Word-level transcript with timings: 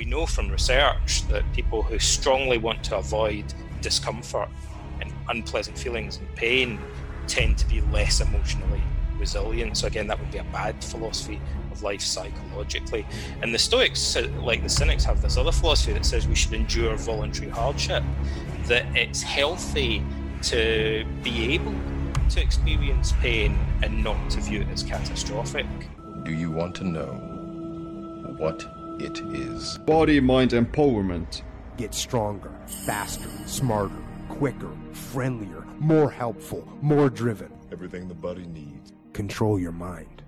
we 0.00 0.06
know 0.06 0.24
from 0.24 0.48
research 0.48 1.28
that 1.28 1.44
people 1.52 1.82
who 1.82 1.98
strongly 1.98 2.56
want 2.56 2.82
to 2.82 2.96
avoid 2.96 3.44
discomfort 3.82 4.48
and 5.02 5.12
unpleasant 5.28 5.76
feelings 5.76 6.16
and 6.16 6.34
pain 6.36 6.80
tend 7.26 7.58
to 7.58 7.66
be 7.68 7.82
less 7.92 8.22
emotionally 8.22 8.80
resilient. 9.18 9.76
So 9.76 9.86
again, 9.88 10.06
that 10.06 10.18
would 10.18 10.30
be 10.30 10.38
a 10.38 10.44
bad 10.44 10.82
philosophy 10.82 11.38
of 11.70 11.82
life 11.82 12.00
psychologically. 12.00 13.06
And 13.42 13.52
the 13.52 13.58
Stoics, 13.58 14.16
uh, 14.16 14.26
like 14.40 14.62
the 14.62 14.70
Cynics, 14.70 15.04
have 15.04 15.20
this 15.20 15.36
other 15.36 15.52
philosophy 15.52 15.92
that 15.92 16.06
says 16.06 16.26
we 16.26 16.34
should 16.34 16.54
endure 16.54 16.96
voluntary 16.96 17.50
hardship. 17.50 18.02
That 18.68 18.86
it's 18.96 19.22
healthy 19.22 20.02
to 20.44 21.04
be 21.22 21.52
able 21.52 21.74
to 22.30 22.40
experience 22.40 23.12
pain 23.20 23.58
and 23.82 24.02
not 24.02 24.30
to 24.30 24.40
view 24.40 24.62
it 24.62 24.68
as 24.70 24.82
catastrophic. 24.82 25.66
Do 26.22 26.32
you 26.32 26.50
want 26.50 26.74
to 26.76 26.84
know 26.84 27.12
what 28.38 28.79
it 29.00 29.20
is? 29.34 29.78
Body 29.78 30.20
mind 30.20 30.50
empowerment. 30.50 31.42
Get 31.76 31.94
stronger, 31.94 32.52
faster, 32.66 33.30
smarter, 33.46 34.02
quicker, 34.28 34.70
friendlier, 34.92 35.64
more 35.78 36.10
helpful, 36.10 36.66
more 36.82 37.08
driven. 37.08 37.50
Everything 37.72 38.08
the 38.08 38.14
body 38.14 38.46
needs. 38.46 38.92
Control 39.12 39.58
your 39.58 39.72
mind. 39.72 40.22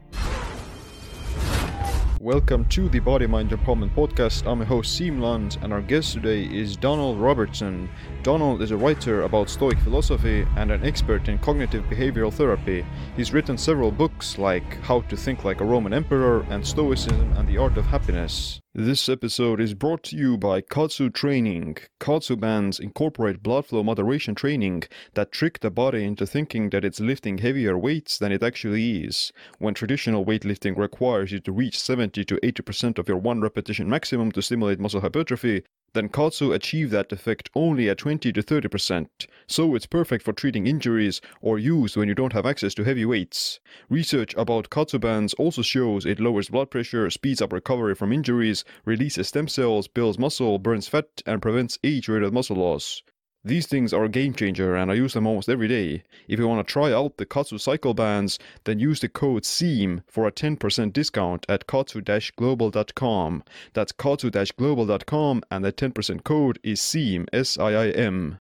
Welcome 2.22 2.66
to 2.66 2.88
the 2.88 3.00
Body 3.00 3.26
Mind 3.26 3.50
Empowerment 3.50 3.96
Podcast. 3.96 4.46
I'm 4.46 4.58
your 4.58 4.66
host 4.66 4.96
Siim 4.96 5.20
Land, 5.20 5.58
and 5.60 5.72
our 5.72 5.80
guest 5.82 6.12
today 6.12 6.44
is 6.44 6.76
Donald 6.76 7.18
Robertson. 7.18 7.90
Donald 8.22 8.62
is 8.62 8.70
a 8.70 8.76
writer 8.76 9.22
about 9.22 9.50
Stoic 9.50 9.76
philosophy 9.80 10.46
and 10.56 10.70
an 10.70 10.84
expert 10.84 11.26
in 11.28 11.38
cognitive 11.38 11.82
behavioral 11.86 12.32
therapy. 12.32 12.86
He's 13.16 13.32
written 13.32 13.58
several 13.58 13.90
books 13.90 14.38
like 14.38 14.80
How 14.82 15.00
to 15.00 15.16
Think 15.16 15.42
Like 15.42 15.60
a 15.60 15.64
Roman 15.64 15.92
Emperor 15.92 16.46
and 16.48 16.64
Stoicism 16.64 17.32
and 17.32 17.48
the 17.48 17.58
Art 17.58 17.76
of 17.76 17.86
Happiness. 17.86 18.60
This 18.74 19.06
episode 19.10 19.60
is 19.60 19.74
brought 19.74 20.02
to 20.04 20.16
you 20.16 20.38
by 20.38 20.62
Kaatsu 20.62 21.12
Training. 21.12 21.76
Kaatsu 22.00 22.40
bands 22.40 22.80
incorporate 22.80 23.42
blood 23.42 23.66
flow 23.66 23.82
moderation 23.82 24.34
training 24.34 24.84
that 25.12 25.30
trick 25.30 25.60
the 25.60 25.70
body 25.70 26.04
into 26.04 26.24
thinking 26.24 26.70
that 26.70 26.82
it's 26.82 26.98
lifting 26.98 27.36
heavier 27.36 27.76
weights 27.76 28.16
than 28.16 28.32
it 28.32 28.42
actually 28.42 29.04
is. 29.04 29.30
When 29.58 29.74
traditional 29.74 30.24
weightlifting 30.24 30.78
requires 30.78 31.32
you 31.32 31.40
to 31.40 31.52
reach 31.52 31.78
70 31.78 32.11
to 32.12 32.36
80% 32.36 32.98
of 32.98 33.08
your 33.08 33.16
one 33.16 33.40
repetition 33.40 33.88
maximum 33.88 34.30
to 34.32 34.42
stimulate 34.42 34.78
muscle 34.78 35.00
hypertrophy, 35.00 35.62
then 35.94 36.08
kaatsu 36.08 36.54
achieve 36.54 36.90
that 36.90 37.12
effect 37.12 37.50
only 37.54 37.88
at 37.90 37.98
20 37.98 38.32
to 38.32 38.42
30%, 38.42 39.08
so 39.46 39.74
it's 39.74 39.86
perfect 39.86 40.24
for 40.24 40.32
treating 40.32 40.66
injuries 40.66 41.20
or 41.40 41.58
used 41.58 41.96
when 41.96 42.08
you 42.08 42.14
don't 42.14 42.32
have 42.32 42.46
access 42.46 42.72
to 42.74 42.84
heavy 42.84 43.04
weights. 43.04 43.60
Research 43.90 44.34
about 44.36 44.70
kaatsu 44.70 45.00
bands 45.00 45.34
also 45.34 45.60
shows 45.62 46.06
it 46.06 46.20
lowers 46.20 46.48
blood 46.48 46.70
pressure, 46.70 47.10
speeds 47.10 47.42
up 47.42 47.52
recovery 47.52 47.94
from 47.94 48.12
injuries, 48.12 48.64
releases 48.84 49.28
stem 49.28 49.48
cells, 49.48 49.86
builds 49.86 50.18
muscle, 50.18 50.58
burns 50.58 50.88
fat, 50.88 51.22
and 51.26 51.42
prevents 51.42 51.78
age-related 51.84 52.32
muscle 52.32 52.56
loss. 52.56 53.02
These 53.44 53.66
things 53.66 53.92
are 53.92 54.04
a 54.04 54.08
game 54.08 54.34
changer 54.34 54.76
and 54.76 54.88
I 54.88 54.94
use 54.94 55.14
them 55.14 55.26
almost 55.26 55.48
every 55.48 55.66
day. 55.66 56.04
If 56.28 56.38
you 56.38 56.46
want 56.46 56.64
to 56.64 56.72
try 56.72 56.92
out 56.92 57.16
the 57.16 57.26
Kaatsu 57.26 57.60
cycle 57.60 57.92
bands, 57.92 58.38
then 58.62 58.78
use 58.78 59.00
the 59.00 59.08
code 59.08 59.42
SIIM 59.42 60.04
for 60.06 60.28
a 60.28 60.32
10% 60.32 60.92
discount 60.92 61.44
at 61.48 61.66
kaatsu-global.com. 61.66 63.42
That's 63.72 63.90
kaatsu-global.com 63.92 65.42
and 65.50 65.64
the 65.64 65.72
10% 65.72 66.22
code 66.22 66.60
is 66.62 66.80
SIIM, 66.80 67.26
S-I-I-M. 67.32 68.38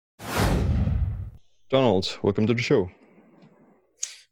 Donald, 1.70 2.18
welcome 2.22 2.48
to 2.48 2.54
the 2.54 2.62
show. 2.62 2.90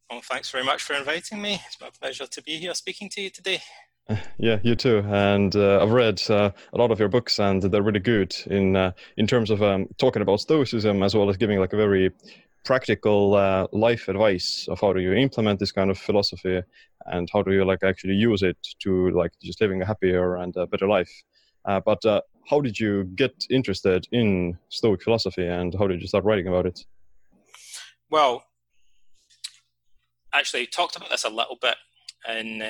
Well, 0.09 0.21
thanks 0.21 0.49
very 0.49 0.63
much 0.63 0.81
for 0.81 0.93
inviting 0.93 1.41
me. 1.41 1.59
It's 1.67 1.81
my 1.81 1.89
pleasure 1.89 2.27
to 2.27 2.41
be 2.41 2.55
here 2.55 2.73
speaking 2.73 3.09
to 3.09 3.21
you 3.21 3.29
today. 3.29 3.59
Yeah, 4.37 4.59
you 4.63 4.75
too. 4.75 5.03
And 5.07 5.55
uh, 5.55 5.81
I've 5.81 5.91
read 5.91 6.21
uh, 6.29 6.51
a 6.73 6.77
lot 6.77 6.91
of 6.91 6.99
your 6.99 7.09
books, 7.09 7.39
and 7.39 7.61
they're 7.61 7.81
really 7.81 7.99
good 7.99 8.35
in 8.47 8.75
uh, 8.75 8.91
in 9.17 9.27
terms 9.27 9.49
of 9.49 9.61
um, 9.63 9.87
talking 9.97 10.21
about 10.21 10.41
Stoicism 10.41 11.03
as 11.03 11.15
well 11.15 11.29
as 11.29 11.37
giving 11.37 11.59
like 11.59 11.73
a 11.73 11.77
very 11.77 12.11
practical 12.65 13.35
uh, 13.35 13.67
life 13.71 14.07
advice 14.07 14.67
of 14.69 14.79
how 14.79 14.93
do 14.93 15.01
you 15.01 15.13
implement 15.13 15.59
this 15.59 15.71
kind 15.71 15.91
of 15.91 15.97
philosophy 15.97 16.61
and 17.07 17.29
how 17.33 17.41
do 17.41 17.51
you 17.51 17.65
like 17.65 17.83
actually 17.83 18.13
use 18.13 18.41
it 18.41 18.57
to 18.79 19.09
like 19.11 19.31
just 19.41 19.59
living 19.59 19.81
a 19.81 19.85
happier 19.85 20.37
and 20.37 20.55
a 20.55 20.65
better 20.65 20.87
life. 20.87 21.11
Uh, 21.65 21.81
but 21.85 22.03
uh, 22.05 22.21
how 22.49 22.61
did 22.61 22.79
you 22.79 23.03
get 23.15 23.33
interested 23.49 24.07
in 24.11 24.57
Stoic 24.69 25.01
philosophy, 25.01 25.47
and 25.47 25.75
how 25.77 25.87
did 25.87 26.01
you 26.01 26.07
start 26.07 26.25
writing 26.25 26.47
about 26.47 26.65
it? 26.65 26.85
Well, 28.09 28.43
actually, 30.33 30.67
talked 30.67 30.95
about 30.95 31.09
this 31.09 31.23
a 31.23 31.29
little 31.29 31.57
bit 31.61 31.75
in 32.29 32.61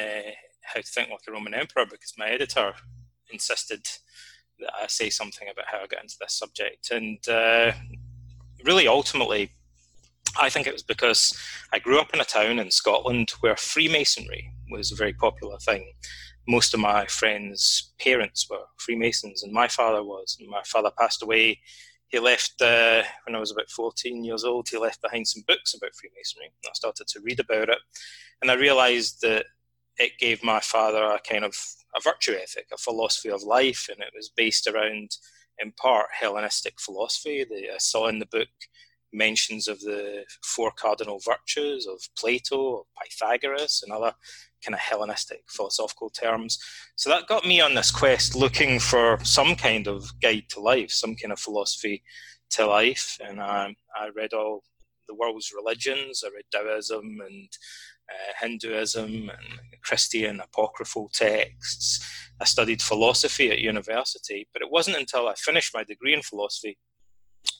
how 0.63 0.81
to 0.81 0.87
think 0.87 1.09
like 1.09 1.19
a 1.27 1.31
Roman 1.31 1.53
emperor 1.53 1.85
because 1.85 2.13
my 2.17 2.29
editor 2.29 2.73
insisted 3.31 3.85
that 4.59 4.73
I 4.81 4.87
say 4.87 5.09
something 5.09 5.47
about 5.49 5.65
how 5.67 5.79
I 5.79 5.87
got 5.87 6.01
into 6.03 6.15
this 6.19 6.37
subject. 6.37 6.91
And 6.91 7.17
uh, 7.27 7.73
really, 8.63 8.87
ultimately, 8.87 9.51
I 10.39 10.49
think 10.49 10.67
it 10.67 10.73
was 10.73 10.83
because 10.83 11.37
I 11.71 11.79
grew 11.79 11.99
up 11.99 12.13
in 12.13 12.21
a 12.21 12.25
town 12.25 12.59
in 12.59 12.71
Scotland 12.71 13.31
where 13.41 13.55
Freemasonry 13.55 14.51
was 14.71 14.91
a 14.91 14.95
very 14.95 15.13
popular 15.13 15.57
thing. 15.59 15.93
Most 16.47 16.73
of 16.73 16.79
my 16.79 17.05
friends' 17.05 17.93
parents 17.99 18.49
were 18.49 18.65
Freemasons, 18.77 19.43
and 19.43 19.53
my 19.53 19.67
father 19.67 20.03
was. 20.03 20.37
And 20.39 20.49
my 20.49 20.63
father 20.65 20.91
passed 20.99 21.23
away. 21.23 21.59
He 22.07 22.19
left 22.19 22.61
uh, 22.61 23.03
when 23.25 23.35
I 23.35 23.39
was 23.39 23.51
about 23.51 23.69
14 23.69 24.23
years 24.23 24.43
old. 24.43 24.67
He 24.69 24.77
left 24.77 25.01
behind 25.01 25.27
some 25.27 25.43
books 25.47 25.73
about 25.73 25.95
Freemasonry. 25.95 26.51
I 26.65 26.69
started 26.73 27.07
to 27.07 27.21
read 27.21 27.39
about 27.39 27.69
it, 27.69 27.79
and 28.41 28.51
I 28.51 28.55
realised 28.55 29.21
that 29.21 29.45
it 29.97 30.17
gave 30.19 30.43
my 30.43 30.59
father 30.59 31.03
a 31.03 31.19
kind 31.19 31.45
of 31.45 31.55
a 31.95 32.01
virtue 32.01 32.33
ethic, 32.33 32.67
a 32.73 32.77
philosophy 32.77 33.29
of 33.29 33.43
life, 33.43 33.87
and 33.89 33.99
it 34.01 34.11
was 34.15 34.31
based 34.35 34.67
around, 34.67 35.11
in 35.59 35.71
part, 35.73 36.07
Hellenistic 36.19 36.79
philosophy. 36.79 37.45
The, 37.47 37.73
I 37.73 37.77
saw 37.77 38.07
in 38.07 38.19
the 38.19 38.25
book 38.25 38.47
mentions 39.13 39.67
of 39.67 39.79
the 39.81 40.23
four 40.43 40.71
cardinal 40.71 41.21
virtues 41.23 41.85
of 41.85 42.01
Plato, 42.17 42.79
of 42.79 42.85
Pythagoras, 42.99 43.83
and 43.83 43.93
other 43.93 44.13
kind 44.65 44.73
of 44.73 44.79
Hellenistic 44.79 45.43
philosophical 45.49 46.09
terms. 46.09 46.57
So 46.95 47.09
that 47.09 47.27
got 47.27 47.45
me 47.45 47.61
on 47.61 47.75
this 47.75 47.91
quest 47.91 48.35
looking 48.35 48.79
for 48.79 49.19
some 49.23 49.55
kind 49.55 49.87
of 49.87 50.19
guide 50.21 50.45
to 50.49 50.59
life, 50.59 50.91
some 50.91 51.15
kind 51.15 51.31
of 51.31 51.39
philosophy 51.39 52.03
to 52.51 52.65
life. 52.65 53.17
And 53.23 53.39
I, 53.39 53.75
I 53.95 54.09
read 54.15 54.33
all 54.33 54.63
the 55.07 55.15
world's 55.15 55.51
religions. 55.55 56.23
I 56.25 56.29
read 56.33 56.45
Taoism 56.51 57.19
and 57.25 57.49
uh, 58.09 58.33
Hinduism 58.41 59.29
and 59.29 59.59
Christian 59.83 60.39
apocryphal 60.39 61.09
texts. 61.13 62.05
I 62.41 62.45
studied 62.45 62.81
philosophy 62.81 63.51
at 63.51 63.59
university, 63.59 64.47
but 64.53 64.61
it 64.61 64.71
wasn't 64.71 64.97
until 64.97 65.27
I 65.27 65.35
finished 65.35 65.73
my 65.73 65.83
degree 65.83 66.13
in 66.13 66.21
philosophy 66.21 66.77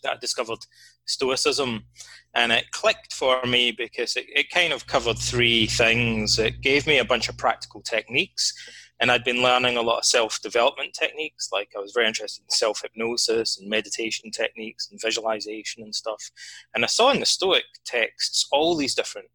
that 0.03 0.13
I 0.13 0.17
discovered 0.17 0.59
Stoicism. 1.05 1.85
And 2.33 2.51
it 2.51 2.71
clicked 2.71 3.13
for 3.13 3.43
me 3.45 3.71
because 3.71 4.15
it, 4.15 4.25
it 4.29 4.49
kind 4.49 4.73
of 4.73 4.87
covered 4.87 5.17
three 5.17 5.67
things. 5.67 6.39
It 6.39 6.61
gave 6.61 6.87
me 6.87 6.97
a 6.99 7.05
bunch 7.05 7.29
of 7.29 7.37
practical 7.37 7.81
techniques. 7.81 8.53
And 8.99 9.11
I'd 9.11 9.23
been 9.23 9.41
learning 9.41 9.75
a 9.75 9.81
lot 9.81 9.97
of 9.97 10.05
self 10.05 10.41
development 10.41 10.93
techniques, 10.93 11.49
like 11.51 11.69
I 11.75 11.79
was 11.79 11.91
very 11.91 12.07
interested 12.07 12.43
in 12.43 12.49
self 12.49 12.81
hypnosis 12.81 13.57
and 13.59 13.69
meditation 13.69 14.31
techniques 14.31 14.87
and 14.89 15.01
visualization 15.01 15.83
and 15.83 15.93
stuff. 15.93 16.31
And 16.73 16.83
I 16.83 16.87
saw 16.87 17.11
in 17.11 17.19
the 17.19 17.25
Stoic 17.25 17.65
texts 17.85 18.47
all 18.51 18.77
these 18.77 18.95
different 18.95 19.27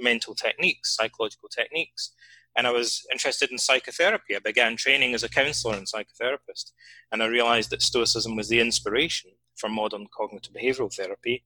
mental 0.00 0.34
techniques, 0.34 0.94
psychological 0.94 1.48
techniques. 1.48 2.12
And 2.56 2.66
I 2.66 2.70
was 2.70 3.06
interested 3.10 3.50
in 3.50 3.58
psychotherapy. 3.58 4.36
I 4.36 4.38
began 4.38 4.76
training 4.76 5.14
as 5.14 5.22
a 5.22 5.28
counselor 5.28 5.74
and 5.74 5.86
psychotherapist. 5.86 6.72
And 7.10 7.22
I 7.22 7.26
realized 7.26 7.70
that 7.70 7.82
Stoicism 7.82 8.36
was 8.36 8.48
the 8.48 8.60
inspiration 8.60 9.30
for 9.56 9.68
modern 9.68 10.06
cognitive 10.16 10.52
behavioral 10.52 10.94
therapy. 10.94 11.44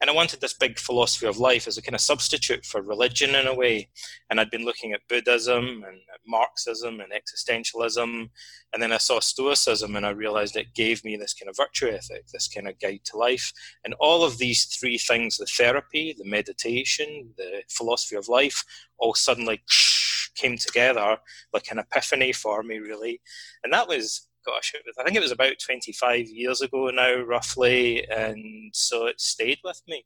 And 0.00 0.08
I 0.08 0.14
wanted 0.14 0.40
this 0.40 0.54
big 0.54 0.78
philosophy 0.78 1.26
of 1.26 1.38
life 1.38 1.66
as 1.66 1.76
a 1.76 1.82
kind 1.82 1.94
of 1.94 2.00
substitute 2.00 2.64
for 2.64 2.80
religion 2.80 3.34
in 3.34 3.46
a 3.46 3.54
way. 3.54 3.88
And 4.30 4.40
I'd 4.40 4.50
been 4.50 4.64
looking 4.64 4.92
at 4.92 5.06
Buddhism 5.08 5.84
and 5.86 6.00
at 6.12 6.20
Marxism 6.26 7.00
and 7.00 7.12
existentialism. 7.12 8.28
And 8.72 8.82
then 8.82 8.92
I 8.92 8.98
saw 8.98 9.20
Stoicism 9.20 9.96
and 9.96 10.06
I 10.06 10.10
realized 10.10 10.56
it 10.56 10.74
gave 10.74 11.04
me 11.04 11.16
this 11.16 11.34
kind 11.34 11.48
of 11.48 11.56
virtue 11.56 11.88
ethic, 11.88 12.26
this 12.32 12.48
kind 12.48 12.68
of 12.68 12.78
guide 12.78 13.00
to 13.06 13.16
life. 13.16 13.52
And 13.84 13.94
all 13.94 14.22
of 14.22 14.38
these 14.38 14.64
three 14.64 14.98
things 14.98 15.38
the 15.38 15.46
therapy, 15.46 16.14
the 16.16 16.24
meditation, 16.24 17.32
the 17.36 17.62
philosophy 17.68 18.16
of 18.16 18.28
life 18.28 18.64
all 18.98 19.14
suddenly 19.14 19.62
came 20.34 20.56
together 20.56 21.18
like 21.52 21.70
an 21.70 21.78
epiphany 21.78 22.32
for 22.32 22.62
me, 22.62 22.78
really. 22.78 23.20
And 23.64 23.72
that 23.72 23.88
was 23.88 24.27
gosh, 24.48 24.74
was, 24.86 24.96
I 24.98 25.04
think 25.04 25.16
it 25.16 25.22
was 25.22 25.32
about 25.32 25.58
25 25.64 26.28
years 26.28 26.60
ago 26.60 26.90
now, 26.90 27.20
roughly, 27.20 28.06
and 28.08 28.70
so 28.74 29.06
it 29.06 29.20
stayed 29.20 29.58
with 29.64 29.80
me. 29.86 30.04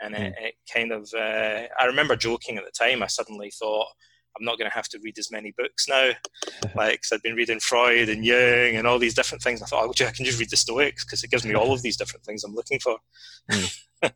And 0.00 0.14
mm. 0.14 0.20
it, 0.20 0.34
it, 0.38 0.54
kind 0.72 0.92
of, 0.92 1.10
uh, 1.14 1.66
I 1.78 1.84
remember 1.86 2.16
joking 2.16 2.56
at 2.56 2.64
the 2.64 2.70
time, 2.70 3.02
I 3.02 3.06
suddenly 3.06 3.50
thought, 3.50 3.88
I'm 4.38 4.44
not 4.44 4.58
going 4.58 4.70
to 4.70 4.74
have 4.74 4.88
to 4.88 5.00
read 5.02 5.18
as 5.18 5.32
many 5.32 5.52
books 5.58 5.88
now. 5.88 6.10
like, 6.76 7.02
i 7.10 7.14
I'd 7.14 7.22
been 7.22 7.34
reading 7.34 7.60
Freud 7.60 8.08
and 8.08 8.24
Jung 8.24 8.76
and 8.76 8.86
all 8.86 8.98
these 8.98 9.14
different 9.14 9.42
things. 9.42 9.60
I 9.60 9.66
thought, 9.66 9.84
oh, 9.84 10.06
I 10.06 10.10
can 10.10 10.24
just 10.24 10.38
read 10.38 10.50
the 10.50 10.56
Stoics 10.56 11.04
because 11.04 11.24
it 11.24 11.30
gives 11.30 11.44
me 11.44 11.54
all 11.54 11.72
of 11.72 11.82
these 11.82 11.96
different 11.96 12.24
things 12.24 12.44
I'm 12.44 12.54
looking 12.54 12.78
for. 12.78 12.96
Mm. 13.50 13.80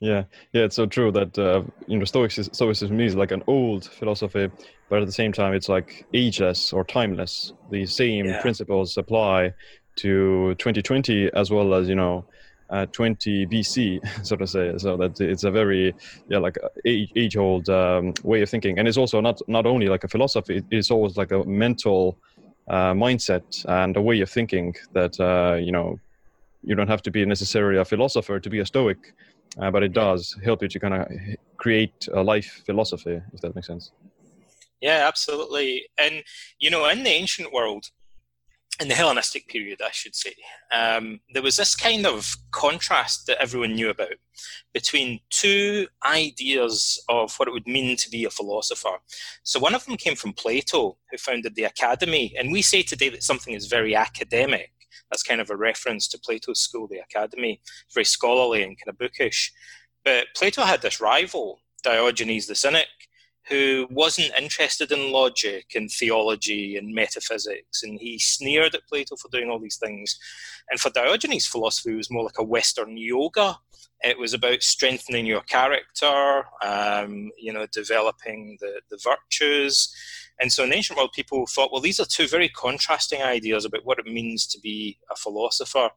Yeah, 0.00 0.24
yeah, 0.52 0.62
it's 0.62 0.76
so 0.76 0.86
true 0.86 1.10
that 1.12 1.36
uh, 1.38 1.62
you 1.88 1.98
know 1.98 2.04
Stoicism, 2.04 2.52
Stoicism 2.54 3.00
is 3.00 3.16
like 3.16 3.32
an 3.32 3.42
old 3.48 3.84
philosophy, 3.84 4.48
but 4.88 5.00
at 5.02 5.06
the 5.06 5.12
same 5.12 5.32
time 5.32 5.54
it's 5.54 5.68
like 5.68 6.06
ageless 6.14 6.72
or 6.72 6.84
timeless. 6.84 7.52
The 7.70 7.84
same 7.86 8.26
Yeah. 8.26 8.40
principles 8.40 8.96
apply 8.96 9.52
to 9.96 10.54
2020 10.54 11.30
as 11.34 11.50
well 11.50 11.74
as 11.74 11.88
you 11.88 11.96
know 11.96 12.24
uh, 12.70 12.86
20 12.92 13.46
BC, 13.46 13.98
so 14.24 14.36
to 14.36 14.46
say. 14.46 14.72
So 14.78 14.96
that 14.98 15.18
it's 15.20 15.42
a 15.42 15.50
very 15.50 15.94
yeah 16.28 16.38
like 16.38 16.56
age, 16.86 17.10
age-old 17.16 17.68
um, 17.68 18.14
way 18.22 18.42
of 18.42 18.50
thinking, 18.50 18.78
and 18.78 18.86
it's 18.86 18.98
also 18.98 19.20
not 19.20 19.40
not 19.48 19.66
only 19.66 19.88
like 19.88 20.04
a 20.04 20.08
philosophy; 20.08 20.62
it's 20.70 20.92
always 20.92 21.16
like 21.16 21.32
a 21.32 21.42
mental 21.44 22.18
uh, 22.70 22.92
mindset 22.92 23.42
and 23.66 23.96
a 23.96 24.02
way 24.02 24.20
of 24.20 24.30
thinking 24.30 24.74
that 24.94 25.18
uh, 25.18 25.56
you 25.56 25.72
know 25.72 26.00
you 26.62 26.76
don't 26.76 26.88
have 26.88 27.02
to 27.02 27.10
be 27.10 27.24
necessarily 27.24 27.78
a 27.80 27.84
philosopher 27.84 28.38
to 28.40 28.50
be 28.50 28.60
a 28.60 28.66
Stoic 28.66 28.98
uh, 29.60 29.70
but 29.70 29.82
it 29.82 29.92
does 29.92 30.36
help 30.44 30.62
you 30.62 30.68
to 30.68 30.78
kind 30.78 30.94
of 30.94 31.06
create 31.56 32.08
a 32.12 32.22
life 32.22 32.62
philosophy, 32.66 33.20
if 33.32 33.40
that 33.40 33.54
makes 33.54 33.66
sense. 33.66 33.92
Yeah, 34.80 35.06
absolutely. 35.08 35.86
And 35.98 36.22
you 36.58 36.70
know, 36.70 36.88
in 36.88 37.02
the 37.02 37.10
ancient 37.10 37.52
world, 37.52 37.86
in 38.80 38.88
the 38.88 38.94
Hellenistic 38.94 39.48
period, 39.48 39.80
I 39.84 39.90
should 39.90 40.14
say, 40.14 40.34
um, 40.72 41.20
there 41.32 41.42
was 41.42 41.56
this 41.56 41.74
kind 41.74 42.06
of 42.06 42.36
contrast 42.52 43.26
that 43.26 43.40
everyone 43.42 43.74
knew 43.74 43.90
about 43.90 44.14
between 44.72 45.18
two 45.30 45.88
ideas 46.06 47.02
of 47.08 47.34
what 47.36 47.48
it 47.48 47.50
would 47.52 47.66
mean 47.66 47.96
to 47.96 48.10
be 48.10 48.24
a 48.24 48.30
philosopher. 48.30 48.98
So 49.42 49.58
one 49.58 49.74
of 49.74 49.84
them 49.84 49.96
came 49.96 50.14
from 50.14 50.32
Plato, 50.32 50.96
who 51.10 51.18
founded 51.18 51.56
the 51.56 51.64
Academy, 51.64 52.34
and 52.38 52.52
we 52.52 52.62
say 52.62 52.82
today 52.82 53.08
that 53.08 53.24
something 53.24 53.54
is 53.54 53.66
very 53.66 53.96
academic. 53.96 54.70
That's 55.10 55.22
kind 55.22 55.40
of 55.40 55.50
a 55.50 55.56
reference 55.56 56.08
to 56.08 56.18
Plato's 56.18 56.60
school, 56.60 56.86
the 56.86 56.98
Academy. 56.98 57.60
It's 57.62 57.94
very 57.94 58.04
scholarly 58.04 58.62
and 58.62 58.76
kind 58.78 58.88
of 58.88 58.98
bookish. 58.98 59.52
But 60.04 60.26
Plato 60.36 60.62
had 60.62 60.82
this 60.82 61.00
rival, 61.00 61.60
Diogenes 61.82 62.46
the 62.46 62.54
Cynic, 62.54 62.88
who 63.48 63.86
wasn't 63.90 64.32
interested 64.38 64.92
in 64.92 65.10
logic 65.10 65.66
and 65.74 65.90
theology 65.90 66.76
and 66.76 66.94
metaphysics, 66.94 67.82
and 67.82 67.98
he 67.98 68.18
sneered 68.18 68.74
at 68.74 68.86
Plato 68.86 69.16
for 69.16 69.28
doing 69.30 69.50
all 69.50 69.58
these 69.58 69.78
things. 69.78 70.18
And 70.70 70.78
for 70.78 70.90
Diogenes, 70.90 71.46
philosophy 71.46 71.94
was 71.94 72.10
more 72.10 72.24
like 72.24 72.38
a 72.38 72.44
Western 72.44 72.96
yoga. 72.96 73.56
It 74.02 74.18
was 74.18 74.34
about 74.34 74.62
strengthening 74.62 75.26
your 75.26 75.40
character, 75.42 76.44
um, 76.62 77.30
you 77.38 77.52
know, 77.52 77.66
developing 77.72 78.58
the, 78.60 78.80
the 78.90 78.98
virtues. 79.02 79.94
And 80.40 80.52
so 80.52 80.64
in 80.64 80.72
ancient 80.72 80.96
world, 80.96 81.12
people 81.12 81.46
thought, 81.46 81.72
well, 81.72 81.80
these 81.80 82.00
are 82.00 82.06
two 82.06 82.28
very 82.28 82.48
contrasting 82.48 83.22
ideas 83.22 83.64
about 83.64 83.84
what 83.84 83.98
it 83.98 84.06
means 84.06 84.46
to 84.48 84.60
be 84.60 84.98
a 85.10 85.16
philosopher. 85.16 85.90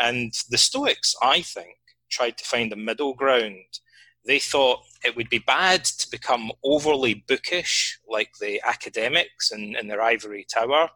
And 0.00 0.32
the 0.50 0.58
Stoics, 0.58 1.14
I 1.22 1.42
think, 1.42 1.76
tried 2.10 2.38
to 2.38 2.44
find 2.44 2.72
a 2.72 2.76
middle 2.76 3.14
ground. 3.14 3.80
They 4.24 4.38
thought 4.38 4.84
it 5.04 5.16
would 5.16 5.28
be 5.28 5.40
bad 5.40 5.84
to 5.84 6.08
become 6.08 6.52
overly 6.62 7.24
bookish 7.26 7.98
like 8.08 8.30
the 8.40 8.60
academics 8.64 9.50
in, 9.50 9.74
in 9.74 9.88
their 9.88 10.00
ivory 10.00 10.46
tower, 10.48 10.90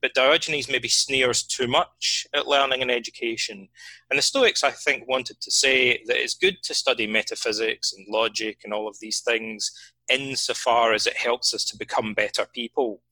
but 0.00 0.14
Diogenes 0.14 0.70
maybe 0.70 0.88
sneers 0.88 1.42
too 1.42 1.66
much 1.66 2.26
at 2.32 2.48
learning 2.48 2.80
and 2.80 2.90
education. 2.90 3.68
And 4.08 4.18
the 4.18 4.22
Stoics, 4.22 4.64
I 4.64 4.70
think, 4.70 5.06
wanted 5.06 5.42
to 5.42 5.50
say 5.50 6.02
that 6.06 6.16
it's 6.16 6.34
good 6.34 6.62
to 6.62 6.72
study 6.72 7.06
metaphysics 7.06 7.92
and 7.92 8.06
logic 8.08 8.60
and 8.64 8.72
all 8.72 8.88
of 8.88 8.98
these 8.98 9.20
things 9.20 9.70
insofar 10.10 10.92
as 10.92 11.06
it 11.06 11.16
helps 11.16 11.54
us 11.54 11.64
to 11.66 11.78
become 11.78 12.14
better 12.14 12.46
people. 12.52 13.02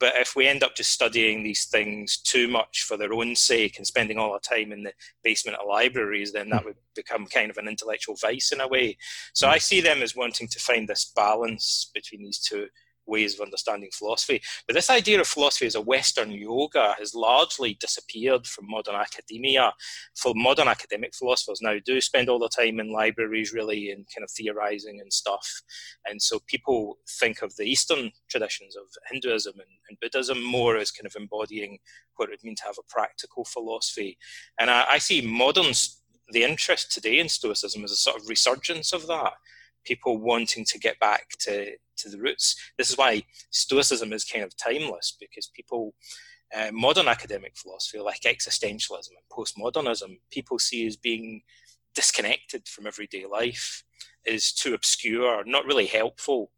But 0.00 0.14
if 0.16 0.34
we 0.34 0.46
end 0.46 0.62
up 0.62 0.74
just 0.74 0.90
studying 0.90 1.42
these 1.42 1.66
things 1.66 2.16
too 2.18 2.48
much 2.48 2.82
for 2.82 2.96
their 2.96 3.12
own 3.12 3.36
sake 3.36 3.78
and 3.78 3.86
spending 3.86 4.18
all 4.18 4.32
our 4.32 4.40
time 4.40 4.72
in 4.72 4.82
the 4.82 4.92
basement 5.22 5.58
of 5.58 5.68
libraries, 5.68 6.32
then 6.32 6.50
that 6.50 6.62
hmm. 6.62 6.68
would 6.68 6.76
become 6.94 7.26
kind 7.26 7.50
of 7.50 7.58
an 7.58 7.68
intellectual 7.68 8.16
vice 8.16 8.52
in 8.52 8.60
a 8.60 8.68
way. 8.68 8.96
So 9.32 9.46
hmm. 9.46 9.54
I 9.54 9.58
see 9.58 9.80
them 9.80 10.02
as 10.02 10.16
wanting 10.16 10.48
to 10.48 10.58
find 10.58 10.88
this 10.88 11.12
balance 11.14 11.90
between 11.94 12.22
these 12.22 12.40
two 12.40 12.68
ways 13.06 13.34
of 13.34 13.44
understanding 13.44 13.90
philosophy. 13.92 14.40
But 14.66 14.74
this 14.74 14.90
idea 14.90 15.20
of 15.20 15.26
philosophy 15.26 15.66
as 15.66 15.74
a 15.74 15.80
Western 15.80 16.30
yoga 16.30 16.94
has 16.98 17.14
largely 17.14 17.74
disappeared 17.80 18.46
from 18.46 18.68
modern 18.68 18.94
academia. 18.94 19.72
For 20.16 20.32
modern 20.34 20.68
academic 20.68 21.14
philosophers 21.14 21.60
now 21.62 21.76
do 21.84 22.00
spend 22.00 22.28
all 22.28 22.38
their 22.38 22.48
time 22.48 22.80
in 22.80 22.92
libraries 22.92 23.52
really 23.52 23.90
and 23.90 24.06
kind 24.14 24.24
of 24.24 24.30
theorizing 24.30 25.00
and 25.00 25.12
stuff. 25.12 25.62
And 26.06 26.20
so 26.20 26.40
people 26.46 26.98
think 27.20 27.42
of 27.42 27.56
the 27.56 27.64
Eastern 27.64 28.12
traditions 28.28 28.76
of 28.76 28.84
Hinduism 29.10 29.54
and, 29.54 29.70
and 29.88 29.98
Buddhism 30.00 30.42
more 30.42 30.76
as 30.76 30.90
kind 30.90 31.06
of 31.06 31.16
embodying 31.16 31.78
what 32.16 32.28
it 32.28 32.32
would 32.32 32.44
mean 32.44 32.56
to 32.56 32.64
have 32.64 32.78
a 32.78 32.92
practical 32.92 33.44
philosophy. 33.44 34.18
And 34.58 34.70
I, 34.70 34.84
I 34.92 34.98
see 34.98 35.20
modern 35.20 35.72
the 36.30 36.44
interest 36.44 36.92
today 36.92 37.18
in 37.18 37.28
Stoicism 37.28 37.84
is 37.84 37.92
a 37.92 37.96
sort 37.96 38.20
of 38.20 38.28
resurgence 38.28 38.92
of 38.92 39.06
that. 39.08 39.34
People 39.84 40.18
wanting 40.18 40.64
to 40.64 40.78
get 40.78 40.98
back 40.98 41.28
to, 41.40 41.72
to 41.98 42.08
the 42.08 42.18
roots. 42.18 42.56
This 42.78 42.90
is 42.90 42.98
why 42.98 43.22
Stoicism 43.50 44.12
is 44.12 44.24
kind 44.24 44.44
of 44.44 44.56
timeless 44.56 45.16
because 45.18 45.48
people, 45.54 45.94
uh, 46.54 46.70
modern 46.72 47.08
academic 47.08 47.56
philosophy 47.56 47.98
like 47.98 48.22
existentialism 48.22 49.10
and 49.10 49.32
postmodernism, 49.32 50.18
people 50.30 50.58
see 50.58 50.86
as 50.86 50.96
being 50.96 51.42
disconnected 51.94 52.68
from 52.68 52.86
everyday 52.86 53.26
life, 53.26 53.84
is 54.24 54.52
too 54.52 54.74
obscure, 54.74 55.44
not 55.44 55.66
really 55.66 55.86
helpful. 55.86 56.50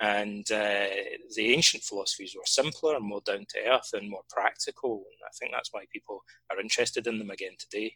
And 0.00 0.48
uh, 0.52 0.86
the 1.34 1.52
ancient 1.52 1.82
philosophies 1.82 2.34
were 2.36 2.44
simpler 2.44 2.94
and 2.94 3.04
more 3.04 3.20
down 3.24 3.46
to 3.48 3.68
earth 3.68 3.90
and 3.94 4.08
more 4.08 4.22
practical. 4.30 4.92
And 4.92 5.26
I 5.26 5.30
think 5.36 5.50
that's 5.52 5.72
why 5.72 5.84
people 5.92 6.22
are 6.50 6.60
interested 6.60 7.06
in 7.08 7.18
them 7.18 7.30
again 7.30 7.56
today. 7.58 7.94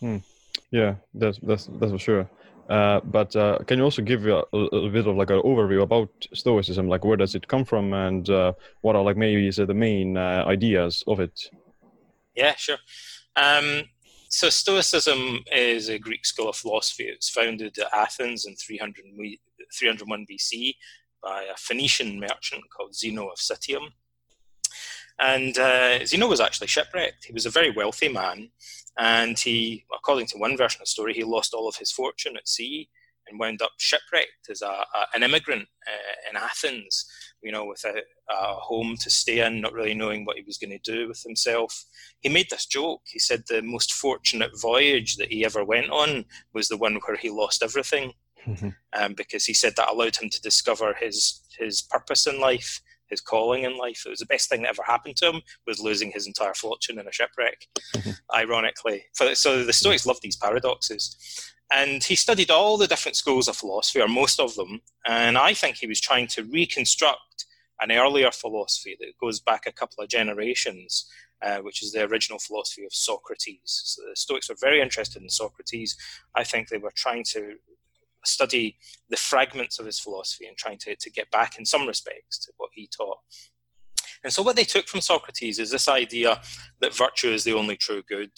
Hmm. 0.00 0.16
Yeah, 0.70 0.96
that's 1.14 1.38
that's 1.42 1.66
that's 1.78 1.92
for 1.92 1.98
sure. 1.98 2.30
Uh, 2.68 3.00
but 3.04 3.34
uh, 3.36 3.58
can 3.66 3.78
you 3.78 3.84
also 3.84 4.02
give 4.02 4.26
a, 4.26 4.42
a, 4.52 4.90
bit 4.90 5.06
of 5.06 5.16
like 5.16 5.30
an 5.30 5.40
overview 5.42 5.82
about 5.82 6.10
Stoicism? 6.34 6.88
Like 6.88 7.04
where 7.04 7.16
does 7.16 7.34
it 7.34 7.46
come 7.46 7.64
from, 7.64 7.92
and 7.92 8.28
uh, 8.28 8.54
what 8.80 8.96
are 8.96 9.02
like 9.02 9.16
maybe 9.16 9.48
the 9.50 9.74
main 9.74 10.16
uh, 10.16 10.44
ideas 10.46 11.04
of 11.06 11.20
it? 11.20 11.48
Yeah, 12.34 12.56
sure. 12.56 12.78
Um, 13.36 13.84
so 14.28 14.50
Stoicism 14.50 15.44
is 15.52 15.88
a 15.88 15.98
Greek 15.98 16.26
school 16.26 16.48
of 16.48 16.56
philosophy. 16.56 17.04
It 17.04 17.18
was 17.18 17.28
founded 17.28 17.78
at 17.78 17.94
Athens 17.94 18.46
in 18.46 18.56
300, 18.56 19.04
301 19.78 20.26
BC 20.30 20.74
by 21.22 21.44
a 21.44 21.56
Phoenician 21.56 22.18
merchant 22.18 22.64
called 22.76 22.94
Zeno 22.94 23.28
of 23.28 23.38
Citium. 23.38 23.88
And 25.18 25.56
uh, 25.58 26.04
Zeno 26.04 26.28
was 26.28 26.40
actually 26.40 26.66
shipwrecked. 26.66 27.24
He 27.24 27.32
was 27.32 27.46
a 27.46 27.50
very 27.50 27.70
wealthy 27.70 28.08
man, 28.08 28.50
and 28.98 29.38
he, 29.38 29.84
according 29.94 30.26
to 30.28 30.38
one 30.38 30.56
version 30.56 30.80
of 30.80 30.86
the 30.86 30.90
story, 30.90 31.12
he 31.12 31.24
lost 31.24 31.52
all 31.52 31.68
of 31.68 31.76
his 31.76 31.92
fortune 31.92 32.36
at 32.36 32.48
sea 32.48 32.88
and 33.28 33.38
wound 33.38 33.60
up 33.60 33.72
shipwrecked 33.78 34.48
as 34.50 34.62
a, 34.62 34.66
a 34.66 35.06
an 35.14 35.22
immigrant 35.22 35.68
uh, 35.86 36.30
in 36.30 36.36
Athens, 36.36 37.06
you 37.42 37.52
know, 37.52 37.64
without 37.64 37.96
a 38.30 38.54
home 38.54 38.96
to 38.98 39.10
stay 39.10 39.44
in, 39.44 39.60
not 39.60 39.72
really 39.72 39.94
knowing 39.94 40.24
what 40.24 40.36
he 40.36 40.44
was 40.44 40.58
going 40.58 40.70
to 40.70 40.78
do 40.78 41.08
with 41.08 41.22
himself. 41.22 41.84
He 42.20 42.28
made 42.28 42.48
this 42.50 42.66
joke. 42.66 43.02
He 43.06 43.18
said 43.18 43.44
the 43.48 43.62
most 43.62 43.92
fortunate 43.92 44.52
voyage 44.60 45.16
that 45.16 45.32
he 45.32 45.44
ever 45.44 45.64
went 45.64 45.90
on 45.90 46.24
was 46.52 46.68
the 46.68 46.76
one 46.76 46.94
where 47.06 47.16
he 47.16 47.30
lost 47.30 47.62
everything, 47.62 48.12
um, 48.92 49.14
because 49.14 49.44
he 49.44 49.54
said 49.54 49.74
that 49.76 49.90
allowed 49.90 50.16
him 50.16 50.30
to 50.30 50.40
discover 50.40 50.94
his 50.94 51.40
his 51.58 51.82
purpose 51.82 52.26
in 52.26 52.40
life 52.40 52.80
his 53.08 53.20
calling 53.20 53.64
in 53.64 53.76
life. 53.76 54.02
It 54.06 54.10
was 54.10 54.20
the 54.20 54.26
best 54.26 54.48
thing 54.48 54.62
that 54.62 54.70
ever 54.70 54.82
happened 54.84 55.16
to 55.16 55.30
him 55.30 55.42
was 55.66 55.80
losing 55.80 56.10
his 56.10 56.26
entire 56.26 56.54
fortune 56.54 56.98
in 56.98 57.06
a 57.06 57.12
shipwreck. 57.12 57.66
Ironically, 58.34 59.04
so 59.12 59.64
the 59.64 59.72
Stoics 59.72 60.06
loved 60.06 60.22
these 60.22 60.36
paradoxes, 60.36 61.16
and 61.72 62.02
he 62.02 62.16
studied 62.16 62.50
all 62.50 62.76
the 62.76 62.86
different 62.86 63.16
schools 63.16 63.48
of 63.48 63.56
philosophy, 63.56 64.00
or 64.00 64.08
most 64.08 64.40
of 64.40 64.54
them. 64.54 64.80
And 65.06 65.36
I 65.38 65.54
think 65.54 65.76
he 65.76 65.86
was 65.86 66.00
trying 66.00 66.26
to 66.28 66.44
reconstruct 66.44 67.46
an 67.80 67.92
earlier 67.92 68.30
philosophy 68.30 68.96
that 69.00 69.18
goes 69.20 69.40
back 69.40 69.66
a 69.66 69.72
couple 69.72 70.02
of 70.02 70.08
generations. 70.08 71.10
Uh, 71.42 71.58
which 71.58 71.82
is 71.82 71.92
the 71.92 72.02
original 72.02 72.38
philosophy 72.38 72.82
of 72.86 72.94
Socrates. 72.94 73.82
So 73.84 74.00
the 74.08 74.16
Stoics 74.16 74.48
were 74.48 74.56
very 74.58 74.80
interested 74.80 75.20
in 75.20 75.28
Socrates. 75.28 75.94
I 76.34 76.44
think 76.44 76.68
they 76.68 76.78
were 76.78 76.94
trying 76.96 77.24
to 77.32 77.56
study 78.26 78.76
the 79.08 79.16
fragments 79.16 79.78
of 79.78 79.86
his 79.86 79.98
philosophy 79.98 80.46
and 80.46 80.56
trying 80.56 80.78
to, 80.78 80.96
to 80.96 81.10
get 81.10 81.30
back 81.30 81.58
in 81.58 81.64
some 81.64 81.86
respects 81.86 82.38
to 82.40 82.52
what 82.56 82.70
he 82.74 82.88
taught. 82.88 83.18
And 84.24 84.32
so, 84.32 84.42
what 84.42 84.56
they 84.56 84.64
took 84.64 84.88
from 84.88 85.00
Socrates 85.00 85.58
is 85.58 85.70
this 85.70 85.88
idea 85.88 86.40
that 86.80 86.94
virtue 86.94 87.28
is 87.28 87.44
the 87.44 87.52
only 87.52 87.76
true 87.76 88.02
good. 88.08 88.30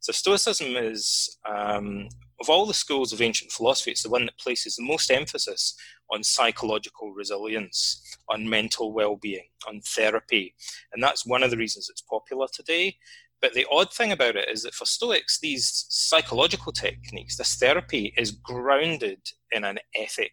So, 0.00 0.12
Stoicism 0.12 0.76
is, 0.76 1.38
um, 1.48 2.08
of 2.40 2.48
all 2.48 2.66
the 2.66 2.74
schools 2.74 3.12
of 3.12 3.20
ancient 3.20 3.52
philosophy, 3.52 3.90
it's 3.90 4.02
the 4.02 4.10
one 4.10 4.26
that 4.26 4.38
places 4.38 4.76
the 4.76 4.84
most 4.84 5.10
emphasis 5.10 5.76
on 6.10 6.22
psychological 6.22 7.12
resilience, 7.12 8.16
on 8.28 8.48
mental 8.48 8.92
well 8.92 9.16
being, 9.16 9.48
on 9.68 9.80
therapy. 9.80 10.54
And 10.92 11.02
that's 11.02 11.26
one 11.26 11.42
of 11.42 11.50
the 11.50 11.56
reasons 11.56 11.88
it's 11.90 12.02
popular 12.02 12.46
today. 12.52 12.96
But 13.44 13.52
the 13.52 13.66
odd 13.70 13.92
thing 13.92 14.10
about 14.10 14.36
it 14.36 14.48
is 14.48 14.62
that 14.62 14.72
for 14.72 14.86
Stoics, 14.86 15.38
these 15.38 15.84
psychological 15.90 16.72
techniques, 16.72 17.36
this 17.36 17.56
therapy, 17.56 18.14
is 18.16 18.30
grounded 18.30 19.20
in 19.52 19.64
an 19.64 19.80
ethic, 19.94 20.32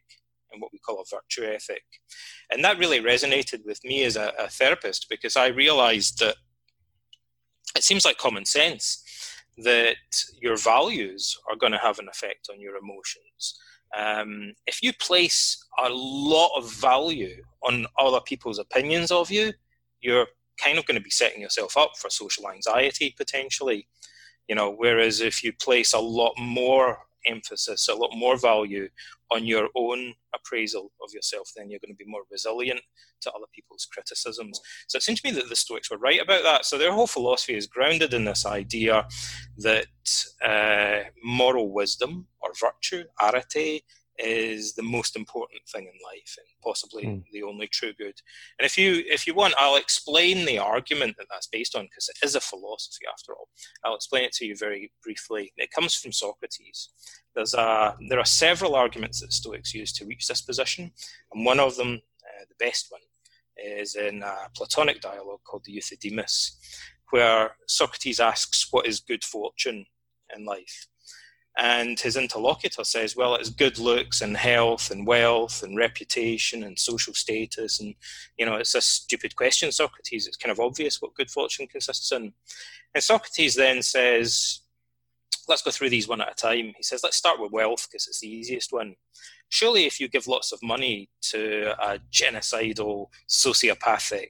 in 0.53 0.61
what 0.61 0.71
we 0.71 0.79
call 0.79 1.01
a 1.01 1.03
virtue 1.13 1.43
ethic. 1.53 1.83
And 2.49 2.63
that 2.63 2.79
really 2.79 3.01
resonated 3.01 3.65
with 3.65 3.83
me 3.83 4.05
as 4.05 4.15
a, 4.15 4.31
a 4.39 4.47
therapist 4.47 5.07
because 5.09 5.35
I 5.35 5.47
realized 5.47 6.19
that 6.19 6.37
it 7.75 7.83
seems 7.83 8.05
like 8.05 8.17
common 8.17 8.45
sense 8.45 9.03
that 9.57 9.97
your 10.41 10.55
values 10.55 11.37
are 11.49 11.57
going 11.57 11.73
to 11.73 11.79
have 11.79 11.99
an 11.99 12.07
effect 12.07 12.47
on 12.49 12.61
your 12.61 12.77
emotions. 12.77 13.59
Um, 13.93 14.53
if 14.67 14.81
you 14.81 14.93
place 14.93 15.61
a 15.83 15.89
lot 15.89 16.57
of 16.57 16.71
value 16.71 17.43
on 17.61 17.87
other 17.99 18.21
people's 18.21 18.57
opinions 18.57 19.11
of 19.11 19.29
you, 19.29 19.51
you're 19.99 20.27
kind 20.63 20.77
of 20.77 20.85
going 20.85 20.97
to 20.97 21.03
be 21.03 21.09
setting 21.09 21.41
yourself 21.41 21.77
up 21.77 21.91
for 21.97 22.09
social 22.09 22.49
anxiety 22.49 23.13
potentially. 23.17 23.87
You 24.47 24.55
know, 24.55 24.71
whereas 24.71 25.21
if 25.21 25.43
you 25.43 25.53
place 25.53 25.93
a 25.93 25.99
lot 25.99 26.33
more 26.37 26.97
emphasis, 27.25 27.87
a 27.87 27.95
lot 27.95 28.11
more 28.15 28.37
value 28.37 28.89
on 29.31 29.45
your 29.45 29.69
own 29.75 30.13
appraisal 30.35 30.91
of 31.03 31.13
yourself, 31.13 31.51
then 31.55 31.69
you're 31.69 31.79
going 31.79 31.93
to 31.93 32.03
be 32.03 32.09
more 32.09 32.23
resilient 32.31 32.81
to 33.21 33.31
other 33.31 33.45
people's 33.53 33.85
criticisms. 33.85 34.59
So 34.87 34.97
it 34.97 35.03
seems 35.03 35.21
to 35.21 35.29
me 35.29 35.35
that 35.39 35.49
the 35.49 35.55
Stoics 35.55 35.89
were 35.89 35.97
right 35.97 36.21
about 36.21 36.43
that. 36.43 36.65
So 36.65 36.77
their 36.77 36.91
whole 36.91 37.07
philosophy 37.07 37.55
is 37.55 37.67
grounded 37.67 38.13
in 38.13 38.25
this 38.25 38.45
idea 38.45 39.07
that 39.57 39.85
uh, 40.43 41.09
moral 41.23 41.71
wisdom 41.71 42.27
or 42.41 42.51
virtue, 42.59 43.05
arete, 43.21 43.83
is 44.23 44.73
the 44.73 44.83
most 44.83 45.15
important 45.15 45.61
thing 45.67 45.83
in 45.83 45.93
life 46.05 46.35
and 46.37 46.47
possibly 46.63 47.03
mm. 47.03 47.23
the 47.31 47.43
only 47.43 47.67
true 47.67 47.93
good. 47.93 48.13
And 48.59 48.65
if 48.65 48.77
you 48.77 49.03
if 49.07 49.25
you 49.25 49.33
want, 49.33 49.53
I'll 49.57 49.77
explain 49.77 50.45
the 50.45 50.59
argument 50.59 51.15
that 51.17 51.27
that's 51.29 51.47
based 51.47 51.75
on 51.75 51.85
because 51.85 52.09
it 52.09 52.25
is 52.25 52.35
a 52.35 52.41
philosophy 52.41 53.05
after 53.11 53.33
all. 53.33 53.47
I'll 53.83 53.95
explain 53.95 54.23
it 54.23 54.33
to 54.33 54.45
you 54.45 54.55
very 54.55 54.91
briefly. 55.03 55.51
It 55.57 55.71
comes 55.71 55.95
from 55.95 56.11
Socrates. 56.11 56.89
There's 57.35 57.53
a 57.53 57.95
there 58.09 58.19
are 58.19 58.25
several 58.25 58.75
arguments 58.75 59.21
that 59.21 59.33
Stoics 59.33 59.73
use 59.73 59.91
to 59.93 60.05
reach 60.05 60.27
this 60.27 60.41
position, 60.41 60.91
and 61.33 61.45
one 61.45 61.59
of 61.59 61.75
them, 61.75 62.01
uh, 62.23 62.45
the 62.49 62.65
best 62.65 62.87
one, 62.89 63.01
is 63.57 63.95
in 63.95 64.23
a 64.23 64.35
Platonic 64.55 65.01
dialogue 65.01 65.41
called 65.45 65.65
the 65.65 65.75
Euthydemus, 65.75 66.51
where 67.09 67.55
Socrates 67.67 68.19
asks, 68.19 68.67
"What 68.71 68.87
is 68.87 68.99
good 68.99 69.23
fortune 69.23 69.85
in 70.35 70.45
life?" 70.45 70.87
And 71.57 71.99
his 71.99 72.15
interlocutor 72.15 72.85
says, 72.85 73.15
well, 73.15 73.35
it's 73.35 73.49
good 73.49 73.77
looks 73.77 74.21
and 74.21 74.37
health 74.37 74.89
and 74.89 75.05
wealth 75.05 75.63
and 75.63 75.77
reputation 75.77 76.63
and 76.63 76.79
social 76.79 77.13
status. 77.13 77.79
And, 77.81 77.93
you 78.37 78.45
know, 78.45 78.55
it's 78.55 78.73
a 78.73 78.81
stupid 78.81 79.35
question, 79.35 79.71
Socrates. 79.71 80.27
It's 80.27 80.37
kind 80.37 80.51
of 80.51 80.61
obvious 80.61 81.01
what 81.01 81.13
good 81.13 81.29
fortune 81.29 81.67
consists 81.67 82.11
in. 82.11 82.33
And 82.95 83.03
Socrates 83.03 83.55
then 83.55 83.81
says, 83.81 84.61
let's 85.49 85.61
go 85.61 85.71
through 85.71 85.89
these 85.89 86.07
one 86.07 86.21
at 86.21 86.31
a 86.31 86.35
time. 86.35 86.73
He 86.77 86.83
says, 86.83 87.01
let's 87.03 87.17
start 87.17 87.39
with 87.39 87.51
wealth 87.51 87.87
because 87.89 88.07
it's 88.07 88.21
the 88.21 88.29
easiest 88.29 88.71
one. 88.71 88.95
Surely, 89.49 89.85
if 89.85 89.99
you 89.99 90.07
give 90.07 90.27
lots 90.27 90.53
of 90.53 90.63
money 90.63 91.09
to 91.23 91.73
a 91.83 91.99
genocidal, 92.11 93.07
sociopathic, 93.27 94.29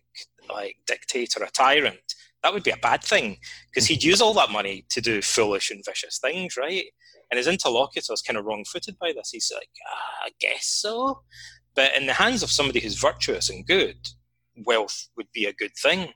like 0.49 0.77
dictator, 0.87 1.43
a 1.43 1.51
tyrant, 1.51 2.15
that 2.43 2.53
would 2.53 2.63
be 2.63 2.71
a 2.71 2.77
bad 2.77 3.03
thing 3.03 3.37
because 3.69 3.87
he'd 3.87 4.03
use 4.03 4.21
all 4.21 4.33
that 4.33 4.51
money 4.51 4.85
to 4.89 5.01
do 5.01 5.21
foolish 5.21 5.69
and 5.69 5.83
vicious 5.85 6.19
things, 6.19 6.57
right? 6.57 6.85
And 7.29 7.37
his 7.37 7.47
interlocutor 7.47 8.13
is 8.13 8.21
kind 8.21 8.37
of 8.37 8.45
wrong 8.45 8.65
footed 8.65 8.97
by 8.99 9.13
this. 9.15 9.29
He's 9.31 9.51
like, 9.53 9.69
ah, 9.87 10.25
I 10.25 10.29
guess 10.39 10.65
so. 10.65 11.21
But 11.75 11.95
in 11.95 12.05
the 12.05 12.13
hands 12.13 12.43
of 12.43 12.51
somebody 12.51 12.81
who's 12.81 12.99
virtuous 12.99 13.49
and 13.49 13.65
good, 13.65 13.97
wealth 14.65 15.07
would 15.15 15.31
be 15.33 15.45
a 15.45 15.53
good 15.53 15.71
thing. 15.81 16.13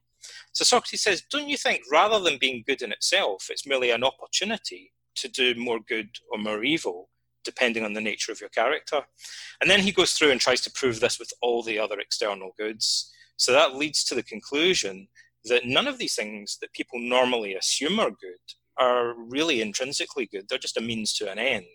So 0.54 0.64
Socrates 0.64 1.04
says, 1.04 1.24
Don't 1.30 1.48
you 1.48 1.58
think 1.58 1.82
rather 1.92 2.20
than 2.20 2.38
being 2.38 2.64
good 2.66 2.82
in 2.82 2.92
itself, 2.92 3.48
it's 3.50 3.68
merely 3.68 3.92
an 3.92 4.04
opportunity 4.04 4.92
to 5.16 5.28
do 5.28 5.56
more 5.56 5.80
good 5.80 6.10
or 6.32 6.38
more 6.38 6.64
evil, 6.64 7.10
depending 7.44 7.86
on 7.86 7.94
the 7.94 8.02
nature 8.02 8.32
of 8.32 8.42
your 8.42 8.50
character? 8.50 9.02
And 9.62 9.70
then 9.70 9.80
he 9.80 9.92
goes 9.92 10.14
through 10.14 10.32
and 10.32 10.42
tries 10.42 10.62
to 10.62 10.72
prove 10.72 11.00
this 11.00 11.20
with 11.20 11.32
all 11.42 11.64
the 11.64 11.80
other 11.80 12.00
external 12.00 12.52
goods. 12.58 13.12
So 13.38 13.52
that 13.52 13.76
leads 13.76 14.04
to 14.06 14.16
the 14.16 14.24
conclusion 14.24 15.08
that 15.46 15.66
none 15.66 15.88
of 15.88 15.98
these 15.98 16.16
things 16.16 16.58
that 16.62 16.74
people 16.74 17.00
normally 17.00 17.56
assume 17.56 18.00
are 18.00 18.10
good 18.10 18.40
are 18.78 19.14
really 19.18 19.62
intrinsically 19.62 20.28
good. 20.32 20.46
They're 20.50 20.58
just 20.58 20.78
a 20.78 20.82
means 20.82 21.14
to 21.14 21.32
an 21.32 21.40
end. 21.40 21.66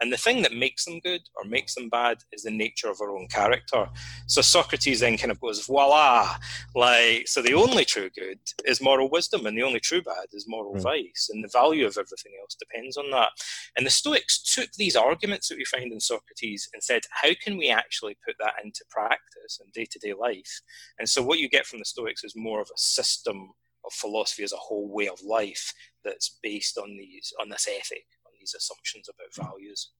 And 0.00 0.12
the 0.12 0.16
thing 0.16 0.42
that 0.42 0.52
makes 0.52 0.84
them 0.84 1.00
good 1.00 1.22
or 1.36 1.44
makes 1.44 1.74
them 1.74 1.88
bad 1.88 2.18
is 2.32 2.42
the 2.42 2.50
nature 2.50 2.88
of 2.88 3.00
our 3.00 3.16
own 3.16 3.26
character. 3.28 3.88
So 4.26 4.40
Socrates 4.42 5.00
then 5.00 5.18
kind 5.18 5.32
of 5.32 5.40
goes, 5.40 5.66
voila, 5.66 6.36
like, 6.74 7.26
so 7.26 7.42
the 7.42 7.54
only 7.54 7.84
true 7.84 8.10
good 8.10 8.38
is 8.64 8.80
moral 8.80 9.10
wisdom, 9.10 9.46
and 9.46 9.56
the 9.56 9.62
only 9.62 9.80
true 9.80 10.02
bad 10.02 10.26
is 10.32 10.46
moral 10.46 10.74
mm. 10.74 10.82
vice, 10.82 11.30
and 11.32 11.42
the 11.42 11.50
value 11.52 11.86
of 11.86 11.98
everything 11.98 12.32
else 12.40 12.54
depends 12.54 12.96
on 12.96 13.10
that. 13.10 13.30
And 13.76 13.84
the 13.84 13.90
Stoics 13.90 14.54
took 14.54 14.72
these 14.72 14.96
arguments 14.96 15.48
that 15.48 15.58
we 15.58 15.64
find 15.64 15.92
in 15.92 16.00
Socrates 16.00 16.68
and 16.72 16.82
said, 16.82 17.02
how 17.10 17.30
can 17.42 17.56
we 17.56 17.70
actually 17.70 18.16
put 18.24 18.36
that 18.40 18.54
into 18.62 18.84
practice 18.90 19.60
in 19.62 19.70
day 19.74 19.86
to 19.90 19.98
day 19.98 20.14
life? 20.14 20.60
And 20.98 21.08
so 21.08 21.22
what 21.22 21.38
you 21.38 21.48
get 21.48 21.66
from 21.66 21.80
the 21.80 21.84
Stoics 21.84 22.24
is 22.24 22.34
more 22.36 22.60
of 22.60 22.68
a 22.68 22.78
system 22.78 23.50
of 23.84 23.92
philosophy 23.92 24.42
as 24.42 24.52
a 24.52 24.56
whole 24.56 24.88
way 24.88 25.08
of 25.08 25.22
life 25.24 25.72
that's 26.04 26.38
based 26.42 26.78
on 26.78 26.96
these 26.96 27.32
on 27.40 27.48
this 27.48 27.68
ethic 27.68 28.04
these 28.48 28.60
assumptions 28.60 29.08
about 29.08 29.46
values 29.46 29.90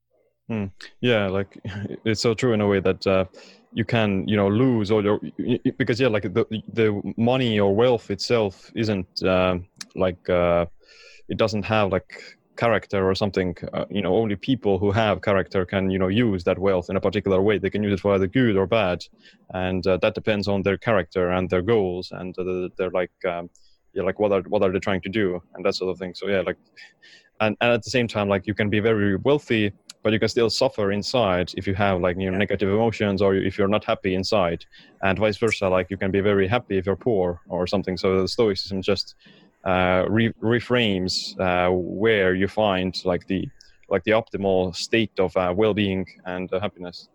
mm. 0.50 0.71
yeah 1.00 1.26
like 1.28 1.59
it's 2.05 2.21
so 2.21 2.35
true 2.35 2.52
in 2.52 2.61
a 2.61 2.67
way 2.67 2.81
that 2.81 3.07
uh, 3.07 3.25
you 3.73 3.85
can 3.85 4.26
you 4.26 4.37
know 4.37 4.49
lose 4.49 4.90
all 4.90 5.05
your 5.05 5.21
because 5.78 6.00
yeah 6.00 6.09
like 6.09 6.23
the 6.23 6.45
the 6.73 7.00
money 7.17 7.61
or 7.61 7.75
wealth 7.75 8.11
itself 8.11 8.71
isn't 8.75 9.23
uh, 9.23 9.59
like 9.95 10.28
uh, 10.31 10.67
it 11.28 11.37
doesn't 11.37 11.64
have 11.64 11.93
like 11.93 12.38
character 12.57 13.09
or 13.09 13.14
something 13.14 13.57
uh, 13.73 13.85
you 13.88 14.02
know 14.02 14.17
only 14.17 14.35
people 14.35 14.78
who 14.81 14.90
have 14.90 15.23
character 15.23 15.64
can 15.64 15.90
you 15.90 15.99
know 15.99 16.09
use 16.09 16.43
that 16.43 16.59
wealth 16.59 16.90
in 16.90 16.97
a 16.97 17.00
particular 17.00 17.40
way 17.40 17.57
they 17.57 17.71
can 17.71 17.85
use 17.85 17.93
it 17.93 18.00
for 18.00 18.14
either 18.14 18.26
good 18.26 18.57
or 18.57 18.67
bad 18.67 19.05
and 19.55 19.87
uh, 19.87 19.97
that 19.99 20.14
depends 20.14 20.49
on 20.49 20.62
their 20.62 20.76
character 20.76 21.31
and 21.31 21.49
their 21.50 21.62
goals 21.62 22.11
and 22.11 22.37
uh, 22.37 22.69
they're 22.76 22.90
like 22.90 23.12
um, 23.26 23.49
yeah, 23.99 24.05
like 24.05 24.19
what 24.19 24.33
are 24.33 24.43
what 24.43 24.62
are 24.62 24.73
they 24.73 24.78
trying 24.78 25.00
to 25.02 25.09
do 25.09 25.43
and 25.55 25.64
that 25.64 25.75
sort 25.75 25.90
of 25.90 25.99
thing. 25.99 26.14
So 26.14 26.28
yeah, 26.28 26.43
like, 26.47 26.57
and, 27.40 27.57
and 27.61 27.73
at 27.73 27.83
the 27.83 27.90
same 27.90 28.09
time, 28.09 28.28
like 28.28 28.47
you 28.47 28.55
can 28.55 28.71
be 28.71 28.81
very 28.81 29.17
wealthy, 29.17 29.73
but 30.02 30.12
you 30.12 30.21
can 30.21 30.28
still 30.28 30.50
suffer 30.50 30.93
inside 30.93 31.52
if 31.57 31.67
you 31.67 31.75
have 31.75 32.00
like 32.00 32.17
you 32.19 32.31
know 32.31 32.38
negative 32.38 32.69
emotions 32.69 33.21
or 33.21 33.35
if 33.35 33.59
you're 33.59 33.75
not 33.76 33.85
happy 33.85 34.14
inside, 34.14 34.64
and 35.02 35.19
vice 35.19 35.37
versa. 35.37 35.69
Like 35.69 35.90
you 35.90 35.97
can 35.97 36.11
be 36.11 36.21
very 36.21 36.47
happy 36.47 36.78
if 36.78 36.87
you're 36.87 36.97
poor 36.97 37.40
or 37.49 37.67
something. 37.67 37.97
So 37.97 38.23
the 38.23 38.28
Stoicism 38.28 38.83
just 38.83 39.17
uh, 39.64 40.05
re- 40.09 40.33
reframes 40.43 41.38
uh, 41.40 41.71
where 41.73 42.35
you 42.35 42.49
find 42.49 42.95
like 43.05 43.26
the 43.26 43.49
like 43.88 44.05
the 44.05 44.12
optimal 44.12 44.76
state 44.76 45.19
of 45.19 45.37
uh, 45.37 45.52
well-being 45.57 46.07
and 46.26 46.52
uh, 46.52 46.61
happiness. 46.61 47.09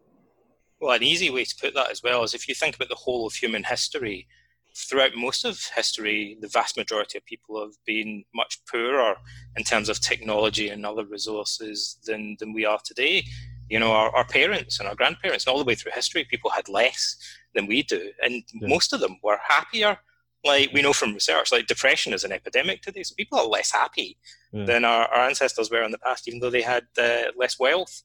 Well, 0.82 0.96
an 0.96 1.04
easy 1.04 1.30
way 1.30 1.46
to 1.46 1.56
put 1.56 1.74
that 1.76 1.92
as 1.92 2.04
well 2.04 2.24
is 2.24 2.34
if 2.34 2.50
you 2.50 2.56
think 2.56 2.76
about 2.76 2.90
the 2.90 2.96
whole 2.96 3.26
of 3.28 3.34
human 3.34 3.64
history, 3.64 4.28
throughout 4.76 5.16
most 5.16 5.46
of 5.46 5.60
history, 5.76 6.38
the 6.42 6.48
vast 6.48 6.78
majority 6.78 7.18
of 7.18 7.26
people 7.26 7.62
have 7.62 7.76
been 7.86 8.24
much 8.34 8.60
poorer 8.70 9.16
in 9.56 9.64
terms 9.64 9.90
of 9.90 10.00
technology 10.00 10.70
and 10.70 10.86
other 10.86 11.06
resources 11.06 12.00
than, 12.06 12.36
than 12.40 12.54
we 12.54 12.66
are 12.66 12.80
today. 12.84 13.24
You 13.70 13.80
know, 13.80 13.92
our, 13.92 14.14
our 14.16 14.26
parents 14.26 14.80
and 14.80 14.90
our 14.90 14.96
grandparents, 14.96 15.46
and 15.46 15.52
all 15.52 15.60
the 15.60 15.66
way 15.66 15.76
through 15.76 15.92
history, 15.94 16.26
people 16.26 16.50
had 16.50 16.70
less 16.70 17.18
than 17.54 17.68
we 17.68 17.84
do. 17.84 18.12
And 18.24 18.44
yeah. 18.54 18.68
most 18.68 18.94
of 18.94 19.00
them 19.00 19.18
were 19.24 19.40
happier. 19.48 19.98
Like 20.44 20.72
we 20.74 20.82
know 20.82 20.92
from 20.92 21.14
research, 21.14 21.52
like 21.52 21.68
depression 21.68 22.12
is 22.12 22.24
an 22.24 22.34
epidemic 22.34 22.82
today. 22.82 23.04
So 23.04 23.16
people 23.16 23.40
are 23.40 23.46
less 23.46 23.72
happy 23.72 24.18
yeah. 24.52 24.66
than 24.66 24.84
our, 24.86 25.08
our, 25.08 25.28
ancestors 25.28 25.72
were 25.72 25.84
in 25.84 25.92
the 25.92 25.98
past, 26.00 26.28
even 26.28 26.40
though 26.42 26.50
they 26.50 26.62
had 26.62 26.86
uh, 27.02 27.32
less 27.38 27.58
wealth. 27.58 28.02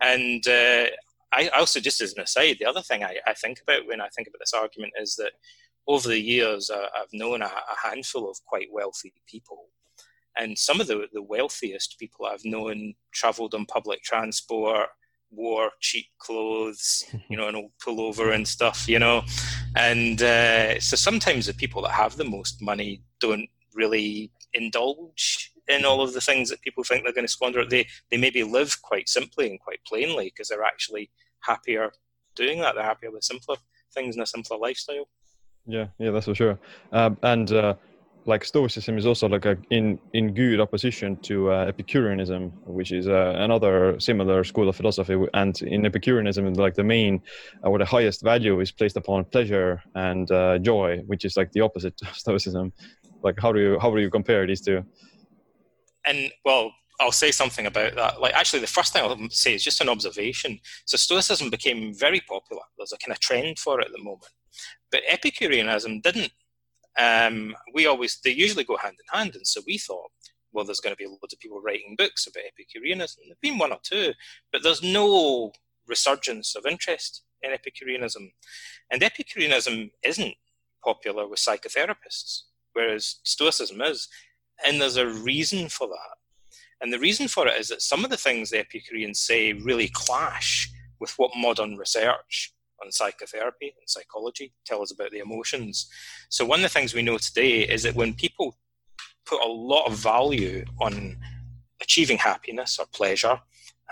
And 0.00 0.46
uh, 0.48 0.86
I 1.34 1.48
also, 1.48 1.80
just 1.80 2.00
as 2.00 2.14
an 2.14 2.22
aside, 2.22 2.56
the 2.58 2.66
other 2.66 2.80
thing 2.80 3.04
I, 3.04 3.16
I 3.26 3.34
think 3.34 3.60
about 3.60 3.86
when 3.86 4.00
I 4.00 4.08
think 4.08 4.28
about 4.28 4.38
this 4.40 4.54
argument 4.54 4.94
is 4.98 5.16
that 5.16 5.32
over 5.86 6.08
the 6.08 6.20
years, 6.20 6.70
uh, 6.70 6.86
I've 6.98 7.12
known 7.12 7.42
a, 7.42 7.46
a, 7.46 7.88
handful 7.88 8.30
of 8.30 8.42
quite 8.44 8.68
wealthy 8.72 9.12
people. 9.28 9.66
And 10.38 10.58
some 10.58 10.80
of 10.80 10.86
the, 10.86 11.06
the 11.12 11.22
wealthiest 11.22 11.98
people 11.98 12.26
I've 12.26 12.44
known 12.44 12.94
traveled 13.12 13.54
on 13.54 13.66
public 13.66 14.02
transport, 14.02 14.88
wore 15.30 15.70
cheap 15.80 16.06
clothes, 16.18 17.04
you 17.28 17.36
know, 17.36 17.48
an 17.48 17.56
old 17.56 17.72
pullover 17.84 18.34
and 18.34 18.46
stuff, 18.46 18.88
you 18.88 18.98
know. 18.98 19.22
And 19.76 20.22
uh, 20.22 20.80
so 20.80 20.96
sometimes 20.96 21.46
the 21.46 21.54
people 21.54 21.82
that 21.82 21.92
have 21.92 22.16
the 22.16 22.24
most 22.24 22.62
money 22.62 23.02
don't 23.20 23.48
really 23.74 24.30
indulge 24.52 25.52
in 25.68 25.84
all 25.84 26.02
of 26.02 26.12
the 26.12 26.20
things 26.20 26.50
that 26.50 26.60
people 26.62 26.84
think 26.84 27.04
they're 27.04 27.12
going 27.12 27.26
to 27.26 27.32
squander. 27.32 27.64
They, 27.64 27.86
they 28.10 28.16
maybe 28.16 28.42
live 28.42 28.80
quite 28.82 29.08
simply 29.08 29.50
and 29.50 29.58
quite 29.58 29.80
plainly 29.86 30.26
because 30.26 30.48
they're 30.48 30.62
actually 30.62 31.10
happier 31.40 31.90
doing 32.36 32.60
that. 32.60 32.74
They're 32.74 32.84
happier 32.84 33.10
with 33.10 33.24
simpler 33.24 33.56
things 33.92 34.14
and 34.14 34.22
a 34.22 34.26
simpler 34.26 34.58
lifestyle. 34.58 35.08
Yeah, 35.66 35.86
yeah, 35.98 36.10
that's 36.10 36.26
for 36.26 36.34
sure. 36.34 36.58
Uh, 36.92 37.10
and 37.22 37.50
uh, 37.52 37.74
like 38.26 38.44
Stoicism 38.44 38.98
is 38.98 39.06
also 39.06 39.28
like 39.28 39.44
a, 39.44 39.56
in 39.70 39.98
in 40.12 40.34
good 40.34 40.60
opposition 40.60 41.16
to 41.22 41.50
uh, 41.50 41.66
Epicureanism, 41.66 42.50
which 42.66 42.92
is 42.92 43.08
uh, 43.08 43.34
another 43.36 43.98
similar 44.00 44.44
school 44.44 44.68
of 44.68 44.76
philosophy. 44.76 45.16
And 45.34 45.60
in 45.62 45.86
Epicureanism, 45.86 46.52
like 46.54 46.74
the 46.74 46.84
main 46.84 47.22
uh, 47.62 47.68
or 47.68 47.78
the 47.78 47.84
highest 47.84 48.22
value 48.22 48.60
is 48.60 48.72
placed 48.72 48.96
upon 48.96 49.24
pleasure 49.26 49.82
and 49.94 50.30
uh, 50.30 50.58
joy, 50.58 50.98
which 51.06 51.24
is 51.24 51.36
like 51.36 51.52
the 51.52 51.60
opposite 51.60 51.94
of 52.02 52.14
Stoicism. 52.24 52.72
Like, 53.22 53.36
how 53.40 53.52
do 53.52 53.60
you 53.60 53.78
how 53.78 53.90
do 53.90 54.00
you 54.00 54.10
compare 54.10 54.46
these 54.46 54.60
two? 54.60 54.84
And 56.06 56.30
well, 56.44 56.72
I'll 57.00 57.12
say 57.12 57.30
something 57.30 57.66
about 57.66 57.94
that. 57.96 58.20
Like, 58.20 58.34
actually, 58.34 58.60
the 58.60 58.66
first 58.66 58.92
thing 58.92 59.02
I'll 59.02 59.30
say 59.30 59.54
is 59.54 59.64
just 59.64 59.80
an 59.80 59.88
observation. 59.88 60.60
So, 60.84 60.96
Stoicism 60.96 61.48
became 61.50 61.94
very 61.94 62.20
popular. 62.20 62.62
There's 62.76 62.92
a 62.92 62.98
kind 62.98 63.12
of 63.12 63.20
trend 63.20 63.58
for 63.58 63.80
it 63.80 63.86
at 63.86 63.92
the 63.92 64.02
moment. 64.02 64.30
But 64.94 65.02
Epicureanism 65.08 66.02
didn't. 66.02 66.30
Um, 66.96 67.56
we 67.72 67.88
always, 67.88 68.20
they 68.22 68.30
usually 68.30 68.62
go 68.62 68.76
hand 68.76 68.94
in 69.00 69.18
hand. 69.18 69.34
And 69.34 69.44
so 69.44 69.60
we 69.66 69.76
thought, 69.76 70.12
well, 70.52 70.64
there's 70.64 70.78
going 70.78 70.94
to 70.94 70.96
be 70.96 71.08
loads 71.08 71.32
of 71.32 71.40
people 71.40 71.60
writing 71.60 71.96
books 71.98 72.28
about 72.28 72.44
Epicureanism. 72.46 73.24
There've 73.26 73.40
been 73.40 73.58
one 73.58 73.72
or 73.72 73.80
two, 73.82 74.12
but 74.52 74.62
there's 74.62 74.84
no 74.84 75.50
resurgence 75.88 76.54
of 76.54 76.64
interest 76.64 77.24
in 77.42 77.50
Epicureanism. 77.50 78.30
And 78.92 79.02
Epicureanism 79.02 79.90
isn't 80.04 80.34
popular 80.84 81.26
with 81.26 81.40
psychotherapists, 81.40 82.42
whereas 82.74 83.16
Stoicism 83.24 83.82
is. 83.82 84.06
And 84.64 84.80
there's 84.80 84.96
a 84.96 85.08
reason 85.08 85.68
for 85.68 85.88
that. 85.88 86.54
And 86.80 86.92
the 86.92 87.00
reason 87.00 87.26
for 87.26 87.48
it 87.48 87.58
is 87.58 87.66
that 87.70 87.82
some 87.82 88.04
of 88.04 88.12
the 88.12 88.16
things 88.16 88.50
the 88.50 88.60
Epicureans 88.60 89.18
say 89.18 89.54
really 89.54 89.90
clash 89.92 90.70
with 91.00 91.14
what 91.18 91.32
modern 91.36 91.76
research 91.76 92.53
on 92.82 92.92
psychotherapy 92.92 93.74
and 93.78 93.88
psychology 93.88 94.52
tell 94.64 94.82
us 94.82 94.92
about 94.92 95.10
the 95.10 95.18
emotions. 95.18 95.88
So, 96.28 96.44
one 96.44 96.60
of 96.60 96.62
the 96.62 96.68
things 96.68 96.94
we 96.94 97.02
know 97.02 97.18
today 97.18 97.62
is 97.62 97.82
that 97.82 97.94
when 97.94 98.14
people 98.14 98.56
put 99.26 99.42
a 99.42 99.48
lot 99.48 99.86
of 99.86 99.94
value 99.94 100.64
on 100.80 101.16
achieving 101.80 102.18
happiness 102.18 102.78
or 102.78 102.86
pleasure 102.92 103.40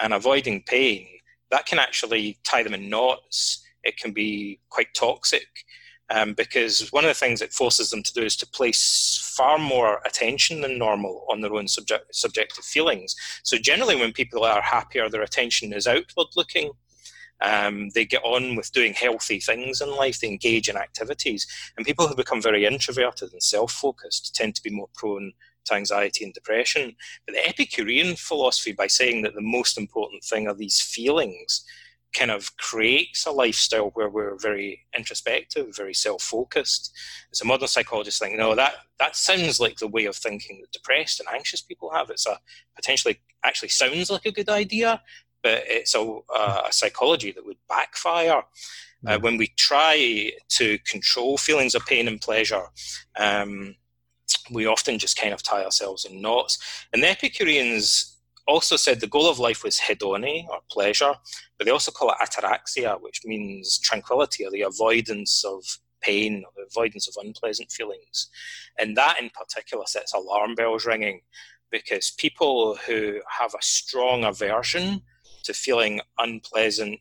and 0.00 0.12
avoiding 0.12 0.62
pain, 0.62 1.06
that 1.50 1.66
can 1.66 1.78
actually 1.78 2.38
tie 2.44 2.62
them 2.62 2.74
in 2.74 2.88
knots. 2.88 3.64
It 3.84 3.96
can 3.96 4.12
be 4.12 4.60
quite 4.70 4.94
toxic 4.94 5.64
um, 6.12 6.34
because 6.34 6.92
one 6.92 7.04
of 7.04 7.08
the 7.08 7.14
things 7.14 7.40
it 7.40 7.52
forces 7.52 7.90
them 7.90 8.02
to 8.02 8.12
do 8.12 8.22
is 8.22 8.36
to 8.36 8.46
place 8.46 9.32
far 9.36 9.58
more 9.58 10.00
attention 10.04 10.60
than 10.60 10.78
normal 10.78 11.24
on 11.30 11.40
their 11.40 11.54
own 11.54 11.68
subject, 11.68 12.14
subjective 12.14 12.64
feelings. 12.64 13.16
So, 13.42 13.56
generally, 13.56 13.96
when 13.96 14.12
people 14.12 14.44
are 14.44 14.60
happier, 14.60 15.08
their 15.08 15.22
attention 15.22 15.72
is 15.72 15.86
outward 15.86 16.28
looking. 16.36 16.72
Um, 17.40 17.90
they 17.90 18.04
get 18.04 18.22
on 18.24 18.54
with 18.54 18.72
doing 18.72 18.94
healthy 18.94 19.40
things 19.40 19.80
in 19.80 19.90
life, 19.90 20.20
they 20.20 20.28
engage 20.28 20.68
in 20.68 20.76
activities. 20.76 21.46
And 21.76 21.86
people 21.86 22.06
who 22.06 22.14
become 22.14 22.40
very 22.40 22.64
introverted 22.64 23.32
and 23.32 23.42
self 23.42 23.72
focused 23.72 24.34
tend 24.34 24.54
to 24.54 24.62
be 24.62 24.70
more 24.70 24.88
prone 24.94 25.32
to 25.64 25.74
anxiety 25.74 26.24
and 26.24 26.34
depression. 26.34 26.94
But 27.26 27.34
the 27.34 27.48
Epicurean 27.48 28.16
philosophy, 28.16 28.72
by 28.72 28.86
saying 28.86 29.22
that 29.22 29.34
the 29.34 29.40
most 29.40 29.78
important 29.78 30.24
thing 30.24 30.48
are 30.48 30.54
these 30.54 30.80
feelings, 30.80 31.64
kind 32.12 32.30
of 32.30 32.54
creates 32.58 33.26
a 33.26 33.30
lifestyle 33.30 33.90
where 33.94 34.10
we're 34.10 34.36
very 34.36 34.86
introspective, 34.96 35.74
very 35.74 35.94
self-focused. 35.94 36.92
As 37.32 37.40
a 37.40 37.46
modern 37.46 37.68
psychologist 37.68 38.20
think, 38.20 38.36
no, 38.36 38.54
that 38.54 38.74
that 38.98 39.16
sounds 39.16 39.58
like 39.58 39.78
the 39.78 39.88
way 39.88 40.04
of 40.04 40.16
thinking 40.16 40.60
that 40.60 40.72
depressed 40.72 41.20
and 41.20 41.28
anxious 41.28 41.62
people 41.62 41.90
have. 41.92 42.10
It's 42.10 42.26
a 42.26 42.38
potentially 42.76 43.20
actually 43.44 43.70
sounds 43.70 44.10
like 44.10 44.26
a 44.26 44.32
good 44.32 44.48
idea, 44.48 45.00
but 45.42 45.64
it's 45.66 45.94
a, 45.94 46.18
a 46.34 46.68
psychology 46.70 47.32
that 47.32 47.44
would 47.44 47.58
backfire. 47.68 48.42
Uh, 49.04 49.18
when 49.18 49.36
we 49.36 49.48
try 49.56 50.30
to 50.48 50.78
control 50.86 51.36
feelings 51.36 51.74
of 51.74 51.84
pain 51.86 52.06
and 52.06 52.20
pleasure, 52.20 52.62
um, 53.16 53.74
we 54.50 54.66
often 54.66 54.98
just 54.98 55.16
kind 55.16 55.34
of 55.34 55.42
tie 55.42 55.64
ourselves 55.64 56.04
in 56.04 56.20
knots. 56.20 56.86
And 56.92 57.02
the 57.02 57.08
Epicureans 57.08 58.16
also 58.46 58.76
said 58.76 59.00
the 59.00 59.06
goal 59.06 59.28
of 59.28 59.38
life 59.38 59.64
was 59.64 59.78
hedone 59.78 60.46
or 60.48 60.58
pleasure, 60.70 61.14
but 61.58 61.64
they 61.64 61.70
also 61.70 61.92
call 61.92 62.10
it 62.10 62.16
ataraxia, 62.22 63.00
which 63.00 63.22
means 63.24 63.78
tranquility 63.78 64.44
or 64.44 64.50
the 64.50 64.62
avoidance 64.62 65.44
of 65.44 65.64
pain 66.00 66.44
or 66.44 66.52
the 66.56 66.66
avoidance 66.66 67.08
of 67.08 67.24
unpleasant 67.24 67.70
feelings. 67.70 68.28
And 68.78 68.96
that 68.96 69.20
in 69.20 69.30
particular 69.30 69.84
sets 69.86 70.12
alarm 70.12 70.54
bells 70.54 70.84
ringing 70.84 71.20
because 71.70 72.10
people 72.10 72.76
who 72.86 73.20
have 73.28 73.54
a 73.54 73.62
strong 73.62 74.24
aversion 74.24 75.02
to 75.44 75.54
feeling 75.54 76.00
unpleasant 76.18 76.98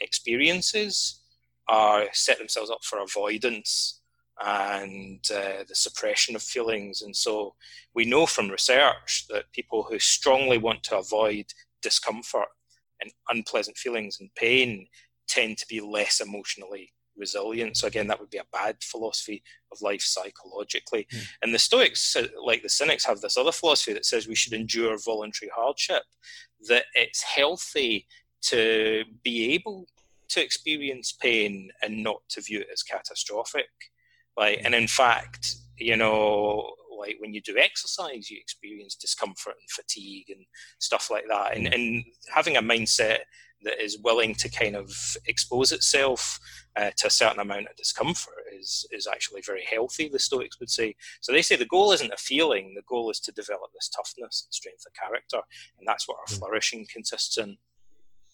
experiences 0.00 1.20
are 1.68 2.04
set 2.12 2.38
themselves 2.38 2.70
up 2.70 2.84
for 2.84 3.00
avoidance 3.00 4.00
and 4.44 5.20
uh, 5.34 5.64
the 5.66 5.74
suppression 5.74 6.36
of 6.36 6.42
feelings. 6.42 7.02
And 7.02 7.16
so 7.16 7.54
we 7.94 8.04
know 8.04 8.26
from 8.26 8.50
research 8.50 9.26
that 9.30 9.50
people 9.52 9.82
who 9.82 9.98
strongly 9.98 10.58
want 10.58 10.82
to 10.84 10.98
avoid 10.98 11.46
discomfort 11.82 12.48
and 13.00 13.10
unpleasant 13.30 13.76
feelings 13.76 14.18
and 14.20 14.34
pain 14.34 14.86
tend 15.28 15.58
to 15.58 15.66
be 15.68 15.80
less 15.80 16.20
emotionally 16.20 16.92
resilient. 17.16 17.76
So 17.76 17.86
again, 17.86 18.06
that 18.08 18.20
would 18.20 18.30
be 18.30 18.38
a 18.38 18.44
bad 18.52 18.76
philosophy 18.82 19.42
of 19.72 19.80
life 19.80 20.02
psychologically. 20.02 21.06
Mm. 21.12 21.28
And 21.42 21.54
the 21.54 21.58
Stoics, 21.58 22.16
uh, 22.16 22.26
like 22.44 22.62
the 22.62 22.68
Cynics, 22.68 23.04
have 23.04 23.20
this 23.20 23.36
other 23.36 23.52
philosophy 23.52 23.92
that 23.92 24.06
says 24.06 24.26
we 24.28 24.34
should 24.34 24.52
endure 24.52 24.96
voluntary 24.98 25.50
hardship, 25.54 26.02
that 26.68 26.84
it's 26.94 27.22
healthy 27.22 28.06
to 28.42 29.04
be 29.22 29.54
able 29.54 29.86
to 30.28 30.42
experience 30.42 31.12
pain 31.12 31.70
and 31.82 32.02
not 32.02 32.20
to 32.30 32.40
view 32.40 32.60
it 32.60 32.68
as 32.72 32.82
catastrophic. 32.82 33.68
Like, 34.36 34.60
hmm. 34.60 34.66
and 34.66 34.74
in 34.74 34.86
fact, 34.86 35.56
you 35.78 35.96
know, 35.96 36.74
like 36.98 37.16
when 37.18 37.34
you 37.34 37.42
do 37.42 37.56
exercise, 37.58 38.30
you 38.30 38.38
experience 38.40 38.94
discomfort 38.94 39.54
and 39.60 39.70
fatigue 39.70 40.30
and 40.30 40.44
stuff 40.78 41.10
like 41.10 41.24
that. 41.28 41.56
And, 41.56 41.68
hmm. 41.68 41.72
and 41.72 42.04
having 42.32 42.56
a 42.56 42.62
mindset 42.62 43.20
that 43.66 43.82
is 43.82 43.98
willing 43.98 44.34
to 44.36 44.48
kind 44.48 44.76
of 44.76 45.16
expose 45.26 45.72
itself 45.72 46.38
uh, 46.76 46.90
to 46.96 47.08
a 47.08 47.10
certain 47.10 47.40
amount 47.40 47.66
of 47.68 47.76
discomfort 47.76 48.34
is 48.58 48.86
is 48.92 49.06
actually 49.06 49.42
very 49.42 49.64
healthy. 49.64 50.08
The 50.08 50.18
Stoics 50.18 50.60
would 50.60 50.70
say. 50.70 50.94
So 51.20 51.32
they 51.32 51.42
say 51.42 51.56
the 51.56 51.66
goal 51.66 51.92
isn't 51.92 52.12
a 52.12 52.16
feeling; 52.16 52.74
the 52.74 52.82
goal 52.88 53.10
is 53.10 53.20
to 53.20 53.32
develop 53.32 53.72
this 53.74 53.88
toughness 53.88 54.44
and 54.46 54.54
strength 54.54 54.84
of 54.86 54.94
character, 54.94 55.40
and 55.78 55.86
that's 55.86 56.06
what 56.08 56.18
our 56.18 56.36
flourishing 56.36 56.86
consists 56.90 57.36
in. 57.38 57.58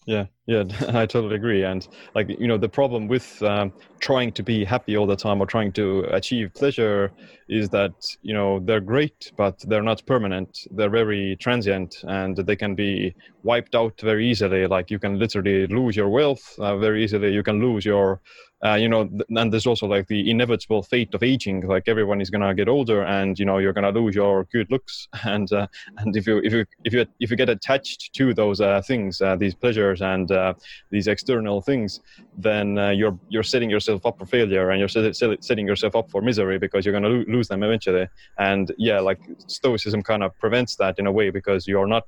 Yeah, 0.05 0.25
yeah, 0.47 0.63
I 0.89 1.05
totally 1.05 1.35
agree. 1.35 1.63
And 1.63 1.87
like 2.13 2.27
you 2.29 2.47
know, 2.47 2.57
the 2.57 2.69
problem 2.69 3.07
with 3.07 3.41
um, 3.41 3.73
trying 4.01 4.33
to 4.33 4.43
be 4.43 4.65
happy 4.65 4.97
all 4.97 5.07
the 5.07 5.15
time 5.15 5.41
or 5.41 5.45
trying 5.45 5.71
to 5.73 6.01
achieve 6.11 6.51
pleasure 6.55 7.13
is 7.47 7.69
that 7.69 7.93
you 8.21 8.33
know 8.33 8.59
they're 8.59 8.81
great, 8.81 9.31
but 9.37 9.59
they're 9.67 9.81
not 9.83 10.05
permanent. 10.05 10.57
They're 10.71 10.89
very 10.89 11.37
transient, 11.39 11.95
and 12.03 12.35
they 12.35 12.55
can 12.55 12.75
be 12.75 13.15
wiped 13.43 13.75
out 13.75 13.99
very 14.01 14.29
easily. 14.29 14.67
Like 14.67 14.91
you 14.91 14.99
can 14.99 15.19
literally 15.19 15.67
lose 15.67 15.95
your 15.95 16.09
wealth 16.09 16.43
uh, 16.59 16.77
very 16.77 17.03
easily. 17.03 17.31
You 17.33 17.43
can 17.43 17.61
lose 17.61 17.85
your 17.85 18.19
uh, 18.65 18.75
you 18.75 18.87
know, 18.87 19.09
and 19.29 19.51
there's 19.51 19.67
also 19.67 19.85
like 19.87 20.07
the 20.07 20.29
inevitable 20.29 20.81
fate 20.83 21.13
of 21.13 21.21
aging. 21.21 21.67
Like 21.67 21.83
everyone 21.87 22.21
is 22.21 22.29
gonna 22.29 22.53
get 22.53 22.69
older, 22.69 23.03
and 23.03 23.37
you 23.37 23.45
know 23.45 23.57
you're 23.57 23.73
gonna 23.73 23.91
lose 23.91 24.15
your 24.15 24.45
good 24.45 24.71
looks. 24.71 25.07
And 25.25 25.51
uh, 25.51 25.67
and 25.97 26.15
if 26.15 26.27
you 26.27 26.37
if 26.43 26.53
you 26.53 26.65
if 26.83 26.93
you 26.93 27.05
if 27.19 27.31
you 27.31 27.37
get 27.37 27.49
attached 27.49 28.13
to 28.13 28.33
those 28.33 28.61
uh, 28.61 28.81
things, 28.81 29.21
uh, 29.21 29.35
these 29.35 29.55
pleasures 29.55 30.01
and 30.01 30.31
uh, 30.31 30.53
these 30.91 31.07
external 31.07 31.61
things, 31.61 31.99
then 32.37 32.77
uh, 32.77 32.89
you're 32.89 33.17
you're 33.29 33.43
setting 33.43 33.69
yourself 33.69 34.05
up 34.05 34.17
for 34.19 34.25
failure, 34.25 34.69
and 34.69 34.79
you're 34.79 34.89
set, 34.89 35.15
set, 35.15 35.43
setting 35.43 35.67
yourself 35.67 35.95
up 35.95 36.09
for 36.09 36.21
misery 36.21 36.57
because 36.59 36.85
you're 36.85 36.93
gonna 36.93 37.09
lo- 37.09 37.25
lose 37.27 37.47
them 37.47 37.63
eventually. 37.63 38.07
And 38.37 38.71
yeah, 38.77 38.99
like 38.99 39.19
Stoicism 39.47 40.03
kind 40.03 40.23
of 40.23 40.37
prevents 40.39 40.75
that 40.77 40.99
in 40.99 41.07
a 41.07 41.11
way 41.11 41.31
because 41.31 41.67
you're 41.67 41.87
not 41.87 42.05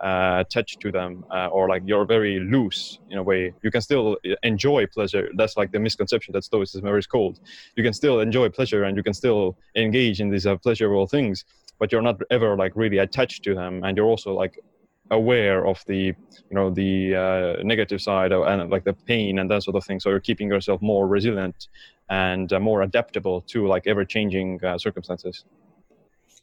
attached 0.00 0.80
to 0.80 0.92
them 0.92 1.24
or 1.52 1.68
like 1.68 1.82
you're 1.84 2.04
very 2.04 2.38
loose 2.38 2.98
in 3.10 3.18
a 3.18 3.22
way 3.22 3.52
you 3.62 3.70
can 3.70 3.80
still 3.80 4.16
enjoy 4.42 4.86
pleasure 4.86 5.28
that's 5.36 5.56
like 5.56 5.72
the 5.72 5.77
misconception 5.78 6.32
that 6.32 6.44
stoicism 6.44 6.86
is 6.96 7.06
cold. 7.06 7.40
You 7.76 7.82
can 7.82 7.92
still 7.92 8.20
enjoy 8.20 8.48
pleasure 8.48 8.84
and 8.84 8.96
you 8.96 9.02
can 9.02 9.14
still 9.14 9.56
engage 9.76 10.20
in 10.20 10.30
these 10.30 10.46
uh, 10.46 10.56
pleasurable 10.56 11.06
things 11.06 11.44
but 11.78 11.92
you're 11.92 12.02
not 12.02 12.20
ever 12.30 12.56
like 12.56 12.72
really 12.74 12.98
attached 12.98 13.44
to 13.44 13.54
them 13.54 13.84
and 13.84 13.96
you're 13.96 14.06
also 14.06 14.32
like 14.32 14.58
aware 15.10 15.66
of 15.66 15.82
the 15.86 16.14
you 16.50 16.52
know 16.52 16.70
the 16.70 17.14
uh, 17.14 17.62
negative 17.62 18.00
side 18.00 18.32
of, 18.32 18.46
and 18.46 18.70
like 18.70 18.84
the 18.84 18.92
pain 18.92 19.38
and 19.38 19.50
that 19.50 19.62
sort 19.62 19.76
of 19.76 19.84
thing. 19.84 20.00
So 20.00 20.10
you're 20.10 20.20
keeping 20.20 20.48
yourself 20.48 20.82
more 20.82 21.06
resilient 21.06 21.68
and 22.10 22.52
uh, 22.52 22.60
more 22.60 22.82
adaptable 22.82 23.42
to 23.42 23.66
like 23.66 23.86
ever 23.86 24.04
changing 24.04 24.62
uh, 24.64 24.78
circumstances. 24.78 25.44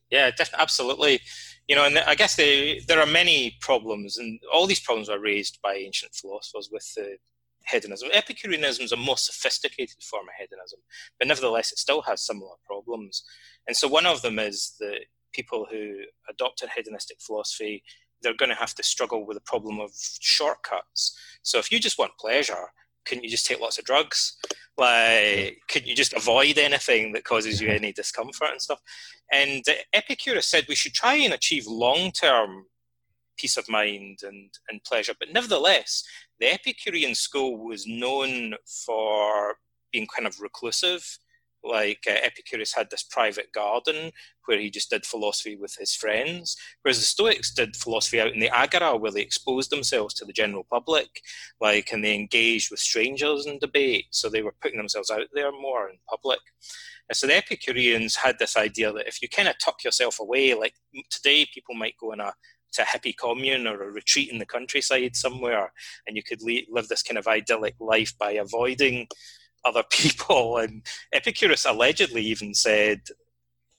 Yeah 0.10 0.32
def- 0.32 0.54
absolutely. 0.58 1.20
You 1.68 1.76
know, 1.76 1.86
and 1.86 1.98
I 1.98 2.14
guess 2.14 2.36
they, 2.36 2.82
there 2.88 3.00
are 3.00 3.08
many 3.08 3.58
problems, 3.60 4.18
and 4.20 4.40
all 4.54 4.68
these 4.68 4.80
problems 4.80 5.10
are 5.10 5.20
raised 5.20 5.60
by 5.64 5.74
ancient 5.74 6.14
philosophers 6.14 6.70
with 6.72 6.86
the 6.94 7.18
hedonism. 7.70 8.10
Epicureanism 8.14 8.86
is 8.86 8.92
a 8.92 8.98
more 8.98 9.18
sophisticated 9.18 10.02
form 10.04 10.28
of 10.28 10.36
hedonism, 10.40 10.80
but 11.20 11.28
nevertheless, 11.28 11.72
it 11.72 11.78
still 11.78 12.02
has 12.04 12.26
similar 12.26 12.56
problems. 12.66 13.24
And 13.68 13.76
so, 13.76 13.88
one 13.88 14.06
of 14.06 14.22
them 14.22 14.40
is 14.40 14.76
that 14.80 15.06
people 15.34 15.68
who 15.70 15.98
adopt 16.30 16.64
a 16.64 16.70
hedonistic 16.76 17.18
philosophy, 17.20 17.84
they're 18.22 18.34
going 18.36 18.50
to 18.50 18.56
have 18.56 18.76
to 18.76 18.84
struggle 18.84 19.26
with 19.26 19.36
the 19.36 19.42
problem 19.42 19.80
of 19.80 19.92
shortcuts. 20.20 21.18
So, 21.44 21.58
if 21.60 21.72
you 21.72 21.80
just 21.80 21.98
want 21.98 22.18
pleasure, 22.20 22.72
couldn't 23.06 23.24
you 23.24 23.30
just 23.30 23.46
take 23.46 23.60
lots 23.60 23.78
of 23.78 23.86
drugs? 23.86 24.38
Like, 24.78 25.62
couldn't 25.70 25.88
you 25.88 25.96
just 25.96 26.14
avoid 26.14 26.58
anything 26.58 27.14
that 27.14 27.24
causes 27.24 27.62
you 27.62 27.70
any 27.70 27.94
discomfort 27.94 28.50
and 28.52 28.62
stuff? 28.62 28.82
And 29.32 29.64
Epicurus 29.94 30.48
said 30.48 30.66
we 30.68 30.76
should 30.76 30.94
try 30.94 31.16
and 31.16 31.34
achieve 31.34 31.66
long 31.68 32.12
term 32.12 32.66
peace 33.38 33.58
of 33.58 33.70
mind 33.70 34.20
and, 34.24 34.50
and 34.70 34.84
pleasure. 34.84 35.14
But 35.20 35.34
nevertheless, 35.34 36.04
the 36.40 36.54
Epicurean 36.54 37.16
school 37.16 37.58
was 37.58 37.86
known 37.88 38.56
for 38.86 39.56
being 39.92 40.08
kind 40.08 40.28
of 40.28 40.40
reclusive. 40.42 41.18
like 41.66 42.04
uh, 42.08 42.14
Epicurus 42.24 42.74
had 42.74 42.90
this 42.90 43.04
private 43.04 43.52
garden 43.52 44.12
where 44.46 44.60
he 44.60 44.70
just 44.70 44.92
did 44.92 45.06
philosophy 45.06 45.56
with 45.56 45.76
his 45.76 45.96
friends, 45.96 46.56
whereas 46.82 47.00
the 47.00 47.06
Stoics 47.06 47.54
did 47.54 47.76
philosophy 47.76 48.22
out 48.22 48.32
in 48.32 48.40
the 48.40 48.50
agora 48.50 48.96
where 48.96 49.12
they 49.12 49.22
exposed 49.22 49.72
themselves 49.72 50.14
to 50.14 50.26
the 50.26 50.34
general 50.34 50.66
public, 50.70 51.22
like, 51.60 51.92
and 51.92 52.04
they 52.04 52.14
engaged 52.14 52.70
with 52.70 52.80
strangers 52.80 53.48
in 53.48 53.58
debate. 53.60 54.06
So 54.12 54.30
they 54.30 54.44
were 54.44 54.56
putting 54.62 54.78
themselves 54.78 55.10
out 55.10 55.28
there 55.34 55.52
more 55.52 55.90
in 55.90 55.98
public. 56.08 56.40
And 57.10 57.16
so 57.16 57.28
the 57.28 57.38
Epicureans 57.38 58.16
had 58.16 58.38
this 58.40 58.56
idea 58.56 58.92
that 58.94 59.08
if 59.08 59.22
you 59.22 59.30
kind 59.30 59.48
of 59.48 59.56
tuck 59.60 59.84
yourself 59.84 60.20
away, 60.20 60.54
like 60.54 60.74
today 61.10 61.48
people 61.52 61.76
might 61.76 61.96
go 62.00 62.12
in 62.12 62.20
a 62.20 62.34
to 62.76 62.84
a 62.84 62.86
hippie 62.86 63.16
commune 63.16 63.68
or 63.68 63.82
a 63.82 63.92
retreat 63.92 64.30
in 64.30 64.38
the 64.38 64.46
countryside 64.46 65.16
somewhere, 65.16 65.72
and 66.08 66.16
you 66.16 66.24
could 66.24 66.42
live 66.42 66.88
this 66.88 67.04
kind 67.04 67.18
of 67.18 67.28
idyllic 67.28 67.76
life 67.80 68.18
by 68.18 68.32
avoiding 68.32 69.08
other 69.64 69.84
people. 69.90 70.58
And 70.58 70.86
Epicurus 71.12 71.66
allegedly 71.66 72.24
even 72.24 72.54
said, 72.54 73.02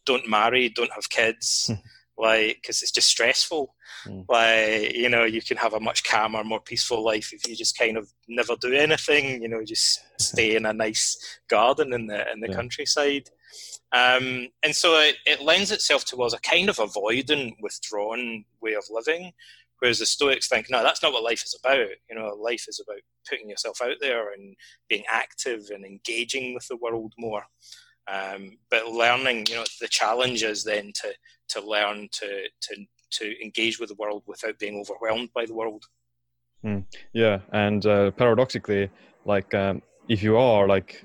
"Don't 0.04 0.28
marry, 0.28 0.68
don't 0.68 0.92
have 0.92 1.10
kids." 1.10 1.66
Hmm. 1.68 1.80
Like 2.18 2.58
because 2.62 2.82
it's 2.82 2.92
just 2.92 3.08
stressful 3.08 3.74
mm. 4.06 4.24
like 4.26 4.96
you 4.96 5.10
know 5.10 5.24
you 5.24 5.42
can 5.42 5.58
have 5.58 5.74
a 5.74 5.80
much 5.80 6.02
calmer 6.02 6.42
more 6.42 6.60
peaceful 6.60 7.04
life 7.04 7.30
if 7.34 7.46
you 7.46 7.54
just 7.54 7.76
kind 7.76 7.98
of 7.98 8.10
never 8.26 8.56
do 8.56 8.72
anything 8.72 9.42
you 9.42 9.48
know 9.48 9.62
just 9.62 10.02
stay 10.18 10.56
in 10.56 10.64
a 10.64 10.72
nice 10.72 11.38
garden 11.48 11.92
in 11.92 12.06
the 12.06 12.32
in 12.32 12.40
the 12.40 12.48
yeah. 12.48 12.54
countryside 12.54 13.28
um, 13.92 14.48
and 14.64 14.74
so 14.74 14.98
it, 14.98 15.16
it 15.26 15.42
lends 15.42 15.70
itself 15.70 16.06
towards 16.06 16.32
a 16.32 16.40
kind 16.40 16.70
of 16.70 16.76
avoidant 16.76 17.52
withdrawn 17.60 18.46
way 18.62 18.72
of 18.72 18.84
living 18.90 19.32
Whereas 19.78 19.98
the 19.98 20.06
Stoics 20.06 20.48
think, 20.48 20.70
no, 20.70 20.82
that's 20.82 21.02
not 21.02 21.12
what 21.12 21.22
life 21.22 21.44
is 21.44 21.58
about. 21.58 21.88
You 22.08 22.16
know, 22.16 22.28
life 22.28 22.64
is 22.68 22.80
about 22.80 23.00
putting 23.28 23.50
yourself 23.50 23.80
out 23.82 23.96
there 24.00 24.32
and 24.32 24.56
being 24.88 25.04
active 25.10 25.68
and 25.70 25.84
engaging 25.84 26.54
with 26.54 26.66
the 26.68 26.76
world 26.76 27.12
more. 27.18 27.44
Um, 28.08 28.58
but 28.70 28.88
learning, 28.88 29.46
you 29.48 29.56
know, 29.56 29.64
the 29.80 29.88
challenge 29.88 30.42
is 30.42 30.64
then 30.64 30.92
to 31.02 31.12
to 31.48 31.60
learn 31.60 32.08
to 32.12 32.48
to 32.62 32.86
to 33.10 33.42
engage 33.42 33.78
with 33.78 33.88
the 33.88 33.94
world 33.96 34.22
without 34.26 34.58
being 34.58 34.78
overwhelmed 34.78 35.30
by 35.34 35.46
the 35.46 35.54
world. 35.54 35.84
Mm, 36.64 36.84
yeah, 37.12 37.40
and 37.52 37.84
uh, 37.86 38.10
paradoxically, 38.12 38.90
like 39.24 39.54
um, 39.54 39.82
if 40.08 40.22
you 40.22 40.36
are 40.36 40.66
like 40.66 41.04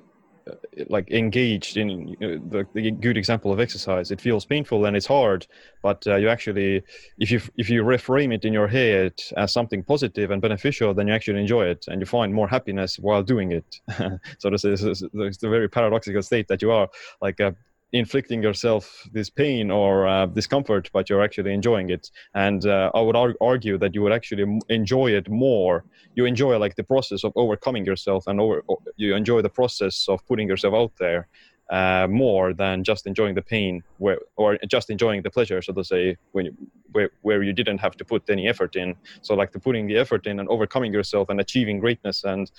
like 0.89 1.09
engaged 1.11 1.77
in 1.77 2.07
you 2.07 2.17
the, 2.49 2.65
the, 2.73 2.91
good 2.91 3.17
example 3.17 3.51
of 3.51 3.59
exercise. 3.59 4.11
It 4.11 4.21
feels 4.21 4.45
painful 4.45 4.85
and 4.85 4.95
it's 4.95 5.05
hard 5.05 5.47
but 5.81 6.05
uh, 6.07 6.15
you 6.15 6.29
actually 6.29 6.83
if 7.17 7.31
you 7.31 7.41
if 7.57 7.69
you 7.69 7.83
reframe 7.83 8.33
it 8.33 8.45
in 8.45 8.53
your 8.53 8.67
head 8.67 9.13
as 9.37 9.51
something 9.51 9.83
positive 9.83 10.31
and 10.31 10.41
beneficial 10.41 10.93
then 10.93 11.07
you 11.07 11.13
actually 11.13 11.39
enjoy 11.39 11.65
it 11.65 11.85
and 11.87 12.01
you 12.01 12.05
find 12.05 12.33
more 12.33 12.47
happiness 12.47 12.97
while 12.99 13.23
doing 13.23 13.51
it. 13.51 13.79
So 14.39 14.49
this 14.49 14.63
is, 14.63 14.81
this 14.81 15.01
is 15.01 15.37
the 15.37 15.49
very 15.49 15.69
paradoxical 15.69 16.21
state 16.21 16.47
that 16.47 16.61
you 16.61 16.71
are. 16.71 16.87
Like 17.21 17.39
uh, 17.39 17.51
inflicting 17.93 18.41
yourself 18.41 19.07
this 19.11 19.29
pain 19.29 19.69
or 19.69 20.07
uh, 20.07 20.25
discomfort, 20.25 20.89
but 20.93 21.09
you're 21.09 21.23
actually 21.23 21.53
enjoying 21.53 21.89
it. 21.89 22.09
And 22.33 22.65
uh, 22.65 22.91
I 22.93 23.01
would 23.01 23.15
ar- 23.15 23.35
argue 23.41 23.77
that 23.79 23.93
you 23.93 24.01
would 24.01 24.13
actually 24.13 24.59
enjoy 24.69 25.11
it 25.11 25.29
more. 25.29 25.85
You 26.15 26.25
enjoy 26.25 26.57
like 26.57 26.75
the 26.75 26.83
process 26.83 27.23
of 27.23 27.31
overcoming 27.35 27.85
yourself, 27.85 28.27
and 28.27 28.39
over 28.39 28.63
you 28.95 29.15
enjoy 29.15 29.41
the 29.41 29.49
process 29.49 30.05
of 30.07 30.25
putting 30.27 30.47
yourself 30.47 30.73
out 30.73 30.93
there 30.99 31.27
uh, 31.71 32.05
more 32.09 32.53
than 32.53 32.83
just 32.83 33.07
enjoying 33.07 33.33
the 33.33 33.41
pain, 33.41 33.81
where, 33.97 34.19
or 34.35 34.57
just 34.67 34.89
enjoying 34.89 35.21
the 35.21 35.31
pleasure, 35.31 35.61
so 35.61 35.71
to 35.71 35.83
say, 35.83 36.17
when 36.33 36.45
you, 36.45 36.57
where, 36.91 37.09
where 37.21 37.41
you 37.43 37.53
didn't 37.53 37.77
have 37.77 37.95
to 37.95 38.03
put 38.03 38.29
any 38.29 38.47
effort 38.47 38.75
in. 38.75 38.93
So 39.21 39.35
like 39.35 39.53
the 39.53 39.59
putting 39.59 39.87
the 39.87 39.97
effort 39.97 40.27
in 40.27 40.39
and 40.39 40.49
overcoming 40.49 40.91
yourself 40.91 41.29
and 41.29 41.39
achieving 41.39 41.79
greatness 41.79 42.25
and 42.25 42.51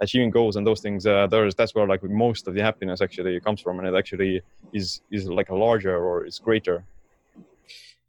achieving 0.00 0.30
goals 0.30 0.56
and 0.56 0.66
those 0.66 0.80
things 0.80 1.06
uh, 1.06 1.26
there's 1.26 1.54
that's 1.54 1.74
where 1.74 1.86
like 1.86 2.02
most 2.02 2.46
of 2.46 2.54
the 2.54 2.62
happiness 2.62 3.00
actually 3.00 3.40
comes 3.40 3.60
from 3.60 3.78
and 3.78 3.88
it 3.88 3.94
actually 3.94 4.42
is 4.72 5.00
is 5.10 5.28
like 5.28 5.50
a 5.50 5.54
larger 5.54 5.96
or 5.96 6.24
is 6.24 6.38
greater. 6.38 6.84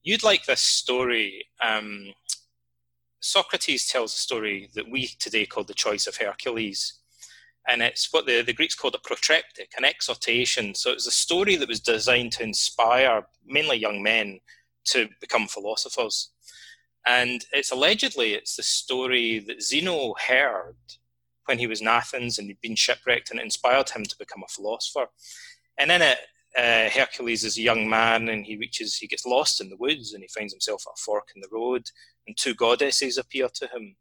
You'd 0.03 0.23
like 0.23 0.45
this 0.45 0.61
story 0.61 1.47
um, 1.61 2.13
socrates 3.19 3.89
tells 3.89 4.13
a 4.13 4.17
story 4.17 4.69
that 4.75 4.89
we 4.89 5.07
today 5.19 5.45
call 5.45 5.63
the 5.63 5.73
choice 5.73 6.07
of 6.07 6.17
hercules 6.17 6.99
and 7.67 7.81
it's 7.81 8.13
what 8.13 8.25
the, 8.25 8.41
the 8.41 8.53
greeks 8.53 8.75
called 8.75 8.95
a 8.95 8.99
protreptic 8.99 9.73
an 9.77 9.83
exhortation. 9.83 10.73
So 10.73 10.91
it's 10.91 11.07
a 11.07 11.11
story 11.11 11.57
that 11.57 11.67
was 11.67 11.81
designed 11.81 12.31
to 12.33 12.43
inspire 12.43 13.27
mainly 13.45 13.77
young 13.77 14.01
men 14.01 14.39
to 14.85 15.09
become 15.19 15.47
philosophers. 15.47 16.29
And 17.05 17.45
it's 17.51 17.71
allegedly 17.71 18.33
it's 18.33 18.55
the 18.55 18.63
story 18.63 19.39
that 19.39 19.61
zeno 19.61 20.15
heard 20.27 20.77
when 21.47 21.59
he 21.59 21.67
was 21.67 21.81
in 21.81 21.87
Athens 21.87 22.37
and 22.37 22.47
he'd 22.47 22.61
been 22.61 22.75
shipwrecked, 22.75 23.31
and 23.31 23.39
it 23.39 23.43
inspired 23.43 23.89
him 23.89 24.03
to 24.03 24.17
become 24.17 24.43
a 24.43 24.51
philosopher. 24.51 25.07
And 25.77 25.91
in 25.91 26.01
it, 26.01 26.17
uh, 26.57 26.89
Hercules 26.89 27.43
is 27.43 27.57
a 27.57 27.61
young 27.61 27.89
man, 27.89 28.29
and 28.29 28.45
he 28.45 28.57
reaches, 28.57 28.97
he 28.97 29.07
gets 29.07 29.25
lost 29.25 29.61
in 29.61 29.69
the 29.69 29.77
woods, 29.77 30.13
and 30.13 30.23
he 30.23 30.29
finds 30.29 30.53
himself 30.53 30.83
at 30.87 30.97
a 30.97 31.01
fork 31.03 31.29
in 31.35 31.41
the 31.41 31.49
road, 31.51 31.83
and 32.25 32.35
two 32.35 32.53
goddesses 32.53 33.17
appear 33.17 33.47
to 33.55 33.67
him. 33.67 33.95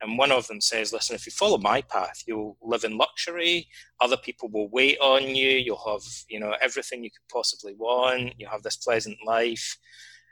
And 0.00 0.18
one 0.18 0.32
of 0.32 0.46
them 0.48 0.60
says, 0.60 0.92
Listen, 0.92 1.14
if 1.14 1.24
you 1.24 1.32
follow 1.32 1.56
my 1.56 1.80
path, 1.80 2.22
you'll 2.26 2.58
live 2.60 2.84
in 2.84 2.98
luxury. 2.98 3.68
Other 4.00 4.18
people 4.18 4.50
will 4.50 4.68
wait 4.68 4.98
on 4.98 5.34
you. 5.34 5.50
You'll 5.50 5.82
have, 5.86 6.02
you 6.28 6.40
know, 6.40 6.54
everything 6.60 7.02
you 7.02 7.10
could 7.10 7.32
possibly 7.32 7.74
want. 7.74 8.34
You'll 8.36 8.50
have 8.50 8.62
this 8.62 8.76
pleasant 8.76 9.16
life. 9.24 9.78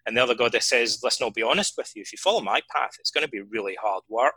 And 0.05 0.17
the 0.17 0.23
other 0.23 0.35
goddess 0.35 0.67
says, 0.67 1.01
Listen, 1.03 1.25
I'll 1.25 1.31
be 1.31 1.43
honest 1.43 1.75
with 1.79 1.93
you. 1.95 2.03
If 2.03 2.13
you 2.13 2.19
follow 2.19 2.43
my 2.43 2.61
path, 2.71 2.97
it's 2.99 3.11
going 3.11 3.25
to 3.25 3.31
be 3.31 3.41
really 3.41 3.77
hard 3.81 4.03
work 4.09 4.35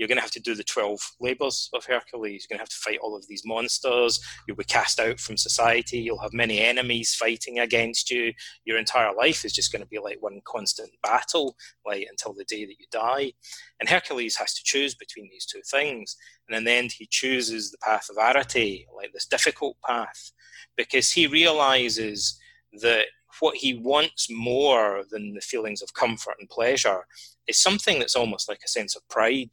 you're 0.00 0.08
going 0.08 0.16
to 0.16 0.22
have 0.22 0.30
to 0.30 0.40
do 0.40 0.54
the 0.54 0.64
12 0.64 0.98
labors 1.20 1.68
of 1.74 1.84
Hercules. 1.84 2.46
You're 2.48 2.56
going 2.56 2.58
to 2.58 2.62
have 2.62 2.70
to 2.70 2.90
fight 2.90 3.00
all 3.02 3.14
of 3.14 3.26
these 3.28 3.42
monsters. 3.44 4.18
You'll 4.48 4.56
be 4.56 4.64
cast 4.64 4.98
out 4.98 5.20
from 5.20 5.36
society. 5.36 5.98
You'll 5.98 6.22
have 6.22 6.32
many 6.32 6.58
enemies 6.60 7.14
fighting 7.14 7.58
against 7.58 8.10
you. 8.10 8.32
Your 8.64 8.78
entire 8.78 9.14
life 9.14 9.44
is 9.44 9.52
just 9.52 9.70
going 9.70 9.82
to 9.82 9.88
be 9.88 9.98
like 9.98 10.16
one 10.20 10.40
constant 10.46 10.88
battle, 11.02 11.54
like 11.84 12.06
until 12.08 12.32
the 12.32 12.46
day 12.46 12.64
that 12.64 12.76
you 12.80 12.86
die. 12.90 13.34
And 13.78 13.90
Hercules 13.90 14.36
has 14.36 14.54
to 14.54 14.62
choose 14.64 14.94
between 14.94 15.28
these 15.30 15.44
two 15.44 15.60
things. 15.70 16.16
And 16.48 16.56
in 16.56 16.64
the 16.64 16.72
end, 16.72 16.92
he 16.92 17.06
chooses 17.10 17.70
the 17.70 17.78
path 17.84 18.06
of 18.08 18.16
Arete, 18.16 18.86
like 18.96 19.12
this 19.12 19.26
difficult 19.26 19.76
path, 19.86 20.32
because 20.78 21.12
he 21.12 21.26
realizes 21.26 22.40
that 22.80 23.04
what 23.40 23.56
he 23.58 23.74
wants 23.74 24.28
more 24.30 25.02
than 25.10 25.34
the 25.34 25.42
feelings 25.42 25.82
of 25.82 25.92
comfort 25.92 26.36
and 26.40 26.48
pleasure 26.48 27.04
is 27.46 27.58
something 27.58 27.98
that's 27.98 28.16
almost 28.16 28.48
like 28.48 28.60
a 28.64 28.68
sense 28.68 28.96
of 28.96 29.06
pride 29.10 29.50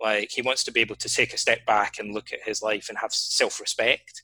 like 0.00 0.30
he 0.30 0.42
wants 0.42 0.64
to 0.64 0.72
be 0.72 0.80
able 0.80 0.96
to 0.96 1.08
take 1.08 1.32
a 1.32 1.38
step 1.38 1.64
back 1.66 1.98
and 1.98 2.14
look 2.14 2.32
at 2.32 2.42
his 2.42 2.62
life 2.62 2.88
and 2.88 2.98
have 2.98 3.12
self-respect, 3.12 4.22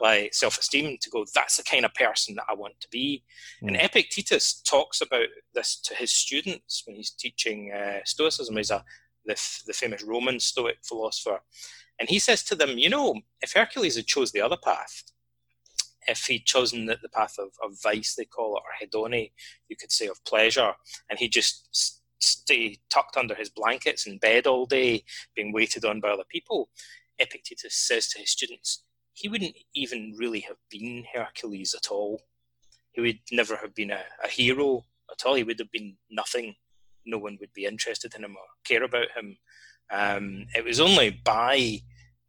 like 0.00 0.34
self-esteem, 0.34 0.98
to 1.00 1.10
go, 1.10 1.24
that's 1.34 1.58
the 1.58 1.62
kind 1.62 1.84
of 1.84 1.94
person 1.94 2.34
that 2.34 2.46
I 2.48 2.54
want 2.54 2.80
to 2.80 2.88
be. 2.90 3.22
Mm. 3.62 3.68
And 3.68 3.76
Epictetus 3.76 4.62
talks 4.62 5.00
about 5.00 5.28
this 5.54 5.80
to 5.82 5.94
his 5.94 6.12
students 6.12 6.82
when 6.86 6.96
he's 6.96 7.10
teaching 7.10 7.72
uh, 7.72 8.00
Stoicism. 8.04 8.56
He's 8.56 8.70
a 8.70 8.84
the, 9.24 9.40
the 9.66 9.72
famous 9.72 10.02
Roman 10.02 10.40
Stoic 10.40 10.78
philosopher, 10.82 11.40
and 12.00 12.08
he 12.08 12.18
says 12.18 12.42
to 12.44 12.56
them, 12.56 12.76
you 12.76 12.90
know, 12.90 13.20
if 13.40 13.52
Hercules 13.52 13.94
had 13.94 14.06
chose 14.06 14.32
the 14.32 14.40
other 14.40 14.56
path, 14.56 15.04
if 16.08 16.24
he'd 16.24 16.44
chosen 16.44 16.86
the, 16.86 16.98
the 17.00 17.08
path 17.08 17.36
of, 17.38 17.50
of 17.62 17.80
vice, 17.80 18.16
they 18.16 18.24
call 18.24 18.56
it, 18.56 18.62
or 18.64 18.88
hedone, 18.88 19.30
you 19.68 19.76
could 19.76 19.92
say 19.92 20.08
of 20.08 20.24
pleasure, 20.24 20.72
and 21.08 21.20
he 21.20 21.28
just 21.28 22.01
stay 22.22 22.78
tucked 22.90 23.16
under 23.16 23.34
his 23.34 23.48
blankets 23.50 24.06
in 24.06 24.18
bed 24.18 24.46
all 24.46 24.66
day, 24.66 25.04
being 25.34 25.52
waited 25.52 25.84
on 25.84 26.00
by 26.00 26.10
other 26.10 26.24
people, 26.28 26.68
Epictetus 27.18 27.74
says 27.74 28.08
to 28.08 28.18
his 28.18 28.30
students, 28.30 28.84
he 29.14 29.28
wouldn't 29.28 29.56
even 29.74 30.14
really 30.18 30.40
have 30.40 30.56
been 30.70 31.04
Hercules 31.12 31.74
at 31.74 31.90
all. 31.90 32.20
He 32.92 33.00
would 33.00 33.18
never 33.30 33.56
have 33.56 33.74
been 33.74 33.90
a, 33.90 34.02
a 34.24 34.28
hero 34.28 34.84
at 35.10 35.24
all. 35.26 35.34
He 35.34 35.44
would 35.44 35.58
have 35.58 35.70
been 35.70 35.96
nothing. 36.10 36.54
No 37.04 37.18
one 37.18 37.36
would 37.40 37.52
be 37.52 37.66
interested 37.66 38.14
in 38.14 38.24
him 38.24 38.36
or 38.36 38.44
care 38.64 38.82
about 38.82 39.08
him. 39.16 39.36
Um, 39.90 40.46
it 40.56 40.64
was 40.64 40.80
only 40.80 41.10
by 41.10 41.80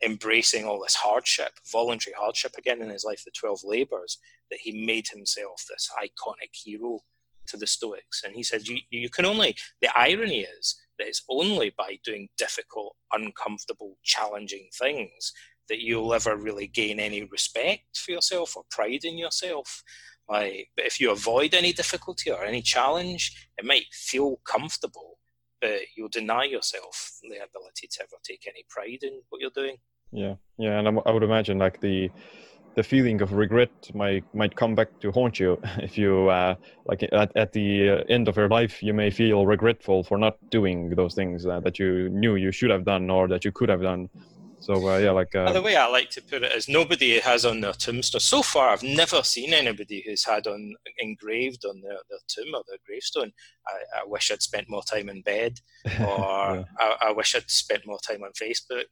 embracing 0.04 0.66
all 0.66 0.82
this 0.82 0.96
hardship, 0.96 1.54
voluntary 1.72 2.14
hardship 2.18 2.56
again 2.58 2.82
in 2.82 2.90
his 2.90 3.06
life, 3.06 3.24
the 3.24 3.32
12 3.32 3.62
labors, 3.64 4.18
that 4.52 4.60
he 4.60 4.86
made 4.86 5.08
himself 5.08 5.64
this 5.70 5.90
iconic 5.98 6.50
hero 6.52 7.00
to 7.48 7.58
the 7.58 7.68
Stoics. 7.68 8.24
And 8.24 8.36
he 8.36 8.44
said, 8.44 8.68
you, 8.68 8.78
you 8.90 9.10
can 9.10 9.26
only, 9.26 9.56
the 9.82 9.90
irony 9.96 10.42
is 10.60 10.76
that 10.98 11.08
it's 11.08 11.24
only 11.30 11.74
by 11.78 11.98
doing 12.04 12.30
difficult, 12.38 12.96
uncomfortable, 13.12 13.98
challenging 14.04 14.70
things 14.78 15.34
that 15.70 15.80
you'll 15.80 16.14
ever 16.14 16.36
really 16.36 16.68
gain 16.68 17.00
any 17.00 17.24
respect 17.24 17.98
for 17.98 18.12
yourself 18.12 18.56
or 18.58 18.64
pride 18.70 19.04
in 19.04 19.18
yourself. 19.18 19.84
Like, 20.30 20.70
but 20.76 20.86
if 20.86 21.00
you 21.00 21.12
avoid 21.12 21.54
any 21.54 21.74
difficulty 21.74 22.32
or 22.32 22.44
any 22.44 22.62
challenge, 22.62 23.50
it 23.58 23.66
might 23.66 23.86
feel 23.92 24.40
comfortable, 24.46 25.20
but 25.62 25.80
you'll 25.96 26.10
deny 26.10 26.44
yourself 26.44 27.12
the 27.24 27.36
ability 27.36 27.88
to 27.92 28.02
ever 28.02 28.18
take 28.24 28.46
any 28.48 28.66
pride 28.70 29.00
in 29.02 29.22
what 29.30 29.42
you're 29.42 29.52
doing. 29.56 29.78
Yeah, 30.12 30.36
yeah, 30.58 30.80
and 30.80 31.00
I 31.06 31.12
would 31.12 31.24
imagine 31.24 31.58
like 31.58 31.82
the 31.82 32.12
the 32.76 32.84
feeling 32.84 33.22
of 33.22 33.34
regret 33.34 33.72
might 33.94 34.24
might 34.34 34.56
come 34.56 34.76
back 34.76 34.88
to 35.02 35.12
haunt 35.12 35.40
you 35.40 35.60
if 35.78 35.98
you 35.98 36.30
uh, 36.30 36.56
like 36.86 37.04
at, 37.04 37.32
at 37.36 37.54
the 37.54 37.90
uh, 37.90 38.04
end 38.10 38.28
of 38.28 38.36
your 38.36 38.50
life 38.50 38.82
you 38.82 38.94
may 38.94 39.10
feel 39.10 39.46
regretful 39.46 40.04
for 40.04 40.18
not 40.18 40.38
doing 40.50 40.90
those 40.92 41.14
things 41.14 41.46
uh, 41.46 41.60
that 41.60 41.80
you 41.80 42.10
knew 42.10 42.36
you 42.36 42.52
should 42.52 42.72
have 42.72 42.86
done 42.86 43.10
or 43.10 43.28
that 43.28 43.46
you 43.46 43.52
could 43.52 43.70
have 43.70 43.82
done 43.82 44.10
So 44.64 44.88
uh, 44.88 44.98
yeah, 44.98 45.12
like 45.12 45.36
uh, 45.36 45.52
the 45.52 45.62
way 45.62 45.76
I 45.76 45.88
like 45.88 46.10
to 46.12 46.22
put 46.22 46.42
it 46.42 46.54
is, 46.54 46.70
nobody 46.70 47.20
has 47.20 47.44
on 47.44 47.60
their 47.60 47.74
tombstone. 47.74 48.22
So 48.22 48.42
far, 48.42 48.70
I've 48.70 48.82
never 48.82 49.22
seen 49.22 49.54
anybody 49.54 50.02
who's 50.06 50.24
had 50.24 50.48
on 50.48 50.76
engraved 51.00 51.66
on 51.66 51.82
their, 51.82 51.98
their 52.10 52.20
tomb 52.30 52.56
or 52.56 52.64
their 52.68 52.78
gravestone. 52.86 53.34
I, 53.68 54.00
I 54.00 54.04
wish 54.06 54.32
I'd 54.32 54.42
spent 54.42 54.70
more 54.70 54.84
time 54.84 55.10
in 55.10 55.22
bed, 55.22 55.60
or 56.00 56.56
yeah. 56.56 56.64
I, 56.80 56.96
I 57.08 57.12
wish 57.12 57.36
I'd 57.36 57.52
spent 57.52 57.86
more 57.86 58.00
time 58.08 58.24
on 58.24 58.32
Facebook. 58.42 58.86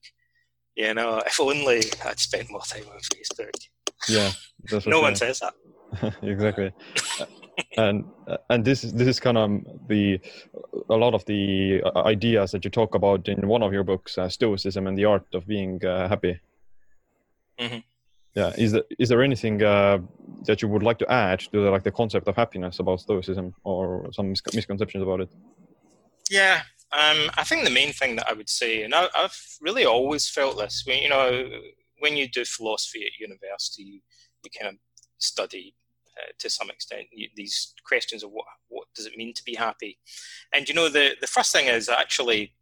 You 0.76 0.94
know, 0.94 1.22
if 1.26 1.40
only 1.40 1.84
I'd 2.06 2.20
spent 2.20 2.50
more 2.50 2.62
time 2.62 2.84
on 2.92 3.00
Facebook. 3.00 3.52
Yeah, 4.08 4.32
no 4.86 5.02
one 5.02 5.16
says 5.16 5.40
that. 5.40 5.54
exactly 6.22 6.72
and 7.78 8.06
and 8.50 8.66
this 8.66 8.82
this 8.82 9.08
is 9.08 9.20
kind 9.20 9.38
of 9.38 9.62
the 9.88 10.20
a 10.90 10.96
lot 10.96 11.14
of 11.14 11.26
the 11.26 11.82
ideas 11.96 12.52
that 12.52 12.64
you 12.64 12.72
talk 12.72 12.96
about 12.96 13.28
in 13.28 13.48
one 13.48 13.64
of 13.64 13.74
your 13.74 13.84
books 13.84 14.18
uh, 14.18 14.30
stoicism 14.30 14.88
and 14.88 14.98
the 14.98 15.06
art 15.06 15.26
of 15.34 15.46
being 15.48 15.84
uh, 15.86 16.08
happy 16.08 16.40
mm-hmm. 17.60 17.80
yeah 18.36 18.52
is 18.58 18.72
there 18.72 18.84
is 19.00 19.10
there 19.10 19.22
anything 19.22 19.62
uh, 19.64 20.00
that 20.46 20.62
you 20.62 20.68
would 20.68 20.84
like 20.84 20.98
to 20.98 21.12
add 21.12 21.40
to 21.40 21.64
the, 21.64 21.72
like 21.72 21.84
the 21.84 21.92
concept 21.92 22.28
of 22.28 22.36
happiness 22.36 22.80
about 22.80 23.00
stoicism 23.00 23.54
or 23.64 24.10
some 24.14 24.30
mis- 24.30 24.54
misconceptions 24.54 25.04
about 25.04 25.22
it 25.22 25.30
yeah 26.30 26.62
um, 26.93 27.30
i 27.38 27.43
think 27.43 27.63
the 27.63 27.69
main 27.69 27.91
thing 27.91 28.15
that 28.15 28.30
i 28.30 28.34
would 28.34 28.49
say 28.49 28.84
and 28.84 28.93
I, 28.93 29.08
have 29.15 29.36
really 29.62 29.86
always 29.86 30.30
felt 30.30 30.58
this 30.58 30.84
when 30.86 31.01
you 31.01 31.10
know 31.10 31.49
when 31.99 32.17
you 32.17 32.27
do 32.27 32.45
philosophy 32.45 33.06
at 33.06 33.19
university 33.19 33.84
you, 33.84 33.99
you 34.43 34.51
kind 34.60 34.73
of 34.73 34.80
study 35.19 35.75
uh, 36.17 36.32
to 36.39 36.49
some 36.49 36.69
extent 36.69 37.08
these 37.36 37.73
questions 37.86 38.23
of 38.23 38.32
what 38.32 38.45
what 38.67 38.88
does 38.95 39.06
it 39.06 39.17
mean 39.17 39.34
to 39.34 39.43
be 39.43 39.56
happy? 39.56 39.97
And 40.54 40.67
you 40.67 40.75
know 40.75 40.89
the 40.89 41.15
the 41.21 41.27
first 41.27 41.51
thing 41.51 41.67
is 41.67 41.89
actually 41.89 42.54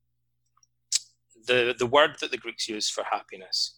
the 1.48 1.76
the 1.78 1.86
word 1.86 2.18
that 2.22 2.32
the 2.32 2.38
greeks 2.38 2.68
use 2.68 2.90
for 2.90 3.04
happiness 3.04 3.76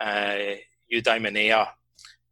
uh, 0.00 0.56
eudaimonia 0.92 1.68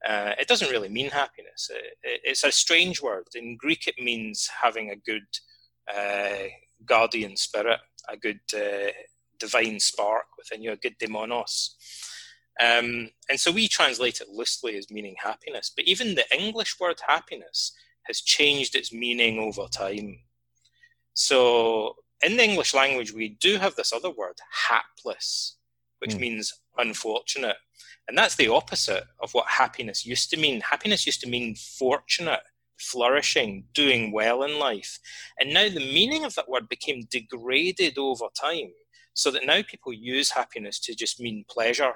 uh, 0.07 0.35
it 0.39 0.47
doesn't 0.47 0.71
really 0.71 0.91
mean 0.91 1.09
happiness. 1.09 1.71
It, 1.73 1.97
it, 2.03 2.21
it's 2.25 2.45
a 2.45 2.53
strange 2.53 3.01
word. 3.01 3.25
In 3.35 3.57
greek 3.57 3.89
it 3.89 3.95
means 3.99 4.51
having 4.63 4.91
a 4.91 4.97
good 4.97 5.27
uh, 5.91 6.49
guardian 6.87 7.37
spirit 7.37 7.81
a 8.11 8.17
good 8.17 8.41
uh, 8.55 8.91
divine 9.39 9.81
spark 9.81 10.27
within 10.39 10.63
you 10.63 10.73
a 10.73 10.77
good 10.77 10.99
daimonos 10.99 11.75
um, 12.61 13.11
and 13.29 13.39
so 13.39 13.51
we 13.51 13.67
translate 13.67 14.21
it 14.21 14.29
loosely 14.29 14.77
as 14.77 14.91
meaning 14.91 15.17
happiness. 15.23 15.73
But 15.75 15.87
even 15.87 16.15
the 16.15 16.25
English 16.37 16.79
word 16.79 17.01
happiness 17.07 17.73
has 18.05 18.21
changed 18.21 18.77
its 18.77 18.93
meaning 18.93 19.39
over 19.39 19.67
time. 19.69 20.21
So 21.15 21.97
in 22.25 22.37
the 22.37 22.45
English 22.45 22.75
language, 22.75 23.13
we 23.13 23.31
do 23.41 23.57
have 23.59 23.75
this 23.75 23.93
other 23.93 24.11
word, 24.11 24.37
hapless, 24.69 25.57
which 25.99 26.15
mm. 26.15 26.21
means 26.21 26.53
unfortunate. 26.79 27.57
And 28.07 28.17
that's 28.17 28.37
the 28.37 28.49
opposite 28.49 29.05
of 29.21 29.33
what 29.33 29.47
happiness 29.49 30.07
used 30.07 30.31
to 30.31 30.37
mean. 30.37 30.61
Happiness 30.61 31.07
used 31.07 31.23
to 31.23 31.29
mean 31.29 31.57
fortunate, 31.57 32.43
flourishing, 32.79 33.65
doing 33.73 34.13
well 34.13 34.43
in 34.43 34.59
life. 34.59 34.99
And 35.39 35.53
now 35.53 35.69
the 35.69 35.81
meaning 35.81 36.25
of 36.25 36.35
that 36.35 36.49
word 36.49 36.69
became 36.69 37.09
degraded 37.11 37.99
over 37.99 38.27
time 38.39 38.73
so 39.15 39.31
that 39.31 39.47
now 39.47 39.63
people 39.63 39.93
use 39.93 40.31
happiness 40.33 40.81
to 40.81 40.95
just 40.95 41.21
mean 41.21 41.45
pleasure 41.49 41.95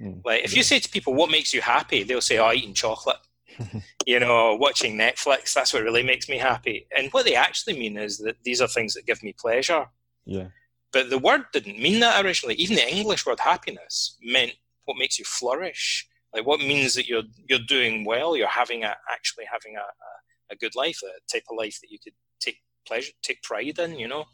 Mm. 0.00 0.22
Like 0.24 0.44
if 0.44 0.56
you 0.56 0.62
say 0.62 0.78
to 0.78 0.88
people, 0.88 1.14
"What 1.14 1.30
makes 1.30 1.52
you 1.52 1.60
happy?" 1.60 2.02
they'll 2.02 2.20
say, 2.20 2.38
"Oh, 2.38 2.52
eating 2.52 2.74
chocolate." 2.74 3.18
you 4.06 4.18
know, 4.18 4.56
watching 4.56 4.96
Netflix. 4.96 5.52
That's 5.52 5.74
what 5.74 5.82
really 5.82 6.02
makes 6.02 6.28
me 6.28 6.38
happy. 6.38 6.86
And 6.96 7.12
what 7.12 7.26
they 7.26 7.34
actually 7.34 7.78
mean 7.78 7.98
is 7.98 8.18
that 8.18 8.36
these 8.44 8.60
are 8.62 8.68
things 8.68 8.94
that 8.94 9.06
give 9.06 9.22
me 9.22 9.34
pleasure. 9.38 9.86
Yeah. 10.24 10.48
But 10.92 11.10
the 11.10 11.18
word 11.18 11.44
didn't 11.52 11.78
mean 11.78 12.00
that 12.00 12.24
originally. 12.24 12.54
Even 12.54 12.76
the 12.76 12.88
English 12.88 13.26
word 13.26 13.40
happiness 13.40 14.16
meant 14.22 14.52
what 14.84 14.96
makes 14.96 15.18
you 15.18 15.24
flourish. 15.24 16.08
Like 16.34 16.46
what 16.46 16.60
means 16.60 16.94
that 16.94 17.08
you're 17.08 17.24
you're 17.48 17.66
doing 17.66 18.04
well. 18.04 18.36
You're 18.36 18.48
having 18.48 18.84
a 18.84 18.94
actually 19.10 19.44
having 19.50 19.76
a, 19.76 19.80
a, 19.80 20.52
a 20.54 20.56
good 20.56 20.74
life, 20.74 21.00
a 21.02 21.32
type 21.32 21.44
of 21.50 21.56
life 21.58 21.78
that 21.80 21.90
you 21.90 21.98
could 22.02 22.14
take 22.40 22.58
pleasure, 22.86 23.12
take 23.22 23.42
pride 23.42 23.78
in. 23.78 23.98
You 23.98 24.08
know. 24.08 24.24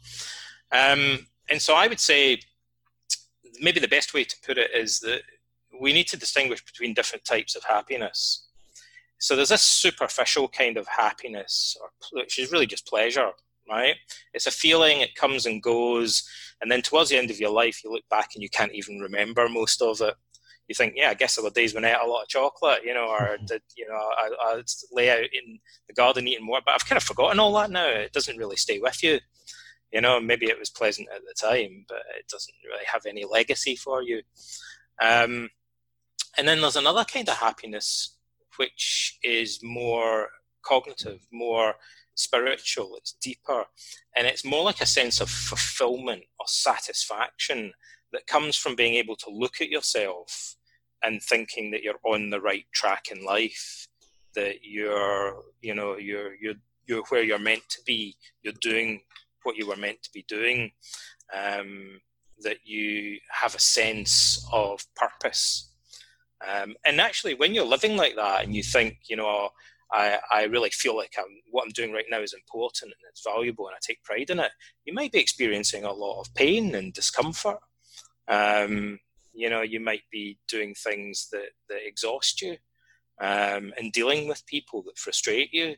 Um, 0.71 1.27
and 1.49 1.61
so 1.61 1.73
I 1.75 1.87
would 1.87 1.99
say 1.99 2.39
maybe 3.59 3.79
the 3.79 3.87
best 3.87 4.13
way 4.13 4.23
to 4.23 4.35
put 4.45 4.57
it 4.57 4.71
is 4.75 4.99
that 4.99 5.21
we 5.79 5.93
need 5.93 6.07
to 6.07 6.17
distinguish 6.17 6.63
between 6.63 6.93
different 6.93 7.25
types 7.25 7.55
of 7.55 7.63
happiness. 7.63 8.47
So 9.19 9.35
there's 9.35 9.49
this 9.49 9.63
superficial 9.63 10.47
kind 10.47 10.77
of 10.77 10.87
happiness, 10.87 11.75
or, 11.81 11.89
which 12.19 12.37
is 12.37 12.51
really 12.51 12.67
just 12.67 12.85
pleasure, 12.85 13.31
right? 13.69 13.95
It's 14.33 14.45
a 14.45 14.51
feeling, 14.51 15.01
it 15.01 15.15
comes 15.15 15.45
and 15.45 15.61
goes, 15.61 16.27
and 16.61 16.71
then 16.71 16.81
towards 16.81 17.09
the 17.09 17.17
end 17.17 17.31
of 17.31 17.39
your 17.39 17.49
life, 17.49 17.83
you 17.83 17.91
look 17.91 18.07
back 18.09 18.31
and 18.35 18.43
you 18.43 18.49
can't 18.49 18.73
even 18.73 18.99
remember 18.99 19.49
most 19.49 19.81
of 19.81 20.01
it. 20.01 20.15
You 20.67 20.75
think, 20.75 20.93
yeah, 20.95 21.09
I 21.09 21.13
guess 21.13 21.35
there 21.35 21.43
were 21.43 21.49
days 21.49 21.73
when 21.73 21.85
I 21.85 21.91
ate 21.91 22.03
a 22.03 22.07
lot 22.07 22.23
of 22.23 22.27
chocolate, 22.27 22.81
you 22.83 22.93
know, 22.93 23.07
or 23.07 23.37
did, 23.45 23.61
you 23.77 23.87
know, 23.87 23.95
I, 23.95 24.29
I 24.41 24.61
lay 24.91 25.09
out 25.09 25.19
in 25.19 25.59
the 25.87 25.93
garden 25.93 26.27
eating 26.27 26.45
more, 26.45 26.59
but 26.65 26.73
I've 26.73 26.85
kind 26.85 26.97
of 26.97 27.03
forgotten 27.03 27.39
all 27.39 27.53
that 27.53 27.71
now. 27.71 27.87
It 27.87 28.11
doesn't 28.11 28.37
really 28.37 28.57
stay 28.57 28.79
with 28.79 29.01
you. 29.01 29.19
You 29.93 30.01
know, 30.01 30.19
maybe 30.19 30.47
it 30.47 30.59
was 30.59 30.69
pleasant 30.69 31.07
at 31.15 31.21
the 31.21 31.33
time, 31.39 31.85
but 31.87 32.01
it 32.19 32.27
doesn't 32.29 32.53
really 32.65 32.83
have 32.91 33.05
any 33.05 33.23
legacy 33.23 33.77
for 33.77 34.01
you. 34.01 34.21
Um, 35.01 35.49
and 36.37 36.47
then 36.47 36.59
there's 36.59 36.75
another 36.75 37.05
kind 37.05 37.29
of 37.29 37.37
happiness 37.37 38.17
which 38.57 39.17
is 39.23 39.59
more 39.63 40.29
cognitive, 40.63 41.25
more 41.31 41.75
spiritual, 42.15 42.95
it's 42.97 43.13
deeper, 43.13 43.65
and 44.15 44.27
it's 44.27 44.43
more 44.43 44.63
like 44.63 44.81
a 44.81 44.85
sense 44.85 45.21
of 45.21 45.29
fulfillment 45.29 46.23
or 46.39 46.45
satisfaction 46.47 47.71
that 48.13 48.27
comes 48.27 48.55
from 48.55 48.75
being 48.75 48.95
able 48.95 49.15
to 49.17 49.29
look 49.29 49.61
at 49.61 49.69
yourself 49.69 50.55
and 51.03 51.21
thinking 51.21 51.71
that 51.71 51.83
you're 51.83 51.99
on 52.05 52.29
the 52.29 52.41
right 52.41 52.65
track 52.73 53.05
in 53.11 53.23
life, 53.23 53.87
that 54.35 54.57
you're, 54.63 55.43
you 55.61 55.75
know, 55.75 55.97
you're 55.97 56.35
you're 56.35 56.55
you're 56.85 57.03
where 57.09 57.23
you're 57.23 57.39
meant 57.39 57.67
to 57.69 57.79
be, 57.85 58.15
you're 58.43 58.53
doing 58.61 59.01
what 59.43 59.57
you 59.57 59.67
were 59.67 59.75
meant 59.75 60.01
to 60.03 60.09
be 60.13 60.25
doing, 60.27 60.71
um, 61.33 61.99
that 62.39 62.57
you 62.63 63.17
have 63.29 63.55
a 63.55 63.59
sense 63.59 64.45
of 64.51 64.85
purpose 64.95 65.71
um, 66.45 66.75
and 66.85 67.01
actually, 67.01 67.33
when 67.33 67.53
you're 67.53 67.65
living 67.65 67.97
like 67.97 68.15
that 68.15 68.43
and 68.43 68.55
you 68.55 68.63
think, 68.63 68.97
you 69.09 69.15
know, 69.15 69.49
I, 69.91 70.19
I 70.31 70.43
really 70.43 70.69
feel 70.69 70.95
like 70.95 71.13
I'm, 71.17 71.25
what 71.49 71.63
I'm 71.65 71.71
doing 71.71 71.93
right 71.93 72.05
now 72.09 72.21
is 72.21 72.33
important 72.33 72.91
and 72.91 73.09
it's 73.09 73.23
valuable 73.25 73.67
and 73.67 73.75
I 73.75 73.79
take 73.81 74.03
pride 74.03 74.29
in 74.29 74.39
it, 74.39 74.51
you 74.85 74.93
might 74.93 75.11
be 75.11 75.19
experiencing 75.19 75.83
a 75.83 75.93
lot 75.93 76.19
of 76.19 76.33
pain 76.35 76.75
and 76.75 76.93
discomfort. 76.93 77.57
Um, 78.27 78.99
you 79.33 79.49
know, 79.49 79.61
you 79.61 79.79
might 79.79 80.03
be 80.11 80.37
doing 80.47 80.73
things 80.73 81.27
that, 81.31 81.49
that 81.69 81.85
exhaust 81.85 82.41
you 82.41 82.57
um, 83.19 83.73
and 83.77 83.91
dealing 83.93 84.27
with 84.27 84.45
people 84.45 84.81
that 84.83 84.97
frustrate 84.97 85.53
you 85.53 85.75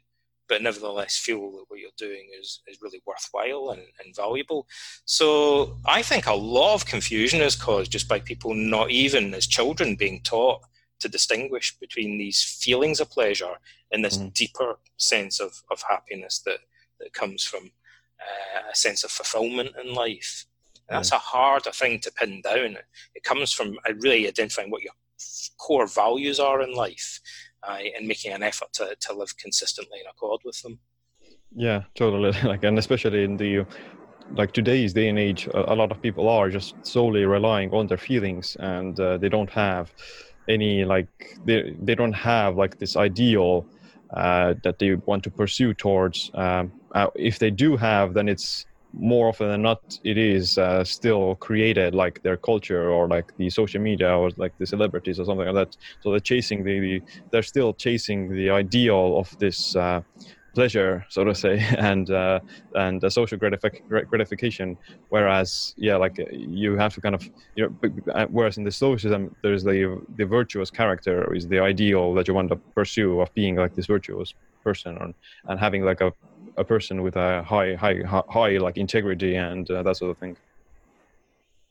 but 0.50 0.64
nevertheless 0.64 1.16
feel 1.16 1.52
that 1.52 1.66
what 1.68 1.80
you're 1.80 1.92
doing 1.96 2.28
is, 2.38 2.62
is 2.68 2.82
really 2.82 3.02
worthwhile 3.06 3.70
and, 3.70 3.84
and 4.04 4.16
valuable. 4.16 4.68
So 5.06 5.78
I 5.86 6.02
think 6.02 6.26
a 6.26 6.34
lot 6.34 6.74
of 6.74 6.86
confusion 6.88 7.40
is 7.40 7.56
caused 7.56 7.92
just 7.92 8.10
by 8.10 8.20
people 8.20 8.54
not 8.54 8.90
even 8.90 9.34
as 9.34 9.48
children 9.48 9.96
being 9.96 10.22
taught 10.24 10.62
to 11.00 11.08
distinguish 11.08 11.78
between 11.80 12.18
these 12.18 12.44
feelings 12.44 13.00
of 13.00 13.12
pleasure 13.12 13.54
and 13.92 14.04
this 14.04 14.18
mm. 14.18 14.34
deeper 14.34 14.80
sense 14.98 15.40
of, 15.40 15.62
of 15.72 15.82
happiness 15.88 16.40
that, 16.40 16.58
that 17.00 17.14
comes 17.14 17.44
from 17.44 17.72
uh, 18.20 18.72
a 18.72 18.76
sense 18.76 19.06
of 19.06 19.12
fulfillment 19.12 19.70
in 19.82 19.94
life. 19.94 20.46
That's 20.90 21.12
a 21.12 21.18
harder 21.18 21.72
thing 21.72 22.00
to 22.00 22.12
pin 22.12 22.42
down. 22.42 22.78
It 23.16 23.24
comes 23.24 23.54
from 23.54 23.78
really 24.00 24.28
identifying 24.28 24.72
what 24.72 24.82
your 24.82 24.94
core 25.58 25.88
values 25.88 26.40
are 26.40 26.62
in 26.62 26.74
life 26.74 27.20
uh, 27.68 27.80
and 27.96 28.08
making 28.08 28.34
an 28.34 28.44
effort 28.44 28.74
to, 28.74 28.96
to 29.02 29.14
live 29.14 29.36
consistently 29.38 30.00
in 30.00 30.08
accord 30.10 30.42
with 30.44 30.62
them. 30.62 30.80
Yeah, 31.56 31.84
totally. 31.96 32.32
Like, 32.44 32.64
and 32.64 32.78
especially 32.78 33.24
in 33.24 33.38
the 33.38 33.66
like 34.36 34.52
today's 34.52 34.94
day 34.94 35.10
and 35.10 35.18
age, 35.18 35.48
a, 35.48 35.74
a 35.74 35.76
lot 35.76 35.92
of 35.92 36.02
people 36.02 36.30
are 36.30 36.50
just 36.50 36.76
solely 36.84 37.26
relying 37.26 37.72
on 37.74 37.88
their 37.88 37.98
feelings, 37.98 38.56
and 38.60 39.00
uh, 39.00 39.18
they 39.18 39.30
don't 39.30 39.50
have 39.50 39.92
any 40.48 40.86
like 40.86 41.38
they 41.46 41.76
they 41.82 41.96
don't 41.96 42.14
have 42.14 42.56
like 42.56 42.78
this 42.78 42.96
ideal 42.96 43.66
uh, 44.14 44.54
that 44.64 44.80
they 44.80 44.96
want 44.96 45.24
to 45.24 45.32
pursue 45.32 45.74
towards. 45.74 46.32
Um, 46.34 46.72
uh, 46.94 47.08
if 47.16 47.40
they 47.40 47.52
do 47.52 47.76
have, 47.78 48.14
then 48.14 48.30
it's 48.30 48.66
more 48.94 49.30
often 49.30 49.48
than 49.50 49.62
not 49.62 49.82
it 50.04 50.18
is 50.18 50.58
uh, 50.58 50.84
still 50.84 51.36
created 51.36 51.94
like 51.96 52.22
their 52.24 52.38
culture 52.38 52.90
or 52.90 53.08
like 53.08 53.32
the 53.38 53.50
social 53.50 53.82
media 53.82 54.16
or 54.18 54.30
like 54.38 54.54
the 54.60 54.66
celebrities 54.66 55.20
or 55.20 55.26
something 55.26 55.46
like 55.46 55.56
that. 55.56 55.76
So 56.00 56.12
they're 56.12 56.20
chasing 56.20 56.64
the, 56.64 56.80
the 56.80 57.04
they're 57.32 57.44
still 57.44 57.74
chasing 57.74 58.34
the 58.34 58.50
ideal 58.50 59.18
of 59.20 59.36
this 59.40 59.76
uh, 59.76 60.02
pleasure 60.56 61.06
so 61.10 61.24
to 61.24 61.36
say 61.36 61.60
and 61.78 62.10
uh, 62.10 62.40
and 62.74 63.02
the 63.02 63.10
social 63.12 63.38
gratific- 63.38 63.84
gratification. 64.10 64.78
Whereas 65.10 65.74
yeah 65.78 65.98
like 65.98 66.16
you 66.32 66.78
have 66.78 66.94
to 66.96 67.02
kind 67.02 67.16
of 67.16 67.24
you 67.56 67.68
know 67.82 67.90
uh, 68.14 68.26
whereas 68.30 68.58
in 68.58 68.64
the 68.64 68.72
stoicism 68.72 69.36
there's 69.44 69.64
the 69.64 70.00
the 70.16 70.26
virtuous 70.26 70.72
character 70.72 71.34
is 71.36 71.48
the 71.48 71.60
ideal 71.60 72.14
that 72.16 72.28
you 72.28 72.34
want 72.34 72.50
to 72.50 72.60
pursue 72.76 73.20
of 73.22 73.34
being 73.34 73.56
like 73.56 73.74
this 73.76 73.86
virtuous 73.88 74.34
person 74.64 74.98
and, 75.00 75.14
and 75.48 75.60
having 75.60 75.86
like 75.86 76.02
a 76.02 76.12
a 76.60 76.64
person 76.64 77.02
with 77.02 77.16
a 77.16 77.44
high 77.44 77.74
high 77.76 78.02
high, 78.06 78.58
like 78.58 78.78
integrity 78.78 79.36
and 79.36 79.70
uh, 79.72 79.82
that 79.84 79.98
sort 79.98 80.12
of 80.12 80.18
thing 80.18 80.36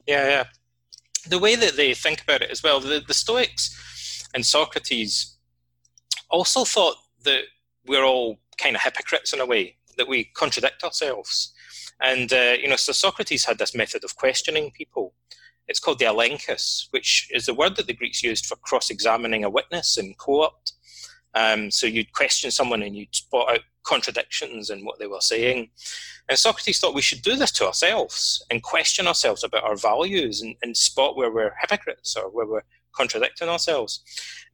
yeah 0.07 0.27
yeah 0.29 0.44
the 1.29 1.38
way 1.38 1.55
that 1.55 1.77
they 1.77 1.94
think 1.94 2.22
about 2.22 2.42
it 2.42 2.51
as 2.51 2.62
well, 2.62 2.81
the, 2.81 3.03
the 3.07 3.14
Stoics 3.14 4.27
and 4.35 4.44
Socrates 4.44 5.37
also 6.31 6.64
thought 6.64 6.96
that 7.24 7.42
we're 7.87 8.05
all 8.05 8.38
kind 8.59 8.77
of 8.77 8.83
hypocrites 8.83 9.33
in 9.33 9.40
a 9.40 9.46
way, 9.46 9.77
that 9.96 10.09
we 10.09 10.24
contradict 10.24 10.85
ourselves. 10.85 11.53
And, 12.01 12.33
uh, 12.33 12.57
you 12.61 12.68
know, 12.68 12.77
so 12.77 12.92
Socrates 12.92 13.44
had 13.44 13.59
this 13.59 13.74
method 13.74 14.05
of 14.05 14.16
questioning 14.16 14.70
people. 14.70 15.14
It's 15.66 15.81
called 15.81 15.98
the 15.98 16.07
elenchus, 16.07 16.87
which 16.90 17.29
is 17.33 17.46
the 17.46 17.55
word 17.55 17.77
that 17.77 17.87
the 17.87 17.94
Greeks 17.94 18.22
used 18.22 18.46
for 18.46 18.57
cross 18.57 18.90
examining 18.90 19.44
a 19.44 19.51
witness 19.51 19.98
in 19.98 20.14
court. 20.14 20.72
Um, 21.34 21.70
so 21.70 21.86
you'd 21.86 22.12
question 22.12 22.50
someone 22.50 22.82
and 22.82 22.96
you'd 22.96 23.14
spot 23.14 23.52
out 23.52 23.60
contradictions 23.84 24.70
in 24.70 24.84
what 24.84 24.98
they 24.98 25.06
were 25.06 25.20
saying. 25.20 25.70
And 26.28 26.38
Socrates 26.38 26.78
thought 26.78 26.94
we 26.94 27.02
should 27.02 27.22
do 27.22 27.36
this 27.36 27.50
to 27.52 27.66
ourselves 27.66 28.44
and 28.50 28.62
question 28.62 29.06
ourselves 29.06 29.44
about 29.44 29.64
our 29.64 29.76
values 29.76 30.42
and, 30.42 30.56
and 30.62 30.76
spot 30.76 31.16
where 31.16 31.32
we're 31.32 31.54
hypocrites 31.60 32.16
or 32.16 32.30
where 32.30 32.46
we're 32.46 32.64
contradicting 32.92 33.48
ourselves. 33.48 34.02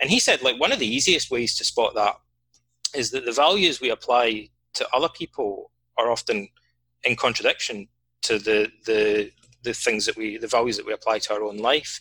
And 0.01 0.11
he 0.11 0.21
said, 0.21 0.43
like, 0.43 0.61
one 0.61 0.73
of 0.73 0.79
the 0.79 0.87
easiest 0.87 1.31
ways 1.31 1.57
to 1.57 1.65
spot 1.65 1.95
that 1.95 2.17
is 2.95 3.11
that 3.11 3.25
the 3.25 3.33
values 3.33 3.81
we 3.81 3.91
apply 3.91 4.49
to 4.75 4.89
other 4.95 5.09
people 5.09 5.71
are 5.99 6.11
often 6.11 6.49
in 7.05 7.17
contradiction 7.17 7.89
to 8.23 8.39
the 8.39 8.71
the 8.87 9.31
the 9.63 9.75
things 9.75 10.07
that 10.07 10.17
we 10.17 10.39
the 10.39 10.47
values 10.47 10.77
that 10.77 10.87
we 10.87 10.93
apply 10.93 11.19
to 11.19 11.35
our 11.35 11.43
own 11.43 11.59
life 11.59 12.01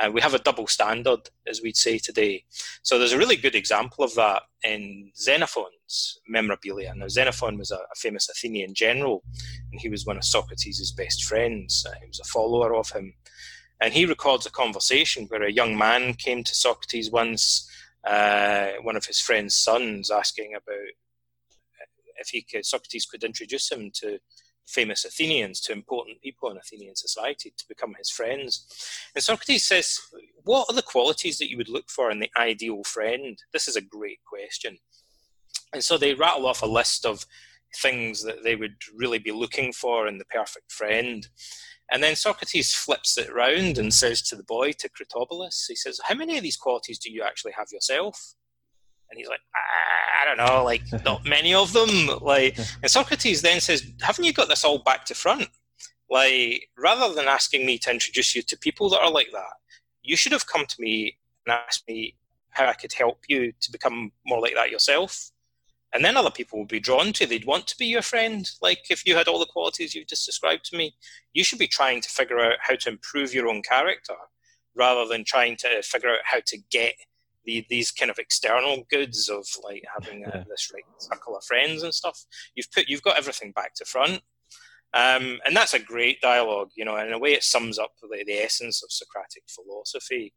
uh, 0.00 0.10
we 0.10 0.20
have 0.20 0.34
a 0.34 0.38
double 0.38 0.66
standard, 0.66 1.20
as 1.46 1.60
we'd 1.62 1.76
say 1.76 1.98
today. 1.98 2.44
So 2.82 2.98
there's 2.98 3.12
a 3.12 3.18
really 3.18 3.36
good 3.36 3.54
example 3.54 4.04
of 4.04 4.14
that 4.14 4.42
in 4.64 5.12
Xenophon's 5.16 6.20
memorabilia. 6.28 6.92
Now, 6.94 7.08
Xenophon 7.08 7.58
was 7.58 7.70
a, 7.70 7.76
a 7.76 7.96
famous 7.96 8.28
Athenian 8.28 8.74
general, 8.74 9.22
and 9.70 9.80
he 9.80 9.88
was 9.88 10.06
one 10.06 10.16
of 10.16 10.24
Socrates' 10.24 10.92
best 10.92 11.24
friends. 11.24 11.86
Uh, 11.88 11.94
he 12.00 12.06
was 12.06 12.20
a 12.20 12.24
follower 12.24 12.74
of 12.74 12.90
him. 12.90 13.14
And 13.82 13.92
he 13.92 14.06
records 14.06 14.46
a 14.46 14.50
conversation 14.50 15.26
where 15.28 15.42
a 15.42 15.52
young 15.52 15.76
man 15.76 16.14
came 16.14 16.44
to 16.44 16.54
Socrates 16.54 17.10
once, 17.10 17.68
uh, 18.06 18.72
one 18.82 18.96
of 18.96 19.06
his 19.06 19.20
friend's 19.20 19.54
sons, 19.54 20.10
asking 20.10 20.54
about 20.54 20.88
if 22.20 22.28
he 22.28 22.42
could, 22.42 22.64
Socrates 22.64 23.06
could 23.06 23.24
introduce 23.24 23.70
him 23.72 23.90
to 23.94 24.18
famous 24.66 25.04
Athenians, 25.04 25.60
to 25.62 25.72
important 25.72 26.20
people 26.22 26.50
in 26.50 26.56
Athenian 26.56 26.96
society 26.96 27.52
to 27.56 27.68
become 27.68 27.94
his 27.98 28.10
friends. 28.10 28.66
And 29.14 29.22
Socrates 29.22 29.66
says, 29.66 29.98
What 30.44 30.66
are 30.68 30.74
the 30.74 30.82
qualities 30.82 31.38
that 31.38 31.50
you 31.50 31.56
would 31.56 31.68
look 31.68 31.90
for 31.90 32.10
in 32.10 32.20
the 32.20 32.30
ideal 32.38 32.82
friend? 32.84 33.38
This 33.52 33.68
is 33.68 33.76
a 33.76 33.80
great 33.80 34.20
question. 34.24 34.78
And 35.72 35.82
so 35.82 35.96
they 35.96 36.14
rattle 36.14 36.46
off 36.46 36.62
a 36.62 36.66
list 36.66 37.06
of 37.06 37.24
things 37.76 38.22
that 38.24 38.42
they 38.42 38.56
would 38.56 38.76
really 38.94 39.18
be 39.18 39.32
looking 39.32 39.72
for 39.72 40.08
in 40.08 40.18
the 40.18 40.24
perfect 40.24 40.72
friend. 40.72 41.28
And 41.92 42.02
then 42.02 42.14
Socrates 42.14 42.72
flips 42.72 43.18
it 43.18 43.32
round 43.34 43.78
and 43.78 43.92
says 43.92 44.22
to 44.22 44.36
the 44.36 44.44
boy, 44.44 44.72
to 44.72 44.88
Critobulus, 44.88 45.66
he 45.68 45.76
says, 45.76 46.00
How 46.04 46.14
many 46.14 46.36
of 46.36 46.42
these 46.42 46.56
qualities 46.56 46.98
do 46.98 47.12
you 47.12 47.22
actually 47.22 47.52
have 47.52 47.68
yourself? 47.72 48.34
And 49.10 49.18
he's 49.18 49.28
like, 49.28 49.40
ah, 49.56 50.22
I 50.22 50.24
don't 50.24 50.36
know, 50.36 50.64
like 50.64 50.82
not 51.04 51.24
many 51.26 51.54
of 51.54 51.72
them. 51.72 52.18
Like, 52.20 52.58
and 52.82 52.90
Socrates 52.90 53.42
then 53.42 53.60
says, 53.60 53.90
haven't 54.00 54.24
you 54.24 54.32
got 54.32 54.48
this 54.48 54.64
all 54.64 54.78
back 54.78 55.04
to 55.06 55.14
front? 55.14 55.48
Like, 56.08 56.68
rather 56.76 57.14
than 57.14 57.26
asking 57.26 57.64
me 57.64 57.78
to 57.78 57.90
introduce 57.90 58.34
you 58.34 58.42
to 58.42 58.58
people 58.58 58.88
that 58.90 59.00
are 59.00 59.10
like 59.10 59.30
that, 59.32 59.52
you 60.02 60.16
should 60.16 60.32
have 60.32 60.46
come 60.46 60.66
to 60.66 60.76
me 60.80 61.16
and 61.46 61.58
asked 61.66 61.86
me 61.86 62.16
how 62.50 62.66
I 62.66 62.72
could 62.72 62.92
help 62.92 63.20
you 63.28 63.52
to 63.60 63.72
become 63.72 64.10
more 64.26 64.40
like 64.40 64.54
that 64.54 64.70
yourself. 64.70 65.30
And 65.92 66.04
then 66.04 66.16
other 66.16 66.30
people 66.30 66.58
would 66.58 66.68
be 66.68 66.80
drawn 66.80 67.12
to, 67.14 67.26
they'd 67.26 67.46
want 67.46 67.66
to 67.68 67.76
be 67.76 67.86
your 67.86 68.02
friend. 68.02 68.48
Like, 68.62 68.90
if 68.90 69.06
you 69.06 69.16
had 69.16 69.26
all 69.28 69.38
the 69.38 69.46
qualities 69.46 69.94
you've 69.94 70.06
just 70.06 70.26
described 70.26 70.64
to 70.66 70.76
me, 70.76 70.94
you 71.32 71.42
should 71.42 71.58
be 71.58 71.66
trying 71.66 72.00
to 72.00 72.08
figure 72.08 72.40
out 72.40 72.58
how 72.60 72.76
to 72.76 72.88
improve 72.88 73.34
your 73.34 73.48
own 73.48 73.62
character 73.62 74.14
rather 74.76 75.06
than 75.06 75.24
trying 75.24 75.56
to 75.56 75.82
figure 75.82 76.10
out 76.10 76.20
how 76.24 76.38
to 76.46 76.58
get 76.70 76.94
the, 77.44 77.64
these 77.68 77.90
kind 77.90 78.10
of 78.10 78.18
external 78.18 78.84
goods 78.90 79.28
of 79.28 79.46
like 79.64 79.82
having 79.92 80.24
a, 80.24 80.44
this 80.48 80.70
right 80.72 80.84
circle 80.98 81.36
of 81.36 81.44
friends 81.44 81.82
and 81.82 81.94
stuff. 81.94 82.24
You've 82.54 82.70
put 82.72 82.88
you've 82.88 83.02
got 83.02 83.18
everything 83.18 83.52
back 83.52 83.74
to 83.74 83.84
front, 83.84 84.20
um, 84.92 85.38
and 85.44 85.54
that's 85.54 85.74
a 85.74 85.78
great 85.78 86.20
dialogue. 86.20 86.70
You 86.76 86.84
know, 86.84 86.96
in 86.96 87.12
a 87.12 87.18
way, 87.18 87.32
it 87.32 87.44
sums 87.44 87.78
up 87.78 87.92
the, 88.00 88.24
the 88.26 88.38
essence 88.38 88.82
of 88.82 88.90
Socratic 88.92 89.44
philosophy. 89.48 90.34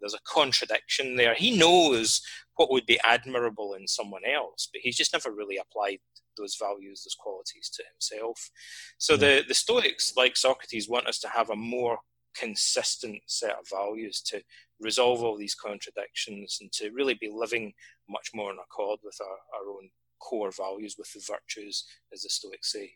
There's 0.00 0.14
a 0.14 0.18
contradiction 0.26 1.16
there. 1.16 1.34
He 1.34 1.56
knows 1.56 2.20
what 2.56 2.70
would 2.70 2.86
be 2.86 3.00
admirable 3.04 3.74
in 3.74 3.88
someone 3.88 4.22
else, 4.24 4.68
but 4.72 4.80
he's 4.82 4.96
just 4.96 5.12
never 5.12 5.32
really 5.32 5.56
applied 5.56 5.98
those 6.36 6.56
values, 6.60 7.04
those 7.04 7.16
qualities 7.18 7.70
to 7.74 7.84
himself. 7.92 8.50
So 8.98 9.16
the, 9.16 9.44
the 9.46 9.54
Stoics, 9.54 10.14
like 10.16 10.36
Socrates, 10.36 10.88
want 10.88 11.06
us 11.06 11.18
to 11.20 11.28
have 11.28 11.50
a 11.50 11.56
more 11.56 11.98
consistent 12.36 13.20
set 13.26 13.52
of 13.52 13.68
values 13.70 14.20
to 14.22 14.42
resolve 14.80 15.22
all 15.22 15.36
these 15.36 15.54
contradictions 15.54 16.58
and 16.60 16.72
to 16.72 16.90
really 16.90 17.14
be 17.14 17.30
living 17.32 17.72
much 18.08 18.30
more 18.34 18.50
in 18.50 18.58
accord 18.58 18.98
with 19.02 19.16
our, 19.20 19.60
our 19.60 19.70
own 19.70 19.88
core 20.20 20.50
values, 20.56 20.96
with 20.98 21.12
the 21.12 21.20
virtues, 21.26 21.84
as 22.12 22.22
the 22.22 22.28
Stoics 22.28 22.72
say. 22.72 22.90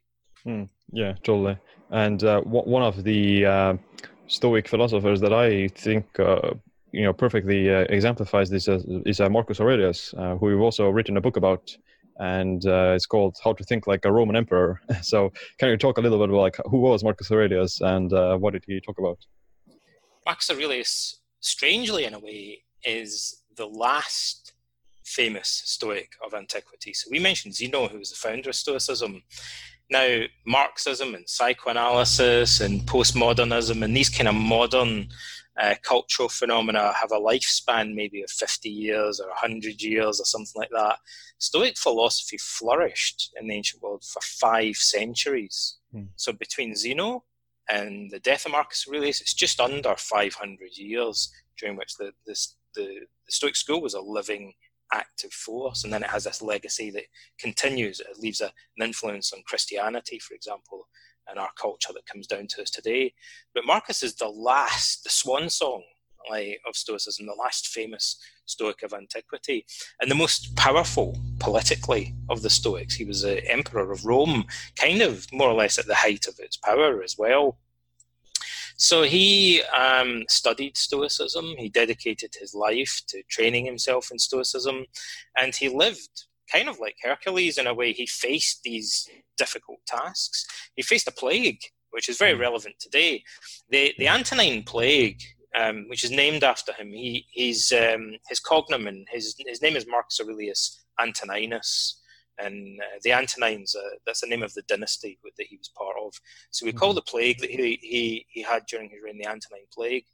Mm, 0.46 0.68
yeah, 0.92 1.14
totally. 1.22 1.58
And 1.90 2.22
uh, 2.24 2.40
one 2.42 2.82
of 2.82 3.02
the 3.04 3.46
uh, 3.46 3.74
Stoic 4.26 4.68
philosophers 4.68 5.20
that 5.20 5.32
I 5.32 5.68
think 5.68 6.06
uh, 6.18 6.54
you 6.92 7.04
know 7.04 7.12
perfectly 7.12 7.74
uh, 7.74 7.86
exemplifies 7.88 8.48
this 8.48 8.68
is 8.68 9.20
uh, 9.20 9.28
Marcus 9.28 9.60
Aurelius, 9.60 10.14
uh, 10.16 10.36
who 10.36 10.46
we've 10.46 10.60
also 10.60 10.88
written 10.90 11.16
a 11.16 11.20
book 11.20 11.36
about, 11.36 11.76
and 12.18 12.62
it's 12.64 13.06
called 13.06 13.36
"How 13.42 13.52
to 13.52 13.64
Think 13.64 13.86
Like 13.86 14.04
a 14.04 14.12
Roman 14.12 14.36
Emperor." 14.36 14.80
so, 15.02 15.32
can 15.58 15.70
you 15.70 15.76
talk 15.76 15.98
a 15.98 16.00
little 16.00 16.18
bit 16.18 16.28
about 16.28 16.40
like 16.40 16.56
who 16.66 16.78
was 16.78 17.02
Marcus 17.02 17.30
Aurelius 17.30 17.80
and 17.80 18.10
what 18.40 18.52
did 18.52 18.64
he 18.66 18.80
talk 18.80 18.98
about? 18.98 19.18
Marcus 20.26 20.50
Aurelius 20.50 21.17
strangely 21.40 22.04
in 22.04 22.14
a 22.14 22.18
way, 22.18 22.62
is 22.84 23.42
the 23.56 23.66
last 23.66 24.52
famous 25.04 25.62
Stoic 25.64 26.12
of 26.24 26.34
antiquity. 26.34 26.92
So 26.92 27.08
we 27.10 27.18
mentioned 27.18 27.54
Zeno, 27.54 27.88
who 27.88 27.98
was 27.98 28.10
the 28.10 28.16
founder 28.16 28.50
of 28.50 28.54
Stoicism. 28.54 29.22
Now, 29.90 30.24
Marxism 30.46 31.14
and 31.14 31.28
psychoanalysis 31.28 32.60
and 32.60 32.82
postmodernism 32.82 33.82
and 33.82 33.96
these 33.96 34.10
kind 34.10 34.28
of 34.28 34.34
modern 34.34 35.08
uh, 35.58 35.74
cultural 35.82 36.28
phenomena 36.28 36.92
have 36.92 37.10
a 37.10 37.18
lifespan 37.18 37.94
maybe 37.94 38.22
of 38.22 38.30
50 38.30 38.68
years 38.68 39.18
or 39.18 39.28
100 39.28 39.82
years 39.82 40.20
or 40.20 40.24
something 40.24 40.60
like 40.60 40.70
that. 40.70 40.98
Stoic 41.38 41.76
philosophy 41.78 42.36
flourished 42.38 43.32
in 43.40 43.48
the 43.48 43.54
ancient 43.54 43.82
world 43.82 44.04
for 44.04 44.20
five 44.20 44.76
centuries. 44.76 45.78
Hmm. 45.90 46.04
So 46.16 46.32
between 46.32 46.76
Zeno 46.76 47.24
and 47.70 48.10
the 48.10 48.20
death 48.20 48.46
of 48.46 48.52
Marcus 48.52 48.86
Aurelius, 48.88 49.20
it's 49.20 49.34
just 49.34 49.60
under 49.60 49.94
500 49.96 50.76
years 50.76 51.30
during 51.58 51.76
which 51.76 51.94
the, 51.96 52.12
the, 52.26 52.36
the 52.74 53.06
Stoic 53.28 53.56
school 53.56 53.82
was 53.82 53.94
a 53.94 54.00
living, 54.00 54.54
active 54.92 55.32
force. 55.32 55.84
And 55.84 55.92
then 55.92 56.02
it 56.02 56.10
has 56.10 56.24
this 56.24 56.40
legacy 56.40 56.90
that 56.92 57.04
continues. 57.38 58.00
It 58.00 58.18
leaves 58.18 58.40
a, 58.40 58.46
an 58.76 58.86
influence 58.86 59.32
on 59.32 59.42
Christianity, 59.46 60.18
for 60.18 60.34
example, 60.34 60.88
and 61.28 61.38
our 61.38 61.50
culture 61.60 61.92
that 61.92 62.06
comes 62.06 62.26
down 62.26 62.46
to 62.48 62.62
us 62.62 62.70
today. 62.70 63.12
But 63.54 63.66
Marcus 63.66 64.02
is 64.02 64.14
the 64.14 64.28
last, 64.28 65.04
the 65.04 65.10
swan 65.10 65.50
song 65.50 65.82
of 66.30 66.76
Stoicism, 66.76 67.26
the 67.26 67.34
last 67.34 67.68
famous 67.68 68.16
Stoic 68.46 68.82
of 68.82 68.92
antiquity, 68.92 69.64
and 70.00 70.10
the 70.10 70.14
most 70.14 70.54
powerful 70.56 71.16
politically 71.38 72.14
of 72.28 72.42
the 72.42 72.50
Stoics. 72.50 72.94
He 72.94 73.04
was 73.04 73.22
the 73.22 73.46
emperor 73.50 73.90
of 73.92 74.04
Rome, 74.04 74.44
kind 74.76 75.02
of 75.02 75.26
more 75.32 75.48
or 75.48 75.54
less 75.54 75.78
at 75.78 75.86
the 75.86 75.94
height 75.94 76.26
of 76.26 76.38
its 76.38 76.56
power 76.56 77.02
as 77.02 77.16
well. 77.18 77.58
So 78.76 79.02
he 79.02 79.62
um, 79.76 80.24
studied 80.28 80.76
Stoicism. 80.76 81.56
He 81.58 81.68
dedicated 81.68 82.36
his 82.38 82.54
life 82.54 83.02
to 83.08 83.22
training 83.28 83.66
himself 83.66 84.10
in 84.12 84.18
Stoicism, 84.18 84.86
and 85.36 85.54
he 85.54 85.68
lived 85.68 86.26
kind 86.50 86.68
of 86.68 86.78
like 86.78 86.96
Hercules 87.02 87.58
in 87.58 87.66
a 87.66 87.74
way. 87.74 87.92
He 87.92 88.06
faced 88.06 88.62
these 88.62 89.08
difficult 89.36 89.80
tasks. 89.86 90.46
He 90.76 90.82
faced 90.82 91.08
a 91.08 91.12
plague, 91.12 91.60
which 91.90 92.08
is 92.08 92.18
very 92.18 92.34
hmm. 92.34 92.40
relevant 92.40 92.76
today. 92.78 93.24
The 93.70 93.94
the 93.98 94.08
Antonine 94.08 94.62
Plague 94.62 95.22
um, 95.56 95.86
which 95.88 96.04
is 96.04 96.10
named 96.10 96.44
after 96.44 96.72
him. 96.72 96.88
He, 96.88 97.26
he's 97.30 97.72
um, 97.72 98.16
his 98.28 98.40
cognomen. 98.40 99.04
His 99.10 99.34
his 99.46 99.62
name 99.62 99.76
is 99.76 99.86
Marcus 99.86 100.20
Aurelius 100.20 100.84
Antoninus, 101.00 102.00
and 102.38 102.80
uh, 102.80 102.98
the 103.02 103.12
Antonines. 103.12 103.74
Uh, 103.74 103.96
that's 104.06 104.20
the 104.20 104.26
name 104.26 104.42
of 104.42 104.52
the 104.54 104.62
dynasty 104.62 105.18
that 105.36 105.46
he 105.46 105.56
was 105.56 105.68
part 105.68 105.96
of. 106.00 106.12
So 106.50 106.66
we 106.66 106.72
call 106.72 106.90
mm-hmm. 106.90 106.96
the 106.96 107.02
plague 107.02 107.38
that 107.38 107.50
he, 107.50 107.78
he 107.82 108.26
he 108.28 108.42
had 108.42 108.66
during 108.66 108.90
his 108.90 109.00
reign 109.02 109.18
the 109.18 109.28
Antonine 109.28 109.66
plague, 109.72 110.04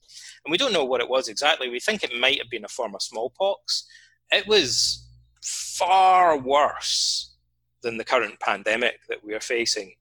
and 0.44 0.52
we 0.52 0.58
don't 0.58 0.72
know 0.72 0.84
what 0.84 1.00
it 1.00 1.08
was 1.08 1.28
exactly. 1.28 1.68
We 1.68 1.80
think 1.80 2.02
it 2.02 2.18
might 2.18 2.38
have 2.38 2.50
been 2.50 2.64
a 2.64 2.68
form 2.68 2.94
of 2.94 3.02
smallpox. 3.02 3.86
It 4.32 4.46
was 4.46 5.06
far 5.42 6.38
worse 6.38 7.34
than 7.82 7.98
the 7.98 8.04
current 8.04 8.40
pandemic 8.40 9.00
that 9.08 9.22
we 9.22 9.34
are 9.34 9.40
facing. 9.40 9.92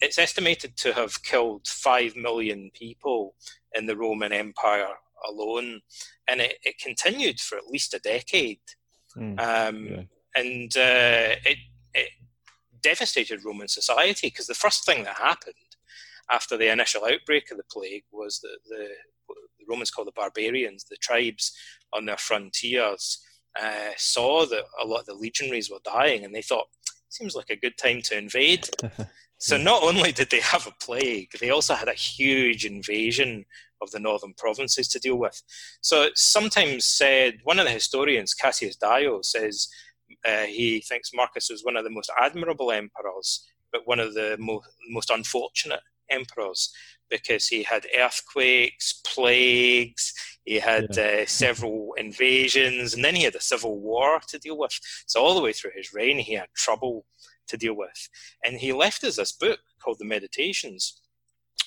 It's 0.00 0.18
estimated 0.18 0.76
to 0.78 0.92
have 0.92 1.22
killed 1.22 1.66
five 1.66 2.14
million 2.16 2.70
people 2.74 3.34
in 3.74 3.86
the 3.86 3.96
Roman 3.96 4.32
Empire 4.32 4.88
alone, 5.28 5.80
and 6.28 6.40
it, 6.40 6.54
it 6.62 6.78
continued 6.78 7.40
for 7.40 7.58
at 7.58 7.66
least 7.66 7.94
a 7.94 7.98
decade. 7.98 8.60
Mm, 9.16 9.40
um, 9.40 9.86
yeah. 9.86 10.02
And 10.36 10.76
uh, 10.76 11.36
it, 11.44 11.58
it 11.94 12.10
devastated 12.82 13.44
Roman 13.44 13.68
society 13.68 14.28
because 14.28 14.46
the 14.46 14.54
first 14.54 14.84
thing 14.84 15.04
that 15.04 15.16
happened 15.16 15.54
after 16.30 16.56
the 16.56 16.70
initial 16.70 17.04
outbreak 17.04 17.50
of 17.50 17.56
the 17.56 17.64
plague 17.70 18.04
was 18.12 18.40
that 18.40 18.58
the 18.68 18.88
the 19.58 19.64
Romans 19.68 19.90
called 19.90 20.08
the 20.08 20.12
barbarians, 20.12 20.84
the 20.84 20.96
tribes 20.96 21.52
on 21.92 22.06
their 22.06 22.16
frontiers, 22.16 23.24
uh, 23.60 23.90
saw 23.96 24.46
that 24.46 24.64
a 24.82 24.86
lot 24.86 25.00
of 25.00 25.06
the 25.06 25.14
legionaries 25.14 25.70
were 25.70 25.80
dying, 25.84 26.24
and 26.24 26.34
they 26.34 26.42
thought, 26.42 26.66
seems 27.08 27.34
like 27.34 27.50
a 27.50 27.56
good 27.56 27.76
time 27.76 28.02
to 28.02 28.16
invade. 28.16 28.68
so 29.38 29.56
not 29.56 29.82
only 29.82 30.12
did 30.12 30.30
they 30.30 30.40
have 30.40 30.66
a 30.66 30.84
plague, 30.84 31.30
they 31.40 31.50
also 31.50 31.74
had 31.74 31.88
a 31.88 31.94
huge 31.94 32.64
invasion 32.64 33.44
of 33.80 33.90
the 33.92 34.00
northern 34.00 34.34
provinces 34.34 34.88
to 34.88 34.98
deal 34.98 35.16
with. 35.16 35.40
So 35.80 36.08
sometimes 36.14 36.84
said, 36.84 37.38
one 37.44 37.58
of 37.58 37.64
the 37.64 37.70
historians, 37.70 38.34
Cassius 38.34 38.76
Dio, 38.76 39.22
says 39.22 39.68
uh, 40.26 40.42
he 40.42 40.80
thinks 40.80 41.12
Marcus 41.14 41.50
was 41.50 41.64
one 41.64 41.76
of 41.76 41.84
the 41.84 41.90
most 41.90 42.10
admirable 42.20 42.72
emperors, 42.72 43.46
but 43.72 43.86
one 43.86 44.00
of 44.00 44.14
the 44.14 44.36
mo- 44.40 44.62
most 44.90 45.10
unfortunate 45.10 45.80
emperors 46.10 46.72
because 47.10 47.46
he 47.46 47.62
had 47.62 47.86
earthquakes, 47.96 49.00
plagues, 49.06 50.12
he 50.44 50.58
had 50.58 50.88
yeah. 50.96 51.22
uh, 51.22 51.26
several 51.26 51.94
invasions, 51.96 52.94
and 52.94 53.04
then 53.04 53.14
he 53.14 53.22
had 53.22 53.34
a 53.34 53.40
civil 53.40 53.78
war 53.80 54.20
to 54.28 54.38
deal 54.38 54.58
with. 54.58 54.78
So 55.06 55.22
all 55.22 55.34
the 55.34 55.42
way 55.42 55.52
through 55.52 55.72
his 55.74 55.94
reign, 55.94 56.18
he 56.18 56.34
had 56.34 56.48
trouble 56.54 57.04
to 57.48 57.56
deal 57.56 57.74
with. 57.74 58.08
And 58.44 58.56
he 58.56 58.72
left 58.72 59.04
us 59.04 59.16
this 59.16 59.32
book 59.32 59.60
called 59.82 59.98
the 59.98 60.04
Meditations, 60.04 61.00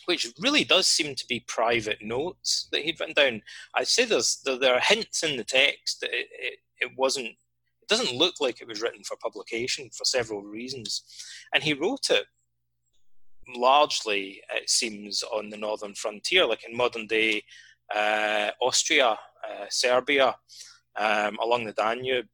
which 0.06 0.32
really 0.40 0.64
does 0.64 0.88
seem 0.88 1.16
to 1.16 1.26
be 1.28 1.46
private 1.48 2.00
notes 2.02 2.68
that 2.72 2.82
he'd 2.82 3.00
written 3.00 3.16
down. 3.16 3.42
I'd 3.76 3.88
say 3.88 4.06
there's 4.06 4.42
there, 4.44 4.76
are 4.76 4.80
hints 4.80 5.24
in 5.24 5.38
the 5.38 5.44
text 5.44 6.02
that 6.02 6.12
it, 6.12 6.28
it, 6.32 6.60
it 6.80 6.92
wasn't 6.98 7.28
it 7.28 7.88
doesn't 7.88 8.16
look 8.16 8.36
like 8.40 8.62
it 8.62 8.68
was 8.68 8.82
written 8.82 9.04
for 9.04 9.18
publication 9.18 9.90
for 9.90 10.06
several 10.06 10.44
reasons. 10.44 11.04
And 11.54 11.64
he 11.64 11.74
wrote 11.74 12.10
it 12.10 12.26
largely, 13.56 14.42
it 14.54 14.70
seems, 14.70 15.24
on 15.24 15.50
the 15.50 15.58
northern 15.58 15.96
frontier, 15.96 16.46
like 16.46 16.64
in 16.68 16.78
modern 16.78 17.08
day 17.08 17.44
uh, 17.94 18.52
Austria, 18.62 19.10
uh, 19.10 19.66
Serbia, 19.70 20.36
um, 20.98 21.38
along 21.42 21.66
the 21.66 21.74
Danube, 21.74 22.28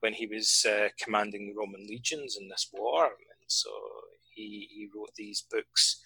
when 0.00 0.12
he 0.12 0.26
was 0.26 0.66
uh, 0.68 0.88
commanding 1.02 1.46
the 1.46 1.54
Roman 1.58 1.86
legions 1.86 2.36
in 2.40 2.48
this 2.48 2.68
war. 2.72 3.04
And 3.04 3.48
so 3.48 3.70
he, 4.34 4.68
he 4.70 4.88
wrote 4.94 5.14
these 5.16 5.44
books. 5.50 6.00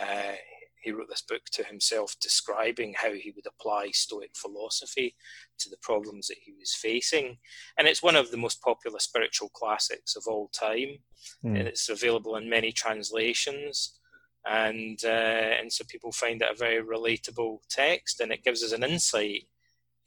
Uh, 0.00 0.34
he 0.82 0.92
wrote 0.92 1.08
this 1.08 1.24
book 1.26 1.42
to 1.52 1.64
himself 1.64 2.14
describing 2.20 2.94
how 2.94 3.12
he 3.12 3.32
would 3.34 3.46
apply 3.46 3.90
Stoic 3.92 4.32
philosophy 4.36 5.16
to 5.58 5.70
the 5.70 5.78
problems 5.80 6.26
that 6.28 6.36
he 6.42 6.52
was 6.52 6.74
facing. 6.74 7.38
And 7.78 7.88
it's 7.88 8.02
one 8.02 8.16
of 8.16 8.30
the 8.30 8.36
most 8.36 8.60
popular 8.60 8.98
spiritual 8.98 9.48
classics 9.54 10.14
of 10.14 10.24
all 10.26 10.48
time. 10.48 10.98
Mm. 11.44 11.58
And 11.58 11.68
it's 11.68 11.88
available 11.88 12.36
in 12.36 12.50
many 12.50 12.70
translations. 12.70 13.98
And, 14.46 14.98
uh, 15.04 15.08
and 15.58 15.72
so 15.72 15.84
people 15.88 16.12
find 16.12 16.42
it 16.42 16.50
a 16.52 16.58
very 16.58 16.82
relatable 16.84 17.60
text, 17.70 18.20
and 18.20 18.30
it 18.30 18.44
gives 18.44 18.62
us 18.62 18.72
an 18.72 18.84
insight 18.84 19.48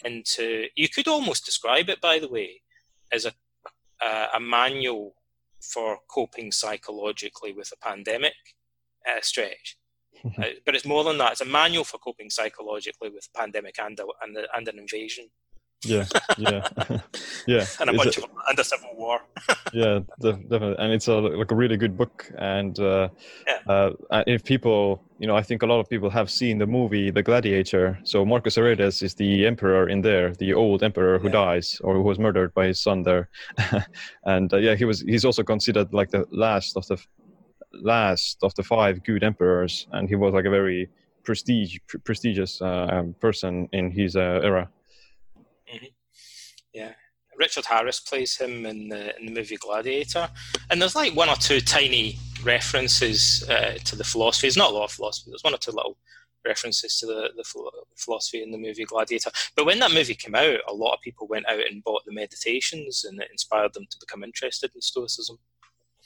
into. 0.05 0.65
You 0.75 0.89
could 0.89 1.07
almost 1.07 1.43
describe 1.43 1.89
it, 1.89 1.99
by 2.01 2.19
the 2.19 2.30
way, 2.30 2.61
as 3.11 3.25
a, 3.25 3.33
a, 4.01 4.27
a 4.35 4.39
manual 4.39 5.15
for 5.61 5.99
coping 6.07 6.51
psychologically 6.51 7.53
with 7.53 7.71
a 7.71 7.85
pandemic 7.85 8.33
uh, 9.07 9.21
stretch. 9.21 9.77
uh, 10.25 10.45
but 10.65 10.75
it's 10.75 10.85
more 10.85 11.03
than 11.03 11.17
that. 11.17 11.33
It's 11.33 11.41
a 11.41 11.45
manual 11.45 11.83
for 11.83 11.97
coping 11.97 12.29
psychologically 12.29 13.09
with 13.09 13.27
pandemic 13.35 13.75
and 13.79 13.99
a, 13.99 14.05
and, 14.21 14.37
a, 14.37 14.45
and 14.55 14.67
an 14.67 14.79
invasion. 14.79 15.29
Yeah, 15.86 16.05
yeah, 16.38 16.67
yeah. 17.47 17.65
and 17.80 17.89
a 17.91 17.93
bunch 17.93 18.17
of 18.17 18.25
and 18.47 18.59
a 18.59 18.63
civil 18.63 18.89
war. 18.95 19.19
yeah, 19.73 19.99
definitely. 20.19 20.75
And 20.80 20.91
it's 20.91 21.07
a 21.07 21.13
like 21.13 21.51
a 21.51 21.55
really 21.55 21.78
good 21.78 21.95
book. 21.95 22.32
And 22.38 22.80
uh, 22.80 23.09
yeah. 23.45 23.59
uh, 23.71 24.23
if 24.25 24.43
people, 24.43 25.03
you 25.19 25.28
know, 25.28 25.36
I 25.36 25.43
think 25.43 25.61
a 25.61 25.67
lot 25.67 25.80
of 25.80 25.88
people 25.88 26.09
have 26.09 26.32
seen 26.32 26.57
the 26.57 26.65
movie 26.65 27.11
The 27.11 27.21
Gladiator. 27.21 27.99
So 28.03 28.25
Marcus 28.25 28.57
Aurelius 28.57 29.03
is 29.03 29.13
the 29.13 29.45
emperor 29.45 29.88
in 29.88 30.01
there, 30.01 30.34
the 30.34 30.53
old 30.53 30.82
emperor 30.82 31.19
who 31.19 31.28
yeah. 31.28 31.34
dies 31.34 31.80
or 31.84 31.93
who 31.93 32.01
was 32.01 32.17
murdered 32.17 32.55
by 32.55 32.67
his 32.67 32.80
son 32.80 33.03
there. 33.03 33.30
and 34.25 34.51
uh, 34.51 34.57
yeah, 34.57 34.73
he 34.73 34.86
was. 34.86 35.01
He's 35.01 35.25
also 35.25 35.43
considered 35.43 35.93
like 35.93 36.09
the 36.09 36.25
last 36.32 36.75
of 36.75 36.88
the 36.88 36.97
last 37.71 38.39
of 38.41 38.53
the 38.55 38.63
five 38.63 39.03
good 39.03 39.23
emperors, 39.23 39.88
and 39.91 40.09
he 40.09 40.15
was 40.15 40.34
like 40.34 40.45
a 40.45 40.49
very 40.49 40.89
prestige 41.23 41.78
prestigious 42.03 42.61
uh, 42.61 42.88
um, 42.91 43.15
person 43.19 43.69
in 43.73 43.91
his 43.91 44.15
uh, 44.15 44.39
era. 44.43 44.69
Yeah. 46.78 46.93
Richard 47.38 47.65
Harris 47.65 47.99
plays 47.99 48.38
him 48.38 48.65
in 48.65 48.89
the 48.89 49.17
in 49.19 49.28
the 49.28 49.32
movie 49.32 49.57
Gladiator, 49.57 50.30
and 50.69 50.82
there's 50.82 50.95
like 50.95 51.15
one 51.15 51.30
or 51.30 51.36
two 51.36 51.59
tiny 51.59 52.17
references 52.43 53.47
uh, 53.49 53.78
to 53.84 53.95
the 53.95 54.03
philosophy. 54.03 54.47
There's 54.47 54.57
not 54.57 54.71
a 54.71 54.73
lot 54.73 54.86
of 54.86 54.91
philosophy. 54.91 55.32
There's 55.32 55.43
one 55.43 55.53
or 55.53 55.57
two 55.57 55.71
little 55.71 55.97
references 56.45 56.97
to 56.99 57.05
the, 57.05 57.30
the 57.36 57.43
philosophy 57.95 58.41
in 58.41 58.51
the 58.51 58.57
movie 58.57 58.86
Gladiator. 58.86 59.32
But 59.55 59.65
when 59.65 59.80
that 59.80 59.91
movie 59.91 60.15
came 60.15 60.36
out, 60.36 60.59
a 60.67 60.73
lot 60.73 60.93
of 60.93 61.01
people 61.01 61.28
went 61.28 61.47
out 61.47 61.67
and 61.69 61.84
bought 61.84 62.05
the 62.05 62.13
Meditations, 62.13 63.05
and 63.05 63.21
it 63.21 63.30
inspired 63.32 63.73
them 63.73 63.86
to 63.89 63.97
become 63.99 64.23
interested 64.23 64.71
in 64.73 64.82
Stoicism. 64.82 65.38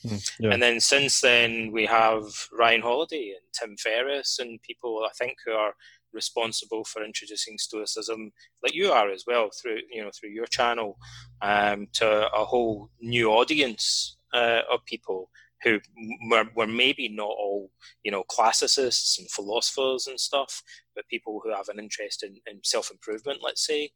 Mm, 0.06 0.32
yeah. 0.40 0.52
And 0.52 0.62
then 0.64 0.80
since 0.80 1.22
then, 1.22 1.72
we 1.72 1.86
have 1.86 2.24
Ryan 2.52 2.82
Holiday 2.82 3.36
and 3.38 3.46
Tim 3.54 3.78
Ferriss, 3.78 4.40
and 4.40 4.62
people 4.64 5.06
I 5.06 5.14
think 5.18 5.38
who 5.46 5.52
are 5.52 5.76
responsible 6.14 6.84
for 6.84 7.04
introducing 7.04 7.58
Stoicism, 7.58 8.32
like 8.64 8.74
you 8.74 8.92
are 8.92 9.10
as 9.10 9.24
well, 9.28 9.50
through 9.50 9.80
you 9.92 10.04
know 10.04 10.12
through 10.18 10.30
your 10.30 10.46
channel, 10.46 10.98
um, 11.42 11.88
to 11.94 12.30
a 12.32 12.46
whole 12.46 12.90
new 13.02 13.30
audience 13.32 14.18
uh, 14.34 14.62
of 14.72 14.86
people 14.86 15.30
who 15.64 15.80
were, 16.30 16.46
were 16.56 16.68
maybe 16.68 17.08
not 17.08 17.30
all 17.30 17.70
you 18.04 18.12
know 18.12 18.24
classicists 18.24 19.20
and 19.20 19.30
philosophers 19.30 20.08
and 20.08 20.20
stuff, 20.20 20.64
but 20.96 21.08
people 21.08 21.42
who 21.44 21.54
have 21.54 21.70
an 21.70 21.80
interest 21.80 22.24
in, 22.24 22.36
in 22.48 22.60
self 22.64 22.92
improvement, 22.92 23.40
let's 23.42 23.66
say, 23.66 23.90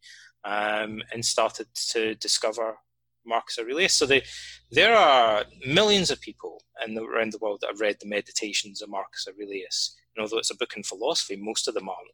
um, 0.43 1.01
and 1.13 1.23
started 1.25 1.67
to 1.91 2.15
discover 2.15 2.77
Marcus 3.25 3.57
Aurelius. 3.59 3.93
So 3.93 4.05
they, 4.05 4.23
there 4.71 4.95
are 4.95 5.45
millions 5.65 6.11
of 6.11 6.21
people 6.21 6.61
in 6.85 6.93
the, 6.93 7.03
around 7.03 7.31
the 7.31 7.39
world 7.39 7.59
that 7.61 7.71
have 7.71 7.81
read 7.81 7.97
the 7.99 8.07
Meditations 8.07 8.81
of 8.81 8.89
Marcus 8.89 9.27
Aurelius 9.27 9.95
and 10.15 10.23
although 10.23 10.37
it's 10.37 10.51
a 10.51 10.57
book 10.57 10.73
in 10.75 10.83
philosophy, 10.83 11.35
most 11.35 11.67
of 11.67 11.73
them 11.73 11.89
aren't 11.89 12.11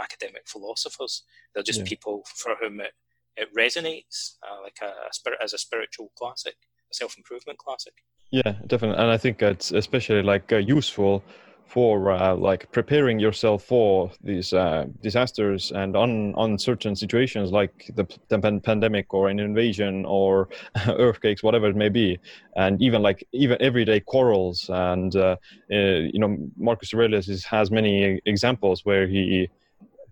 academic 0.00 0.42
philosophers. 0.46 1.22
They're 1.54 1.62
just 1.62 1.80
yeah. 1.80 1.86
people 1.86 2.24
for 2.34 2.56
whom 2.60 2.80
it, 2.80 2.92
it 3.36 3.48
resonates, 3.56 4.36
uh, 4.42 4.62
like 4.62 4.78
a, 4.82 4.86
a, 4.86 5.12
spirit 5.12 5.38
as 5.42 5.52
a 5.52 5.58
spiritual 5.58 6.10
classic, 6.16 6.56
a 6.90 6.94
self 6.94 7.16
improvement 7.16 7.58
classic. 7.58 7.94
Yeah, 8.30 8.54
definitely, 8.66 9.00
and 9.02 9.10
I 9.10 9.16
think 9.16 9.42
it's 9.42 9.70
especially 9.70 10.22
like 10.22 10.52
uh, 10.52 10.56
useful 10.56 11.22
for 11.66 12.12
uh, 12.12 12.36
like 12.36 12.70
preparing 12.70 13.18
yourself 13.18 13.64
for 13.64 14.10
these 14.22 14.52
uh, 14.52 14.84
disasters 15.02 15.72
and 15.72 15.96
un- 15.96 16.34
uncertain 16.38 16.94
situations 16.94 17.50
like 17.50 17.90
the, 17.96 18.06
the 18.28 18.60
pandemic 18.62 19.12
or 19.12 19.28
an 19.28 19.40
invasion 19.40 20.04
or 20.04 20.48
earthquakes 20.88 21.42
whatever 21.42 21.66
it 21.66 21.76
may 21.76 21.88
be. 21.88 22.18
And 22.56 22.80
even 22.80 23.02
like 23.02 23.26
even 23.32 23.60
everyday 23.60 24.00
quarrels 24.00 24.70
and 24.72 25.14
uh, 25.16 25.36
uh 25.72 25.76
you 26.12 26.18
know 26.18 26.36
marcus 26.56 26.92
aurelius 26.94 27.28
is, 27.28 27.44
has 27.44 27.70
many 27.70 28.20
examples 28.24 28.84
where 28.84 29.06
he 29.08 29.48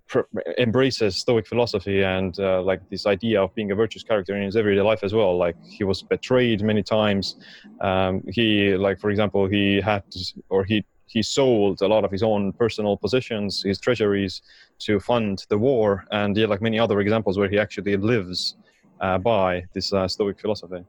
pr- 0.08 0.20
embraces 0.58 1.16
stoic 1.16 1.46
philosophy 1.46 2.02
and 2.02 2.38
uh, 2.38 2.62
like 2.62 2.80
this 2.90 3.06
idea 3.06 3.42
of 3.42 3.54
being 3.54 3.70
a 3.72 3.74
virtuous 3.74 4.02
character 4.02 4.36
in 4.36 4.42
his 4.42 4.56
everyday 4.56 4.82
life 4.82 5.00
as 5.02 5.14
well. 5.14 5.36
Like 5.36 5.56
he 5.78 5.84
was 5.84 6.02
betrayed 6.02 6.62
many 6.62 6.82
times. 6.82 7.36
Um, 7.80 8.22
he 8.28 8.76
like 8.76 9.00
for 9.00 9.10
example 9.10 9.46
he 9.46 9.80
had 9.80 10.02
or 10.48 10.64
he 10.64 10.84
he 11.12 11.22
sold 11.22 11.82
a 11.82 11.86
lot 11.86 12.04
of 12.04 12.10
his 12.10 12.22
own 12.22 12.52
personal 12.52 12.96
possessions, 12.96 13.62
his 13.62 13.78
treasuries, 13.78 14.42
to 14.80 14.98
fund 14.98 15.44
the 15.48 15.58
war, 15.58 16.04
and 16.10 16.36
yeah, 16.36 16.46
like 16.46 16.62
many 16.62 16.78
other 16.78 17.00
examples 17.00 17.38
where 17.38 17.48
he 17.48 17.58
actually 17.58 17.96
lives 17.96 18.56
uh, 19.00 19.18
by 19.18 19.64
this 19.74 19.92
uh, 19.92 20.08
Stoic 20.08 20.40
philosophy. 20.40 20.84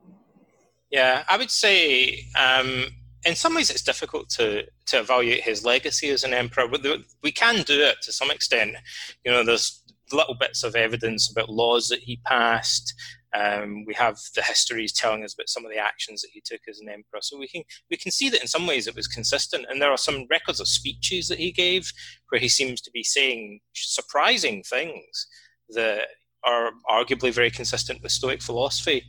Yeah, 0.89 1.23
I 1.27 1.37
would 1.37 1.51
say 1.51 2.25
um, 2.39 2.85
in 3.25 3.35
some 3.35 3.55
ways 3.55 3.69
it's 3.69 3.81
difficult 3.81 4.29
to 4.29 4.63
to 4.85 4.99
evaluate 4.99 5.41
his 5.41 5.65
legacy 5.65 6.09
as 6.09 6.23
an 6.23 6.33
emperor, 6.33 6.67
but 6.67 6.85
we 7.21 7.31
can 7.31 7.63
do 7.63 7.81
it 7.81 7.97
to 8.03 8.11
some 8.11 8.31
extent. 8.31 8.75
You 9.25 9.31
know, 9.31 9.43
there's 9.43 9.83
little 10.11 10.35
bits 10.35 10.63
of 10.63 10.75
evidence 10.75 11.31
about 11.31 11.49
laws 11.49 11.87
that 11.89 11.99
he 11.99 12.17
passed, 12.25 12.93
um, 13.33 13.83
we 13.85 13.93
have 13.95 14.19
the 14.35 14.43
histories 14.43 14.93
telling 14.93 15.23
us 15.23 15.33
about 15.33 15.49
some 15.49 15.65
of 15.65 15.71
the 15.71 15.77
actions 15.77 16.21
that 16.21 16.31
he 16.31 16.41
took 16.45 16.61
as 16.69 16.79
an 16.79 16.89
emperor, 16.89 17.19
so 17.21 17.37
we 17.37 17.47
can 17.47 17.63
we 17.89 17.97
can 17.97 18.11
see 18.11 18.29
that 18.29 18.41
in 18.41 18.47
some 18.47 18.67
ways 18.67 18.87
it 18.87 18.95
was 18.95 19.07
consistent. 19.07 19.65
And 19.69 19.81
there 19.81 19.91
are 19.91 19.97
some 19.97 20.27
records 20.29 20.59
of 20.59 20.67
speeches 20.67 21.27
that 21.27 21.39
he 21.39 21.51
gave 21.51 21.91
where 22.29 22.39
he 22.39 22.47
seems 22.47 22.81
to 22.81 22.91
be 22.91 23.03
saying 23.03 23.59
surprising 23.73 24.63
things 24.63 25.27
that 25.69 26.07
are 26.45 26.71
arguably 26.89 27.33
very 27.33 27.49
consistent 27.49 28.03
with 28.03 28.11
Stoic 28.11 28.41
philosophy. 28.41 29.03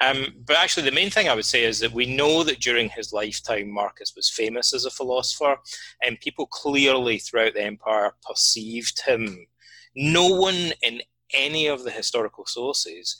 Um, 0.00 0.26
but 0.44 0.56
actually, 0.56 0.84
the 0.84 0.94
main 0.94 1.10
thing 1.10 1.28
I 1.28 1.34
would 1.34 1.44
say 1.44 1.64
is 1.64 1.78
that 1.78 1.92
we 1.92 2.14
know 2.14 2.42
that 2.42 2.60
during 2.60 2.88
his 2.88 3.12
lifetime, 3.12 3.70
Marcus 3.70 4.12
was 4.16 4.28
famous 4.28 4.74
as 4.74 4.84
a 4.84 4.90
philosopher, 4.90 5.56
and 6.04 6.20
people 6.20 6.46
clearly 6.46 7.18
throughout 7.18 7.54
the 7.54 7.62
empire 7.62 8.12
perceived 8.28 9.00
him. 9.06 9.46
No 9.94 10.28
one 10.28 10.72
in 10.82 11.02
any 11.34 11.66
of 11.66 11.84
the 11.84 11.90
historical 11.90 12.44
sources 12.46 13.16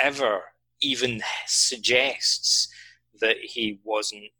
ever 0.00 0.42
even 0.80 1.22
suggests 1.46 2.68
that 3.20 3.36
he 3.42 3.78
wasn't 3.84 4.30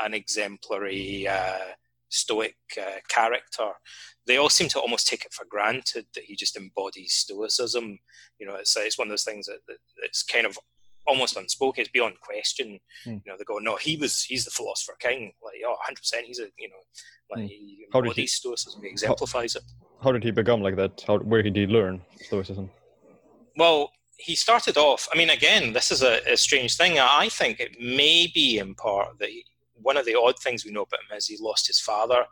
an 0.00 0.14
exemplary 0.14 1.26
uh, 1.28 1.58
Stoic 2.08 2.56
uh, 2.80 3.00
character, 3.08 3.70
they 4.26 4.36
all 4.36 4.48
seem 4.48 4.68
to 4.68 4.80
almost 4.80 5.08
take 5.08 5.24
it 5.24 5.32
for 5.32 5.46
granted 5.48 6.06
that 6.14 6.24
he 6.24 6.36
just 6.36 6.56
embodies 6.56 7.12
Stoicism. 7.14 7.98
You 8.38 8.46
know, 8.46 8.54
it's 8.54 8.76
it's 8.76 8.98
one 8.98 9.08
of 9.08 9.10
those 9.10 9.24
things 9.24 9.46
that, 9.46 9.58
that 9.66 9.78
it's 9.98 10.22
kind 10.22 10.46
of 10.46 10.58
almost 11.06 11.36
unspoken. 11.36 11.82
It's 11.82 11.90
beyond 11.90 12.20
question. 12.20 12.78
Mm. 13.04 13.22
You 13.24 13.32
know, 13.32 13.34
they 13.36 13.44
go, 13.44 13.58
no, 13.58 13.76
he 13.76 13.96
was 13.96 14.22
he's 14.22 14.44
the 14.44 14.50
philosopher 14.50 14.96
king. 15.00 15.32
Like, 15.44 15.56
oh, 15.66 15.70
100 15.72 15.98
percent, 15.98 16.26
he's 16.26 16.38
a 16.38 16.46
you 16.58 16.68
know, 16.68 16.82
like 17.30 17.44
mm. 17.44 17.48
he 17.48 17.86
embodies 17.92 18.16
he, 18.16 18.26
Stoicism, 18.26 18.82
he 18.82 18.88
exemplifies 18.88 19.54
how, 19.54 19.58
it. 19.58 19.64
How 20.02 20.12
did 20.12 20.22
he 20.22 20.30
become 20.30 20.62
like 20.62 20.76
that? 20.76 21.04
How 21.06 21.18
where 21.18 21.42
did 21.42 21.56
he 21.56 21.66
learn 21.66 22.00
Stoicism? 22.20 22.70
Well, 23.56 23.90
he 24.16 24.34
started 24.34 24.76
off. 24.76 25.08
I 25.12 25.18
mean, 25.18 25.30
again, 25.30 25.72
this 25.72 25.90
is 25.90 26.02
a, 26.02 26.20
a 26.30 26.36
strange 26.36 26.76
thing. 26.76 26.98
I 26.98 27.28
think 27.28 27.60
it 27.60 27.80
may 27.80 28.30
be 28.32 28.58
in 28.58 28.74
part 28.74 29.18
that 29.18 29.28
he, 29.28 29.44
one 29.74 29.96
of 29.96 30.06
the 30.06 30.18
odd 30.18 30.38
things 30.38 30.64
we 30.64 30.72
know 30.72 30.82
about 30.82 31.00
him 31.10 31.16
is 31.16 31.26
he 31.26 31.36
lost 31.40 31.66
his 31.66 31.80
father 31.80 32.24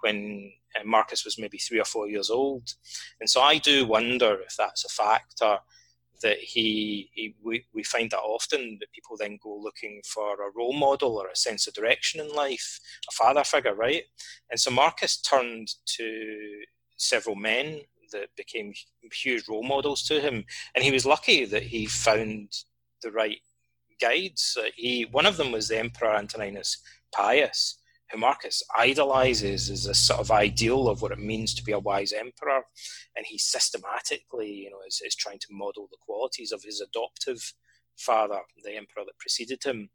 when 0.00 0.52
uh, 0.78 0.84
Marcus 0.84 1.24
was 1.24 1.38
maybe 1.38 1.58
three 1.58 1.80
or 1.80 1.84
four 1.84 2.08
years 2.08 2.30
old. 2.30 2.74
And 3.20 3.28
so 3.28 3.40
I 3.40 3.58
do 3.58 3.86
wonder 3.86 4.40
if 4.40 4.56
that's 4.56 4.84
a 4.84 4.88
factor 4.88 5.58
that 6.22 6.38
he, 6.38 7.10
he 7.12 7.34
we, 7.42 7.64
we 7.74 7.82
find 7.82 8.10
that 8.10 8.18
often 8.18 8.78
that 8.80 8.92
people 8.92 9.16
then 9.18 9.38
go 9.42 9.54
looking 9.54 10.00
for 10.04 10.34
a 10.34 10.50
role 10.56 10.72
model 10.72 11.16
or 11.16 11.28
a 11.28 11.36
sense 11.36 11.66
of 11.66 11.74
direction 11.74 12.20
in 12.20 12.34
life, 12.34 12.80
a 13.08 13.12
father 13.12 13.44
figure, 13.44 13.74
right? 13.74 14.04
And 14.50 14.58
so 14.58 14.70
Marcus 14.70 15.20
turned 15.20 15.74
to 15.96 16.62
several 16.96 17.36
men 17.36 17.80
that 18.12 18.28
became 18.36 18.72
huge 19.12 19.48
role 19.48 19.62
models 19.62 20.02
to 20.04 20.20
him, 20.20 20.44
and 20.74 20.84
he 20.84 20.92
was 20.92 21.06
lucky 21.06 21.44
that 21.44 21.62
he 21.62 21.86
found 21.86 22.52
the 23.02 23.10
right 23.10 23.38
guides. 24.00 24.56
Uh, 24.60 24.68
he 24.74 25.06
one 25.10 25.26
of 25.26 25.36
them 25.36 25.52
was 25.52 25.68
the 25.68 25.78
Emperor 25.78 26.14
Antoninus 26.14 26.78
Pius, 27.12 27.78
who 28.10 28.18
Marcus 28.18 28.62
idolizes 28.76 29.70
as 29.70 29.86
a 29.86 29.94
sort 29.94 30.20
of 30.20 30.30
ideal 30.30 30.88
of 30.88 31.02
what 31.02 31.12
it 31.12 31.18
means 31.18 31.54
to 31.54 31.64
be 31.64 31.72
a 31.72 31.78
wise 31.78 32.12
emperor, 32.12 32.62
and 33.16 33.26
he 33.26 33.38
systematically, 33.38 34.50
you 34.50 34.70
know, 34.70 34.78
is, 34.86 35.02
is 35.04 35.14
trying 35.14 35.38
to 35.40 35.48
model 35.50 35.88
the 35.90 35.98
qualities 36.00 36.52
of 36.52 36.62
his 36.62 36.80
adoptive 36.80 37.52
father, 37.96 38.40
the 38.62 38.76
emperor 38.76 39.04
that 39.04 39.18
preceded 39.18 39.62
him. 39.64 39.88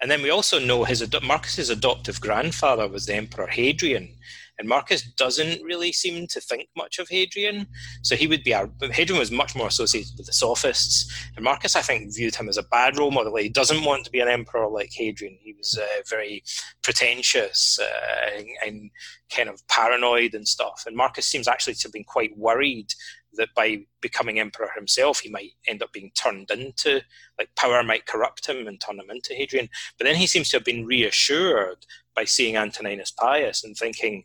And 0.00 0.10
then 0.10 0.22
we 0.22 0.30
also 0.30 0.58
know 0.58 0.84
his 0.84 1.06
Marcus's 1.22 1.70
adoptive 1.70 2.20
grandfather 2.20 2.88
was 2.88 3.06
the 3.06 3.14
Emperor 3.14 3.46
Hadrian, 3.46 4.16
and 4.60 4.68
Marcus 4.68 5.02
doesn't 5.02 5.62
really 5.62 5.90
seem 5.90 6.26
to 6.26 6.38
think 6.38 6.68
much 6.76 6.98
of 6.98 7.08
Hadrian. 7.08 7.66
So 8.02 8.14
he 8.14 8.26
would 8.26 8.44
be 8.44 8.52
our, 8.52 8.68
Hadrian 8.92 9.18
was 9.18 9.30
much 9.30 9.56
more 9.56 9.68
associated 9.68 10.12
with 10.18 10.26
the 10.26 10.34
sophists. 10.34 11.10
And 11.34 11.42
Marcus, 11.42 11.76
I 11.76 11.80
think, 11.80 12.14
viewed 12.14 12.34
him 12.34 12.46
as 12.46 12.58
a 12.58 12.62
bad 12.62 12.98
role 12.98 13.10
model. 13.10 13.34
He 13.36 13.48
doesn't 13.48 13.84
want 13.84 14.04
to 14.04 14.10
be 14.10 14.20
an 14.20 14.28
emperor 14.28 14.68
like 14.68 14.90
Hadrian. 14.92 15.38
He 15.40 15.54
was 15.54 15.78
uh, 15.80 16.02
very 16.06 16.44
pretentious 16.82 17.78
uh, 17.80 18.36
and, 18.36 18.48
and 18.66 18.90
kind 19.34 19.48
of 19.48 19.66
paranoid 19.68 20.34
and 20.34 20.46
stuff. 20.46 20.84
And 20.86 20.94
Marcus 20.94 21.24
seems 21.24 21.48
actually 21.48 21.74
to 21.74 21.84
have 21.84 21.94
been 21.94 22.04
quite 22.04 22.36
worried 22.36 22.92
that 23.34 23.54
by 23.54 23.84
becoming 24.00 24.38
emperor 24.38 24.70
himself, 24.74 25.20
he 25.20 25.30
might 25.30 25.52
end 25.66 25.82
up 25.82 25.92
being 25.92 26.10
turned 26.14 26.50
into, 26.50 27.00
like 27.38 27.54
power 27.56 27.82
might 27.82 28.06
corrupt 28.06 28.48
him 28.48 28.66
and 28.66 28.80
turn 28.80 28.98
him 28.98 29.10
into 29.10 29.34
Hadrian. 29.34 29.68
But 29.98 30.04
then 30.04 30.16
he 30.16 30.26
seems 30.26 30.50
to 30.50 30.56
have 30.56 30.64
been 30.64 30.86
reassured 30.86 31.86
by 32.14 32.24
seeing 32.24 32.56
Antoninus 32.56 33.12
Pius 33.12 33.64
and 33.64 33.76
thinking, 33.76 34.24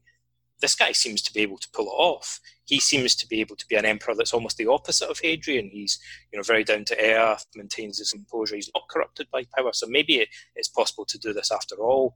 this 0.61 0.75
guy 0.75 0.91
seems 0.91 1.21
to 1.23 1.33
be 1.33 1.41
able 1.41 1.57
to 1.57 1.69
pull 1.73 1.85
it 1.85 1.89
off. 1.89 2.39
He 2.63 2.79
seems 2.79 3.15
to 3.17 3.27
be 3.27 3.41
able 3.41 3.55
to 3.57 3.67
be 3.67 3.75
an 3.75 3.85
emperor 3.85 4.15
that's 4.15 4.33
almost 4.33 4.57
the 4.57 4.67
opposite 4.67 5.09
of 5.09 5.19
Hadrian. 5.19 5.69
He's, 5.69 5.99
you 6.31 6.39
know, 6.39 6.43
very 6.43 6.63
down 6.63 6.85
to 6.85 6.99
earth, 6.99 7.45
maintains 7.55 7.99
his 7.99 8.11
composure. 8.11 8.55
He's 8.55 8.71
not 8.73 8.87
corrupted 8.89 9.27
by 9.31 9.45
power. 9.55 9.73
So 9.73 9.85
maybe 9.87 10.15
it, 10.15 10.29
it's 10.55 10.69
possible 10.69 11.05
to 11.05 11.19
do 11.19 11.33
this 11.33 11.51
after 11.51 11.75
all. 11.75 12.15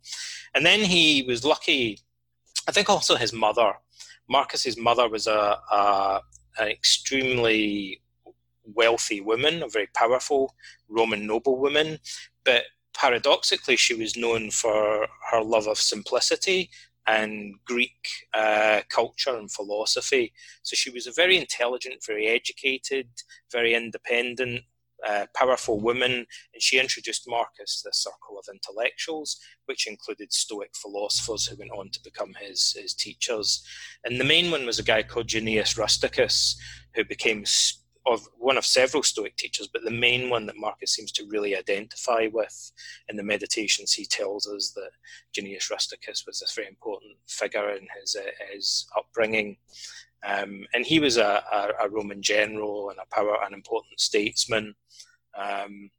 And 0.55 0.65
then 0.65 0.79
he 0.79 1.23
was 1.27 1.45
lucky. 1.45 1.99
I 2.67 2.71
think 2.71 2.89
also 2.89 3.15
his 3.15 3.33
mother, 3.33 3.73
Marcus's 4.29 4.77
mother, 4.77 5.07
was 5.09 5.27
a, 5.27 5.59
a 5.71 6.21
an 6.59 6.67
extremely 6.67 8.01
wealthy 8.63 9.21
woman, 9.21 9.63
a 9.63 9.69
very 9.69 9.87
powerful 9.95 10.53
Roman 10.87 11.25
noblewoman, 11.25 11.99
but 12.43 12.63
paradoxically, 12.93 13.75
she 13.75 13.93
was 13.93 14.17
known 14.17 14.51
for 14.51 15.07
her 15.31 15.41
love 15.41 15.67
of 15.67 15.77
simplicity 15.77 16.69
and 17.07 17.55
Greek 17.65 18.07
uh, 18.33 18.81
culture 18.89 19.35
and 19.35 19.51
philosophy. 19.51 20.31
So 20.63 20.75
she 20.75 20.89
was 20.91 21.07
a 21.07 21.11
very 21.11 21.37
intelligent, 21.37 22.05
very 22.05 22.27
educated, 22.27 23.07
very 23.51 23.73
independent, 23.73 24.61
powerful 25.35 25.79
woman, 25.79 26.11
and 26.53 26.61
she 26.61 26.79
introduced 26.79 27.27
Marcus 27.27 27.81
to 27.81 27.89
the 27.89 27.93
circle 27.93 28.37
of 28.37 28.45
intellectuals, 28.53 29.39
which 29.65 29.87
included 29.87 30.33
Stoic 30.33 30.71
philosophers 30.75 31.45
who 31.45 31.55
went 31.57 31.71
on 31.71 31.89
to 31.91 32.03
become 32.03 32.33
his, 32.39 32.75
his 32.79 32.93
teachers. 32.93 33.63
And 34.03 34.19
the 34.19 34.25
main 34.25 34.51
one 34.51 34.65
was 34.65 34.79
a 34.79 34.83
guy 34.83 35.03
called 35.03 35.27
Junius 35.27 35.77
Rusticus, 35.77 36.55
who 36.95 37.03
became 37.05 37.45
of 38.05 38.27
one 38.37 38.57
of 38.57 38.65
several 38.65 39.03
Stoic 39.03 39.35
teachers, 39.35 39.67
but 39.71 39.83
the 39.83 39.91
main 39.91 40.29
one 40.29 40.45
that 40.47 40.57
Marcus 40.57 40.91
seems 40.91 41.11
to 41.13 41.27
really 41.27 41.55
identify 41.55 42.27
with 42.31 42.71
in 43.07 43.17
the 43.17 43.23
meditations, 43.23 43.93
he 43.93 44.05
tells 44.05 44.47
us 44.47 44.71
that 44.71 44.91
Junius 45.33 45.69
Rusticus 45.69 46.25
was 46.25 46.41
a 46.41 46.55
very 46.55 46.67
important 46.67 47.13
figure 47.27 47.69
in 47.71 47.87
his 47.99 48.15
uh, 48.15 48.31
his 48.53 48.87
upbringing, 48.97 49.57
um, 50.25 50.65
and 50.73 50.85
he 50.85 50.99
was 50.99 51.17
a, 51.17 51.43
a, 51.51 51.85
a, 51.85 51.89
Roman 51.89 52.21
general 52.21 52.89
and 52.89 52.99
a 52.99 53.15
power, 53.15 53.37
an 53.45 53.53
important 53.53 53.99
statesman, 53.99 54.75
um, 55.37 55.89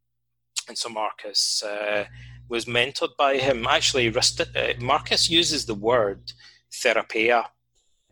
and 0.68 0.76
so 0.76 0.88
Marcus 0.88 1.62
uh, 1.62 2.04
was 2.48 2.66
mentored 2.66 3.16
by 3.16 3.38
him. 3.38 3.66
Actually, 3.66 4.14
uh, 4.14 4.72
Marcus 4.78 5.30
uses 5.30 5.66
the 5.66 5.74
word 5.74 6.32
therapia 6.72 7.50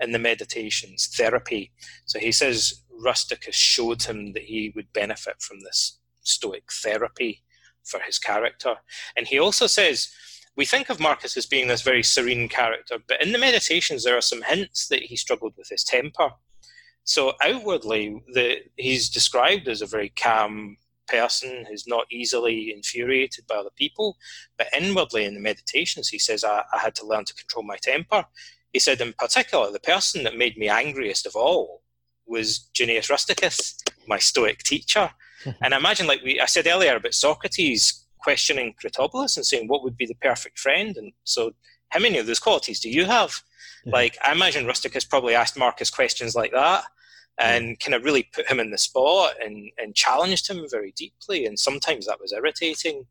in 0.00 0.12
the 0.12 0.18
meditations, 0.18 1.09
therapy. 1.09 1.72
So 2.06 2.18
he 2.18 2.32
says 2.32 2.82
Rusticus 2.90 3.54
showed 3.54 4.02
him 4.02 4.32
that 4.32 4.44
he 4.44 4.72
would 4.74 4.92
benefit 4.92 5.40
from 5.40 5.61
this 5.61 5.98
Stoic 6.22 6.70
therapy 6.72 7.42
for 7.84 8.00
his 8.00 8.18
character. 8.18 8.76
And 9.16 9.26
he 9.26 9.38
also 9.38 9.66
says, 9.66 10.09
we 10.59 10.64
think 10.64 10.90
of 10.90 10.98
Marcus 10.98 11.36
as 11.36 11.46
being 11.46 11.68
this 11.68 11.82
very 11.82 12.02
serene 12.02 12.48
character, 12.48 12.98
but 13.06 13.22
in 13.22 13.30
the 13.30 13.38
meditations, 13.38 14.02
there 14.02 14.16
are 14.16 14.20
some 14.20 14.42
hints 14.42 14.88
that 14.88 15.02
he 15.02 15.14
struggled 15.14 15.54
with 15.56 15.68
his 15.68 15.84
temper. 15.84 16.30
So 17.04 17.34
outwardly, 17.40 18.20
the, 18.34 18.56
he's 18.76 19.09
described 19.09 19.68
as 19.68 19.82
a 19.82 19.86
very 19.86 20.09
calm 20.09 20.76
person 21.06 21.64
who's 21.68 21.86
not 21.86 22.06
easily 22.11 22.72
infuriated 22.74 23.46
by 23.46 23.54
other 23.54 23.70
people, 23.76 24.16
but 24.59 24.66
inwardly 24.76 25.24
in 25.24 25.34
the 25.34 25.40
meditations, 25.40 26.09
he 26.09 26.18
says, 26.18 26.42
I, 26.42 26.64
I 26.74 26.78
had 26.78 26.96
to 26.96 27.06
learn 27.06 27.24
to 27.26 27.34
control 27.34 27.64
my 27.64 27.76
temper. 27.76 28.24
He 28.72 28.80
said, 28.80 29.00
in 29.00 29.12
particular, 29.12 29.70
the 29.70 29.78
person 29.78 30.24
that 30.24 30.36
made 30.36 30.59
me 30.59 30.68
angriest 30.68 31.24
of 31.24 31.36
all 31.36 31.82
was 32.26 32.68
Junius 32.74 33.09
Rusticus, 33.09 33.78
my 34.09 34.18
Stoic 34.18 34.64
teacher. 34.64 35.12
and 35.62 35.72
I 35.72 35.76
imagine, 35.76 36.09
like 36.09 36.24
we, 36.24 36.40
I 36.40 36.46
said 36.46 36.66
earlier 36.66 36.96
about 36.96 37.14
Socrates 37.14 38.04
questioning 38.18 38.74
Critobulus 38.82 39.36
and 39.36 39.46
saying, 39.46 39.68
what 39.68 39.82
would 39.82 39.96
be 39.96 40.06
the 40.06 40.14
perfect 40.16 40.58
friend? 40.58 40.96
And 40.96 41.12
so, 41.24 41.52
how 41.90 42.00
many 42.00 42.18
of 42.18 42.26
those 42.26 42.38
qualities 42.38 42.80
do 42.80 42.90
you 42.90 43.06
have? 43.06 43.42
Like, 43.86 44.18
I 44.22 44.32
imagine 44.32 44.66
Rusticus 44.66 45.08
probably 45.08 45.34
asked 45.34 45.56
Marcus 45.56 45.90
questions 45.90 46.34
like 46.34 46.52
that 46.52 46.84
and 47.38 47.78
kind 47.80 47.94
of 47.94 48.04
really 48.04 48.24
put 48.34 48.50
him 48.50 48.60
in 48.60 48.70
the 48.70 48.78
spot 48.78 49.34
and, 49.42 49.70
and 49.78 49.94
challenged 49.94 50.50
him 50.50 50.66
very 50.70 50.92
deeply. 50.96 51.46
And 51.46 51.58
sometimes 51.58 52.06
that 52.06 52.20
was 52.20 52.32
irritating. 52.32 53.06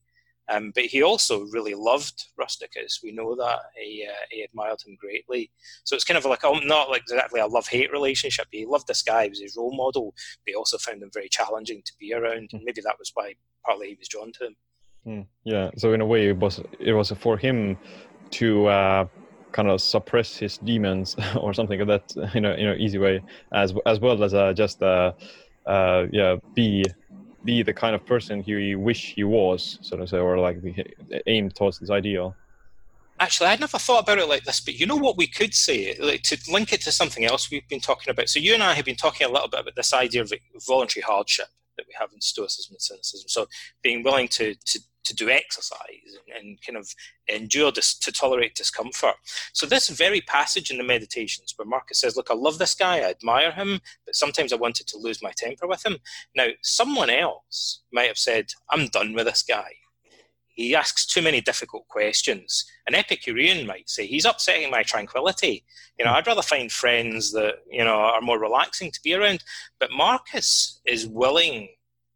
Um, 0.49 0.71
but 0.73 0.85
he 0.85 1.03
also 1.03 1.45
really 1.47 1.73
loved 1.73 2.25
Rusticus. 2.37 3.01
We 3.03 3.11
know 3.11 3.35
that 3.35 3.59
he, 3.75 4.07
uh, 4.09 4.25
he 4.29 4.43
admired 4.43 4.81
him 4.85 4.97
greatly. 4.99 5.51
So 5.83 5.95
it's 5.95 6.05
kind 6.05 6.17
of 6.17 6.25
like 6.25 6.43
um, 6.43 6.61
not 6.65 6.89
like 6.89 7.01
exactly 7.01 7.41
a 7.41 7.47
love 7.47 7.67
hate 7.67 7.91
relationship. 7.91 8.47
He 8.51 8.65
loved 8.65 8.87
this 8.87 9.01
guy; 9.01 9.23
he 9.23 9.29
was 9.29 9.41
his 9.41 9.57
role 9.57 9.75
model. 9.75 10.13
But 10.45 10.51
he 10.51 10.55
also 10.55 10.77
found 10.77 11.03
him 11.03 11.09
very 11.13 11.27
challenging 11.27 11.81
to 11.85 11.91
be 11.99 12.13
around, 12.13 12.51
and 12.53 12.61
maybe 12.63 12.81
that 12.81 12.97
was 12.97 13.11
why 13.13 13.33
partly 13.65 13.89
he 13.89 13.97
was 13.99 14.07
drawn 14.07 14.31
to 14.33 14.47
him. 14.47 14.55
Mm, 15.07 15.25
yeah. 15.45 15.71
So 15.77 15.93
in 15.93 16.01
a 16.01 16.05
way, 16.05 16.27
it 16.27 16.37
was 16.37 16.59
it 16.79 16.91
was 16.93 17.11
for 17.11 17.37
him 17.37 17.77
to 18.31 18.67
uh, 18.67 19.07
kind 19.53 19.69
of 19.69 19.79
suppress 19.81 20.35
his 20.35 20.57
demons 20.57 21.15
or 21.39 21.53
something 21.53 21.79
like 21.79 21.87
that 21.87 22.35
in 22.35 22.45
a 22.45 22.53
in 22.53 22.67
an 22.67 22.79
easy 22.79 22.97
way, 22.97 23.23
as 23.53 23.73
as 23.85 23.99
well 23.99 24.21
as 24.21 24.33
uh, 24.33 24.53
just 24.53 24.83
uh, 24.83 25.13
uh, 25.65 26.05
yeah 26.11 26.35
be 26.53 26.83
be 27.45 27.63
the 27.63 27.73
kind 27.73 27.95
of 27.95 28.05
person 28.05 28.41
he 28.41 28.75
wish 28.75 29.13
he 29.15 29.23
was, 29.23 29.79
so 29.81 29.95
to 29.95 30.05
say, 30.05 30.17
or 30.17 30.37
like 30.37 30.57
aim 31.27 31.49
towards 31.49 31.77
his 31.77 31.89
ideal. 31.89 32.35
Actually, 33.19 33.47
I'd 33.47 33.61
never 33.61 33.79
thought 33.79 34.03
about 34.03 34.19
it 34.19 34.27
like 34.27 34.43
this, 34.43 34.59
but 34.59 34.75
you 34.75 34.85
know 34.85 34.97
what 34.97 35.17
we 35.17 35.25
could 35.25 35.53
say, 35.53 35.95
like, 35.99 36.21
to 36.23 36.37
link 36.51 36.71
it 36.71 36.81
to 36.81 36.91
something 36.91 37.25
else 37.25 37.49
we've 37.49 37.67
been 37.67 37.79
talking 37.79 38.11
about. 38.11 38.29
So 38.29 38.39
you 38.39 38.53
and 38.53 38.61
I 38.61 38.73
have 38.73 38.85
been 38.85 38.95
talking 38.95 39.25
a 39.25 39.31
little 39.31 39.47
bit 39.47 39.61
about 39.61 39.75
this 39.75 39.91
idea 39.93 40.21
of 40.21 40.31
voluntary 40.67 41.01
hardship 41.01 41.47
that 41.77 41.85
we 41.87 41.93
have 41.97 42.11
in 42.13 42.21
Stoicism 42.21 42.73
and 42.73 42.81
Cynicism. 42.81 43.27
So 43.27 43.47
being 43.81 44.03
willing 44.03 44.27
to, 44.29 44.53
to 44.53 44.79
to 45.07 45.15
do 45.15 45.29
exercise 45.29 46.17
and, 46.35 46.59
kind 46.61 46.77
of 46.77 46.93
endure 47.27 47.71
this 47.71 47.97
to 47.99 48.11
tolerate 48.11 48.55
discomfort. 48.55 49.15
So 49.53 49.65
this 49.65 49.89
very 49.89 50.21
passage 50.21 50.71
in 50.71 50.77
the 50.77 50.83
meditations 50.83 51.53
where 51.55 51.67
Marcus 51.67 51.99
says, 51.99 52.15
"Look, 52.15 52.29
I 52.29 52.35
love 52.35 52.57
this 52.57 52.75
guy, 52.75 52.97
I 52.97 53.09
admire 53.09 53.51
him, 53.51 53.81
but 54.05 54.15
sometimes 54.15 54.53
I 54.53 54.57
wanted 54.57 54.87
to 54.87 54.97
lose 54.97 55.21
my 55.21 55.31
temper 55.35 55.67
with 55.67 55.85
him." 55.85 55.97
Now, 56.35 56.47
someone 56.61 57.09
else 57.09 57.81
might 57.91 58.07
have 58.07 58.17
said, 58.17 58.53
"I'm 58.69 58.87
done 58.87 59.13
with 59.13 59.25
this 59.25 59.43
guy." 59.43 59.71
he 60.57 60.73
asks 60.73 61.05
too 61.05 61.21
many 61.21 61.39
difficult 61.39 61.87
questions. 61.87 62.65
An 62.87 62.95
Epicurean 62.95 63.67
might 63.67 63.87
say, 63.87 64.07
he's 64.07 64.25
upsetting 64.25 64.71
my 64.71 64.81
tranquility. 64.81 65.63
You 65.99 66.05
know, 66.05 66.11
I'd 66.11 66.25
rather 66.25 66.41
find 66.41 66.71
friends 66.71 67.31
that, 67.33 67.59
you 67.69 67.83
know, 67.83 67.93
are 67.93 68.21
more 68.21 68.39
relaxing 68.39 68.91
to 68.91 68.99
be 69.03 69.13
around. 69.13 69.43
But 69.79 69.91
Marcus 69.91 70.81
is 70.85 71.05
willing 71.05 71.69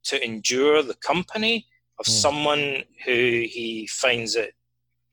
to 0.05 0.23
endure 0.25 0.81
the 0.81 0.95
company 0.95 1.67
of 2.01 2.07
mm. 2.07 2.09
someone 2.09 2.83
who 3.05 3.45
he 3.47 3.87
finds 3.87 4.35
it 4.35 4.53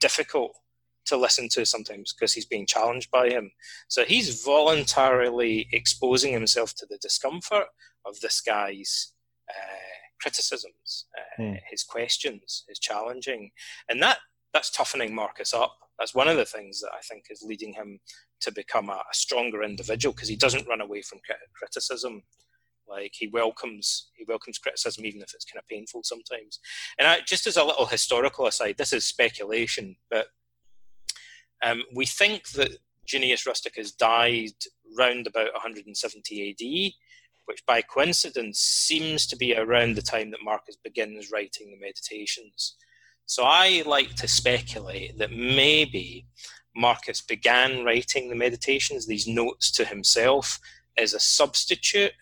difficult 0.01 0.57
to 1.05 1.17
listen 1.17 1.49
to 1.51 1.65
sometimes 1.67 2.13
because 2.13 2.33
he's 2.33 2.47
being 2.47 2.67
challenged 2.67 3.11
by 3.11 3.29
him. 3.29 3.51
So 3.89 4.05
he's 4.05 4.43
voluntarily 4.43 5.69
exposing 5.73 6.33
himself 6.33 6.75
to 6.77 6.87
the 6.89 6.99
discomfort 7.01 7.67
of 8.07 8.19
this 8.21 8.41
guy's 8.41 9.13
uh, 9.51 9.99
criticisms, 10.21 11.07
uh, 11.19 11.43
mm. 11.43 11.59
his 11.71 11.85
questions, 11.85 12.65
his 12.69 12.79
challenging, 12.79 13.51
and 13.89 14.03
that 14.03 14.19
that's 14.55 14.71
toughening 14.71 15.15
Marcus 15.15 15.53
up. 15.53 15.77
That's 15.99 16.15
one 16.15 16.29
of 16.29 16.39
the 16.39 16.45
things 16.47 16.81
that 16.81 16.91
I 16.95 17.01
think 17.03 17.25
is 17.31 17.43
leading 17.43 17.75
him 17.75 18.01
to 18.41 18.53
become 18.53 18.89
a, 18.89 18.95
a 18.95 19.15
stronger 19.15 19.63
individual 19.63 20.15
because 20.15 20.29
he 20.29 20.37
doesn't 20.37 20.67
run 20.67 20.81
away 20.81 21.03
from 21.03 21.19
criticism. 21.55 22.23
Like 22.89 23.13
he 23.15 23.29
welcomes 23.29 24.11
he 24.15 24.25
welcomes 24.27 24.59
criticism 24.59 25.05
even 25.05 25.21
if 25.21 25.35
it's 25.35 25.45
kind 25.45 25.59
of 25.59 25.69
painful 25.69 26.03
sometimes. 26.05 26.61
And 26.99 27.07
I, 27.07 27.21
just 27.27 27.47
as 27.47 27.57
a 27.57 27.65
little 27.65 27.87
historical 27.87 28.47
aside, 28.47 28.77
this 28.79 28.93
is 28.93 29.05
speculation, 29.05 29.97
but 30.11 30.29
um, 31.63 31.83
we 31.95 32.07
think 32.07 32.51
that 32.51 32.79
Junius 33.07 33.47
Rusticus 33.47 33.93
died 33.93 34.53
round 34.97 35.27
about 35.27 35.53
170 35.53 36.51
AD 36.51 36.93
which 37.49 37.65
by 37.67 37.81
coincidence 37.81 38.61
seems 38.61 39.27
to 39.27 39.35
be 39.35 39.57
around 39.57 39.97
the 39.97 40.03
time 40.03 40.31
that 40.31 40.45
Marcus 40.45 40.77
begins 40.77 41.33
writing 41.33 41.71
the 41.71 41.79
Meditations. 41.81 42.77
So 43.25 43.43
I 43.45 43.83
like 43.87 44.15
to 44.17 44.29
speculate 44.29 45.17
that 45.17 45.33
maybe 45.33 46.27
Marcus 46.77 47.23
began 47.23 47.87
writing 47.87 48.29
the 48.29 48.37
Meditations, 48.37 49.07
these 49.07 49.27
notes 49.27 49.71
to 49.73 49.87
himself, 49.87 50.61
as 50.99 51.15
a 51.15 51.21
substitute 51.21 52.13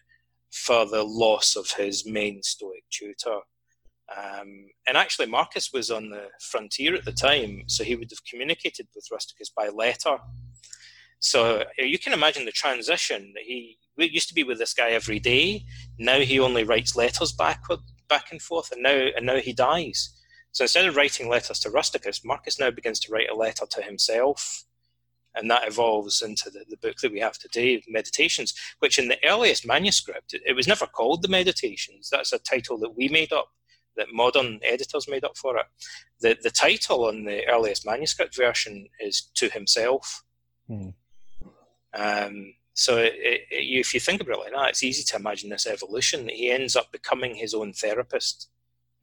for 0.64 0.86
the 0.86 1.02
loss 1.02 1.54
of 1.54 1.70
his 1.72 2.06
main 2.06 2.42
Stoic 2.42 2.84
tutor. 2.90 3.40
Um, 4.16 4.68
and 4.88 4.96
actually, 4.96 5.26
Marcus 5.26 5.70
was 5.72 5.90
on 5.90 6.10
the 6.10 6.28
frontier 6.40 6.94
at 6.94 7.04
the 7.04 7.12
time, 7.12 7.64
so 7.66 7.84
he 7.84 7.96
would 7.96 8.10
have 8.10 8.24
communicated 8.24 8.86
with 8.94 9.06
Rusticus 9.12 9.50
by 9.50 9.68
letter. 9.68 10.16
So 11.18 11.64
you 11.78 11.98
can 11.98 12.12
imagine 12.12 12.44
the 12.44 12.52
transition. 12.52 13.34
He 13.44 13.78
used 13.96 14.28
to 14.28 14.34
be 14.34 14.44
with 14.44 14.58
this 14.58 14.74
guy 14.74 14.90
every 14.90 15.18
day. 15.18 15.64
Now 15.98 16.20
he 16.20 16.38
only 16.38 16.64
writes 16.64 16.96
letters 16.96 17.32
backward, 17.32 17.80
back 18.08 18.30
and 18.30 18.40
forth, 18.40 18.72
and 18.72 18.82
now 18.82 19.08
and 19.16 19.26
now 19.26 19.40
he 19.40 19.52
dies. 19.52 20.10
So 20.52 20.64
instead 20.64 20.86
of 20.86 20.96
writing 20.96 21.28
letters 21.28 21.58
to 21.60 21.70
Rusticus, 21.70 22.24
Marcus 22.24 22.58
now 22.58 22.70
begins 22.70 23.00
to 23.00 23.12
write 23.12 23.30
a 23.30 23.34
letter 23.34 23.66
to 23.68 23.82
himself, 23.82 24.64
and 25.36 25.50
that 25.50 25.68
evolves 25.68 26.22
into 26.22 26.50
the, 26.50 26.64
the 26.68 26.76
book 26.78 26.96
that 26.98 27.12
we 27.12 27.20
have 27.20 27.38
today, 27.38 27.82
Meditations, 27.88 28.54
which 28.80 28.98
in 28.98 29.08
the 29.08 29.18
earliest 29.24 29.66
manuscript 29.66 30.34
it, 30.34 30.42
it 30.44 30.54
was 30.54 30.66
never 30.66 30.86
called 30.86 31.22
the 31.22 31.28
Meditations. 31.28 32.08
That's 32.10 32.32
a 32.32 32.38
title 32.38 32.78
that 32.78 32.96
we 32.96 33.08
made 33.08 33.32
up 33.32 33.50
that 33.96 34.12
modern 34.12 34.60
editors 34.62 35.08
made 35.08 35.24
up 35.24 35.36
for 35.36 35.56
it. 35.56 35.66
The 36.20 36.36
the 36.42 36.50
title 36.50 37.06
on 37.06 37.24
the 37.24 37.46
earliest 37.48 37.86
manuscript 37.86 38.36
version 38.36 38.88
is 39.00 39.30
to 39.34 39.48
himself. 39.48 40.24
Hmm. 40.66 40.88
Um, 41.94 42.54
so 42.74 42.98
it, 42.98 43.14
it, 43.14 43.42
if 43.50 43.94
you 43.94 44.00
think 44.00 44.20
about 44.20 44.36
it 44.36 44.40
like 44.40 44.52
that, 44.52 44.68
it's 44.70 44.82
easy 44.82 45.02
to 45.04 45.16
imagine 45.16 45.48
this 45.48 45.66
evolution. 45.66 46.26
that 46.26 46.34
He 46.34 46.50
ends 46.50 46.76
up 46.76 46.92
becoming 46.92 47.34
his 47.34 47.54
own 47.54 47.72
therapist, 47.72 48.50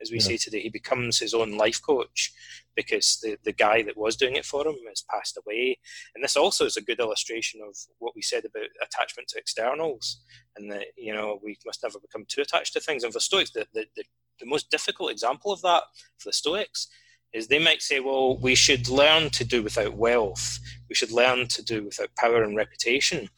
as 0.03 0.11
we 0.11 0.17
yeah. 0.17 0.23
say 0.23 0.37
today. 0.37 0.59
He 0.59 0.69
becomes 0.69 1.17
his 1.17 1.33
own 1.33 1.57
life 1.57 1.81
coach 1.81 2.31
because 2.75 3.19
the, 3.21 3.37
the 3.43 3.53
guy 3.53 3.81
that 3.83 3.97
was 3.97 4.15
doing 4.15 4.35
it 4.35 4.45
for 4.45 4.67
him 4.67 4.75
has 4.89 5.03
passed 5.09 5.37
away. 5.37 5.79
And 6.13 6.23
this 6.23 6.37
also 6.37 6.65
is 6.65 6.77
a 6.77 6.81
good 6.81 6.99
illustration 6.99 7.61
of 7.67 7.75
what 7.97 8.15
we 8.15 8.21
said 8.21 8.45
about 8.45 8.69
attachment 8.83 9.29
to 9.29 9.39
externals 9.39 10.21
and 10.55 10.71
that, 10.71 10.85
you 10.97 11.13
know, 11.13 11.39
we 11.43 11.57
must 11.65 11.81
never 11.81 11.99
become 11.99 12.25
too 12.27 12.41
attached 12.41 12.73
to 12.73 12.79
things. 12.79 13.03
And 13.03 13.13
for 13.13 13.19
Stoics, 13.19 13.51
the, 13.51 13.65
the, 13.73 13.85
the, 13.95 14.03
the 14.39 14.45
most 14.45 14.69
difficult 14.69 15.11
example 15.11 15.51
of 15.51 15.61
that 15.61 15.83
for 16.17 16.29
the 16.29 16.33
Stoics 16.33 16.87
is 17.33 17.47
they 17.47 17.59
might 17.59 17.81
say, 17.81 17.99
well, 17.99 18.37
we 18.37 18.53
should 18.53 18.87
learn 18.89 19.29
to 19.31 19.43
do 19.43 19.63
without 19.63 19.95
wealth. 19.95 20.59
We 20.87 20.95
should 20.95 21.11
learn 21.11 21.47
to 21.47 21.63
do 21.63 21.85
without 21.85 22.15
power 22.15 22.43
and 22.43 22.55
reputation. 22.55 23.29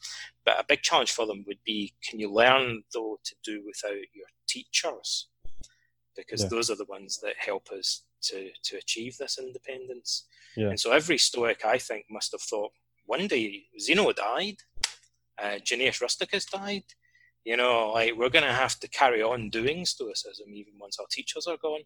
But 0.44 0.60
a 0.60 0.64
big 0.68 0.82
challenge 0.82 1.12
for 1.12 1.26
them 1.26 1.44
would 1.46 1.58
be, 1.64 1.94
can 2.02 2.20
you 2.20 2.32
learn 2.32 2.82
though 2.92 3.18
to 3.24 3.34
do 3.42 3.62
without 3.66 3.96
your 4.14 4.26
teachers? 4.46 5.28
Because 6.16 6.42
yeah. 6.42 6.48
those 6.48 6.70
are 6.70 6.76
the 6.76 6.86
ones 6.86 7.20
that 7.22 7.34
help 7.38 7.68
us 7.70 8.02
to, 8.22 8.50
to 8.64 8.76
achieve 8.76 9.16
this 9.18 9.38
independence. 9.38 10.26
Yeah. 10.56 10.68
And 10.68 10.80
so 10.80 10.92
every 10.92 11.18
Stoic, 11.18 11.64
I 11.64 11.78
think, 11.78 12.06
must 12.10 12.32
have 12.32 12.40
thought, 12.40 12.72
one 13.04 13.26
day 13.26 13.64
Zeno 13.78 14.12
died, 14.12 14.56
uh, 15.42 15.58
Junius 15.62 16.00
Rusticus 16.00 16.46
died. 16.46 16.84
You 17.44 17.56
know, 17.56 17.92
like 17.92 18.14
we're 18.16 18.30
going 18.30 18.44
to 18.44 18.52
have 18.52 18.80
to 18.80 18.88
carry 18.88 19.22
on 19.22 19.50
doing 19.50 19.86
Stoicism 19.86 20.52
even 20.52 20.72
once 20.80 20.98
our 20.98 21.06
teachers 21.10 21.46
are 21.46 21.58
gone. 21.62 21.82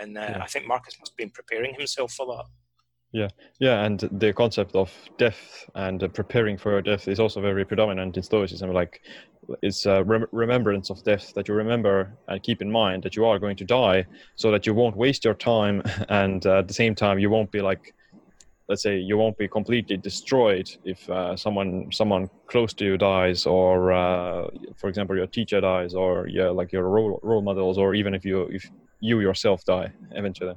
And 0.00 0.16
uh, 0.16 0.20
yeah. 0.20 0.42
I 0.42 0.46
think 0.46 0.66
Marcus 0.66 0.98
must 0.98 1.12
have 1.12 1.18
been 1.18 1.30
preparing 1.30 1.74
himself 1.74 2.12
for 2.12 2.26
that. 2.26 2.44
Yeah, 3.12 3.28
yeah, 3.60 3.84
and 3.84 4.00
the 4.10 4.32
concept 4.32 4.74
of 4.74 4.90
death 5.18 5.68
and 5.74 6.02
uh, 6.02 6.08
preparing 6.08 6.56
for 6.56 6.80
death 6.80 7.08
is 7.08 7.20
also 7.20 7.42
very 7.42 7.62
predominant 7.62 8.16
in 8.16 8.22
Stoicism. 8.22 8.72
Like, 8.72 9.02
it's 9.62 9.86
a 9.86 10.04
rem- 10.04 10.26
remembrance 10.32 10.90
of 10.90 11.02
death 11.04 11.32
that 11.34 11.48
you 11.48 11.54
remember 11.54 12.16
and 12.28 12.42
keep 12.42 12.62
in 12.62 12.70
mind 12.70 13.02
that 13.02 13.16
you 13.16 13.24
are 13.24 13.38
going 13.38 13.56
to 13.56 13.64
die, 13.64 14.06
so 14.36 14.50
that 14.50 14.66
you 14.66 14.74
won't 14.74 14.96
waste 14.96 15.24
your 15.24 15.34
time, 15.34 15.82
and 16.08 16.46
uh, 16.46 16.58
at 16.58 16.68
the 16.68 16.74
same 16.74 16.94
time 16.94 17.18
you 17.18 17.30
won't 17.30 17.50
be 17.50 17.60
like, 17.60 17.94
let's 18.68 18.82
say, 18.82 18.98
you 18.98 19.16
won't 19.16 19.36
be 19.38 19.48
completely 19.48 19.96
destroyed 19.96 20.68
if 20.84 21.08
uh, 21.10 21.36
someone 21.36 21.90
someone 21.92 22.28
close 22.46 22.72
to 22.74 22.84
you 22.84 22.96
dies, 22.96 23.46
or 23.46 23.92
uh, 23.92 24.46
for 24.76 24.88
example 24.88 25.16
your 25.16 25.26
teacher 25.26 25.60
dies, 25.60 25.94
or 25.94 26.28
yeah, 26.28 26.48
like 26.48 26.72
your 26.72 26.88
role 26.88 27.20
role 27.22 27.42
models, 27.42 27.78
or 27.78 27.94
even 27.94 28.14
if 28.14 28.24
you 28.24 28.42
if 28.44 28.70
you 29.00 29.20
yourself 29.20 29.64
die 29.64 29.92
eventually 30.12 30.54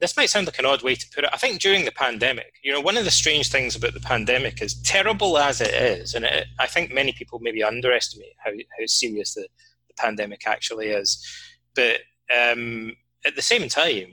this 0.00 0.16
might 0.16 0.28
sound 0.30 0.46
like 0.46 0.58
an 0.58 0.66
odd 0.66 0.82
way 0.82 0.94
to 0.94 1.06
put 1.14 1.24
it. 1.24 1.30
I 1.32 1.38
think 1.38 1.60
during 1.60 1.84
the 1.84 1.92
pandemic, 1.92 2.54
you 2.62 2.72
know, 2.72 2.80
one 2.80 2.96
of 2.96 3.04
the 3.04 3.10
strange 3.10 3.50
things 3.50 3.74
about 3.74 3.94
the 3.94 4.00
pandemic 4.00 4.60
is 4.60 4.74
terrible 4.82 5.38
as 5.38 5.60
it 5.60 5.72
is, 5.72 6.14
and 6.14 6.24
it, 6.24 6.46
I 6.58 6.66
think 6.66 6.92
many 6.92 7.12
people 7.12 7.38
maybe 7.40 7.62
underestimate 7.62 8.34
how, 8.44 8.50
how 8.50 8.86
serious 8.86 9.34
the, 9.34 9.48
the 9.88 9.94
pandemic 9.96 10.46
actually 10.46 10.88
is. 10.88 11.24
But 11.74 12.00
um, 12.36 12.92
at 13.24 13.36
the 13.36 13.42
same 13.42 13.68
time, 13.68 14.08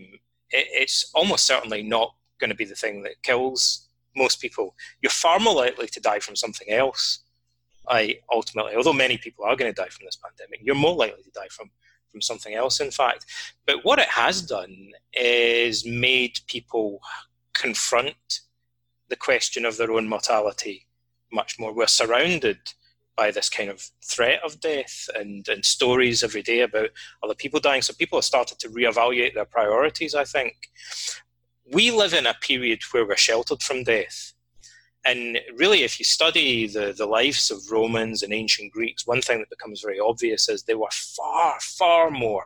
it, 0.52 0.68
it's 0.72 1.12
almost 1.14 1.46
certainly 1.46 1.84
not 1.84 2.16
going 2.40 2.50
to 2.50 2.56
be 2.56 2.66
the 2.66 2.76
thing 2.76 3.04
that 3.04 3.22
kills 3.24 3.88
most 4.16 4.40
people. 4.40 4.76
You're 5.02 5.10
far 5.10 5.40
more 5.40 5.56
likely 5.56 5.88
to 5.88 6.00
die 6.00 6.20
from 6.20 6.36
something 6.36 6.70
else. 6.70 7.20
I 7.90 8.20
ultimately, 8.32 8.76
although 8.76 8.94
many 8.94 9.18
people 9.18 9.44
are 9.44 9.58
going 9.58 9.74
to 9.74 9.82
die 9.82 9.90
from 9.90 10.06
this 10.06 10.16
pandemic, 10.18 10.62
you're 10.64 10.76
more 10.76 10.96
likely 10.96 11.24
to 11.24 11.32
die 11.32 11.50
from 11.50 11.70
from 12.14 12.22
something 12.22 12.54
else, 12.54 12.80
in 12.80 12.92
fact. 12.92 13.26
But 13.66 13.84
what 13.84 14.00
it 14.00 14.08
has 14.08 14.42
done 14.42 14.92
is 15.14 15.86
made 15.86 16.40
people 16.48 17.00
confront 17.54 18.42
the 19.10 19.16
question 19.16 19.66
of 19.66 19.78
their 19.78 19.92
own 19.92 20.08
mortality 20.08 20.88
much 21.32 21.60
more. 21.60 21.74
We're 21.74 21.88
surrounded 21.88 22.58
by 23.16 23.32
this 23.32 23.50
kind 23.50 23.70
of 23.70 23.90
threat 24.04 24.40
of 24.44 24.60
death 24.60 25.10
and, 25.16 25.48
and 25.48 25.64
stories 25.64 26.24
every 26.24 26.42
day 26.42 26.62
about 26.62 26.90
other 27.24 27.36
people 27.36 27.60
dying. 27.60 27.82
So 27.82 27.94
people 27.94 28.18
have 28.18 28.26
started 28.26 28.60
to 28.60 28.70
reevaluate 28.70 29.34
their 29.34 29.46
priorities, 29.46 30.16
I 30.16 30.24
think. 30.24 30.56
We 31.72 31.92
live 31.92 32.14
in 32.14 32.26
a 32.26 32.34
period 32.34 32.82
where 32.92 33.06
we're 33.06 33.18
sheltered 33.18 33.62
from 33.62 33.84
death. 33.84 34.34
And 35.06 35.40
really, 35.56 35.84
if 35.84 36.00
you 36.00 36.06
study 36.06 36.66
the, 36.66 36.94
the 36.98 37.06
lives 37.06 37.52
of 37.52 37.60
Romans 37.70 38.24
and 38.24 38.34
ancient 38.34 38.72
Greeks, 38.72 39.06
one 39.06 39.22
thing 39.22 39.40
that 39.40 39.50
becomes 39.50 39.82
very 39.82 40.00
obvious 40.00 40.48
is 40.48 40.64
they 40.64 40.76
were 40.76 40.88
far, 40.92 41.60
far 41.60 42.10
more 42.10 42.46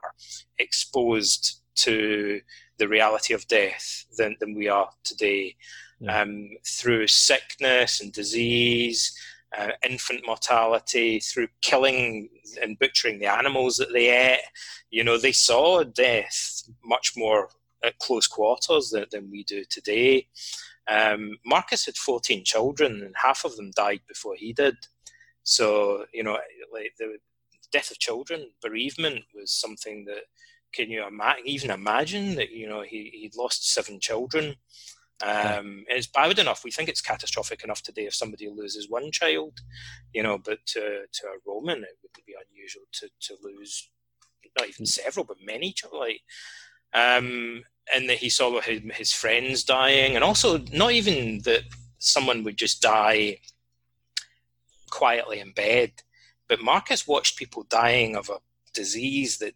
exposed 0.58 1.62
to 1.78 2.42
the 2.78 2.88
reality 2.88 3.34
of 3.34 3.48
death 3.48 4.06
than, 4.18 4.36
than 4.40 4.54
we 4.54 4.68
are 4.68 4.90
today. 5.04 5.56
Yeah. 6.00 6.22
Um, 6.22 6.50
through 6.66 7.08
sickness 7.08 8.02
and 8.02 8.14
disease, 8.14 9.18
uh, 9.58 9.70
infant 9.88 10.22
mortality, 10.28 11.20
through 11.20 11.48
killing 11.62 12.30
and 12.62 12.78
butchering 12.78 13.20
the 13.20 13.26
animals 13.26 13.78
that 13.78 13.92
they 13.94 14.10
ate, 14.10 14.42
you 14.92 15.04
know, 15.04 15.18
they 15.18 15.32
saw 15.32 15.84
death 15.84 16.64
much 16.84 17.14
more 17.16 17.50
at 17.84 17.98
close 18.00 18.28
quarters 18.28 18.90
than, 18.92 19.06
than 19.12 19.32
we 19.32 19.44
do 19.44 19.64
today. 19.70 20.28
Um, 20.88 21.38
Marcus 21.46 21.86
had 21.86 21.98
14 21.98 22.44
children, 22.44 23.02
and 23.04 23.16
half 23.16 23.44
of 23.44 23.56
them 23.56 23.72
died 23.76 24.02
before 24.08 24.36
he 24.36 24.54
did. 24.54 24.76
So, 25.44 26.06
you 26.14 26.24
know, 26.24 26.38
like 26.72 26.94
the 26.98 27.18
death 27.72 27.92
of 27.92 28.00
children, 28.00 28.52
bereavement 28.62 29.24
was 29.34 29.52
something 29.52 30.06
that 30.06 30.24
can 30.78 30.92
you 30.92 31.06
ima- 31.06 31.36
even 31.44 31.72
imagine 31.72 32.36
that, 32.36 32.52
you 32.52 32.70
know, 32.70 32.82
he, 32.82 33.10
he'd 33.14 33.36
lost 33.36 33.74
seven 33.74 34.00
children. 34.00 34.56
Um, 35.26 35.84
it's 35.88 36.06
bad 36.06 36.38
enough. 36.38 36.64
We 36.64 36.70
think 36.70 36.88
it's 36.88 37.02
catastrophic 37.02 37.64
enough 37.64 37.82
today 37.82 38.06
if 38.06 38.14
somebody 38.14 38.48
loses 38.48 38.88
one 38.88 39.12
child, 39.12 39.60
you 40.14 40.22
know, 40.22 40.38
but 40.38 40.60
to, 40.68 40.82
to 41.12 41.28
a 41.28 41.38
Roman, 41.46 41.80
it 41.80 41.98
wouldn't 42.04 42.26
be 42.28 42.36
unusual 42.50 42.84
to, 42.94 43.10
to 43.22 43.38
lose 43.44 43.90
not 44.58 44.70
even 44.70 44.86
several, 44.86 45.26
but 45.26 45.38
many. 45.44 45.74
Like 45.92 46.22
um, 46.94 47.64
and 47.94 48.10
that 48.10 48.18
he 48.18 48.30
saw 48.30 48.62
his, 48.62 48.82
his 48.94 49.14
friends 49.14 49.64
dying, 49.64 50.16
and 50.16 50.24
also 50.24 50.60
not 50.72 50.92
even 50.92 51.42
that 51.46 51.64
someone 51.98 52.44
would 52.44 52.58
just 52.58 52.82
die 52.82 53.40
quietly 54.90 55.40
in 55.40 55.52
bed, 55.52 55.92
but 56.48 56.62
Marcus 56.62 57.08
watched 57.08 57.38
people 57.38 57.64
dying 57.70 58.16
of 58.16 58.30
a 58.30 58.38
disease 58.74 59.38
that 59.40 59.54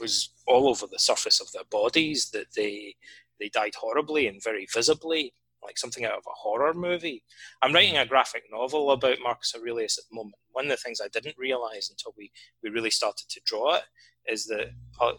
was 0.00 0.30
all 0.46 0.68
over 0.68 0.86
the 0.86 0.98
surface 0.98 1.40
of 1.40 1.52
their 1.52 1.64
bodies, 1.70 2.30
that 2.30 2.54
they 2.56 2.94
they 3.38 3.48
died 3.48 3.74
horribly 3.74 4.26
and 4.26 4.42
very 4.42 4.66
visibly, 4.72 5.32
like 5.62 5.78
something 5.78 6.04
out 6.04 6.18
of 6.18 6.24
a 6.26 6.36
horror 6.36 6.74
movie. 6.74 7.22
I'm 7.62 7.72
writing 7.72 7.96
a 7.96 8.06
graphic 8.06 8.44
novel 8.50 8.90
about 8.90 9.18
Marcus 9.22 9.54
Aurelius 9.56 9.98
at 9.98 10.04
the 10.10 10.16
moment. 10.16 10.36
One 10.52 10.66
of 10.66 10.70
the 10.70 10.76
things 10.76 11.00
I 11.00 11.08
didn't 11.08 11.38
realize 11.38 11.88
until 11.90 12.14
we, 12.16 12.30
we 12.62 12.70
really 12.70 12.90
started 12.90 13.28
to 13.30 13.40
draw 13.46 13.76
it 13.76 13.84
is 14.26 14.46
that 14.46 14.72
uh, 15.00 15.12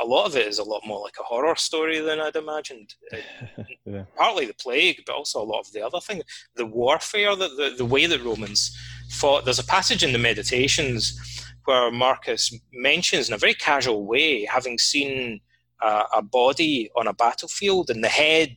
a 0.00 0.04
lot 0.04 0.26
of 0.26 0.36
it 0.36 0.46
is 0.46 0.58
a 0.58 0.64
lot 0.64 0.86
more 0.86 1.00
like 1.00 1.16
a 1.18 1.24
horror 1.24 1.56
story 1.56 2.00
than 2.00 2.20
I'd 2.20 2.36
imagined. 2.36 2.94
yeah. 3.84 4.04
Partly 4.16 4.46
the 4.46 4.54
plague, 4.54 5.02
but 5.06 5.14
also 5.14 5.42
a 5.42 5.44
lot 5.44 5.60
of 5.60 5.72
the 5.72 5.84
other 5.84 6.00
things. 6.00 6.22
The 6.54 6.66
warfare, 6.66 7.34
the, 7.34 7.48
the, 7.48 7.74
the 7.78 7.84
way 7.84 8.06
that 8.06 8.22
Romans 8.22 8.76
fought. 9.10 9.44
There's 9.44 9.58
a 9.58 9.64
passage 9.64 10.04
in 10.04 10.12
the 10.12 10.18
Meditations 10.18 11.45
where 11.66 11.90
Marcus 11.90 12.54
mentions, 12.72 13.28
in 13.28 13.34
a 13.34 13.38
very 13.38 13.54
casual 13.54 14.06
way, 14.06 14.44
having 14.44 14.78
seen 14.78 15.40
uh, 15.82 16.04
a 16.14 16.22
body 16.22 16.90
on 16.96 17.06
a 17.06 17.12
battlefield 17.12 17.90
and 17.90 18.02
the 18.02 18.08
head 18.08 18.56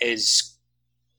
is 0.00 0.58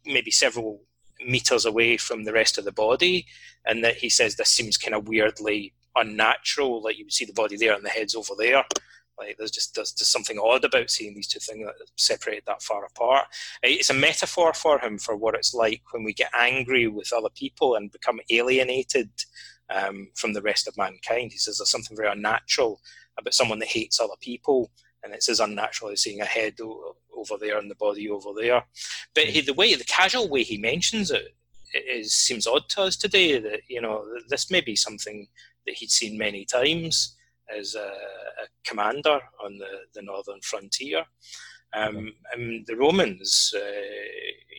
maybe 0.06 0.32
several 0.32 0.82
meters 1.26 1.66
away 1.66 1.98
from 1.98 2.24
the 2.24 2.34
rest 2.34 2.58
of 2.58 2.66
the 2.66 2.72
body, 2.72 3.26
and 3.66 3.84
that 3.84 3.98
he 3.98 4.10
says 4.10 4.36
this 4.36 4.50
seems 4.50 4.78
kind 4.78 4.96
of 4.96 5.08
weirdly 5.08 5.74
unnatural. 5.96 6.82
Like 6.82 6.98
you 6.98 7.06
would 7.06 7.14
see 7.14 7.26
the 7.26 7.34
body 7.34 7.58
there 7.58 7.74
and 7.74 7.84
the 7.84 7.90
head's 7.90 8.16
over 8.16 8.34
there. 8.38 8.64
Like 9.18 9.38
there's 9.38 9.52
just 9.52 9.76
there's 9.76 9.92
just 9.92 10.12
something 10.12 10.40
odd 10.40 10.64
about 10.64 10.90
seeing 10.90 11.14
these 11.14 11.28
two 11.28 11.40
things 11.40 11.66
that 11.66 11.76
separated 11.98 12.44
that 12.48 12.64
far 12.64 12.86
apart. 12.86 13.26
It's 13.62 13.90
a 13.90 13.94
metaphor 13.94 14.54
for 14.54 14.80
him 14.80 14.98
for 14.98 15.16
what 15.16 15.36
it's 15.36 15.54
like 15.54 15.82
when 15.92 16.04
we 16.04 16.14
get 16.14 16.32
angry 16.38 16.88
with 16.88 17.12
other 17.12 17.30
people 17.36 17.76
and 17.76 17.92
become 17.92 18.22
alienated 18.30 19.10
um, 19.70 20.10
from 20.16 20.34
the 20.34 20.42
rest 20.42 20.68
of 20.68 20.78
mankind. 20.78 21.32
He 21.32 21.38
says 21.38 21.58
there's 21.58 21.72
something 21.72 21.96
very 21.96 22.12
unnatural 22.12 22.82
about 23.18 23.34
someone 23.34 23.60
that 23.60 23.70
hates 23.70 24.00
other 24.00 24.14
people, 24.22 24.72
and 25.04 25.14
it's 25.14 25.30
as 25.30 25.40
unnatural 25.40 25.92
as 25.92 26.02
seeing 26.02 26.22
a 26.22 26.26
head 26.26 26.56
over 27.16 27.38
there 27.40 27.58
and 27.58 27.70
the 27.70 27.76
body 27.76 28.10
over 28.10 28.30
there. 28.36 28.64
But 29.14 29.26
he, 29.26 29.42
the 29.42 29.54
way, 29.54 29.74
the 29.76 29.84
casual 29.84 30.30
way 30.30 30.44
he 30.44 30.58
mentions 30.58 31.12
it, 31.12 31.36
is 31.74 32.14
seems 32.14 32.48
odd 32.48 32.68
to 32.70 32.84
us 32.84 32.96
today. 32.96 33.40
That 33.40 33.62
you 33.68 33.82
know 33.82 34.06
this 34.30 34.50
may 34.50 34.62
be 34.62 34.76
something 34.76 35.28
that 35.66 35.76
he'd 35.76 35.92
seen 35.92 36.18
many 36.18 36.46
times 36.46 37.16
as 37.56 37.76
a, 37.76 37.80
a 37.80 38.48
commander 38.64 39.20
on 39.44 39.58
the, 39.58 39.82
the 39.94 40.02
northern 40.02 40.40
frontier. 40.42 41.04
Um, 41.74 42.14
and 42.34 42.66
the 42.66 42.76
Romans, 42.76 43.54
uh, 43.56 43.82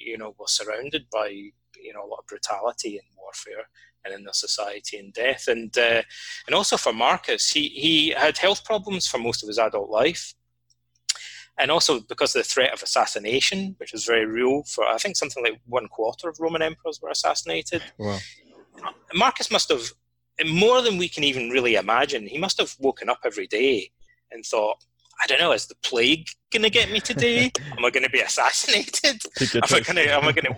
you 0.04 0.16
know, 0.18 0.34
were 0.38 0.46
surrounded 0.46 1.06
by 1.10 1.28
you 1.28 1.92
know 1.92 2.04
a 2.04 2.06
lot 2.06 2.20
of 2.20 2.26
brutality 2.26 2.98
and 2.98 3.06
warfare, 3.16 3.66
and 4.04 4.14
in 4.14 4.24
their 4.24 4.32
society 4.32 4.98
and 4.98 5.12
death. 5.12 5.48
And 5.48 5.76
uh, 5.76 6.02
and 6.46 6.54
also 6.54 6.76
for 6.76 6.92
Marcus, 6.92 7.50
he 7.50 7.68
he 7.68 8.10
had 8.10 8.38
health 8.38 8.64
problems 8.64 9.06
for 9.06 9.18
most 9.18 9.42
of 9.42 9.48
his 9.48 9.58
adult 9.58 9.90
life, 9.90 10.34
and 11.58 11.70
also 11.70 12.00
because 12.00 12.34
of 12.34 12.42
the 12.42 12.48
threat 12.48 12.72
of 12.72 12.82
assassination, 12.82 13.74
which 13.78 13.92
was 13.92 14.04
very 14.04 14.26
real 14.26 14.62
for 14.64 14.86
I 14.86 14.98
think 14.98 15.16
something 15.16 15.42
like 15.42 15.60
one 15.66 15.88
quarter 15.88 16.28
of 16.28 16.40
Roman 16.40 16.62
emperors 16.62 17.00
were 17.02 17.10
assassinated. 17.10 17.82
Wow. 17.98 18.18
Marcus 19.12 19.50
must 19.50 19.68
have 19.68 19.92
more 20.46 20.80
than 20.82 20.96
we 20.96 21.08
can 21.08 21.24
even 21.24 21.50
really 21.50 21.74
imagine. 21.74 22.26
He 22.26 22.38
must 22.38 22.58
have 22.58 22.74
woken 22.78 23.08
up 23.10 23.20
every 23.24 23.46
day 23.46 23.90
and 24.30 24.44
thought, 24.44 24.76
I 25.22 25.26
don't 25.26 25.38
know, 25.38 25.52
is 25.52 25.66
the 25.66 25.74
plague 25.82 26.28
going 26.50 26.62
to 26.62 26.70
get 26.70 26.90
me 26.90 27.00
today? 27.00 27.52
am 27.76 27.84
I 27.84 27.90
going 27.90 28.04
to 28.04 28.10
be 28.10 28.20
assassinated? 28.20 29.20
am 29.54 29.62
I 29.64 29.80
going 29.80 29.96
to? 29.96 30.14
Am 30.14 30.24
I 30.24 30.32
going 30.32 30.46
to? 30.46 30.56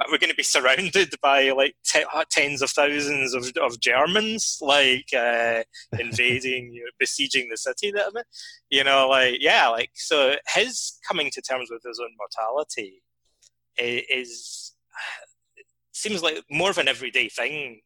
Are 0.00 0.10
we 0.10 0.18
going 0.18 0.30
to 0.30 0.36
be 0.36 0.42
surrounded 0.42 1.14
by 1.22 1.50
like 1.50 1.74
t- 1.84 2.04
uh, 2.12 2.24
tens 2.30 2.62
of 2.62 2.70
thousands 2.70 3.34
of, 3.34 3.52
of 3.62 3.80
Germans, 3.80 4.58
like 4.60 5.08
uh, 5.16 5.62
invading, 5.98 6.72
you 6.72 6.84
know, 6.84 6.90
besieging 6.98 7.48
the 7.50 7.56
city? 7.56 7.90
That 7.90 8.06
I'm 8.06 8.22
you 8.70 8.84
know, 8.84 9.08
like 9.08 9.38
yeah, 9.40 9.68
like 9.68 9.90
so. 9.94 10.36
His 10.54 10.98
coming 11.06 11.30
to 11.32 11.42
terms 11.42 11.68
with 11.70 11.82
his 11.86 12.00
own 12.00 12.10
mortality 12.18 13.02
is 13.78 14.74
seems 15.92 16.22
like 16.22 16.42
more 16.50 16.70
of 16.70 16.78
an 16.78 16.88
everyday 16.88 17.28
thing 17.28 17.80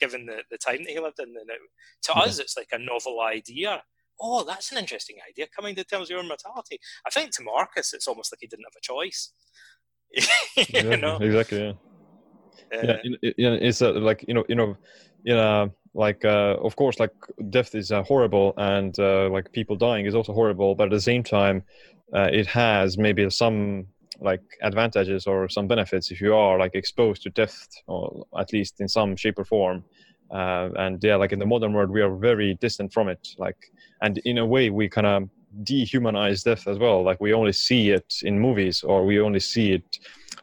given 0.00 0.26
the, 0.26 0.42
the 0.50 0.58
time 0.58 0.78
that 0.84 0.90
he 0.90 1.00
lived 1.00 1.18
in. 1.18 1.28
And 1.28 1.50
it, 1.50 1.58
to 2.02 2.12
yeah. 2.14 2.22
us, 2.22 2.38
it's 2.38 2.56
like 2.56 2.68
a 2.72 2.78
novel 2.78 3.20
idea. 3.20 3.82
Oh, 4.20 4.44
that's 4.44 4.72
an 4.72 4.78
interesting 4.78 5.16
idea. 5.28 5.46
Coming 5.54 5.74
to 5.76 5.84
terms 5.84 6.02
with 6.02 6.10
your 6.10 6.20
own 6.20 6.28
mortality. 6.28 6.78
I 7.06 7.10
think 7.10 7.32
to 7.32 7.42
Marcus, 7.42 7.92
it's 7.92 8.08
almost 8.08 8.32
like 8.32 8.38
he 8.40 8.46
didn't 8.46 8.64
have 8.64 8.76
a 8.76 8.80
choice. 8.80 9.32
you 10.56 10.64
exactly, 10.68 10.96
know? 10.96 11.16
Exactly. 11.16 11.78
Yeah. 12.72 12.90
Uh, 12.92 12.96
yeah, 13.22 13.32
yeah, 13.38 13.50
it's 13.52 13.82
uh, 13.82 13.92
like 13.92 14.24
you 14.26 14.34
know, 14.34 14.44
you 14.48 14.54
know, 14.54 14.76
you 15.22 15.34
know, 15.34 15.70
like 15.94 16.24
uh, 16.24 16.56
of 16.62 16.76
course, 16.76 16.98
like 16.98 17.12
death 17.50 17.74
is 17.74 17.92
uh, 17.92 18.02
horrible, 18.02 18.54
and 18.56 18.98
uh, 18.98 19.28
like 19.30 19.52
people 19.52 19.76
dying 19.76 20.06
is 20.06 20.14
also 20.14 20.32
horrible. 20.32 20.74
But 20.74 20.84
at 20.84 20.90
the 20.90 21.00
same 21.00 21.22
time, 21.22 21.62
uh, 22.14 22.28
it 22.32 22.46
has 22.46 22.98
maybe 22.98 23.28
some 23.30 23.86
like 24.20 24.42
advantages 24.62 25.26
or 25.26 25.48
some 25.48 25.68
benefits 25.68 26.10
if 26.10 26.20
you 26.20 26.34
are 26.34 26.58
like 26.58 26.74
exposed 26.74 27.22
to 27.22 27.30
death 27.30 27.68
or 27.86 28.26
at 28.38 28.52
least 28.52 28.80
in 28.80 28.88
some 28.88 29.16
shape 29.16 29.38
or 29.38 29.44
form 29.44 29.84
uh, 30.30 30.70
and 30.76 31.02
yeah 31.04 31.16
like 31.16 31.32
in 31.32 31.38
the 31.38 31.46
modern 31.46 31.72
world 31.72 31.90
we 31.90 32.00
are 32.00 32.16
very 32.16 32.54
distant 32.60 32.92
from 32.92 33.08
it 33.08 33.28
like 33.38 33.58
and 34.00 34.18
in 34.24 34.38
a 34.38 34.46
way 34.46 34.70
we 34.70 34.88
kind 34.88 35.06
of 35.06 35.28
dehumanize 35.62 36.44
death 36.44 36.66
as 36.66 36.78
well 36.78 37.02
like 37.02 37.20
we 37.20 37.32
only 37.32 37.52
see 37.52 37.90
it 37.90 38.14
in 38.22 38.38
movies 38.38 38.82
or 38.82 39.04
we 39.04 39.20
only 39.20 39.40
see 39.40 39.72
it 39.72 39.98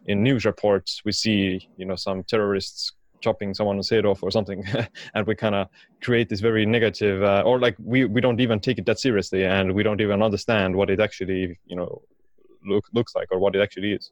in 0.05 0.23
news 0.23 0.45
reports 0.45 1.01
we 1.05 1.11
see 1.11 1.67
you 1.77 1.85
know 1.85 1.95
some 1.95 2.23
terrorists 2.23 2.93
chopping 3.21 3.53
someone's 3.53 3.89
head 3.89 4.05
off 4.05 4.21
or 4.21 4.31
something 4.31 4.65
and 5.13 5.25
we 5.25 5.33
kind 5.33 5.55
of 5.55 5.67
create 6.01 6.27
this 6.27 6.41
very 6.41 6.65
negative 6.65 7.23
uh, 7.23 7.41
or 7.45 7.57
like 7.57 7.75
we, 7.79 8.03
we 8.03 8.19
don't 8.19 8.41
even 8.41 8.59
take 8.59 8.77
it 8.77 8.85
that 8.85 8.99
seriously 8.99 9.45
and 9.45 9.73
we 9.73 9.81
don't 9.81 10.01
even 10.01 10.21
understand 10.21 10.75
what 10.75 10.89
it 10.89 10.99
actually 10.99 11.57
you 11.65 11.75
know 11.75 12.01
look, 12.65 12.85
looks 12.93 13.15
like 13.15 13.29
or 13.31 13.39
what 13.39 13.55
it 13.55 13.61
actually 13.61 13.93
is. 13.93 14.11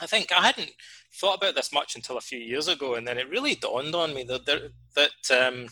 I 0.00 0.06
think 0.06 0.32
I 0.32 0.44
hadn't 0.44 0.72
thought 1.12 1.36
about 1.36 1.54
this 1.54 1.72
much 1.72 1.94
until 1.94 2.16
a 2.16 2.20
few 2.20 2.38
years 2.38 2.68
ago, 2.68 2.94
and 2.94 3.06
then 3.06 3.18
it 3.18 3.30
really 3.30 3.54
dawned 3.54 3.94
on 3.94 4.12
me 4.12 4.24
that 4.24 4.44
that, 4.46 4.62
that 4.96 5.46
um, 5.46 5.68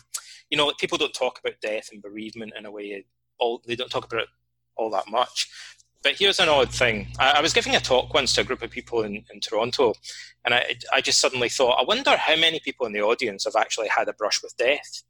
you 0.49 0.57
know 0.57 0.71
people 0.79 0.97
don't 0.97 1.13
talk 1.13 1.39
about 1.39 1.59
death 1.61 1.89
and 1.91 2.01
bereavement 2.01 2.53
in 2.57 2.65
a 2.65 2.71
way. 2.71 3.05
All 3.43 3.61
they 3.67 3.75
don't 3.75 3.91
talk 3.91 4.05
about 4.05 4.21
it 4.21 4.29
all 4.75 4.89
that 4.91 5.09
much. 5.09 5.49
But 6.03 6.15
here's 6.19 6.39
an 6.39 6.49
odd 6.49 6.71
thing. 6.71 7.07
I, 7.19 7.33
I 7.37 7.41
was 7.41 7.53
giving 7.53 7.75
a 7.75 7.79
talk 7.79 8.13
once 8.13 8.33
to 8.33 8.41
a 8.41 8.43
group 8.43 8.61
of 8.61 8.71
people 8.71 9.03
in, 9.03 9.23
in 9.33 9.39
Toronto, 9.39 9.93
and 10.43 10.53
I, 10.53 10.75
I 10.93 11.01
just 11.01 11.21
suddenly 11.21 11.49
thought, 11.49 11.79
I 11.79 11.83
wonder 11.83 12.17
how 12.17 12.35
many 12.35 12.59
people 12.59 12.85
in 12.85 12.93
the 12.93 13.01
audience 13.01 13.45
have 13.45 13.55
actually 13.55 13.87
had 13.87 14.09
a 14.09 14.13
brush 14.13 14.41
with 14.43 14.55
death. 14.57 15.03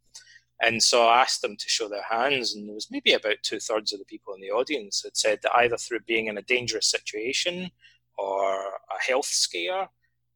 And 0.62 0.82
so 0.82 1.08
I 1.08 1.22
asked 1.22 1.42
them 1.42 1.58
to 1.58 1.70
show 1.70 1.90
their 1.90 2.04
hands, 2.10 2.56
and 2.56 2.68
there 2.68 2.76
was 2.76 2.92
maybe 2.92 3.14
about 3.14 3.38
two 3.42 3.60
thirds 3.60 3.92
of 3.92 4.00
the 4.00 4.06
people 4.06 4.34
in 4.34 4.42
the 4.42 4.52
audience 4.52 5.02
had 5.04 5.18
said 5.18 5.40
that 5.42 5.56
either 5.56 5.78
through 5.78 6.02
being 6.02 6.28
in 6.28 6.38
a 6.38 6.44
dangerous 6.44 6.90
situation 6.90 7.72
or 8.18 8.54
a 8.56 9.04
health 9.06 9.26
scare, 9.26 9.90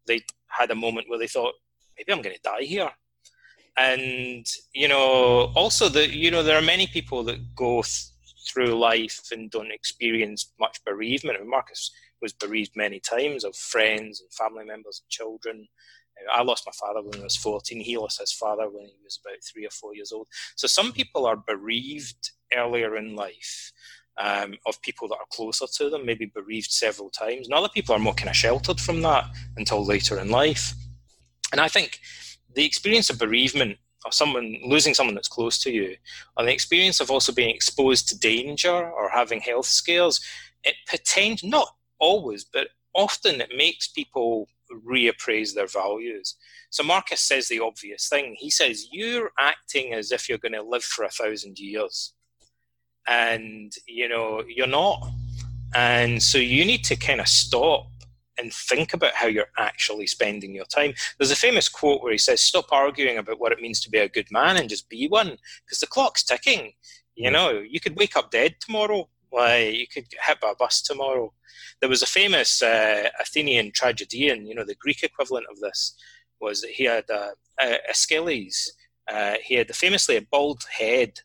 they 0.08 0.22
had 0.48 0.72
a 0.72 0.76
moment 0.76 1.08
where 1.08 1.20
they 1.20 1.28
thought, 1.28 1.54
maybe 1.98 2.12
I'm 2.12 2.24
going 2.24 2.36
to 2.36 2.42
die 2.42 2.64
here. 2.64 2.90
And 3.78 4.46
you 4.74 4.88
know, 4.88 5.52
also 5.56 5.90
that 5.90 6.12
you 6.12 6.32
know 6.32 6.44
there 6.44 6.58
are 6.58 6.62
many 6.62 6.88
people 6.88 7.24
that 7.26 7.56
go 7.56 7.84
th- 7.84 8.06
through 8.48 8.80
life 8.80 9.22
and 9.32 9.52
don't 9.52 9.72
experience 9.72 10.52
much 10.60 10.84
bereavement. 10.84 11.40
And 11.40 11.50
Marcus 11.50 11.92
was 12.22 12.34
bereaved 12.34 12.72
many 12.76 13.00
times 13.00 13.44
of 13.44 13.56
friends 13.56 14.22
and 14.22 14.32
family 14.34 14.66
members 14.66 15.02
and 15.02 15.10
children. 15.10 15.68
I 16.34 16.42
lost 16.42 16.66
my 16.66 16.72
father 16.72 17.08
when 17.08 17.20
I 17.20 17.24
was 17.26 17.36
14. 17.36 17.80
He 17.80 17.98
lost 17.98 18.20
his 18.20 18.32
father 18.32 18.68
when 18.70 18.86
he 18.86 18.96
was 19.04 19.20
about 19.24 19.44
three 19.44 19.68
or 19.68 19.70
four 19.70 19.94
years 19.94 20.12
old. 20.12 20.28
So 20.56 20.68
some 20.68 20.92
people 20.92 21.28
are 21.28 21.36
bereaved 21.36 22.32
earlier 22.56 22.98
in 22.98 23.16
life 23.16 23.72
um, 24.18 24.56
of 24.66 24.82
people 24.82 25.08
that 25.10 25.16
are 25.20 25.28
closer 25.32 25.66
to 25.68 25.90
them, 25.90 26.06
maybe 26.06 26.26
bereaved 26.26 26.72
several 26.72 27.10
times. 27.10 27.48
And 27.48 27.54
other 27.54 27.70
people 27.70 27.94
are 27.94 28.00
more 28.00 28.16
kind 28.16 28.30
of 28.30 28.36
sheltered 28.36 28.80
from 28.80 29.02
that 29.04 29.26
until 29.58 29.86
later 29.86 30.20
in 30.20 30.30
life. 30.30 30.74
And 31.52 31.62
I 31.62 31.68
think 31.68 32.00
the 32.58 32.66
experience 32.66 33.12
of 33.12 33.20
bereavement 33.20 33.78
of 34.04 34.16
someone 34.16 34.58
losing 34.66 34.96
someone 34.96 35.14
that's 35.14 35.28
close 35.28 35.60
to 35.60 35.72
you, 35.72 35.96
or 36.36 36.44
the 36.44 36.52
experience 36.52 37.00
of 37.00 37.12
also 37.12 37.32
being 37.32 37.54
exposed 37.54 38.10
to 38.10 38.20
danger 38.20 38.72
or 38.72 39.10
having 39.10 39.40
health 39.40 39.68
scares, 39.68 40.20
it 40.64 40.74
potentially 40.90 41.52
not 41.52 41.76
always, 42.00 42.44
but 42.44 42.70
often 42.96 43.42
it 43.42 43.52
makes 43.56 43.88
people 43.90 44.48
reappraise 44.90 45.54
their 45.54 45.68
values. 45.68 46.36
So 46.72 46.84
Marcus 46.84 47.22
says 47.22 47.48
the 47.48 47.60
obvious 47.60 48.10
thing. 48.10 48.36
He 48.40 48.50
says, 48.50 48.88
You're 48.92 49.30
acting 49.40 49.94
as 49.94 50.12
if 50.12 50.28
you're 50.28 50.40
going 50.40 50.54
to 50.54 50.64
live 50.64 50.84
for 50.84 51.06
a 51.06 51.10
thousand 51.10 51.60
years. 51.60 52.14
And, 53.08 53.72
you 53.88 54.10
know, 54.10 54.44
you're 54.48 54.66
not. 54.66 55.08
And 55.76 56.22
so 56.22 56.40
you 56.40 56.66
need 56.66 56.84
to 56.86 56.96
kind 56.96 57.22
of 57.22 57.28
stop 57.28 57.88
and 58.38 58.54
think 58.54 58.94
about 58.94 59.14
how 59.14 59.28
you're 59.28 59.52
actually 59.58 60.08
spending 60.08 60.54
your 60.54 60.66
time. 60.66 60.94
There's 61.18 61.32
a 61.32 61.36
famous 61.36 61.70
quote 61.70 62.04
where 62.04 62.12
he 62.12 62.18
says, 62.18 62.42
Stop 62.42 62.72
arguing 62.72 63.18
about 63.18 63.40
what 63.40 63.52
it 63.52 63.62
means 63.62 63.80
to 63.82 63.90
be 63.90 63.98
a 63.98 64.10
good 64.10 64.32
man 64.32 64.58
and 64.58 64.70
just 64.70 64.90
be 64.90 65.08
one, 65.08 65.38
because 65.66 65.80
the 65.80 65.88
clock's 65.88 66.24
ticking. 66.24 66.74
You 67.16 67.32
know, 67.32 67.50
you 67.50 67.80
could 67.80 67.98
wake 67.98 68.16
up 68.16 68.30
dead 68.30 68.56
tomorrow 68.60 69.10
Like 69.32 69.74
you 69.74 69.88
could 69.88 70.10
get 70.10 70.24
hit 70.24 70.40
by 70.40 70.52
a 70.52 70.56
bus 70.56 70.82
tomorrow. 70.82 71.34
There 71.80 71.90
was 71.90 72.02
a 72.02 72.08
famous 72.08 72.62
uh, 72.62 73.10
Athenian 73.20 73.72
tragedian, 73.72 74.46
you 74.46 74.56
know, 74.56 74.66
the 74.66 74.76
Greek 74.76 75.04
equivalent 75.04 75.48
of 75.52 75.60
this 75.60 75.96
was 76.40 76.62
that 76.62 76.72
he 76.72 76.84
had 76.86 77.10
a, 77.10 77.32
a 77.60 77.90
Aeschylus. 77.90 78.72
Uh, 79.12 79.36
he 79.44 79.56
had 79.56 79.74
famously 79.76 80.18
a 80.18 80.22
bald 80.22 80.64
head, 80.70 81.20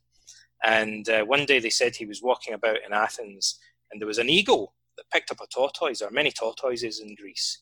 and 0.62 1.08
uh, 1.08 1.24
one 1.24 1.44
day 1.44 1.58
they 1.58 1.70
said 1.70 1.96
he 1.96 2.06
was 2.06 2.22
walking 2.22 2.54
about 2.54 2.78
in 2.86 2.92
Athens, 2.92 3.58
and 3.90 4.00
there 4.00 4.06
was 4.06 4.18
an 4.18 4.30
eagle 4.30 4.74
that 4.96 5.10
picked 5.12 5.30
up 5.30 5.40
a 5.40 5.46
tortoise. 5.46 6.00
There 6.00 6.08
are 6.08 6.12
many 6.12 6.30
tortoises 6.30 7.00
in 7.00 7.14
Greece, 7.14 7.58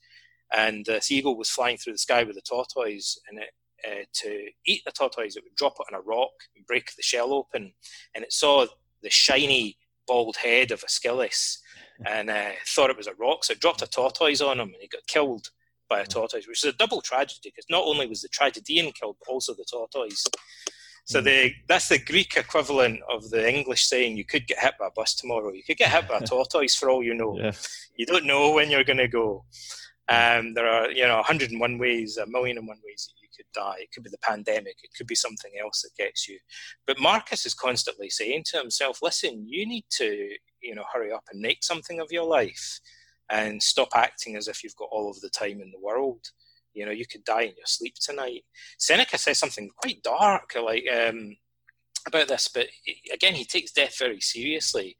and 0.57 0.85
this 0.87 1.11
eagle 1.11 1.37
was 1.37 1.51
flying 1.51 1.76
through 1.76 1.95
the 1.95 1.99
sky 1.99 2.24
with 2.24 2.37
a 2.37 2.43
tortoise, 2.43 3.18
and 3.28 3.39
it, 3.39 3.51
uh, 3.87 4.05
to 4.12 4.49
eat 4.66 4.83
the 4.85 4.93
tortoise, 4.93 5.37
it 5.37 5.45
would 5.45 5.57
drop 5.57 5.74
it 5.81 5.93
on 5.93 5.99
a 5.99 6.03
rock 6.03 6.33
and 6.55 6.66
break 6.66 6.95
the 6.97 7.03
shell 7.03 7.33
open, 7.33 7.72
and 8.14 8.24
it 8.24 8.33
saw 8.33 8.66
the 9.03 9.11
shiny 9.11 9.78
bald 10.07 10.37
head 10.37 10.70
of 10.70 10.83
Aeschylus 10.83 11.59
and 12.07 12.31
uh, 12.31 12.51
thought 12.66 12.91
it 12.91 12.97
was 12.97 13.07
a 13.07 13.14
rock, 13.14 13.45
so 13.45 13.53
it 13.53 13.61
dropped 13.61 13.83
a 13.83 13.87
tortoise 13.87 14.41
on 14.41 14.59
him, 14.59 14.68
and 14.68 14.81
he 14.81 14.89
got 14.89 15.07
killed 15.07 15.51
by 15.89 16.01
a 16.01 16.07
tortoise, 16.07 16.47
which 16.47 16.64
is 16.64 16.72
a 16.72 16.76
double 16.76 17.01
tragedy 17.01 17.41
because 17.51 17.66
not 17.68 17.85
only 17.85 18.07
was 18.07 18.22
the 18.22 18.28
tragedian 18.28 18.93
killed, 18.93 19.16
but 19.20 19.31
also 19.31 19.53
the 19.55 19.66
tortoise. 19.70 20.24
So 21.11 21.18
hmm. 21.18 21.24
the 21.24 21.52
that's 21.66 21.88
the 21.88 21.98
Greek 21.98 22.36
equivalent 22.36 23.00
of 23.11 23.30
the 23.30 23.42
English 23.52 23.86
saying 23.86 24.16
you 24.16 24.24
could 24.24 24.46
get 24.46 24.61
hit 24.61 24.74
by 24.78 24.86
a 24.86 24.90
bus 24.92 25.14
tomorrow. 25.16 25.52
You 25.52 25.64
could 25.64 25.76
get 25.76 25.90
hit 25.90 26.08
by 26.08 26.18
a 26.18 26.26
tortoise 26.26 26.76
for 26.76 26.88
all 26.88 27.02
you 27.02 27.14
know. 27.14 27.36
Yeah. 27.36 27.52
You 27.96 28.06
don't 28.06 28.26
know 28.26 28.52
when 28.52 28.70
you're 28.70 28.84
going 28.84 28.98
to 28.98 29.08
go. 29.08 29.44
Um, 30.08 30.54
there 30.54 30.68
are 30.68 30.88
you 30.90 31.04
know 31.04 31.16
101 31.16 31.78
ways, 31.78 32.16
a 32.16 32.26
million 32.26 32.58
and 32.58 32.68
one 32.68 32.78
ways 32.84 33.08
that 33.08 33.20
you 33.20 33.28
could 33.36 33.50
die. 33.52 33.78
It 33.80 33.90
could 33.92 34.04
be 34.04 34.11
the 34.11 34.18
pandemic. 34.18 34.76
It 34.84 34.90
could 34.96 35.08
be 35.08 35.16
something 35.16 35.50
else 35.61 35.82
that 35.82 35.96
gets 36.00 36.28
you. 36.28 36.38
But 36.86 37.00
Marcus 37.00 37.44
is 37.44 37.54
constantly 37.54 38.08
saying 38.08 38.44
to 38.46 38.58
himself, 38.58 39.02
"Listen, 39.02 39.44
you 39.48 39.66
need 39.66 39.86
to 39.98 40.36
you 40.62 40.76
know 40.76 40.84
hurry 40.92 41.11
up 41.11 41.24
and 41.32 41.40
make 41.40 41.64
something 41.64 41.98
of 41.98 42.12
your 42.12 42.24
life, 42.24 42.78
and 43.30 43.61
stop 43.61 43.88
acting 43.96 44.36
as 44.36 44.46
if 44.46 44.62
you've 44.62 44.76
got 44.76 44.90
all 44.92 45.11
of 45.11 45.20
the 45.20 45.30
time 45.30 45.61
in 45.61 45.72
the 45.72 45.80
world." 45.80 46.30
You 46.73 46.87
know, 46.87 46.93
you 46.93 47.07
could 47.07 47.25
die 47.25 47.43
in 47.43 47.57
your 47.57 47.66
sleep 47.66 47.95
tonight. 48.01 48.45
Seneca 48.79 49.18
says 49.18 49.39
something 49.39 49.71
quite 49.77 50.03
dark, 50.03 50.55
like 50.62 50.85
um, 50.89 51.37
about 52.07 52.29
this, 52.29 52.49
but 52.49 52.66
again, 53.12 53.35
he 53.35 53.45
takes 53.45 53.73
death 53.73 53.99
very 53.99 54.21
seriously, 54.21 54.97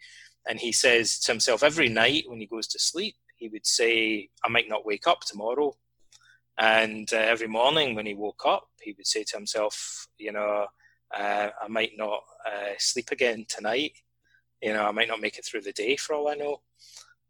and 0.49 0.59
he 0.59 0.73
says 0.73 1.19
to 1.21 1.33
himself 1.33 1.63
every 1.63 1.89
night 1.89 2.25
when 2.27 2.41
he 2.41 2.47
goes 2.47 2.67
to 2.69 2.79
sleep, 2.79 3.17
he 3.37 3.49
would 3.49 3.67
say, 3.67 4.29
"I 4.45 4.49
might 4.49 4.69
not 4.69 4.85
wake 4.85 5.07
up 5.07 5.21
tomorrow," 5.21 5.77
and 6.59 7.13
uh, 7.13 7.17
every 7.17 7.49
morning 7.49 7.95
when 7.95 8.07
he 8.07 8.15
woke 8.15 8.43
up, 8.45 8.69
he 8.83 8.93
would 8.97 9.07
say 9.07 9.25
to 9.25 9.37
himself, 9.37 10.09
"You 10.19 10.33
know, 10.33 10.67
uh, 11.17 11.49
I 11.63 11.69
might 11.69 11.93
not 11.97 12.23
uh, 12.47 12.75
sleep 12.79 13.11
again 13.13 13.47
tonight. 13.49 13.93
You 14.61 14.75
know, 14.75 14.85
I 14.85 14.91
might 14.91 15.09
not 15.09 15.21
make 15.21 15.39
it 15.39 15.45
through 15.45 15.63
the 15.63 15.73
day 15.73 15.97
for 15.97 16.15
all 16.15 16.29
I 16.29 16.35
know." 16.35 16.63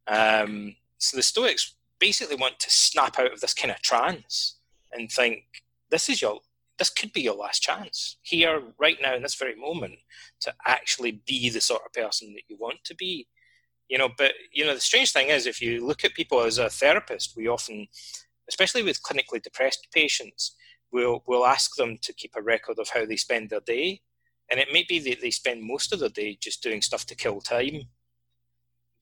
Um, 0.07 0.76
so 0.99 1.16
the 1.16 1.22
Stoics 1.22 1.76
basically 2.01 2.36
want 2.36 2.59
to 2.59 2.70
snap 2.70 3.18
out 3.18 3.32
of 3.32 3.40
this 3.40 3.55
kind 3.55 3.70
of 3.70 3.80
trance 3.82 4.59
and 4.92 5.11
think 5.11 5.44
this 5.90 6.09
is 6.09 6.20
your 6.20 6.40
this 6.78 6.90
could 6.90 7.12
be 7.12 7.20
your 7.20 7.34
last 7.34 7.62
chance 7.62 8.16
here 8.22 8.62
right 8.78 8.96
now 9.03 9.14
in 9.14 9.22
this 9.22 9.34
very 9.34 9.55
moment 9.55 9.96
to 10.40 10.53
actually 10.66 11.20
be 11.26 11.51
the 11.51 11.61
sort 11.61 11.82
of 11.84 11.92
person 11.92 12.32
that 12.32 12.44
you 12.48 12.57
want 12.59 12.78
to 12.84 12.94
be. 12.94 13.26
You 13.88 13.98
know 13.98 14.09
but 14.16 14.32
you 14.53 14.64
know 14.64 14.74
the 14.74 14.80
strange 14.80 15.12
thing 15.12 15.28
is 15.28 15.46
if 15.46 15.61
you 15.61 15.86
look 15.86 16.05
at 16.05 16.14
people 16.14 16.40
as 16.40 16.59
a 16.59 16.70
therapist 16.70 17.34
we 17.36 17.48
often 17.48 17.88
especially 18.48 18.82
with 18.82 19.03
clinically 19.03 19.42
depressed 19.42 19.88
patients 19.92 20.55
we'll 20.92 21.24
we'll 21.26 21.44
ask 21.44 21.74
them 21.74 21.98
to 22.03 22.12
keep 22.12 22.32
a 22.36 22.42
record 22.42 22.78
of 22.78 22.88
how 22.90 23.05
they 23.05 23.16
spend 23.16 23.51
their 23.51 23.61
day 23.61 24.01
and 24.48 24.61
it 24.61 24.68
may 24.72 24.84
be 24.88 25.01
that 25.01 25.20
they 25.20 25.30
spend 25.30 25.62
most 25.62 25.92
of 25.92 25.98
their 25.98 26.09
day 26.09 26.38
just 26.40 26.62
doing 26.62 26.80
stuff 26.82 27.05
to 27.07 27.16
kill 27.16 27.40
time 27.40 27.82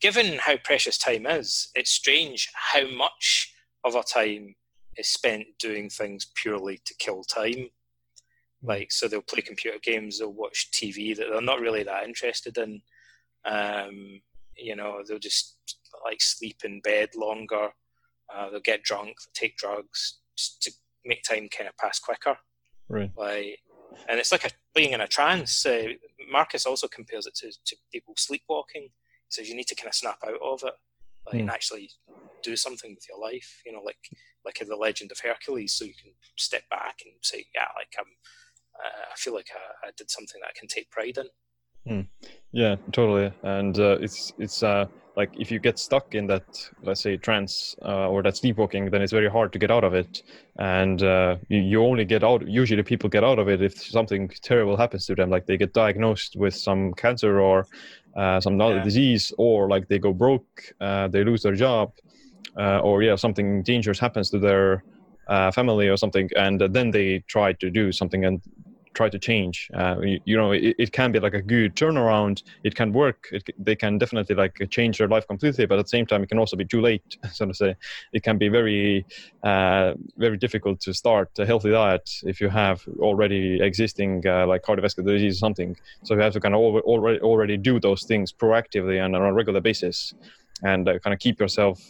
given 0.00 0.38
how 0.38 0.56
precious 0.58 0.98
time 0.98 1.26
is, 1.26 1.70
it's 1.74 1.90
strange 1.90 2.50
how 2.54 2.88
much 2.88 3.52
of 3.84 3.96
our 3.96 4.02
time 4.02 4.54
is 4.96 5.08
spent 5.08 5.46
doing 5.58 5.88
things 5.88 6.26
purely 6.34 6.80
to 6.84 6.94
kill 6.98 7.22
time. 7.22 7.68
Like, 8.62 8.90
so 8.90 9.06
they'll 9.06 9.22
play 9.22 9.40
computer 9.40 9.78
games, 9.82 10.18
they'll 10.18 10.32
watch 10.32 10.70
TV 10.72 11.16
that 11.16 11.26
they're 11.30 11.40
not 11.40 11.60
really 11.60 11.84
that 11.84 12.04
interested 12.04 12.58
in. 12.58 12.82
Um, 13.44 14.20
you 14.56 14.74
know, 14.74 15.02
they'll 15.06 15.18
just 15.18 15.56
like 16.04 16.20
sleep 16.20 16.62
in 16.64 16.80
bed 16.80 17.10
longer. 17.16 17.68
Uh, 18.34 18.50
they'll 18.50 18.60
get 18.60 18.82
drunk, 18.82 19.16
they'll 19.18 19.32
take 19.32 19.56
drugs 19.56 20.18
just 20.36 20.60
to 20.62 20.72
make 21.04 21.22
time 21.22 21.48
kind 21.48 21.68
of 21.68 21.76
pass 21.76 21.98
quicker. 21.98 22.36
Right. 22.88 23.10
Like, 23.16 23.60
and 24.08 24.18
it's 24.18 24.32
like 24.32 24.44
a, 24.44 24.50
being 24.74 24.92
in 24.92 25.00
a 25.00 25.06
trance. 25.06 25.64
Uh, 25.64 25.92
Marcus 26.30 26.66
also 26.66 26.88
compares 26.88 27.26
it 27.26 27.34
to, 27.36 27.52
to 27.66 27.76
people 27.92 28.14
sleepwalking 28.16 28.88
says 29.28 29.48
you 29.48 29.56
need 29.56 29.68
to 29.68 29.74
kind 29.74 29.88
of 29.88 29.94
snap 29.94 30.18
out 30.26 30.40
of 30.42 30.62
it 30.64 30.74
like, 31.26 31.36
mm. 31.36 31.40
and 31.40 31.50
actually 31.50 31.90
do 32.42 32.56
something 32.56 32.94
with 32.94 33.04
your 33.08 33.18
life. 33.18 33.62
You 33.64 33.72
know, 33.72 33.82
like 33.82 33.98
like 34.44 34.60
in 34.60 34.68
the 34.68 34.76
Legend 34.76 35.12
of 35.12 35.20
Hercules, 35.20 35.74
so 35.74 35.84
you 35.84 35.94
can 36.00 36.12
step 36.36 36.62
back 36.70 36.96
and 37.04 37.14
say, 37.22 37.46
yeah, 37.54 37.68
like 37.76 37.94
I'm. 37.98 38.06
Uh, 38.78 39.06
I 39.12 39.16
feel 39.16 39.34
like 39.34 39.48
I, 39.52 39.88
I, 39.88 39.90
did 39.96 40.08
something 40.08 40.40
that 40.40 40.50
I 40.54 40.56
can 40.56 40.68
take 40.68 40.88
pride 40.92 41.18
in. 41.18 41.26
Mm. 41.92 42.06
Yeah, 42.52 42.76
totally. 42.92 43.32
And 43.42 43.76
uh, 43.76 43.98
it's 44.00 44.32
it's 44.38 44.62
uh, 44.62 44.86
like 45.16 45.30
if 45.36 45.50
you 45.50 45.58
get 45.58 45.78
stuck 45.78 46.14
in 46.14 46.28
that, 46.28 46.70
let's 46.82 47.00
say, 47.00 47.16
trance 47.16 47.74
uh, 47.84 48.08
or 48.08 48.22
that 48.22 48.36
sleepwalking, 48.36 48.90
then 48.90 49.02
it's 49.02 49.12
very 49.12 49.28
hard 49.28 49.52
to 49.52 49.58
get 49.58 49.70
out 49.70 49.84
of 49.84 49.94
it. 49.94 50.22
And 50.58 51.02
uh, 51.02 51.36
you, 51.48 51.58
you 51.58 51.82
only 51.82 52.04
get 52.04 52.22
out. 52.22 52.46
Usually, 52.46 52.82
people 52.84 53.08
get 53.08 53.24
out 53.24 53.38
of 53.38 53.48
it 53.48 53.60
if 53.62 53.82
something 53.82 54.28
terrible 54.42 54.76
happens 54.76 55.06
to 55.06 55.16
them, 55.16 55.28
like 55.28 55.46
they 55.46 55.56
get 55.56 55.72
diagnosed 55.72 56.36
with 56.36 56.54
some 56.54 56.94
cancer 56.94 57.40
or 57.40 57.66
uh, 58.18 58.40
some 58.40 58.60
other 58.60 58.76
yeah. 58.76 58.82
disease, 58.82 59.32
or 59.38 59.68
like 59.68 59.86
they 59.88 59.98
go 59.98 60.12
broke, 60.12 60.74
uh, 60.80 61.06
they 61.08 61.22
lose 61.22 61.42
their 61.42 61.54
job, 61.54 61.92
uh, 62.58 62.80
or 62.80 63.02
yeah, 63.02 63.14
something 63.14 63.62
dangerous 63.62 63.98
happens 64.00 64.28
to 64.30 64.38
their 64.38 64.82
uh, 65.28 65.50
family 65.52 65.88
or 65.88 65.96
something, 65.96 66.28
and 66.36 66.60
then 66.60 66.90
they 66.90 67.20
try 67.28 67.52
to 67.52 67.70
do 67.70 67.92
something 67.92 68.24
and 68.24 68.42
try 68.94 69.08
to 69.08 69.18
change. 69.18 69.70
Uh, 69.74 69.96
you, 70.00 70.20
you, 70.24 70.36
know, 70.36 70.52
it, 70.52 70.74
it, 70.78 70.92
can 70.92 71.12
be 71.12 71.20
like 71.20 71.34
a 71.34 71.42
good 71.42 71.74
turnaround. 71.74 72.42
It 72.64 72.74
can 72.74 72.92
work. 72.92 73.28
It, 73.32 73.48
they 73.58 73.76
can 73.76 73.98
definitely 73.98 74.34
like 74.34 74.56
change 74.70 74.98
their 74.98 75.08
life 75.08 75.26
completely, 75.26 75.66
but 75.66 75.78
at 75.78 75.84
the 75.84 75.88
same 75.88 76.06
time, 76.06 76.22
it 76.22 76.28
can 76.28 76.38
also 76.38 76.56
be 76.56 76.64
too 76.64 76.80
late. 76.80 77.16
So 77.32 77.46
to 77.46 77.54
say, 77.54 77.76
it 78.12 78.22
can 78.22 78.38
be 78.38 78.48
very, 78.48 79.06
uh, 79.42 79.94
very 80.16 80.36
difficult 80.36 80.80
to 80.80 80.92
start 80.94 81.30
a 81.38 81.46
healthy 81.46 81.70
diet 81.70 82.08
if 82.24 82.40
you 82.40 82.48
have 82.48 82.86
already 82.98 83.60
existing 83.62 84.26
uh, 84.26 84.46
like 84.46 84.62
cardiovascular 84.62 85.06
disease 85.06 85.36
or 85.36 85.38
something. 85.38 85.76
So 86.04 86.14
you 86.14 86.20
have 86.20 86.32
to 86.32 86.40
kind 86.40 86.54
of 86.54 86.60
already 86.60 87.20
already 87.20 87.56
do 87.56 87.78
those 87.78 88.04
things 88.04 88.32
proactively 88.32 89.04
and 89.04 89.14
on 89.14 89.22
a 89.22 89.32
regular 89.32 89.60
basis, 89.60 90.14
and 90.62 90.88
uh, 90.88 90.98
kind 90.98 91.14
of 91.14 91.20
keep 91.20 91.38
yourself 91.38 91.80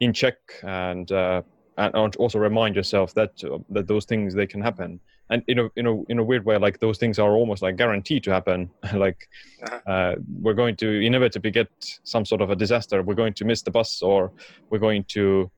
in 0.00 0.12
check 0.12 0.36
and 0.62 1.10
uh, 1.12 1.42
and 1.76 2.16
also 2.16 2.38
remind 2.38 2.76
yourself 2.76 3.14
that 3.14 3.32
uh, 3.44 3.58
that 3.70 3.86
those 3.86 4.04
things 4.04 4.34
they 4.34 4.46
can 4.46 4.60
happen 4.60 5.00
and 5.30 5.42
in 5.46 5.58
a 5.60 5.68
in 5.76 5.86
a 5.86 6.02
in 6.04 6.18
a 6.18 6.24
weird 6.24 6.44
way, 6.44 6.56
like 6.58 6.80
those 6.80 6.98
things 6.98 7.18
are 7.18 7.32
almost 7.32 7.62
like 7.62 7.76
guaranteed 7.76 8.24
to 8.24 8.32
happen. 8.32 8.70
like 8.94 9.28
uh-huh. 9.62 9.90
uh, 9.90 10.14
we're 10.40 10.54
going 10.54 10.76
to 10.76 10.88
inevitably 10.88 11.50
get 11.50 11.70
some 12.04 12.24
sort 12.24 12.40
of 12.40 12.50
a 12.50 12.56
disaster. 12.56 13.02
We're 13.02 13.14
going 13.14 13.34
to 13.34 13.44
miss 13.44 13.62
the 13.62 13.70
bus, 13.70 14.02
or 14.02 14.32
we're 14.70 14.78
going 14.78 15.04
to 15.08 15.50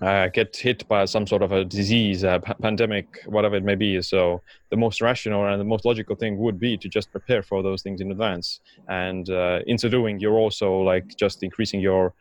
uh, 0.00 0.28
get 0.28 0.56
hit 0.56 0.86
by 0.88 1.04
some 1.04 1.26
sort 1.26 1.42
of 1.42 1.52
a 1.52 1.64
disease, 1.64 2.22
a 2.22 2.40
p- 2.44 2.52
pandemic, 2.60 3.22
whatever 3.26 3.56
it 3.56 3.64
may 3.64 3.74
be. 3.74 4.00
So 4.02 4.42
the 4.70 4.76
most 4.76 5.00
rational 5.00 5.46
and 5.46 5.60
the 5.60 5.64
most 5.64 5.84
logical 5.84 6.16
thing 6.16 6.38
would 6.38 6.58
be 6.58 6.76
to 6.78 6.88
just 6.88 7.10
prepare 7.10 7.42
for 7.42 7.62
those 7.62 7.82
things 7.82 8.00
in 8.00 8.10
advance. 8.10 8.60
And 8.88 9.28
uh, 9.30 9.60
in 9.66 9.78
so 9.78 9.88
doing, 9.88 10.20
you're 10.20 10.38
also 10.38 10.78
like 10.80 11.16
just 11.16 11.42
increasing 11.42 11.80
your 11.80 12.12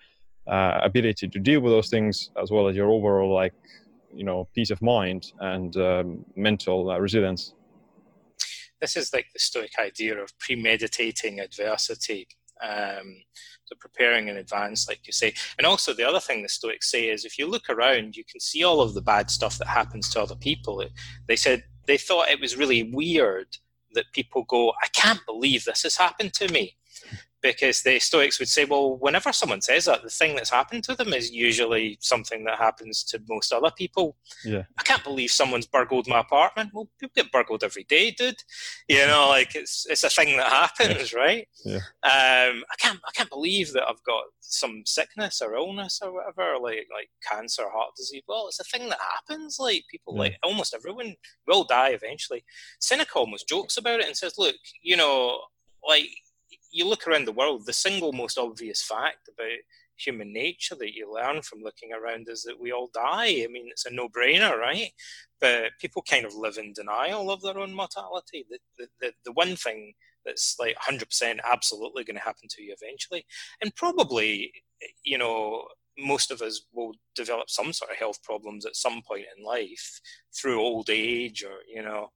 uh, 0.47 0.80
ability 0.84 1.28
to 1.28 1.39
deal 1.39 1.59
with 1.59 1.73
those 1.73 1.89
things 1.89 2.30
as 2.41 2.51
well 2.51 2.67
as 2.67 2.76
your 2.76 2.89
overall 2.89 3.34
like 3.34 3.53
you 4.16 4.24
know 4.24 4.47
peace 4.53 4.72
of 4.72 4.82
mind 4.82 5.34
and 5.39 5.76
um, 5.78 6.26
mental 6.36 6.89
uh, 6.89 6.97
resilience. 6.97 7.53
This 8.82 8.95
is 8.95 9.13
like 9.13 9.28
the 9.34 9.39
stoic 9.39 9.72
idea 9.80 10.22
of 10.22 10.38
premeditating 10.39 11.39
adversity 11.39 12.28
um, 12.61 13.18
so 13.66 13.76
preparing 13.80 14.28
in 14.28 14.38
advance 14.38 14.88
like 14.88 15.01
you 15.05 15.13
say. 15.13 15.34
And 15.57 15.66
also 15.66 15.93
the 15.93 16.07
other 16.07 16.20
thing 16.20 16.41
the 16.41 16.49
stoics 16.49 16.89
say 16.91 17.09
is 17.09 17.26
if 17.26 17.38
you 17.38 17.47
look 17.47 17.70
around 17.70 18.16
you 18.16 18.24
can 18.24 18.39
see 18.39 18.63
all 18.63 18.82
of 18.82 18.93
the 18.93 19.01
bad 19.01 19.30
stuff 19.30 19.57
that 19.57 19.68
happens 19.68 20.09
to 20.09 20.22
other 20.22 20.36
people. 20.36 20.84
They 21.28 21.36
said 21.36 21.63
they 21.86 21.97
thought 21.97 22.30
it 22.30 22.39
was 22.39 22.57
really 22.57 22.84
weird 22.84 23.47
that 23.93 24.11
people 24.13 24.43
go 24.43 24.72
i 24.84 24.88
can't 24.93 25.26
believe 25.26 25.63
this 25.63 25.84
has 25.84 25.95
happened 25.95 26.34
to 26.34 26.51
me 26.51 26.76
because 27.46 27.84
the 27.84 28.00
Stoics 28.00 28.39
would 28.39 28.50
say, 28.50 28.66
well, 28.66 28.98
whenever 28.98 29.32
someone 29.32 29.62
says 29.62 29.86
that, 29.86 30.02
the 30.02 30.10
thing 30.10 30.36
that's 30.36 30.50
happened 30.50 30.84
to 30.86 30.96
them 30.96 31.14
is 31.14 31.32
usually 31.32 31.98
something 32.02 32.43
that 32.46 32.58
happens 32.58 33.04
to 33.04 33.22
most 33.30 33.54
other 33.54 33.70
people. 33.70 34.18
Yeah. 34.43 34.64
I 34.80 34.84
can't 34.84 35.04
believe 35.04 35.30
someone's 35.30 35.68
burgled 35.68 36.08
my 36.08 36.22
apartment. 36.22 36.72
Well, 36.74 36.89
people 37.00 37.14
get 37.16 37.32
burgled 37.32 37.64
every 37.64 37.84
day, 37.84 38.10
dude. 38.10 38.41
You 38.88 39.06
know, 39.06 39.28
like 39.30 39.54
it's 39.54 39.86
it's 39.88 40.04
a 40.04 40.10
thing 40.10 40.38
that 40.38 40.52
happens, 40.52 41.14
yeah. 41.14 41.20
right? 41.20 41.48
Yeah. 41.64 41.76
Um, 42.04 42.64
I 42.72 42.76
can't 42.80 43.00
I 43.08 43.12
can't 43.14 43.30
believe 43.30 43.74
that 43.74 43.88
I've 43.88 44.04
got 44.04 44.24
some 44.39 44.82
sickness 44.86 45.39
or 45.39 45.56
illness 45.56 46.00
or 46.02 46.14
whatever, 46.14 46.58
like 46.60 46.88
like 46.91 47.10
cancer, 47.32 47.70
heart 47.72 47.91
disease. 47.96 48.24
Well, 48.28 48.48
it's 48.48 48.60
a 48.60 48.64
thing 48.64 48.89
that 48.89 49.00
happens. 49.14 49.58
Like 49.60 49.84
people, 49.91 50.14
yeah. 50.16 50.20
like 50.20 50.38
almost 50.43 50.74
everyone 50.74 51.14
will 51.48 51.64
die 51.64 51.89
eventually. 51.89 52.43
Seneca 52.80 53.20
almost 53.20 53.48
jokes 53.48 53.78
about 53.78 54.00
it 54.00 54.08
and 54.08 54.18
says, 54.18 54.34
look, 54.39 54.56
you 54.82 54.98
know, 54.98 55.41
like 55.88 56.10
you 56.76 56.86
look 56.86 57.07
around 57.07 57.26
the 57.26 57.32
world, 57.32 57.65
the 57.65 57.73
single 57.73 58.11
most 58.11 58.38
obvious 58.38 58.84
fact 58.84 59.30
about 59.30 59.59
human 59.97 60.34
nature 60.34 60.76
that 60.76 60.93
you 60.93 61.11
learn 61.11 61.41
from 61.41 61.61
looking 61.63 61.93
around 61.93 62.28
is 62.30 62.43
that 62.43 62.59
we 62.59 62.73
all 62.73 62.89
die. 62.93 63.43
I 63.43 63.47
mean, 63.49 63.67
it's 63.69 63.86
a 63.86 63.93
no 63.93 64.09
brainer, 64.09 64.57
right? 64.57 64.91
But 65.39 65.71
people 65.80 66.03
kind 66.09 66.26
of 66.26 66.36
live 66.36 66.57
in 66.57 66.73
denial 66.73 67.32
of 67.32 67.41
their 67.41 67.57
own 67.57 67.73
mortality. 67.73 68.45
The, 68.49 68.59
the, 68.78 68.88
the, 68.99 69.13
the 69.23 69.32
one 69.32 69.55
thing 69.55 69.93
that's 70.26 70.57
like 70.59 70.76
100% 70.78 71.39
absolutely 71.45 72.03
going 72.03 72.17
to 72.17 72.23
happen 72.23 72.49
to 72.49 72.61
you 72.61 72.76
eventually. 72.82 73.26
And 73.61 73.73
probably, 73.76 74.51
you 75.05 75.17
know, 75.17 75.65
most 75.97 76.30
of 76.30 76.41
us 76.41 76.65
will 76.73 76.91
develop 77.15 77.49
some 77.49 77.71
sort 77.71 77.91
of 77.91 77.97
health 77.97 78.21
problems 78.21 78.65
at 78.65 78.76
some 78.76 79.01
point 79.07 79.26
in 79.38 79.45
life 79.45 80.01
through 80.36 80.59
old 80.59 80.89
age 80.89 81.41
or, 81.43 81.59
you 81.73 81.82
know, 81.82 82.09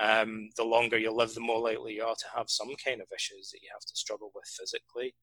um, 0.00 0.50
the 0.56 0.64
longer 0.64 0.98
you 0.98 1.12
live, 1.12 1.34
the 1.34 1.40
more 1.40 1.60
likely 1.60 1.94
you 1.94 2.04
are 2.04 2.14
to 2.14 2.26
have 2.36 2.48
some 2.48 2.70
kind 2.84 3.00
of 3.00 3.08
issues 3.14 3.50
that 3.50 3.62
you 3.62 3.68
have 3.72 3.82
to 3.82 3.96
struggle 3.96 4.30
with 4.34 4.44
physically. 4.46 5.14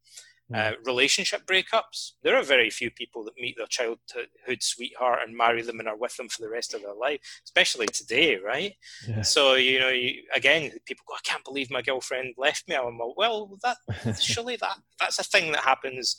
Uh, 0.54 0.74
relationship 0.86 1.44
breakups. 1.48 2.12
There 2.22 2.36
are 2.36 2.44
very 2.44 2.70
few 2.70 2.92
people 2.92 3.24
that 3.24 3.34
meet 3.40 3.56
their 3.58 3.66
childhood 3.66 4.28
sweetheart 4.60 5.22
and 5.26 5.36
marry 5.36 5.64
them 5.64 5.80
and 5.80 5.88
are 5.88 5.98
with 5.98 6.16
them 6.18 6.30
for 6.30 6.44
the 6.44 6.50
rest 6.50 6.76
of 6.76 6.84
their 6.84 6.94
life, 6.94 7.20
especially 7.46 7.88
today, 7.88 8.38
right? 8.38 8.74
Yeah. 9.08 9.24
So, 9.24 9.56
you 9.56 9.80
know, 9.80 9.90
you, 9.90 10.22
again, 10.36 10.72
people 10.86 11.04
go, 11.08 11.16
I 11.16 11.20
can't 11.24 11.44
believe 11.44 11.72
my 11.72 11.82
girlfriend 11.82 12.36
left 12.38 12.68
me. 12.68 12.76
I'm 12.76 12.98
like, 12.98 13.18
well, 13.18 13.58
that 13.64 13.78
surely 14.22 14.56
that 14.58 14.78
that's 15.00 15.18
a 15.18 15.24
thing 15.24 15.52
that 15.54 15.62
happens 15.62 16.16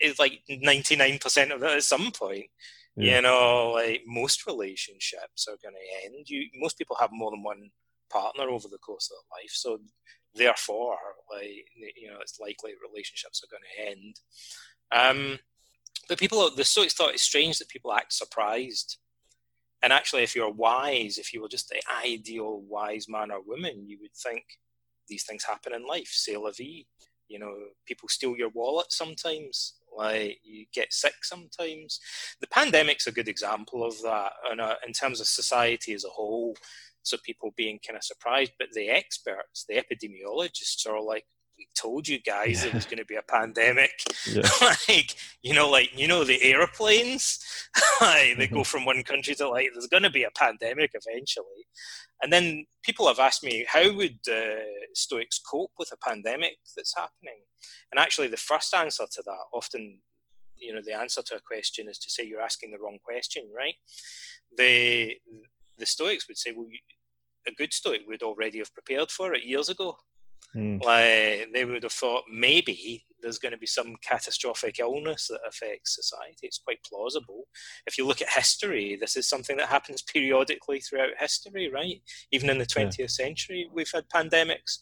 is 0.00 0.18
like 0.18 0.40
99% 0.50 1.54
of 1.54 1.62
it 1.62 1.70
at 1.70 1.82
some 1.82 2.10
point. 2.10 2.46
Yeah. 2.96 3.16
You 3.16 3.22
know, 3.22 3.72
like 3.74 4.02
most 4.06 4.46
relationships 4.46 5.46
are 5.46 5.58
going 5.62 5.74
to 5.74 6.06
end. 6.06 6.28
You 6.28 6.48
most 6.56 6.78
people 6.78 6.96
have 6.98 7.10
more 7.12 7.30
than 7.30 7.42
one 7.42 7.70
partner 8.10 8.44
over 8.44 8.68
the 8.68 8.78
course 8.78 9.10
of 9.10 9.16
their 9.16 9.42
life, 9.42 9.50
so 9.52 9.78
therefore, 10.34 10.96
like 11.32 11.64
you 11.96 12.10
know, 12.10 12.18
it's 12.20 12.40
likely 12.40 12.72
relationships 12.90 13.42
are 13.42 13.50
going 13.50 13.62
to 13.62 13.90
end. 13.90 14.20
Um, 14.90 15.38
but 16.08 16.18
people, 16.18 16.50
the 16.54 16.64
Stoics 16.64 16.94
thought 16.94 17.12
it's 17.12 17.22
strange 17.22 17.58
that 17.58 17.68
people 17.68 17.92
act 17.92 18.12
surprised. 18.12 18.98
And 19.82 19.92
actually, 19.92 20.22
if 20.22 20.34
you're 20.34 20.50
wise, 20.50 21.18
if 21.18 21.32
you 21.32 21.40
were 21.40 21.48
just 21.48 21.68
the 21.68 21.80
ideal 22.04 22.62
wise 22.68 23.06
man 23.08 23.30
or 23.30 23.40
woman, 23.46 23.86
you 23.86 23.98
would 24.00 24.14
think 24.14 24.44
these 25.08 25.24
things 25.24 25.44
happen 25.44 25.72
in 25.72 25.86
life. 25.86 26.08
C'est 26.10 26.36
la 26.36 26.50
vie. 26.50 26.86
You 27.28 27.38
know, 27.38 27.54
people 27.86 28.08
steal 28.08 28.36
your 28.36 28.48
wallet 28.48 28.90
sometimes. 28.90 29.74
Like 29.96 30.38
you 30.42 30.66
get 30.72 30.92
sick 30.92 31.14
sometimes. 31.22 32.00
The 32.40 32.46
pandemic's 32.48 33.06
a 33.06 33.12
good 33.12 33.28
example 33.28 33.84
of 33.84 34.00
that. 34.02 34.32
And 34.50 34.60
in 34.86 34.92
terms 34.92 35.20
of 35.20 35.26
society 35.26 35.92
as 35.92 36.04
a 36.04 36.10
whole, 36.10 36.56
so 37.08 37.18
people 37.24 37.52
being 37.56 37.78
kind 37.86 37.96
of 37.96 38.04
surprised. 38.04 38.52
But 38.58 38.68
the 38.72 38.88
experts, 38.88 39.64
the 39.68 39.82
epidemiologists, 39.82 40.86
are 40.88 41.00
like, 41.00 41.24
"We 41.58 41.68
told 41.76 42.08
you 42.08 42.20
guys 42.20 42.62
yeah. 42.62 42.68
it 42.68 42.74
was 42.74 42.84
going 42.84 42.98
to 42.98 43.04
be 43.04 43.16
a 43.16 43.22
pandemic." 43.22 43.92
Yeah. 44.26 44.48
like 44.88 45.16
you 45.42 45.54
know, 45.54 45.68
like 45.68 45.98
you 45.98 46.08
know, 46.08 46.24
the 46.24 46.42
airplanes, 46.42 47.38
like, 48.00 48.36
they 48.38 48.46
go 48.46 48.56
mm-hmm. 48.56 48.62
from 48.62 48.84
one 48.84 49.02
country 49.02 49.34
to 49.36 49.48
like, 49.48 49.70
"There's 49.72 49.86
going 49.86 50.04
to 50.04 50.10
be 50.10 50.24
a 50.24 50.30
pandemic 50.30 50.92
eventually." 50.94 51.66
And 52.22 52.32
then 52.32 52.66
people 52.82 53.06
have 53.06 53.18
asked 53.18 53.44
me, 53.44 53.64
how 53.68 53.92
would 53.94 54.18
uh, 54.30 54.62
Stoics 54.94 55.38
cope 55.38 55.70
with 55.78 55.92
a 55.92 56.08
pandemic 56.08 56.56
that's 56.76 56.94
happening? 56.96 57.42
And 57.92 57.98
actually, 57.98 58.28
the 58.28 58.36
first 58.36 58.74
answer 58.74 59.04
to 59.10 59.22
that, 59.24 59.44
often, 59.52 59.98
you 60.56 60.74
know, 60.74 60.80
the 60.84 60.98
answer 60.98 61.22
to 61.22 61.36
a 61.36 61.40
question 61.40 61.88
is 61.88 61.98
to 61.98 62.10
say 62.10 62.24
you're 62.24 62.40
asking 62.40 62.72
the 62.72 62.78
wrong 62.78 62.98
question, 63.04 63.48
right? 63.56 63.74
The 64.56 65.14
the 65.78 65.86
Stoics 65.86 66.26
would 66.26 66.36
say, 66.38 66.52
well, 66.56 66.66
you, 66.68 66.78
a 67.48 67.54
good 67.54 67.72
Stoic 67.72 68.02
would 68.06 68.22
already 68.22 68.58
have 68.58 68.72
prepared 68.72 69.10
for 69.10 69.34
it 69.34 69.44
years 69.44 69.68
ago. 69.68 69.96
Mm. 70.56 70.82
Like 70.82 71.48
they 71.52 71.64
would 71.64 71.82
have 71.82 71.92
thought 71.92 72.24
maybe 72.32 73.04
there's 73.20 73.38
going 73.38 73.52
to 73.52 73.58
be 73.58 73.66
some 73.66 73.96
catastrophic 74.02 74.78
illness 74.78 75.28
that 75.28 75.40
affects 75.46 75.96
society. 75.96 76.38
It's 76.42 76.58
quite 76.58 76.82
plausible. 76.84 77.44
If 77.86 77.98
you 77.98 78.06
look 78.06 78.22
at 78.22 78.30
history, 78.30 78.96
this 78.98 79.16
is 79.16 79.28
something 79.28 79.56
that 79.56 79.68
happens 79.68 80.02
periodically 80.02 80.80
throughout 80.80 81.10
history, 81.18 81.70
right? 81.72 82.00
Even 82.32 82.48
in 82.48 82.58
the 82.58 82.66
20th 82.66 82.98
yeah. 82.98 83.06
century, 83.08 83.68
we've 83.72 83.90
had 83.92 84.08
pandemics. 84.08 84.78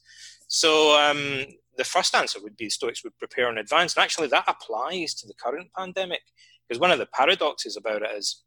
So 0.48 0.96
um, 1.00 1.46
the 1.76 1.84
first 1.84 2.14
answer 2.14 2.40
would 2.42 2.56
be 2.56 2.70
Stoics 2.70 3.02
would 3.02 3.18
prepare 3.18 3.50
in 3.50 3.58
advance, 3.58 3.96
and 3.96 4.02
actually 4.04 4.28
that 4.28 4.44
applies 4.46 5.14
to 5.14 5.26
the 5.26 5.34
current 5.34 5.68
pandemic 5.76 6.20
because 6.68 6.80
one 6.80 6.90
of 6.90 6.98
the 6.98 7.06
paradoxes 7.06 7.76
about 7.76 8.02
it 8.02 8.10
is 8.16 8.44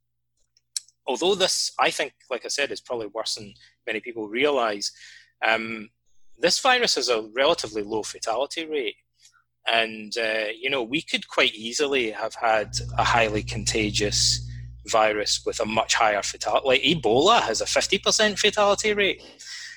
although 1.09 1.33
this, 1.33 1.71
I 1.79 1.89
think, 1.89 2.13
like 2.29 2.45
I 2.45 2.49
said, 2.49 2.71
is 2.71 2.81
probably 2.81 3.07
worse 3.07 3.35
than 3.35 3.53
many 3.89 3.99
people 3.99 4.27
realize, 4.27 4.91
um, 5.45 5.89
this 6.37 6.59
virus 6.59 6.95
has 6.95 7.09
a 7.09 7.27
relatively 7.35 7.83
low 7.83 8.03
fatality 8.03 8.65
rate. 8.65 8.95
And, 9.67 10.13
uh, 10.17 10.47
you 10.57 10.69
know, 10.69 10.83
we 10.83 11.01
could 11.01 11.27
quite 11.27 11.53
easily 11.53 12.11
have 12.11 12.35
had 12.35 12.69
a 12.97 13.03
highly 13.03 13.43
contagious 13.43 14.45
virus 14.87 15.43
with 15.45 15.59
a 15.59 15.65
much 15.65 15.93
higher 15.95 16.23
fatality. 16.23 16.67
Like 16.67 16.81
Ebola 16.81 17.41
has 17.41 17.61
a 17.61 17.65
50% 17.65 18.39
fatality 18.39 18.93
rate. 18.93 19.21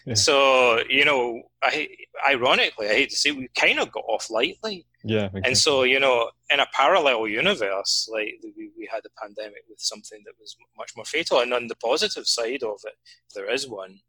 Yeah. 0.06 0.14
So, 0.14 0.82
you 0.88 1.04
know, 1.04 1.42
I, 1.62 1.88
ironically, 2.28 2.88
I 2.88 2.94
hate 2.94 3.10
to 3.10 3.16
say, 3.16 3.30
we 3.30 3.48
kind 3.56 3.78
of 3.78 3.92
got 3.92 4.04
off 4.08 4.30
lightly. 4.30 4.86
Yeah. 5.04 5.26
Exactly. 5.26 5.42
And 5.44 5.58
so, 5.58 5.82
you 5.84 6.00
know, 6.00 6.30
in 6.50 6.60
a 6.60 6.66
parallel 6.72 7.28
universe, 7.28 8.08
like 8.12 8.40
we, 8.42 8.70
we 8.76 8.88
had 8.90 9.02
a 9.06 9.20
pandemic 9.20 9.62
with 9.68 9.80
something 9.80 10.20
that 10.24 10.34
was 10.40 10.56
much 10.76 10.92
more 10.96 11.04
fatal. 11.04 11.40
And 11.40 11.54
on 11.54 11.68
the 11.68 11.76
positive 11.76 12.26
side 12.26 12.62
of 12.62 12.80
it, 12.84 12.94
there 13.34 13.50
is 13.50 13.68
one, 13.68 14.00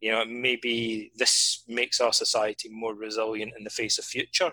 you 0.00 0.12
know, 0.12 0.24
maybe 0.24 1.12
this 1.16 1.62
makes 1.68 2.00
our 2.00 2.12
society 2.12 2.68
more 2.70 2.94
resilient 2.94 3.52
in 3.56 3.64
the 3.64 3.70
face 3.70 3.98
of 3.98 4.04
future 4.04 4.52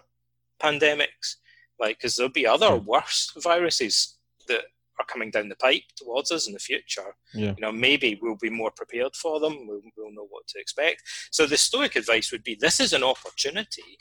pandemics. 0.61 1.37
Like, 1.79 1.97
because 1.97 2.17
there'll 2.17 2.31
be 2.31 2.45
other 2.45 2.77
hmm. 2.77 2.85
worse 2.85 3.31
viruses 3.37 4.17
that 4.47 4.63
are 4.99 5.05
coming 5.05 5.31
down 5.31 5.49
the 5.49 5.55
pipe 5.55 5.83
towards 5.95 6.31
us 6.31 6.47
in 6.47 6.53
the 6.53 6.59
future. 6.59 7.15
Yeah. 7.33 7.53
You 7.57 7.61
know, 7.61 7.71
maybe 7.71 8.19
we'll 8.21 8.35
be 8.35 8.49
more 8.49 8.71
prepared 8.71 9.15
for 9.15 9.39
them. 9.39 9.67
We'll, 9.67 9.81
we'll 9.97 10.13
know 10.13 10.27
what 10.29 10.47
to 10.49 10.59
expect. 10.59 11.01
So 11.31 11.45
the 11.45 11.57
Stoic 11.57 11.95
advice 11.95 12.31
would 12.31 12.43
be: 12.43 12.57
this 12.59 12.79
is 12.79 12.93
an 12.93 13.03
opportunity, 13.03 13.97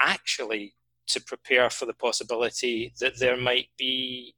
actually, 0.00 0.74
to 1.08 1.20
prepare 1.20 1.68
for 1.70 1.86
the 1.86 1.94
possibility 1.94 2.94
that 3.00 3.18
there 3.18 3.36
might 3.36 3.68
be 3.78 4.34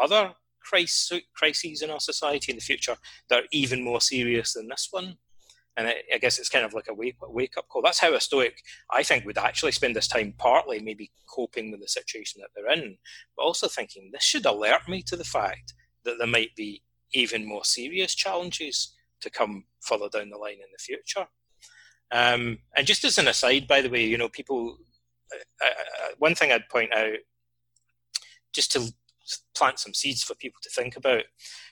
other 0.00 0.32
crises 0.62 1.82
in 1.82 1.90
our 1.90 2.00
society 2.00 2.50
in 2.50 2.56
the 2.56 2.64
future 2.64 2.96
that 3.28 3.40
are 3.40 3.48
even 3.52 3.84
more 3.84 4.00
serious 4.00 4.54
than 4.54 4.68
this 4.68 4.88
one. 4.90 5.18
And 5.76 5.88
I, 5.88 5.94
I 6.14 6.18
guess 6.18 6.38
it's 6.38 6.48
kind 6.48 6.64
of 6.64 6.72
like 6.72 6.88
a 6.88 6.94
wake, 6.94 7.16
wake 7.20 7.58
up 7.58 7.68
call. 7.68 7.82
That's 7.82 7.98
how 7.98 8.14
a 8.14 8.20
Stoic, 8.20 8.62
I 8.92 9.02
think, 9.02 9.24
would 9.24 9.38
actually 9.38 9.72
spend 9.72 9.96
this 9.96 10.08
time 10.08 10.34
partly 10.38 10.80
maybe 10.80 11.10
coping 11.26 11.70
with 11.70 11.80
the 11.80 11.88
situation 11.88 12.40
that 12.40 12.50
they're 12.54 12.72
in, 12.72 12.96
but 13.36 13.42
also 13.42 13.66
thinking 13.66 14.10
this 14.12 14.22
should 14.22 14.46
alert 14.46 14.88
me 14.88 15.02
to 15.02 15.16
the 15.16 15.24
fact 15.24 15.74
that 16.04 16.16
there 16.18 16.26
might 16.26 16.54
be 16.54 16.82
even 17.12 17.46
more 17.46 17.64
serious 17.64 18.14
challenges 18.14 18.94
to 19.20 19.30
come 19.30 19.64
further 19.80 20.08
down 20.08 20.30
the 20.30 20.36
line 20.36 20.54
in 20.54 20.70
the 20.72 20.78
future. 20.78 21.26
Um, 22.12 22.58
and 22.76 22.86
just 22.86 23.04
as 23.04 23.18
an 23.18 23.28
aside, 23.28 23.66
by 23.66 23.80
the 23.80 23.90
way, 23.90 24.04
you 24.04 24.18
know, 24.18 24.28
people, 24.28 24.78
uh, 25.32 25.66
uh, 25.66 26.14
one 26.18 26.34
thing 26.34 26.52
I'd 26.52 26.68
point 26.68 26.92
out, 26.92 27.16
just 28.52 28.70
to 28.72 28.92
plant 29.56 29.78
some 29.78 29.94
seeds 29.94 30.22
for 30.22 30.34
people 30.34 30.60
to 30.62 30.70
think 30.70 30.96
about. 30.96 31.22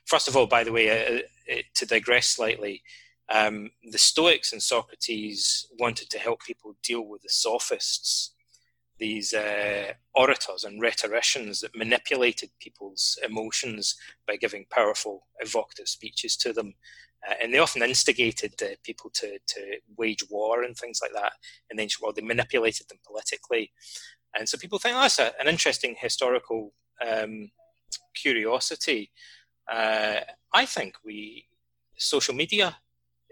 First 0.07 0.27
of 0.27 0.37
all, 0.37 0.47
by 0.47 0.65
the 0.65 0.73
way, 0.73 0.91
uh, 0.91 1.21
uh, 1.53 1.63
to 1.75 1.87
digress 1.87 2.27
slightly, 2.27 2.83
um, 3.29 3.71
the 3.91 3.99
Stoics 3.99 4.53
and 4.53 4.63
Socrates 4.63 5.67
wanted 5.79 6.11
to 6.11 6.19
help 6.19 6.43
people 6.45 6.77
deal 6.83 7.07
with 7.07 7.23
the 7.23 7.29
sophists, 7.29 8.35
these 8.99 9.33
uh, 9.33 9.93
orators 10.15 10.65
and 10.65 10.81
rhetoricians 10.81 11.61
that 11.61 11.77
manipulated 11.77 12.51
people's 12.61 13.19
emotions 13.25 13.97
by 14.27 14.37
giving 14.37 14.67
powerful, 14.71 15.27
evocative 15.41 15.89
speeches 15.89 16.37
to 16.37 16.53
them. 16.53 16.75
Uh, 17.29 17.35
and 17.43 17.55
they 17.55 17.59
often 17.59 17.83
instigated 17.83 18.55
uh, 18.63 18.75
people 18.83 19.11
to, 19.15 19.39
to 19.47 19.77
wage 19.97 20.25
war 20.29 20.63
and 20.63 20.77
things 20.77 21.01
like 21.01 21.13
that 21.13 21.33
And 21.71 21.79
the 21.79 21.83
ancient 21.85 22.03
world. 22.03 22.17
They 22.17 22.23
manipulated 22.23 22.89
them 22.89 22.99
politically. 23.07 23.73
And 24.37 24.49
so 24.49 24.59
people 24.59 24.79
think 24.79 24.97
oh, 24.97 25.03
that's 25.03 25.19
a, 25.19 25.33
an 25.41 25.49
interesting 25.49 25.95
historical 25.99 26.73
um, 27.07 27.51
curiosity. 28.15 29.11
Uh, 29.71 30.21
I 30.53 30.67
think 30.67 30.97
we 31.05 31.47
social 31.97 32.35
media 32.35 32.77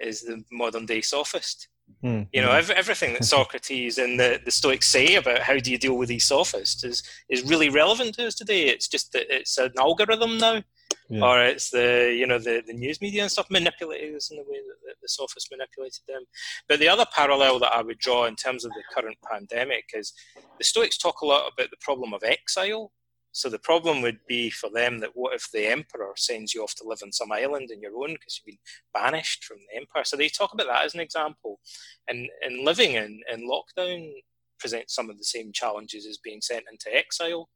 is 0.01 0.23
the 0.23 0.43
modern 0.51 0.87
day 0.87 1.01
sophist. 1.01 1.69
Mm. 2.05 2.29
You 2.33 2.43
know, 2.43 2.53
every, 2.53 2.75
everything 2.75 3.15
that 3.15 3.25
Socrates 3.37 3.99
and 3.99 4.19
the, 4.19 4.41
the 4.45 4.51
Stoics 4.51 4.89
say 4.89 5.17
about 5.17 5.41
how 5.41 5.59
do 5.59 5.71
you 5.71 5.79
deal 5.79 5.97
with 5.97 6.09
these 6.09 6.25
sophists 6.25 6.85
is 6.85 7.03
is 7.29 7.43
really 7.43 7.69
relevant 7.69 8.15
to 8.15 8.27
us 8.27 8.35
today. 8.35 8.69
It's 8.69 8.89
just 8.89 9.13
that 9.13 9.27
it's 9.29 9.59
an 9.59 9.73
algorithm 9.79 10.39
now, 10.39 10.63
yeah. 11.09 11.25
or 11.25 11.45
it's 11.45 11.71
the 11.71 12.15
you 12.17 12.27
know 12.27 12.39
the, 12.39 12.63
the 12.67 12.73
news 12.73 13.01
media 13.01 13.23
and 13.23 13.31
stuff 13.31 13.51
manipulating 13.51 14.15
us 14.15 14.31
in 14.31 14.37
the 14.37 14.45
way 14.45 14.59
that 14.59 14.77
the, 14.85 14.95
the 15.03 15.09
sophists 15.09 15.51
manipulated 15.51 16.03
them. 16.09 16.23
But 16.69 16.79
the 16.79 16.89
other 16.89 17.07
parallel 17.15 17.59
that 17.59 17.73
I 17.75 17.83
would 17.83 17.99
draw 17.99 18.27
in 18.27 18.37
terms 18.37 18.65
of 18.65 18.71
the 18.73 18.83
current 18.95 19.19
pandemic 19.31 19.85
is 19.95 20.13
the 20.59 20.65
Stoics 20.65 20.97
talk 20.97 21.21
a 21.21 21.27
lot 21.27 21.53
about 21.53 21.71
the 21.71 21.77
problem 21.81 22.15
of 22.15 22.23
exile 22.23 22.93
so 23.33 23.49
the 23.49 23.59
problem 23.59 24.03
would 24.03 24.19
be 24.27 24.51
for 24.51 24.71
them 24.71 24.99
that 25.01 25.11
what 25.15 25.35
if 25.35 25.49
the 25.53 25.67
emperor 25.67 26.13
sends 26.17 26.53
you 26.53 26.63
off 26.63 26.75
to 26.77 26.89
live 26.89 27.01
on 27.03 27.13
some 27.13 27.31
island 27.31 27.71
in 27.71 27.81
your 27.81 27.97
own 27.97 28.15
because 28.15 28.41
you've 28.41 28.53
been 28.53 28.59
banished 28.93 29.45
from 29.45 29.59
the 29.59 29.81
empire? 29.81 30.05
So 30.05 30.17
they 30.17 30.29
talk 30.29 30.53
about 30.53 30.67
that 30.67 30.85
as 30.85 30.95
an 30.95 31.01
example. 31.01 31.61
And 32.09 32.29
and 32.43 32.65
living 32.65 32.93
in, 32.93 33.21
in 33.33 33.49
lockdown 33.49 34.11
presents 34.59 34.95
some 34.95 35.11
of 35.11 35.19
the 35.19 35.25
same 35.25 35.53
challenges 35.53 36.07
as 36.07 36.19
being 36.19 36.41
sent 36.41 36.65
into 36.71 36.95
exile, 36.95 37.49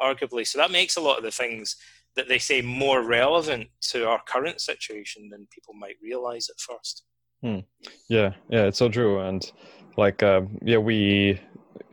arguably. 0.00 0.46
So 0.46 0.58
that 0.58 0.70
makes 0.70 0.96
a 0.96 1.00
lot 1.00 1.18
of 1.18 1.24
the 1.24 1.30
things 1.30 1.76
that 2.16 2.28
they 2.28 2.38
say 2.38 2.62
more 2.62 3.02
relevant 3.02 3.68
to 3.80 4.08
our 4.08 4.20
current 4.26 4.60
situation 4.60 5.28
than 5.30 5.46
people 5.52 5.74
might 5.74 5.96
realize 6.02 6.48
at 6.48 6.58
first. 6.58 7.04
Hmm. 7.42 7.60
Yeah, 8.08 8.32
yeah, 8.48 8.64
it's 8.64 8.78
so 8.78 8.88
true. 8.88 9.20
And 9.20 9.50
like, 9.96 10.22
uh, 10.22 10.42
yeah, 10.62 10.78
we 10.78 11.40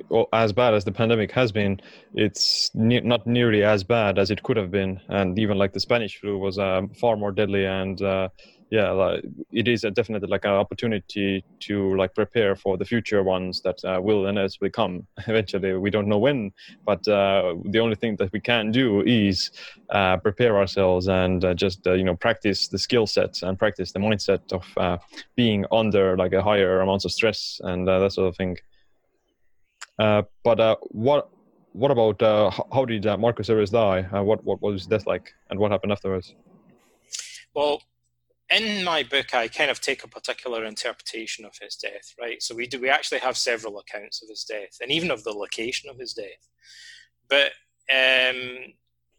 well, 0.10 0.28
as 0.34 0.54
bad 0.54 0.74
as 0.74 0.86
the 0.86 0.92
pandemic 0.92 1.32
has 1.32 1.52
been, 1.52 1.80
it's 2.14 2.70
ne- 2.74 3.02
not 3.02 3.26
nearly 3.26 3.64
as 3.64 3.84
bad 3.84 4.20
as 4.20 4.30
it 4.32 4.44
could 4.44 4.58
have 4.58 4.72
been. 4.72 5.02
And 5.10 5.38
even 5.40 5.58
like 5.58 5.74
the 5.74 5.80
Spanish 5.80 6.20
flu 6.20 6.38
was 6.38 6.60
um, 6.60 6.90
far 6.90 7.18
more 7.18 7.32
deadly. 7.32 7.66
And 7.66 8.00
uh, 8.02 8.30
yeah, 8.70 8.92
like, 8.92 9.24
it 9.52 9.68
is 9.68 9.82
definitely 9.94 10.28
like 10.28 10.46
an 10.46 10.52
opportunity 10.52 11.44
to 11.62 11.96
like 11.96 12.14
prepare 12.14 12.56
for 12.56 12.78
the 12.78 12.86
future 12.86 13.24
ones 13.24 13.62
that 13.64 13.78
uh, 13.84 14.00
will 14.02 14.28
inevitably 14.28 14.70
come 14.70 15.08
eventually. 15.28 15.76
We 15.76 15.90
don't 15.90 16.08
know 16.08 16.20
when, 16.20 16.52
but 16.86 17.08
uh, 17.08 17.56
the 17.66 17.80
only 17.80 17.96
thing 17.96 18.16
that 18.18 18.32
we 18.32 18.42
can 18.42 18.72
do 18.72 19.02
is 19.02 19.50
uh, 19.92 20.18
prepare 20.18 20.58
ourselves 20.58 21.08
and 21.08 21.44
uh, 21.44 21.54
just 21.54 21.86
uh, 21.88 21.94
you 21.94 22.04
know 22.04 22.16
practice 22.16 22.68
the 22.68 22.80
skill 22.80 23.08
sets 23.08 23.44
and 23.44 23.58
practice 23.58 23.92
the 23.92 24.00
mindset 24.00 24.40
of 24.52 25.00
being 25.36 25.66
under 25.72 26.16
like 26.18 26.34
a 26.34 26.44
higher 26.44 26.82
amounts 26.82 27.06
of 27.06 27.12
stress 27.12 27.60
and 27.64 27.88
that 27.88 28.12
sort 28.12 28.28
of 28.28 28.36
thing. 28.36 28.58
Uh, 29.98 30.24
but 30.44 30.60
uh, 30.60 30.76
what 30.82 31.30
what 31.72 31.92
about 31.92 32.22
uh, 32.22 32.50
how 32.74 32.86
did 32.86 33.06
Marcus 33.20 33.50
Aurelius 33.50 33.70
die? 33.70 34.02
what 34.22 34.44
what 34.44 34.62
was 34.62 34.82
his 34.82 34.88
death 34.88 35.08
like, 35.08 35.34
and 35.50 35.60
what 35.60 35.72
happened 35.72 35.92
afterwards? 35.92 36.36
Well, 37.54 37.82
in 38.50 38.84
my 38.84 39.04
book, 39.04 39.34
I 39.34 39.48
kind 39.48 39.72
of 39.72 39.82
take 39.82 40.04
a 40.04 40.08
particular 40.08 40.66
interpretation 40.66 41.46
of 41.46 41.54
his 41.62 41.76
death, 41.76 42.14
right? 42.20 42.42
So 42.42 42.54
we 42.54 42.68
do 42.68 42.80
we 42.80 42.90
actually 42.90 43.20
have 43.20 43.38
several 43.38 43.80
accounts 43.80 44.22
of 44.22 44.30
his 44.30 44.44
death, 44.44 44.78
and 44.82 44.92
even 44.92 45.12
of 45.12 45.24
the 45.24 45.32
location 45.32 45.90
of 45.90 45.98
his 45.98 46.14
death. 46.14 46.50
But 47.30 47.52
um, 47.94 48.74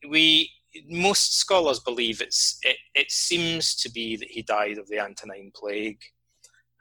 we 0.09 0.51
most 0.89 1.39
scholars 1.39 1.81
believe 1.81 2.21
it's 2.21 2.59
it, 2.63 2.77
it 2.95 3.11
seems 3.11 3.75
to 3.77 3.91
be 3.91 4.17
that 4.17 4.31
he 4.31 4.43
died 4.43 4.79
of 4.79 4.89
the 4.89 5.01
Antonine 5.01 5.51
Plague, 5.55 6.01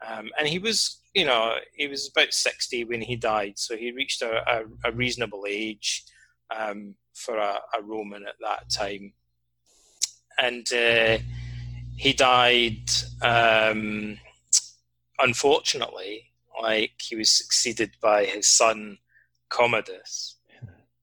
um, 0.04 0.30
and 0.38 0.48
he 0.48 0.58
was 0.58 0.98
you 1.16 1.24
know, 1.24 1.54
he 1.72 1.88
was 1.88 2.10
about 2.10 2.34
60 2.34 2.84
when 2.84 3.00
he 3.00 3.16
died, 3.16 3.58
so 3.58 3.74
he 3.74 3.90
reached 3.90 4.20
a, 4.20 4.42
a, 4.46 4.64
a 4.84 4.92
reasonable 4.92 5.46
age 5.48 6.04
um, 6.54 6.94
for 7.14 7.38
a, 7.38 7.58
a, 7.74 7.82
Roman 7.82 8.26
at 8.26 8.34
that 8.42 8.68
time. 8.68 9.14
And 10.38 10.70
uh, 10.74 11.16
he 11.96 12.12
died, 12.12 12.90
um, 13.22 14.18
unfortunately, 15.18 16.24
like 16.60 17.00
he 17.00 17.16
was 17.16 17.30
succeeded 17.30 17.92
by 18.02 18.26
his 18.26 18.46
son 18.46 18.98
Commodus. 19.48 20.36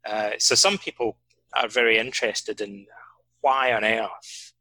Uh, 0.08 0.32
so 0.38 0.54
some 0.54 0.78
people 0.78 1.18
are 1.56 1.68
very 1.68 1.98
interested 1.98 2.62
in 2.62 2.86
why 3.42 3.74
on 3.74 3.84
earth 3.84 4.53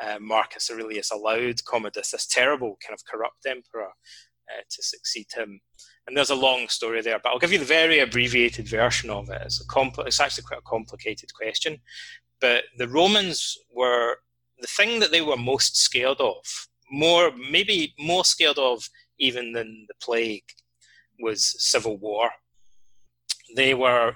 uh, 0.00 0.18
Marcus 0.20 0.70
Aurelius 0.70 1.10
allowed 1.10 1.64
Commodus, 1.64 2.10
this 2.10 2.26
terrible 2.26 2.78
kind 2.86 2.94
of 2.94 3.04
corrupt 3.04 3.46
emperor, 3.46 3.90
uh, 4.48 4.62
to 4.70 4.82
succeed 4.82 5.26
him. 5.34 5.60
And 6.06 6.16
there's 6.16 6.30
a 6.30 6.34
long 6.34 6.68
story 6.68 7.00
there, 7.00 7.20
but 7.22 7.30
I'll 7.30 7.38
give 7.38 7.52
you 7.52 7.58
the 7.58 7.64
very 7.64 8.00
abbreviated 8.00 8.68
version 8.68 9.10
of 9.10 9.30
it. 9.30 9.42
It's, 9.44 9.60
a 9.60 9.66
compl- 9.66 10.06
it's 10.06 10.20
actually 10.20 10.44
quite 10.44 10.60
a 10.60 10.68
complicated 10.68 11.32
question. 11.34 11.78
But 12.40 12.64
the 12.76 12.88
Romans 12.88 13.56
were 13.72 14.16
the 14.60 14.66
thing 14.66 15.00
that 15.00 15.12
they 15.12 15.20
were 15.20 15.36
most 15.36 15.76
scared 15.76 16.20
of, 16.20 16.44
more 16.90 17.30
maybe 17.50 17.94
more 17.98 18.24
scared 18.24 18.58
of 18.58 18.88
even 19.18 19.52
than 19.52 19.86
the 19.88 19.94
plague, 20.02 20.44
was 21.20 21.54
civil 21.58 21.96
war. 21.98 22.30
They 23.54 23.74
were 23.74 24.14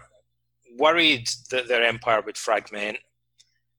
worried 0.78 1.28
that 1.50 1.68
their 1.68 1.84
empire 1.84 2.20
would 2.22 2.36
fragment, 2.36 2.98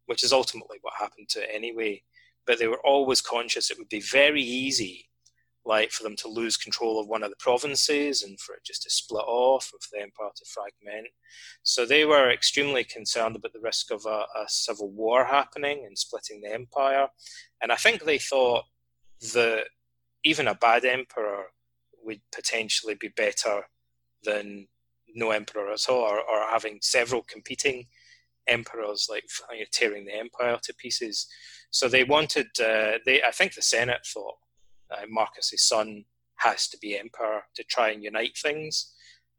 which 0.08 0.24
is 0.24 0.34
ultimately 0.34 0.78
what 0.82 0.94
happened 1.00 1.30
to 1.30 1.42
it 1.42 1.50
anyway. 1.54 2.02
But 2.46 2.60
they 2.60 2.68
were 2.68 2.86
always 2.86 3.22
conscious 3.22 3.70
it 3.70 3.78
would 3.78 3.90
be 3.90 4.02
very 4.02 4.42
easy 4.42 5.08
like 5.68 5.92
for 5.92 6.04
them 6.04 6.16
to 6.16 6.30
lose 6.30 6.56
control 6.56 7.00
of 7.00 7.08
one 7.08 7.24
of 7.24 7.30
the 7.30 7.36
provinces 7.40 8.24
and 8.24 8.40
for 8.40 8.56
it 8.56 8.64
just 8.66 8.84
to 8.84 8.90
split 8.90 9.26
off, 9.28 9.70
or 9.74 9.80
for 9.82 9.90
the 9.92 10.02
empire 10.02 10.30
to 10.34 10.46
fragment. 10.46 11.08
So 11.64 11.86
they 11.86 12.06
were 12.06 12.32
extremely 12.32 12.86
concerned 12.86 13.36
about 13.36 13.52
the 13.52 13.60
risk 13.60 13.92
of 13.92 14.06
a, 14.06 14.26
a 14.36 14.46
civil 14.48 14.90
war 14.90 15.26
happening 15.26 15.84
and 15.86 15.98
splitting 15.98 16.42
the 16.42 16.54
empire. 16.54 17.08
And 17.62 17.72
I 17.72 17.76
think 17.76 18.04
they 18.04 18.18
thought 18.18 18.64
that 19.34 19.66
even 20.24 20.48
a 20.48 20.56
bad 20.56 20.86
emperor 20.86 21.48
would 22.02 22.22
potentially 22.34 22.96
be 22.96 23.10
better 23.10 23.64
than 24.24 24.68
no 25.16 25.32
emperor 25.32 25.72
at 25.72 25.90
all, 25.90 26.00
or, 26.00 26.20
or 26.20 26.50
having 26.50 26.80
several 26.82 27.24
competing 27.24 27.88
emperors, 28.48 29.08
like 29.10 29.26
tearing 29.72 30.06
the 30.06 30.16
empire 30.16 30.58
to 30.64 30.74
pieces. 30.76 31.28
So 31.72 31.88
they 31.88 32.04
wanted, 32.04 32.48
uh, 32.60 33.00
they 33.06 33.22
I 33.24 33.32
think 33.32 33.54
the 33.54 33.62
Senate 33.62 34.06
thought 34.06 34.36
uh, 34.92 35.06
Marcus's 35.10 35.64
son 35.64 36.06
has 36.38 36.68
to 36.70 36.78
be 36.78 36.98
emperor 36.98 37.42
to 37.56 37.64
try 37.64 37.90
and 37.90 38.04
unite 38.04 38.38
things, 38.38 38.94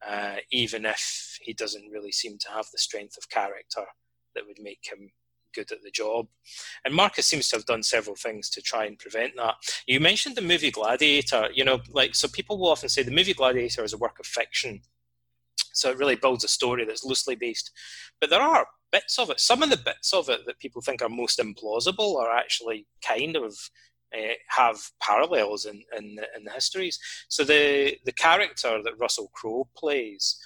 uh, 0.06 0.36
even 0.50 0.84
if 0.84 1.38
he 1.40 1.52
doesn't 1.52 1.90
really 1.90 2.12
seem 2.12 2.38
to 2.38 2.50
have 2.50 2.66
the 2.72 2.78
strength 2.78 3.16
of 3.16 3.30
character 3.30 3.84
that 4.34 4.46
would 4.46 4.59
make 4.61 4.88
him 4.90 5.11
good 5.54 5.72
at 5.72 5.82
the 5.82 5.90
job. 5.90 6.26
And 6.84 6.94
Marcus 6.94 7.26
seems 7.26 7.48
to 7.48 7.56
have 7.56 7.66
done 7.66 7.82
several 7.82 8.16
things 8.16 8.50
to 8.50 8.61
try 8.61 8.84
and 8.84 8.98
prevent 8.98 9.36
that. 9.36 9.54
You 9.86 10.00
mentioned 10.00 10.36
the 10.36 10.42
movie 10.42 10.70
Gladiator, 10.70 11.48
you 11.54 11.64
know, 11.64 11.80
like, 11.90 12.14
so 12.14 12.28
people 12.28 12.59
will 12.59 12.68
often 12.68 12.88
say 12.88 13.02
the 13.02 13.11
movie 13.11 13.34
Gladiator 13.34 13.82
is 13.82 13.92
a 13.92 13.98
work 13.98 14.18
of 14.20 14.26
fiction. 14.26 14.82
So 15.72 15.90
it 15.90 15.98
really 15.98 16.16
builds 16.16 16.44
a 16.44 16.48
story 16.48 16.84
that's 16.84 17.04
loosely 17.04 17.36
based. 17.36 17.70
But 18.20 18.30
there 18.30 18.42
are 18.42 18.66
bits 18.92 19.18
of 19.18 19.30
it. 19.30 19.40
Some 19.40 19.62
of 19.62 19.70
the 19.70 19.76
bits 19.76 20.12
of 20.12 20.28
it 20.28 20.40
that 20.46 20.59
people 20.59 20.82
think 20.82 21.02
are 21.02 21.09
most 21.09 21.38
implausible 21.38 22.16
are 22.16 22.36
actually 22.36 22.86
kind 23.06 23.36
of 23.36 23.54
uh, 24.16 24.32
have 24.48 24.78
parallels 25.02 25.66
in, 25.66 25.82
in, 25.96 26.16
in 26.36 26.44
the 26.44 26.50
histories. 26.50 26.98
So 27.28 27.44
the 27.44 27.96
the 28.04 28.12
character 28.12 28.82
that 28.82 28.98
Russell 28.98 29.30
Crowe 29.34 29.68
plays, 29.76 30.38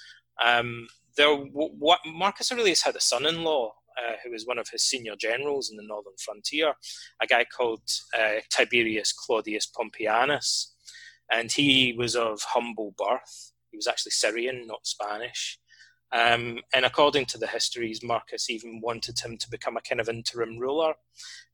um, 0.43 0.87
there 1.15 1.33
what 1.33 1.99
Marcus 2.05 2.51
Aurelius 2.51 2.81
had 2.81 2.95
a 2.95 3.01
son-in-law 3.01 3.73
uh, 3.97 4.15
who 4.23 4.31
was 4.31 4.45
one 4.45 4.57
of 4.57 4.67
his 4.69 4.83
senior 4.83 5.15
generals 5.15 5.69
in 5.69 5.77
the 5.77 5.83
northern 5.83 6.17
frontier, 6.19 6.73
a 7.21 7.27
guy 7.27 7.45
called 7.45 7.83
uh, 8.17 8.41
Tiberius 8.49 9.13
Claudius 9.13 9.71
Pompeianus, 9.71 10.71
and 11.31 11.51
he 11.51 11.93
was 11.97 12.15
of 12.15 12.41
humble 12.41 12.93
birth. 12.97 13.52
He 13.73 13.77
was 13.77 13.87
actually 13.87 14.11
Syrian, 14.11 14.67
not 14.67 14.85
Spanish. 14.85 15.59
Um, 16.11 16.59
and 16.75 16.85
according 16.85 17.25
to 17.25 17.39
the 17.39 17.47
histories, 17.47 18.03
Marcus 18.03 18.51
even 18.51 18.81
wanted 18.81 19.19
him 19.19 19.35
to 19.39 19.49
become 19.49 19.77
a 19.77 19.81
kind 19.81 19.99
of 19.99 20.07
interim 20.07 20.59
ruler, 20.59 20.93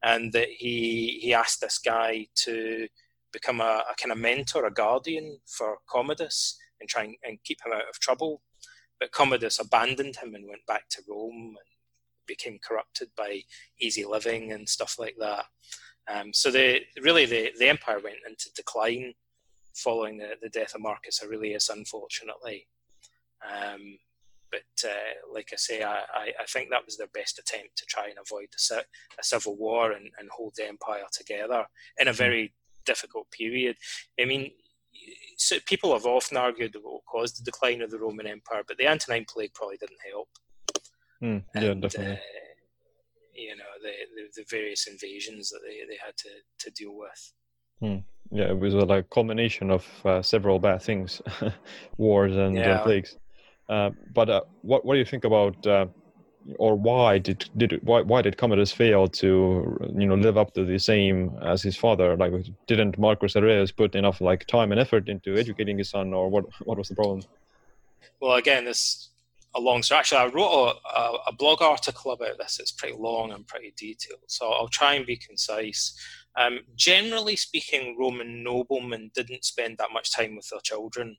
and 0.03 0.33
that 0.33 0.49
he 0.49 1.19
he 1.21 1.33
asked 1.33 1.61
this 1.61 1.77
guy 1.77 2.27
to 2.43 2.89
become 3.31 3.61
a, 3.61 3.83
a 3.89 3.95
kind 3.97 4.11
of 4.11 4.17
mentor, 4.17 4.65
a 4.65 4.71
guardian 4.71 5.39
for 5.47 5.77
Commodus, 5.89 6.57
and 6.81 6.89
try 6.89 7.03
and, 7.03 7.15
and 7.23 7.43
keep 7.45 7.59
him 7.65 7.71
out 7.71 7.87
of 7.89 7.99
trouble. 8.01 8.41
But 8.99 9.13
Commodus 9.13 9.59
abandoned 9.59 10.17
him 10.17 10.35
and 10.35 10.45
went 10.45 10.65
back 10.67 10.89
to 10.89 11.01
Rome 11.07 11.55
and 11.57 11.69
became 12.27 12.59
corrupted 12.61 13.11
by 13.15 13.43
easy 13.79 14.03
living 14.03 14.51
and 14.51 14.67
stuff 14.67 14.99
like 14.99 15.15
that. 15.19 15.45
Um, 16.13 16.33
so 16.33 16.51
the 16.51 16.81
really 17.01 17.25
the, 17.25 17.53
the 17.57 17.69
empire 17.69 17.99
went 18.03 18.17
into 18.27 18.51
decline 18.55 19.13
following 19.75 20.17
the, 20.17 20.31
the 20.41 20.49
death 20.49 20.75
of 20.75 20.81
Marcus 20.81 21.21
Aurelius, 21.23 21.69
unfortunately. 21.69 22.67
Um, 23.43 23.97
but 24.51 24.89
uh, 24.89 25.33
like 25.33 25.49
I 25.53 25.57
say, 25.57 25.83
I, 25.83 26.01
I, 26.39 26.45
think 26.47 26.69
that 26.69 26.85
was 26.85 26.97
their 26.97 27.09
best 27.13 27.37
attempt 27.37 27.77
to 27.77 27.85
try 27.85 28.07
and 28.07 28.17
avoid 28.19 28.47
a, 28.71 28.75
a 28.77 29.23
civil 29.23 29.55
war 29.55 29.91
and, 29.91 30.09
and 30.17 30.27
hold 30.35 30.53
the 30.57 30.67
empire 30.67 31.03
together 31.11 31.65
in 31.99 32.07
a 32.07 32.11
hmm. 32.11 32.17
very 32.17 32.53
difficult 32.85 33.29
period. 33.31 33.77
I 34.19 34.25
mean, 34.25 34.51
so 35.37 35.57
people 35.65 35.93
have 35.93 36.05
often 36.05 36.37
argued 36.37 36.75
what 36.81 37.05
caused 37.05 37.39
the 37.39 37.43
decline 37.43 37.81
of 37.81 37.91
the 37.91 37.99
Roman 37.99 38.27
Empire, 38.27 38.63
but 38.67 38.77
the 38.77 38.87
Antonine 38.87 39.25
Plague 39.27 39.53
probably 39.53 39.77
didn't 39.77 39.99
help. 40.11 40.29
Mm, 41.21 41.43
yeah, 41.55 41.71
and, 41.71 41.81
definitely. 41.81 42.13
Uh, 42.13 42.17
you 43.35 43.55
know, 43.55 43.63
the, 43.81 43.91
the, 44.15 44.41
the, 44.41 44.45
various 44.49 44.87
invasions 44.87 45.49
that 45.49 45.59
they, 45.65 45.79
they 45.87 45.97
had 46.03 46.15
to, 46.17 46.29
to 46.59 46.71
deal 46.71 46.97
with. 46.97 47.33
Mm. 47.81 48.03
Yeah, 48.31 48.49
it 48.49 48.59
was 48.59 48.73
a 48.73 48.79
like 48.79 49.09
culmination 49.09 49.71
of 49.71 49.85
uh, 50.05 50.21
several 50.21 50.59
bad 50.59 50.81
things, 50.81 51.21
wars 51.97 52.35
and 52.35 52.57
uh, 52.57 52.83
plagues. 52.83 53.17
Uh, 53.67 53.91
but 54.13 54.29
uh, 54.29 54.41
what 54.61 54.85
what 54.85 54.93
do 54.93 54.99
you 54.99 55.05
think 55.05 55.25
about 55.25 55.65
uh, 55.65 55.87
or 56.57 56.75
why 56.75 57.17
did 57.17 57.49
did 57.57 57.79
why 57.83 58.01
why 58.01 58.21
did 58.21 58.37
Commodus 58.37 58.71
fail 58.71 59.07
to 59.07 59.77
you 59.95 60.07
know 60.07 60.15
live 60.15 60.37
up 60.37 60.53
to 60.53 60.65
the 60.65 60.79
same 60.79 61.37
as 61.41 61.61
his 61.61 61.75
father? 61.75 62.15
Like, 62.15 62.33
didn't 62.67 62.97
Marcus 62.97 63.35
Aurelius 63.35 63.71
put 63.71 63.95
enough 63.95 64.21
like 64.21 64.45
time 64.47 64.71
and 64.71 64.79
effort 64.79 65.09
into 65.09 65.37
educating 65.37 65.77
his 65.77 65.89
son, 65.89 66.13
or 66.13 66.29
what 66.29 66.45
what 66.63 66.77
was 66.77 66.89
the 66.89 66.95
problem? 66.95 67.21
Well, 68.21 68.35
again, 68.35 68.65
this 68.65 69.09
a 69.55 69.59
long 69.59 69.83
story. 69.83 69.99
Actually, 69.99 70.21
I 70.21 70.25
wrote 70.27 70.75
a, 70.95 71.29
a, 71.29 71.33
blog 71.33 71.61
article 71.61 72.11
about 72.11 72.37
this. 72.37 72.59
It's 72.59 72.71
pretty 72.71 72.95
long 72.95 73.31
and 73.31 73.47
pretty 73.47 73.73
detailed, 73.75 74.19
so 74.27 74.51
I'll 74.51 74.67
try 74.67 74.93
and 74.93 75.05
be 75.05 75.17
concise. 75.17 75.93
Um, 76.39 76.61
generally 76.75 77.35
speaking, 77.35 77.97
Roman 77.99 78.43
noblemen 78.43 79.11
didn't 79.13 79.43
spend 79.43 79.77
that 79.77 79.91
much 79.93 80.11
time 80.11 80.35
with 80.35 80.47
their 80.49 80.61
children 80.61 81.17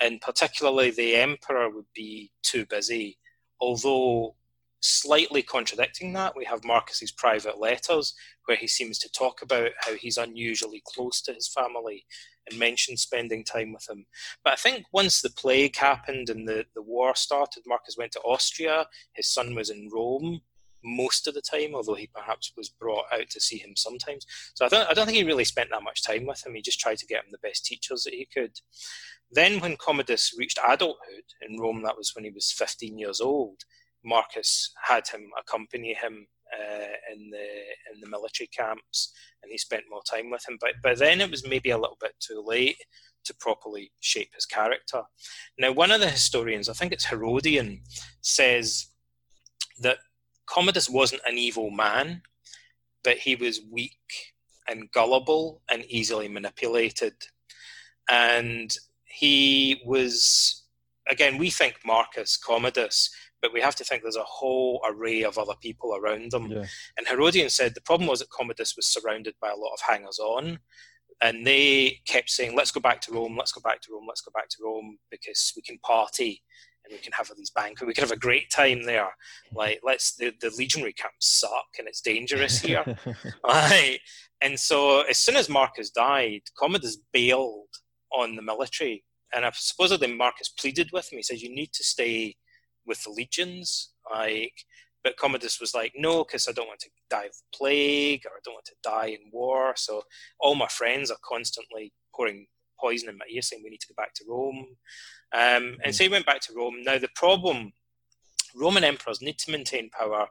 and 0.00 0.20
particularly 0.20 0.90
the 0.90 1.16
emperor 1.16 1.70
would 1.70 1.86
be 1.94 2.30
too 2.42 2.66
busy. 2.66 3.18
Although 3.60 4.36
slightly 4.80 5.42
contradicting 5.42 6.12
that, 6.12 6.36
we 6.36 6.44
have 6.44 6.64
Marcus's 6.64 7.12
private 7.12 7.58
letters 7.58 8.14
where 8.46 8.56
he 8.56 8.66
seems 8.66 8.98
to 8.98 9.10
talk 9.10 9.40
about 9.42 9.70
how 9.80 9.94
he's 9.94 10.18
unusually 10.18 10.82
close 10.86 11.22
to 11.22 11.32
his 11.32 11.48
family 11.48 12.04
and 12.48 12.58
mentions 12.58 13.02
spending 13.02 13.44
time 13.44 13.72
with 13.72 13.88
him. 13.88 14.04
But 14.42 14.54
I 14.54 14.56
think 14.56 14.84
once 14.92 15.22
the 15.22 15.30
plague 15.30 15.76
happened 15.76 16.28
and 16.28 16.46
the, 16.46 16.66
the 16.74 16.82
war 16.82 17.14
started, 17.14 17.62
Marcus 17.66 17.96
went 17.96 18.12
to 18.12 18.20
Austria. 18.20 18.86
His 19.14 19.32
son 19.32 19.54
was 19.54 19.70
in 19.70 19.88
Rome 19.92 20.42
most 20.84 21.26
of 21.26 21.34
the 21.34 21.42
time, 21.42 21.74
although 21.74 21.94
he 21.94 22.06
perhaps 22.06 22.52
was 22.56 22.68
brought 22.68 23.06
out 23.12 23.30
to 23.30 23.40
see 23.40 23.58
him 23.58 23.74
sometimes. 23.76 24.26
So 24.54 24.66
I 24.66 24.68
don't, 24.68 24.88
I 24.88 24.94
don't 24.94 25.06
think 25.06 25.16
he 25.16 25.24
really 25.24 25.44
spent 25.44 25.70
that 25.70 25.82
much 25.82 26.02
time 26.02 26.26
with 26.26 26.44
him. 26.44 26.54
He 26.54 26.62
just 26.62 26.80
tried 26.80 26.98
to 26.98 27.06
get 27.06 27.24
him 27.24 27.30
the 27.30 27.38
best 27.38 27.64
teachers 27.64 28.04
that 28.04 28.14
he 28.14 28.26
could. 28.32 28.52
Then, 29.30 29.60
when 29.60 29.76
Commodus 29.76 30.34
reached 30.38 30.58
adulthood 30.66 31.24
in 31.42 31.58
Rome, 31.58 31.82
that 31.82 31.96
was 31.96 32.12
when 32.14 32.24
he 32.24 32.30
was 32.30 32.52
15 32.52 32.98
years 32.98 33.20
old, 33.20 33.62
Marcus 34.04 34.72
had 34.82 35.08
him 35.08 35.30
accompany 35.38 35.94
him 35.94 36.26
uh, 36.52 37.12
in 37.12 37.30
the 37.30 37.48
in 37.92 38.00
the 38.00 38.08
military 38.08 38.48
camps, 38.48 39.12
and 39.42 39.50
he 39.50 39.58
spent 39.58 39.84
more 39.90 40.02
time 40.08 40.30
with 40.30 40.46
him. 40.48 40.58
But 40.60 40.72
by 40.82 40.94
then, 40.94 41.20
it 41.20 41.30
was 41.30 41.46
maybe 41.46 41.70
a 41.70 41.78
little 41.78 41.98
bit 42.00 42.12
too 42.20 42.44
late 42.46 42.76
to 43.24 43.34
properly 43.34 43.90
shape 44.00 44.30
his 44.34 44.46
character. 44.46 45.02
Now, 45.58 45.72
one 45.72 45.90
of 45.90 46.00
the 46.00 46.10
historians, 46.10 46.68
I 46.68 46.74
think 46.74 46.92
it's 46.92 47.06
Herodian, 47.06 47.82
says 48.20 48.88
that 49.80 49.98
Commodus 50.46 50.88
wasn't 50.88 51.22
an 51.26 51.38
evil 51.38 51.70
man, 51.70 52.22
but 53.02 53.18
he 53.18 53.36
was 53.36 53.60
weak 53.70 54.34
and 54.68 54.90
gullible 54.92 55.62
and 55.70 55.84
easily 55.86 56.28
manipulated. 56.28 57.14
And 58.10 58.76
he 59.04 59.82
was, 59.84 60.64
again, 61.08 61.38
we 61.38 61.50
think 61.50 61.76
Marcus 61.84 62.36
Commodus, 62.36 63.10
but 63.40 63.52
we 63.52 63.60
have 63.60 63.76
to 63.76 63.84
think 63.84 64.02
there's 64.02 64.16
a 64.16 64.22
whole 64.22 64.80
array 64.86 65.22
of 65.22 65.38
other 65.38 65.54
people 65.60 65.94
around 65.94 66.30
them. 66.30 66.50
Yeah. 66.50 66.64
And 66.96 67.06
Herodian 67.06 67.50
said 67.50 67.74
the 67.74 67.82
problem 67.82 68.08
was 68.08 68.20
that 68.20 68.30
Commodus 68.30 68.74
was 68.76 68.86
surrounded 68.86 69.34
by 69.40 69.50
a 69.50 69.56
lot 69.56 69.74
of 69.74 69.80
hangers 69.80 70.18
on. 70.18 70.58
And 71.20 71.46
they 71.46 72.00
kept 72.06 72.28
saying, 72.28 72.56
let's 72.56 72.72
go 72.72 72.80
back 72.80 73.00
to 73.02 73.12
Rome, 73.12 73.36
let's 73.36 73.52
go 73.52 73.60
back 73.60 73.80
to 73.82 73.92
Rome, 73.92 74.06
let's 74.08 74.20
go 74.20 74.32
back 74.34 74.48
to 74.48 74.56
Rome 74.62 74.98
because 75.10 75.52
we 75.54 75.62
can 75.62 75.78
party 75.78 76.42
and 76.84 76.92
we 76.92 76.98
can 76.98 77.12
have 77.12 77.30
these 77.36 77.50
banquets. 77.50 77.86
We 77.86 77.94
can 77.94 78.02
have 78.02 78.12
a 78.12 78.16
great 78.16 78.50
time 78.50 78.82
there. 78.82 79.08
Like, 79.52 79.80
let's 79.82 80.16
the, 80.16 80.32
the 80.40 80.52
legionary 80.56 80.92
camps 80.92 81.40
suck 81.40 81.66
and 81.78 81.88
it's 81.88 82.00
dangerous 82.00 82.60
here. 82.60 82.84
right. 83.44 83.98
And 84.42 84.58
so 84.58 85.02
as 85.02 85.18
soon 85.18 85.36
as 85.36 85.48
Marcus 85.48 85.90
died, 85.90 86.42
Commodus 86.58 86.98
bailed 87.12 87.68
on 88.12 88.36
the 88.36 88.42
military. 88.42 89.04
And 89.34 89.44
I 89.44 89.50
supposedly 89.54 90.14
Marcus 90.14 90.48
pleaded 90.48 90.90
with 90.92 91.10
him. 91.12 91.18
He 91.18 91.22
said, 91.22 91.40
You 91.40 91.54
need 91.54 91.72
to 91.72 91.84
stay 91.84 92.36
with 92.86 93.02
the 93.02 93.10
legions. 93.10 93.92
Like, 94.12 94.52
but 95.02 95.16
Commodus 95.16 95.60
was 95.60 95.74
like, 95.74 95.92
No, 95.96 96.24
because 96.24 96.46
I 96.48 96.52
don't 96.52 96.68
want 96.68 96.80
to 96.80 96.90
die 97.10 97.24
of 97.24 97.32
the 97.32 97.56
plague 97.56 98.22
or 98.26 98.36
I 98.36 98.40
don't 98.44 98.54
want 98.54 98.66
to 98.66 98.76
die 98.82 99.06
in 99.06 99.30
war. 99.32 99.72
So 99.76 100.02
all 100.38 100.54
my 100.54 100.68
friends 100.68 101.10
are 101.10 101.16
constantly 101.24 101.92
pouring 102.14 102.46
poison 102.80 103.08
in 103.08 103.18
my 103.18 103.24
ear 103.30 103.42
saying 103.42 103.62
we 103.64 103.70
need 103.70 103.80
to 103.80 103.88
go 103.88 103.94
back 103.96 104.14
to 104.14 104.24
Rome. 104.28 104.76
Um, 105.34 105.76
and 105.84 105.94
so 105.94 106.04
he 106.04 106.10
went 106.10 106.26
back 106.26 106.40
to 106.42 106.54
Rome. 106.54 106.82
Now, 106.84 106.98
the 106.98 107.08
problem 107.14 107.72
Roman 108.54 108.84
emperors 108.84 109.20
need 109.20 109.38
to 109.38 109.50
maintain 109.50 109.90
power 109.90 110.28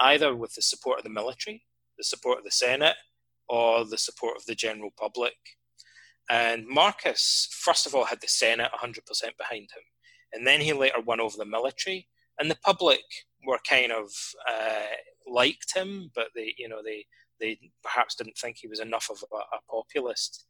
either 0.00 0.34
with 0.34 0.54
the 0.54 0.62
support 0.62 0.98
of 0.98 1.04
the 1.04 1.10
military, 1.10 1.62
the 1.98 2.04
support 2.04 2.38
of 2.38 2.44
the 2.44 2.50
Senate, 2.50 2.96
or 3.48 3.84
the 3.84 3.98
support 3.98 4.36
of 4.36 4.44
the 4.46 4.54
general 4.54 4.90
public. 4.98 5.34
And 6.30 6.66
Marcus, 6.66 7.48
first 7.50 7.86
of 7.86 7.94
all, 7.94 8.04
had 8.04 8.20
the 8.20 8.28
Senate 8.28 8.70
100% 8.72 8.96
behind 9.36 9.62
him. 9.62 9.82
And 10.32 10.46
then 10.46 10.60
he 10.60 10.72
later 10.72 11.00
won 11.04 11.20
over 11.20 11.36
the 11.36 11.44
military. 11.44 12.08
And 12.38 12.50
the 12.50 12.58
public 12.64 13.00
were 13.44 13.58
kind 13.68 13.92
of 13.92 14.10
uh, 14.48 14.86
liked 15.26 15.74
him, 15.76 16.10
but 16.14 16.28
they, 16.34 16.54
you 16.56 16.68
know, 16.68 16.82
they, 16.84 17.04
they 17.40 17.58
perhaps 17.82 18.14
didn't 18.14 18.38
think 18.38 18.58
he 18.58 18.68
was 18.68 18.80
enough 18.80 19.08
of 19.10 19.22
a, 19.32 19.36
a 19.36 19.60
populist. 19.68 20.46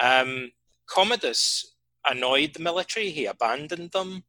Um, 0.00 0.52
Commodus 0.88 1.75
annoyed 2.06 2.54
the 2.54 2.62
military, 2.62 3.10
he 3.10 3.26
abandoned 3.26 3.92
them. 3.92 4.24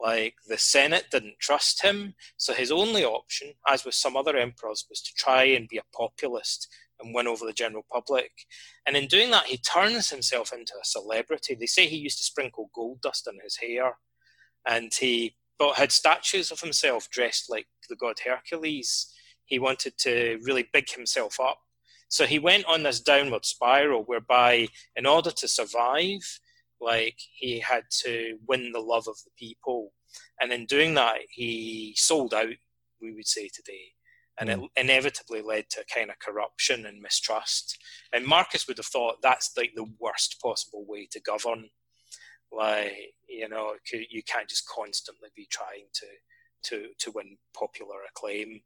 Like 0.00 0.34
the 0.48 0.58
Senate 0.58 1.06
didn't 1.10 1.38
trust 1.40 1.82
him, 1.82 2.14
so 2.36 2.52
his 2.52 2.72
only 2.72 3.04
option, 3.04 3.54
as 3.68 3.84
with 3.84 3.94
some 3.94 4.16
other 4.16 4.36
emperors, 4.36 4.84
was 4.90 5.00
to 5.02 5.12
try 5.16 5.44
and 5.44 5.68
be 5.68 5.78
a 5.78 5.96
populist 5.96 6.68
and 7.00 7.14
win 7.14 7.26
over 7.26 7.46
the 7.46 7.52
general 7.52 7.84
public. 7.92 8.30
And 8.86 8.96
in 8.96 9.06
doing 9.06 9.30
that, 9.30 9.46
he 9.46 9.56
turns 9.56 10.10
himself 10.10 10.52
into 10.52 10.74
a 10.74 10.84
celebrity. 10.84 11.54
They 11.54 11.66
say 11.66 11.86
he 11.86 11.96
used 11.96 12.18
to 12.18 12.24
sprinkle 12.24 12.70
gold 12.74 13.02
dust 13.02 13.28
on 13.28 13.38
his 13.42 13.56
hair, 13.56 13.96
and 14.66 14.92
he 14.92 15.36
but 15.58 15.76
had 15.76 15.92
statues 15.92 16.50
of 16.50 16.60
himself 16.60 17.08
dressed 17.10 17.48
like 17.48 17.66
the 17.88 17.96
god 17.96 18.16
Hercules. 18.24 19.12
He 19.44 19.58
wanted 19.58 19.96
to 19.98 20.38
really 20.42 20.68
big 20.72 20.90
himself 20.90 21.38
up. 21.40 21.58
So 22.08 22.26
he 22.26 22.38
went 22.38 22.66
on 22.66 22.82
this 22.82 23.00
downward 23.00 23.44
spiral 23.44 24.02
whereby, 24.02 24.68
in 24.96 25.06
order 25.06 25.30
to 25.30 25.48
survive, 25.48 26.40
like 26.80 27.18
he 27.34 27.60
had 27.60 27.84
to 28.04 28.38
win 28.46 28.72
the 28.72 28.80
love 28.80 29.08
of 29.08 29.16
the 29.24 29.30
people. 29.38 29.92
And 30.40 30.52
in 30.52 30.66
doing 30.66 30.94
that, 30.94 31.18
he 31.30 31.94
sold 31.96 32.34
out, 32.34 32.54
we 33.00 33.12
would 33.12 33.26
say 33.26 33.48
today 33.52 33.94
and 34.38 34.50
it 34.50 34.58
mm. 34.58 34.68
inevitably 34.76 35.42
led 35.42 35.68
to 35.70 35.80
a 35.80 35.94
kind 35.94 36.10
of 36.10 36.18
corruption 36.18 36.86
and 36.86 37.00
mistrust. 37.00 37.78
And 38.12 38.26
Marcus 38.26 38.66
would 38.66 38.78
have 38.78 38.86
thought 38.86 39.22
that's 39.22 39.56
like 39.56 39.72
the 39.74 39.90
worst 40.00 40.40
possible 40.40 40.84
way 40.86 41.08
to 41.12 41.20
govern. 41.20 41.68
Like 42.52 43.14
you 43.28 43.48
know, 43.48 43.74
you 43.92 44.22
can't 44.22 44.48
just 44.48 44.68
constantly 44.68 45.28
be 45.36 45.46
trying 45.50 45.86
to 45.94 46.06
to 46.70 46.88
to 46.98 47.12
win 47.12 47.36
popular 47.56 47.96
acclaim. 48.08 48.60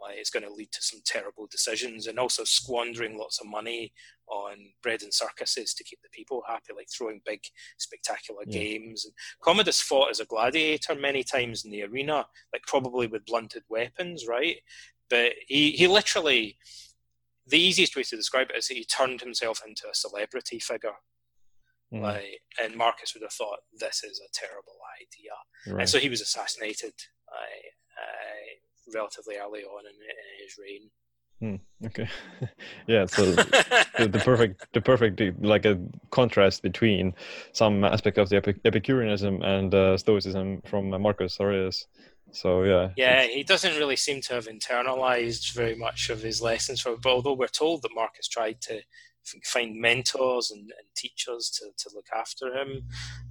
Like 0.00 0.16
it's 0.18 0.30
going 0.30 0.44
to 0.44 0.52
lead 0.52 0.72
to 0.72 0.82
some 0.82 1.00
terrible 1.04 1.46
decisions, 1.50 2.06
and 2.06 2.18
also 2.18 2.44
squandering 2.44 3.16
lots 3.16 3.40
of 3.40 3.46
money 3.46 3.92
on 4.28 4.56
bread 4.82 5.02
and 5.02 5.12
circuses 5.12 5.74
to 5.74 5.84
keep 5.84 6.00
the 6.02 6.08
people 6.10 6.42
happy, 6.46 6.72
like 6.76 6.88
throwing 6.90 7.20
big 7.24 7.40
spectacular 7.78 8.42
yeah. 8.46 8.58
games. 8.58 9.04
And 9.04 9.14
Commodus 9.42 9.80
fought 9.80 10.10
as 10.10 10.20
a 10.20 10.24
gladiator 10.24 10.94
many 10.94 11.22
times 11.22 11.64
in 11.64 11.70
the 11.70 11.82
arena, 11.82 12.26
like 12.52 12.62
probably 12.66 13.06
with 13.06 13.26
blunted 13.26 13.62
weapons, 13.68 14.26
right? 14.26 14.56
But 15.10 15.32
he, 15.46 15.72
he 15.72 15.86
literally, 15.86 16.56
the 17.46 17.60
easiest 17.60 17.96
way 17.96 18.02
to 18.04 18.16
describe 18.16 18.48
it 18.50 18.56
is 18.56 18.68
that 18.68 18.76
he 18.76 18.84
turned 18.84 19.20
himself 19.20 19.62
into 19.66 19.88
a 19.88 19.94
celebrity 19.94 20.58
figure. 20.58 20.94
Mm. 21.92 22.00
Like, 22.00 22.40
and 22.62 22.74
Marcus 22.74 23.14
would 23.14 23.22
have 23.22 23.32
thought 23.32 23.58
this 23.78 24.02
is 24.02 24.20
a 24.20 24.32
terrible 24.32 24.78
idea, 25.00 25.74
right. 25.74 25.82
and 25.82 25.88
so 25.88 25.98
he 25.98 26.08
was 26.08 26.22
assassinated 26.22 26.94
uh, 27.28 27.68
uh, 28.00 28.94
relatively 28.94 29.36
early 29.36 29.62
on 29.62 29.84
in, 29.86 29.92
in 29.92 30.44
his 30.44 30.56
reign. 30.58 30.90
Hmm, 31.40 31.56
okay, 31.84 32.08
yeah. 32.86 33.06
So 33.06 33.32
the, 33.32 34.08
the, 34.10 34.20
perfect, 34.20 34.66
the 34.72 34.80
perfect, 34.80 35.20
like 35.42 35.64
a 35.64 35.78
contrast 36.10 36.62
between 36.62 37.14
some 37.52 37.84
aspect 37.84 38.18
of 38.18 38.28
the 38.28 38.36
Epicureanism 38.64 39.42
and 39.42 39.74
uh, 39.74 39.96
Stoicism 39.96 40.62
from 40.64 40.90
Marcus 41.02 41.38
Aurelius. 41.40 41.86
So 42.32 42.64
yeah. 42.64 42.90
Yeah, 42.96 43.22
he 43.24 43.42
doesn't 43.42 43.76
really 43.76 43.96
seem 43.96 44.20
to 44.22 44.34
have 44.34 44.46
internalized 44.46 45.54
very 45.54 45.74
much 45.74 46.10
of 46.10 46.22
his 46.22 46.42
lessons 46.42 46.80
from. 46.80 46.96
But 47.02 47.10
although 47.10 47.34
we're 47.34 47.46
told 47.46 47.82
that 47.82 47.94
Marcus 47.94 48.28
tried 48.28 48.60
to 48.62 48.80
find 49.44 49.80
mentors 49.80 50.50
and, 50.50 50.60
and 50.60 50.86
teachers 50.96 51.50
to, 51.50 51.66
to 51.76 51.94
look 51.94 52.06
after 52.14 52.54
him, 52.54 52.82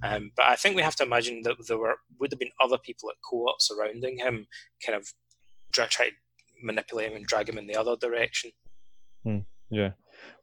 um, 0.02 0.30
but 0.36 0.46
I 0.46 0.56
think 0.56 0.74
we 0.74 0.82
have 0.82 0.96
to 0.96 1.04
imagine 1.04 1.42
that 1.42 1.56
there 1.68 1.78
were 1.78 1.96
would 2.18 2.32
have 2.32 2.38
been 2.38 2.50
other 2.60 2.78
people 2.78 3.10
at 3.10 3.16
court 3.22 3.60
surrounding 3.60 4.18
him, 4.18 4.46
kind 4.84 4.96
of 4.96 5.12
try, 5.72 5.86
try 5.86 6.06
to 6.06 6.14
manipulate 6.62 7.10
him 7.10 7.16
and 7.16 7.26
drag 7.26 7.48
him 7.48 7.58
in 7.58 7.66
the 7.66 7.76
other 7.76 7.96
direction. 7.96 8.50
Hmm. 9.24 9.38
Yeah. 9.70 9.90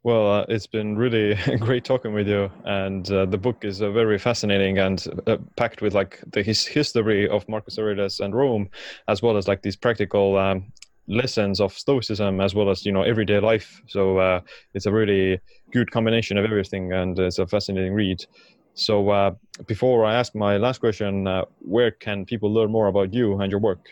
Well, 0.04 0.32
uh, 0.32 0.46
it's 0.50 0.68
been 0.68 0.98
really 0.98 1.36
great 1.60 1.86
talking 1.86 2.14
with 2.14 2.28
you, 2.28 2.52
and 2.66 3.10
uh, 3.12 3.26
the 3.26 3.38
book 3.38 3.64
is 3.64 3.82
uh, 3.82 3.92
very 3.92 4.18
fascinating 4.18 4.80
and 4.80 5.06
uh, 5.28 5.38
packed 5.56 5.82
with 5.82 5.94
like 5.94 6.20
the 6.32 6.42
his 6.44 6.66
history 6.66 7.30
of 7.30 7.48
Marcus 7.48 7.78
Aurelius 7.78 8.20
and 8.20 8.36
Rome, 8.36 8.70
as 9.08 9.22
well 9.22 9.38
as 9.38 9.48
like 9.48 9.62
these 9.62 9.76
practical 9.76 10.38
um, 10.38 10.74
lessons 11.08 11.62
of 11.62 11.74
Stoicism, 11.74 12.42
as 12.42 12.56
well 12.56 12.70
as 12.70 12.86
you 12.86 12.92
know 12.92 13.04
everyday 13.04 13.40
life. 13.40 13.82
So 13.88 14.18
uh, 14.18 14.42
it's 14.74 14.88
a 14.88 14.92
really 14.92 15.40
good 15.72 15.92
combination 15.92 16.38
of 16.38 16.46
everything, 16.46 16.92
and 16.94 17.18
it's 17.20 17.40
a 17.40 17.48
fascinating 17.48 17.94
read. 17.94 18.26
So 18.74 19.10
uh, 19.10 19.32
before 19.68 20.04
I 20.04 20.16
ask 20.16 20.34
my 20.34 20.58
last 20.58 20.80
question, 20.80 21.28
where 21.60 21.92
can 21.92 22.26
people 22.26 22.52
learn 22.52 22.72
more 22.72 22.88
about 22.88 23.14
you 23.14 23.40
and 23.40 23.52
your 23.52 23.60
work? 23.60 23.88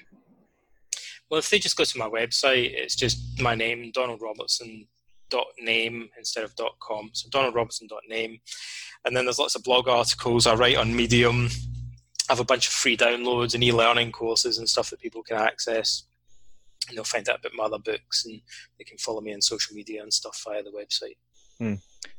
Well, 1.30 1.40
if 1.40 1.50
they 1.50 1.60
just 1.60 1.78
go 1.78 1.84
to 1.84 1.98
my 1.98 2.10
website, 2.10 2.74
it's 2.74 2.96
just 2.96 3.40
my 3.42 3.56
name, 3.56 3.92
Donald 3.94 4.22
Robertson 4.22 4.88
dot 5.30 5.46
name 5.60 6.10
instead 6.18 6.44
of 6.44 6.56
dot 6.56 6.76
com. 6.80 7.12
So 7.14 7.30
donaldrobertson 7.30 7.88
dot 7.88 8.02
name, 8.10 8.40
and 9.06 9.16
then 9.16 9.26
there's 9.26 9.40
lots 9.40 9.56
of 9.56 9.64
blog 9.64 9.88
articles. 9.88 10.48
I 10.48 10.56
write 10.56 10.78
on 10.78 10.96
Medium. 10.96 11.50
I 12.30 12.34
have 12.34 12.40
a 12.40 12.46
bunch 12.46 12.68
of 12.68 12.74
free 12.74 12.96
downloads 12.96 13.56
and 13.56 13.64
e-learning 13.64 14.12
courses 14.12 14.60
and 14.60 14.70
stuff 14.70 14.92
that 14.92 15.02
people 15.02 15.24
can 15.24 15.38
access. 15.38 16.04
And 16.88 16.98
they'll 16.98 17.04
find 17.04 17.28
out 17.28 17.40
about 17.40 17.54
my 17.56 17.66
other 17.66 17.80
books, 17.80 18.26
and 18.26 18.42
they 18.78 18.84
can 18.84 18.98
follow 18.98 19.22
me 19.22 19.34
on 19.34 19.42
social 19.42 19.76
media 19.76 20.02
and 20.02 20.14
stuff 20.14 20.42
via 20.46 20.64
the 20.64 20.72
website. 20.72 21.18
Hmm. 21.60 21.76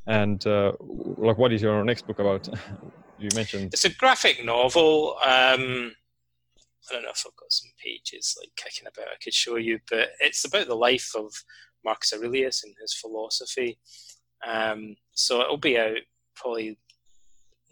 And 0.07 0.45
uh, 0.47 0.73
like, 0.81 1.39
what 1.39 1.53
is 1.53 1.63
your 1.63 1.85
next 1.85 2.07
book 2.07 2.19
about? 2.19 2.49
you 3.19 3.29
mentioned 3.35 3.73
it's 3.73 3.85
a 3.85 3.95
graphic 3.95 4.45
novel. 4.45 5.17
Um, 5.25 5.93
I 6.89 6.95
don't 6.95 7.03
know 7.03 7.11
if 7.11 7.25
I've 7.27 7.37
got 7.37 7.53
some 7.53 7.71
pages 7.83 8.37
like 8.41 8.51
kicking 8.57 8.87
about 8.87 9.09
I 9.09 9.23
could 9.23 9.35
show 9.35 9.57
you, 9.57 9.79
but 9.91 10.11
it's 10.21 10.45
about 10.45 10.67
the 10.67 10.75
life 10.75 11.13
of 11.17 11.33
Marcus 11.85 12.13
Aurelius 12.13 12.65
and 12.65 12.75
his 12.81 12.95
philosophy. 12.95 13.79
Um, 14.47 14.97
so 15.13 15.41
it'll 15.41 15.57
be 15.57 15.79
out 15.79 15.99
probably 16.35 16.79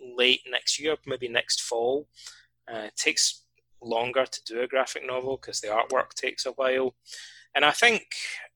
late 0.00 0.42
next 0.50 0.78
year, 0.78 0.96
maybe 1.06 1.28
next 1.28 1.62
fall. 1.62 2.08
Uh, 2.70 2.86
it 2.86 2.96
takes 2.96 3.44
longer 3.82 4.26
to 4.26 4.44
do 4.44 4.60
a 4.60 4.68
graphic 4.68 5.06
novel 5.06 5.38
because 5.40 5.60
the 5.60 5.68
artwork 5.68 6.10
takes 6.14 6.46
a 6.46 6.52
while. 6.52 6.94
And 7.54 7.64
I 7.64 7.70
think 7.70 8.02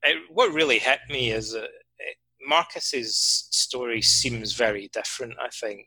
it, 0.02 0.18
what 0.30 0.52
really 0.52 0.78
hit 0.78 1.00
me 1.08 1.32
is 1.32 1.52
that 1.52 1.64
it, 1.64 2.16
Marcus's 2.46 3.48
story 3.50 4.02
seems 4.02 4.52
very 4.52 4.90
different, 4.92 5.34
I 5.40 5.48
think, 5.48 5.86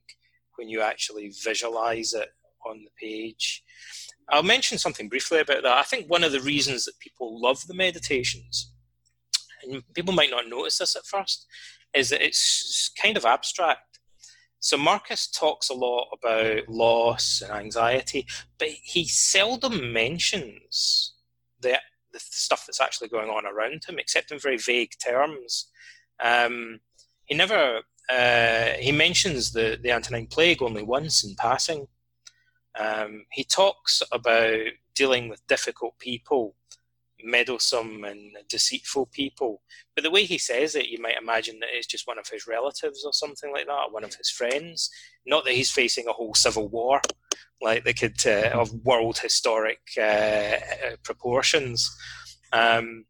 when 0.57 0.69
you 0.69 0.81
actually 0.81 1.31
visualize 1.43 2.13
it 2.13 2.29
on 2.65 2.83
the 2.83 2.89
page. 2.99 3.63
I'll 4.29 4.43
mention 4.43 4.77
something 4.77 5.09
briefly 5.09 5.39
about 5.39 5.63
that. 5.63 5.77
I 5.77 5.83
think 5.83 6.09
one 6.09 6.23
of 6.23 6.31
the 6.31 6.39
reasons 6.39 6.85
that 6.85 6.99
people 6.99 7.39
love 7.41 7.65
the 7.67 7.73
meditations, 7.73 8.71
and 9.63 9.83
people 9.93 10.13
might 10.13 10.31
not 10.31 10.49
notice 10.49 10.79
this 10.79 10.95
at 10.95 11.05
first, 11.05 11.45
is 11.93 12.09
that 12.09 12.25
it's 12.25 12.91
kind 13.01 13.17
of 13.17 13.25
abstract. 13.25 13.99
So 14.59 14.77
Marcus 14.77 15.27
talks 15.27 15.69
a 15.69 15.75
lot 15.75 16.07
about 16.11 16.67
loss 16.67 17.41
and 17.41 17.51
anxiety, 17.51 18.25
but 18.57 18.69
he 18.83 19.07
seldom 19.07 19.93
mentions 19.93 21.13
the, 21.61 21.77
the 22.11 22.19
stuff 22.19 22.65
that's 22.65 22.81
actually 22.81 23.09
going 23.09 23.29
on 23.29 23.45
around 23.45 23.83
him, 23.87 23.99
except 23.99 24.31
in 24.31 24.39
very 24.39 24.57
vague 24.57 24.93
terms. 25.03 25.69
Um, 26.23 26.79
he 27.25 27.35
never 27.35 27.81
uh, 28.09 28.69
he 28.79 28.91
mentions 28.91 29.51
the 29.51 29.79
the 29.81 29.91
Antonine 29.91 30.27
Plague 30.27 30.61
only 30.61 30.83
once 30.83 31.23
in 31.23 31.35
passing. 31.35 31.87
Um, 32.77 33.25
he 33.31 33.43
talks 33.43 34.01
about 34.11 34.59
dealing 34.93 35.29
with 35.29 35.45
difficult 35.47 35.97
people 35.99 36.55
meddlesome 37.25 38.03
and 38.03 38.37
deceitful 38.47 39.07
people. 39.07 39.61
But 39.95 40.03
the 40.03 40.11
way 40.11 40.25
he 40.25 40.37
says 40.37 40.75
it, 40.75 40.87
you 40.87 41.01
might 41.01 41.17
imagine 41.21 41.59
that 41.59 41.69
it's 41.71 41.87
just 41.87 42.07
one 42.07 42.19
of 42.19 42.29
his 42.29 42.47
relatives 42.47 43.03
or 43.05 43.13
something 43.13 43.51
like 43.51 43.65
that, 43.67 43.91
one 43.91 44.03
of 44.03 44.15
his 44.15 44.29
friends. 44.29 44.89
Not 45.25 45.43
that 45.45 45.53
he's 45.53 45.71
facing 45.71 46.07
a 46.07 46.13
whole 46.13 46.33
civil 46.33 46.67
war, 46.67 47.01
like 47.61 47.83
they 47.83 47.93
could 47.93 48.25
uh, 48.25 48.51
of 48.53 48.73
world 48.85 49.17
historic 49.17 49.79
uh, 49.97 50.01
uh, 50.01 50.95
proportions. 51.03 51.93
Um, 52.53 53.05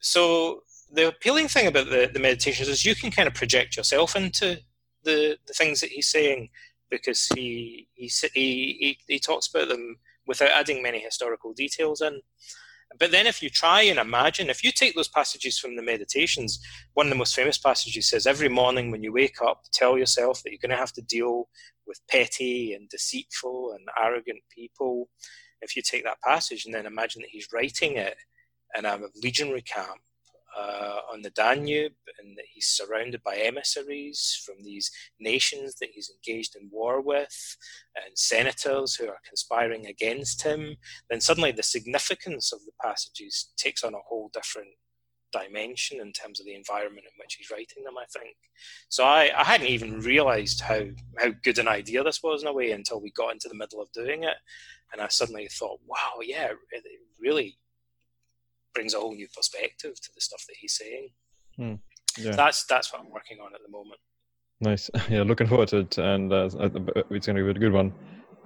so 0.00 0.62
the 0.90 1.08
appealing 1.08 1.48
thing 1.48 1.66
about 1.66 1.90
the, 1.90 2.10
the 2.12 2.20
meditations 2.20 2.68
is 2.68 2.84
you 2.84 2.94
can 2.94 3.10
kind 3.10 3.28
of 3.28 3.34
project 3.34 3.76
yourself 3.76 4.16
into 4.16 4.60
the, 5.04 5.38
the 5.46 5.54
things 5.54 5.80
that 5.80 5.90
he's 5.90 6.08
saying 6.08 6.48
because 6.92 7.26
he, 7.34 7.88
he, 7.94 8.12
he, 8.34 8.98
he 9.08 9.18
talks 9.18 9.48
about 9.48 9.68
them 9.68 9.96
without 10.26 10.50
adding 10.50 10.82
many 10.82 11.00
historical 11.00 11.54
details 11.54 12.02
in. 12.02 12.20
But 12.98 13.10
then, 13.10 13.26
if 13.26 13.42
you 13.42 13.48
try 13.48 13.82
and 13.82 13.98
imagine, 13.98 14.50
if 14.50 14.62
you 14.62 14.70
take 14.70 14.94
those 14.94 15.08
passages 15.08 15.58
from 15.58 15.76
the 15.76 15.82
meditations, 15.82 16.60
one 16.92 17.06
of 17.06 17.10
the 17.10 17.16
most 17.16 17.34
famous 17.34 17.56
passages 17.56 18.10
says, 18.10 18.26
Every 18.26 18.50
morning 18.50 18.90
when 18.90 19.02
you 19.02 19.14
wake 19.14 19.40
up, 19.40 19.62
tell 19.72 19.96
yourself 19.96 20.42
that 20.42 20.50
you're 20.50 20.58
going 20.60 20.76
to 20.76 20.76
have 20.76 20.92
to 20.92 21.02
deal 21.02 21.48
with 21.86 22.06
petty 22.10 22.74
and 22.74 22.90
deceitful 22.90 23.72
and 23.72 23.88
arrogant 23.98 24.40
people. 24.54 25.08
If 25.62 25.74
you 25.74 25.80
take 25.80 26.04
that 26.04 26.20
passage 26.22 26.66
and 26.66 26.74
then 26.74 26.84
imagine 26.84 27.22
that 27.22 27.30
he's 27.30 27.48
writing 27.50 27.96
it 27.96 28.16
in 28.76 28.84
a 28.84 29.00
legionary 29.22 29.62
camp 29.62 30.02
uh, 30.58 30.98
on 31.12 31.22
the 31.22 31.30
Danube 31.30 31.92
and 32.18 32.36
that 32.36 32.44
he's 32.52 32.66
surrounded 32.66 33.22
by 33.22 33.36
emissaries 33.36 34.42
from 34.44 34.56
these 34.62 34.90
nations 35.18 35.76
that 35.80 35.90
he's 35.92 36.10
engaged 36.10 36.56
in 36.56 36.68
war 36.70 37.00
with 37.00 37.56
and 37.96 38.16
senators 38.16 38.94
who 38.94 39.08
are 39.08 39.20
conspiring 39.26 39.86
against 39.86 40.42
him, 40.42 40.76
then 41.10 41.20
suddenly 41.20 41.52
the 41.52 41.62
significance 41.62 42.52
of 42.52 42.60
the 42.60 42.72
passages 42.82 43.52
takes 43.56 43.84
on 43.84 43.94
a 43.94 43.98
whole 44.08 44.30
different 44.32 44.68
dimension 45.32 45.98
in 46.00 46.12
terms 46.12 46.38
of 46.38 46.46
the 46.46 46.54
environment 46.54 47.06
in 47.06 47.18
which 47.18 47.34
he's 47.34 47.50
writing 47.50 47.84
them, 47.84 47.94
I 47.98 48.04
think. 48.12 48.36
So 48.90 49.04
I, 49.04 49.30
I 49.36 49.44
hadn't 49.44 49.68
even 49.68 50.00
realized 50.00 50.60
how, 50.60 50.82
how 51.18 51.30
good 51.42 51.58
an 51.58 51.68
idea 51.68 52.04
this 52.04 52.22
was 52.22 52.42
in 52.42 52.48
a 52.48 52.52
way 52.52 52.72
until 52.72 53.00
we 53.00 53.10
got 53.12 53.32
into 53.32 53.48
the 53.48 53.54
middle 53.54 53.80
of 53.80 53.90
doing 53.92 54.24
it. 54.24 54.36
And 54.92 55.00
I 55.00 55.08
suddenly 55.08 55.48
thought, 55.48 55.80
wow, 55.86 56.20
yeah, 56.22 56.52
it 56.70 56.84
really 57.18 57.56
brings 58.74 58.94
a 58.94 59.00
whole 59.00 59.14
new 59.14 59.28
perspective 59.34 60.00
to 60.00 60.10
the 60.14 60.20
stuff 60.20 60.44
that 60.48 60.56
he's 60.60 60.76
saying. 60.76 61.08
Hmm. 61.56 61.74
Yeah. 62.18 62.32
That's 62.32 62.64
that's 62.64 62.92
what 62.92 63.02
I'm 63.02 63.10
working 63.10 63.38
on 63.40 63.54
at 63.54 63.60
the 63.64 63.70
moment. 63.70 64.00
Nice. 64.60 64.90
Yeah, 65.10 65.22
looking 65.22 65.46
forward 65.46 65.68
to 65.68 65.78
it, 65.78 65.98
and 65.98 66.32
uh, 66.32 66.48
it's 67.10 67.26
going 67.26 67.36
to 67.36 67.44
be 67.44 67.50
a 67.50 67.54
good 67.54 67.72
one. 67.72 67.92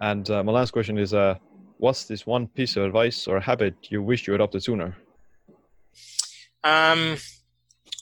And 0.00 0.28
uh, 0.30 0.42
my 0.42 0.52
last 0.52 0.72
question 0.72 0.98
is, 0.98 1.14
uh, 1.14 1.36
what's 1.78 2.04
this 2.04 2.26
one 2.26 2.48
piece 2.48 2.76
of 2.76 2.84
advice 2.84 3.26
or 3.26 3.40
habit 3.40 3.74
you 3.90 4.02
wish 4.02 4.26
you 4.26 4.34
adopted 4.34 4.62
sooner? 4.62 4.96
Um, 6.64 7.16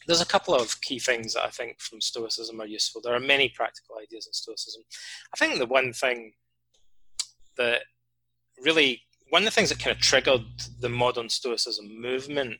there's 0.06 0.20
a 0.20 0.26
couple 0.26 0.54
of 0.54 0.80
key 0.80 0.98
things 0.98 1.34
that 1.34 1.44
I 1.44 1.50
think 1.50 1.80
from 1.80 2.00
Stoicism 2.00 2.60
are 2.60 2.66
useful. 2.66 3.00
There 3.00 3.14
are 3.14 3.20
many 3.20 3.48
practical 3.48 3.96
ideas 4.02 4.26
in 4.26 4.32
Stoicism. 4.32 4.82
I 5.34 5.36
think 5.36 5.58
the 5.58 5.66
one 5.66 5.92
thing 5.92 6.32
that 7.56 7.82
really 8.62 9.02
one 9.30 9.42
of 9.42 9.46
the 9.46 9.50
things 9.50 9.70
that 9.70 9.78
kind 9.78 9.94
of 9.94 10.02
triggered 10.02 10.44
the 10.80 10.88
modern 10.88 11.28
Stoicism 11.28 12.00
movement 12.00 12.58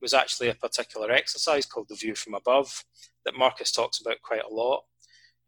was 0.00 0.14
actually 0.14 0.48
a 0.48 0.54
particular 0.54 1.10
exercise 1.10 1.66
called 1.66 1.88
the 1.88 1.94
view 1.94 2.14
from 2.14 2.34
above 2.34 2.84
that 3.24 3.36
Marcus 3.36 3.72
talks 3.72 4.00
about 4.00 4.22
quite 4.22 4.44
a 4.44 4.54
lot. 4.54 4.84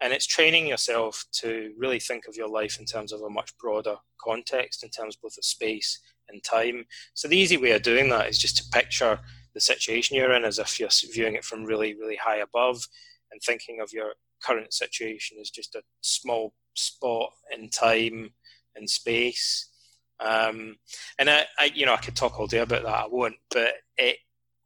And 0.00 0.12
it's 0.12 0.26
training 0.26 0.68
yourself 0.68 1.24
to 1.40 1.72
really 1.76 1.98
think 1.98 2.28
of 2.28 2.36
your 2.36 2.48
life 2.48 2.78
in 2.78 2.86
terms 2.86 3.12
of 3.12 3.20
a 3.22 3.30
much 3.30 3.56
broader 3.58 3.96
context, 4.22 4.84
in 4.84 4.90
terms 4.90 5.16
both 5.16 5.36
of 5.36 5.44
space 5.44 6.00
and 6.28 6.42
time. 6.44 6.84
So 7.14 7.26
the 7.26 7.36
easy 7.36 7.56
way 7.56 7.72
of 7.72 7.82
doing 7.82 8.08
that 8.10 8.28
is 8.28 8.38
just 8.38 8.56
to 8.58 8.70
picture 8.70 9.18
the 9.54 9.60
situation 9.60 10.16
you're 10.16 10.32
in 10.32 10.44
as 10.44 10.58
if 10.58 10.78
you're 10.78 10.88
viewing 11.12 11.34
it 11.34 11.44
from 11.44 11.64
really, 11.64 11.94
really 11.94 12.16
high 12.16 12.38
above 12.38 12.86
and 13.32 13.40
thinking 13.42 13.80
of 13.80 13.92
your 13.92 14.12
current 14.40 14.72
situation 14.72 15.38
as 15.40 15.50
just 15.50 15.74
a 15.74 15.82
small 16.00 16.54
spot 16.74 17.30
in 17.52 17.68
time 17.68 18.30
and 18.76 18.88
space 18.88 19.68
um, 20.20 20.76
and 21.18 21.30
I, 21.30 21.44
I, 21.58 21.70
you 21.74 21.86
know, 21.86 21.94
I 21.94 21.98
could 21.98 22.16
talk 22.16 22.38
all 22.38 22.46
day 22.46 22.58
about 22.58 22.82
that. 22.84 22.94
I 22.94 23.06
won't. 23.06 23.36
But 23.50 23.74
it, 23.96 24.18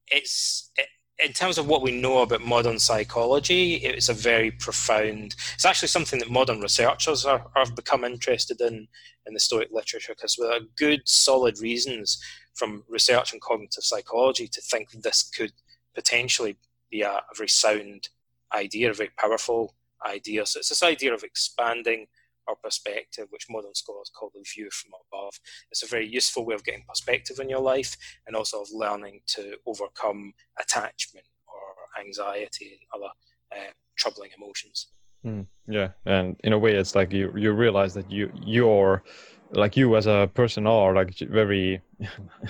it's 0.09 0.71
it, 0.77 0.87
in 1.23 1.33
terms 1.33 1.59
of 1.59 1.69
what 1.69 1.83
we 1.83 1.93
know 1.93 2.23
about 2.23 2.41
modern 2.43 2.79
psychology, 2.79 3.75
it's 3.75 4.09
a 4.09 4.15
very 4.15 4.51
profound. 4.51 5.37
It's 5.55 5.65
actually 5.65 5.89
something 5.89 6.19
that 6.19 6.31
modern 6.31 6.61
researchers 6.61 7.25
are, 7.25 7.47
have 7.55 7.77
become 7.77 8.05
interested 8.05 8.61
in 8.61 8.89
in 9.27 9.35
the 9.35 9.41
Stoic 9.41 9.69
literature 9.71 10.15
because 10.15 10.37
there 10.37 10.53
are 10.53 10.61
good, 10.77 11.03
solid 11.05 11.61
reasons 11.61 12.21
from 12.55 12.83
research 12.89 13.33
and 13.33 13.41
cognitive 13.41 13.85
psychology 13.85 14.49
to 14.49 14.61
think 14.61 14.91
this 14.91 15.23
could 15.23 15.53
potentially 15.95 16.57
be 16.91 17.03
a, 17.03 17.11
a 17.11 17.35
very 17.37 17.49
sound 17.49 18.09
idea, 18.53 18.91
a 18.91 18.95
very 18.95 19.11
powerful 19.17 19.75
idea. 20.07 20.45
So 20.45 20.59
it's 20.59 20.69
this 20.69 20.83
idea 20.83 21.15
of 21.15 21.23
expanding 21.23 22.07
or 22.47 22.57
perspective, 22.57 23.27
which 23.31 23.47
modern 23.51 23.75
scholars 23.75 24.11
call 24.17 24.31
the 24.35 24.45
view 24.55 24.69
from 24.71 24.93
above. 25.07 25.35
It's 25.71 25.83
a 25.83 25.87
very 25.87 26.09
useful 26.09 26.45
way 26.45 26.55
of 26.55 26.65
getting 26.65 26.85
perspective 26.89 27.39
in 27.41 27.49
your 27.49 27.61
life 27.61 27.97
and 28.27 28.37
also 28.37 28.63
of 28.63 28.69
learning 28.73 29.21
to 29.29 29.57
overcome 29.67 30.33
attachment 30.61 31.27
or 31.47 32.01
anxiety 32.05 32.79
and 32.81 33.03
other 33.03 33.13
uh, 33.53 33.73
troubling 33.97 34.31
emotions. 34.37 34.89
Mm, 35.25 35.47
yeah, 35.69 35.91
and 36.05 36.37
in 36.43 36.53
a 36.53 36.59
way, 36.59 36.75
it's 36.75 36.97
like 36.97 37.13
you 37.13 37.33
you 37.37 37.53
realize 37.53 37.95
that 37.95 38.11
you 38.11 38.33
you're 38.45 39.05
like 39.53 39.77
you 39.77 39.97
as 39.97 40.07
a 40.07 40.31
person 40.35 40.67
are 40.67 40.95
like 40.95 41.17
very 41.19 41.81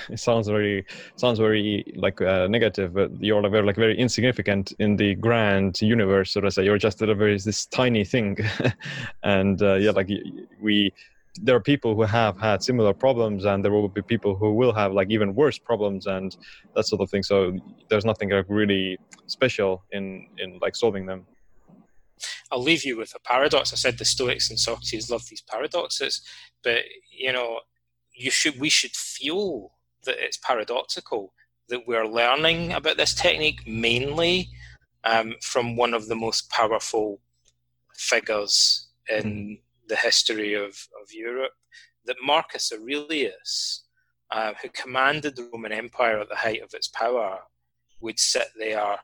it 0.09 0.19
sounds 0.21 0.49
very 0.49 0.85
sounds 1.17 1.39
very 1.39 1.85
like 1.97 2.21
uh, 2.21 2.47
negative 2.49 2.95
but 2.95 3.11
you're 3.21 3.43
like 3.43 3.53
very 3.53 3.67
like 3.67 3.77
very 3.77 3.99
insignificant 3.99 4.73
in 4.79 4.97
the 4.97 5.15
grand 5.17 5.81
universe 5.83 6.33
so 6.33 6.41
to 6.41 6.51
say. 6.51 6.65
You're 6.65 6.79
just 6.79 7.03
a 7.03 7.15
very 7.15 7.37
this 7.39 7.67
tiny 7.67 8.05
thing. 8.05 8.39
And 9.23 9.61
uh, 9.63 9.75
yeah 9.75 9.91
like 9.91 10.11
we 10.61 10.93
there 11.41 11.57
are 11.57 11.61
people 11.61 11.95
who 11.95 12.03
have 12.03 12.39
had 12.39 12.63
similar 12.63 12.93
problems 12.93 13.47
and 13.47 13.65
there 13.65 13.73
will 13.73 13.89
be 13.89 14.03
people 14.03 14.37
who 14.37 14.53
will 14.53 14.73
have 14.73 14.93
like 14.93 15.11
even 15.11 15.35
worse 15.35 15.59
problems 15.59 16.07
and 16.07 16.37
that 16.77 16.85
sort 16.85 17.01
of 17.01 17.11
thing. 17.11 17.23
So 17.23 17.57
there's 17.89 18.05
nothing 18.05 18.31
like 18.31 18.47
really 18.49 18.99
special 19.27 19.83
in 19.93 20.29
in 20.39 20.59
like 20.61 20.77
solving 20.77 21.07
them 21.07 21.27
I'll 22.51 22.63
leave 22.63 22.85
you 22.85 22.97
with 22.97 23.15
a 23.15 23.21
paradox. 23.21 23.73
I 23.73 23.77
said 23.77 23.99
the 23.99 24.05
Stoics 24.05 24.51
and 24.51 24.59
Socrates 24.59 25.11
love 25.11 25.27
these 25.29 25.43
paradoxes, 25.43 26.23
but 26.63 26.83
you 27.11 27.33
know, 27.33 27.61
you 28.15 28.31
should 28.31 28.59
we 28.61 28.69
should 28.69 28.93
feel 28.93 29.73
that 30.05 30.17
it's 30.19 30.37
paradoxical 30.39 31.33
that 31.69 31.87
we're 31.87 32.07
learning 32.07 32.73
about 32.73 32.97
this 32.97 33.15
technique 33.15 33.67
mainly 33.67 34.49
um, 35.05 35.35
from 35.41 35.77
one 35.77 35.95
of 35.95 36.07
the 36.09 36.15
most 36.15 36.51
powerful 36.51 37.21
figures 37.95 38.89
in 39.09 39.23
mm. 39.23 39.61
the 39.89 39.97
history 39.97 40.55
of, 40.55 40.71
of 41.01 41.13
Europe, 41.13 41.53
that 42.05 42.17
Marcus 42.23 42.73
Aurelius, 42.73 43.85
uh, 44.31 44.53
who 44.61 44.69
commanded 44.71 45.37
the 45.37 45.49
Roman 45.53 45.73
Empire 45.73 46.21
at 46.21 46.29
the 46.29 46.37
height 46.37 46.63
of 46.63 46.75
its 46.75 46.89
power, 46.89 47.39
would 48.01 48.19
sit 48.19 48.49
there 48.59 48.97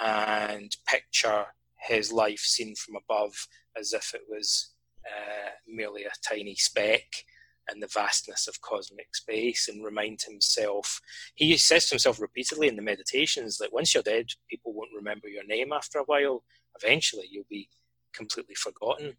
and 0.00 0.76
picture 0.86 1.46
his 1.80 2.12
life 2.12 2.40
seen 2.40 2.74
from 2.74 2.96
above 2.96 3.46
as 3.76 3.92
if 3.92 4.14
it 4.14 4.22
was 4.28 4.74
uh, 5.06 5.50
merely 5.66 6.04
a 6.04 6.10
tiny 6.28 6.54
speck 6.54 7.24
in 7.72 7.80
the 7.80 7.86
vastness 7.86 8.48
of 8.48 8.60
cosmic 8.62 9.14
space 9.14 9.68
and 9.68 9.84
remind 9.84 10.20
himself. 10.22 11.00
He 11.34 11.56
says 11.56 11.86
to 11.86 11.90
himself 11.90 12.20
repeatedly 12.20 12.68
in 12.68 12.76
the 12.76 12.82
meditations 12.82 13.58
that 13.58 13.72
once 13.72 13.94
you're 13.94 14.02
dead, 14.02 14.26
people 14.48 14.72
won't 14.72 14.90
remember 14.96 15.28
your 15.28 15.46
name 15.46 15.72
after 15.72 15.98
a 15.98 16.04
while. 16.04 16.44
Eventually, 16.82 17.26
you'll 17.30 17.44
be 17.50 17.68
completely 18.14 18.54
forgotten, 18.54 19.16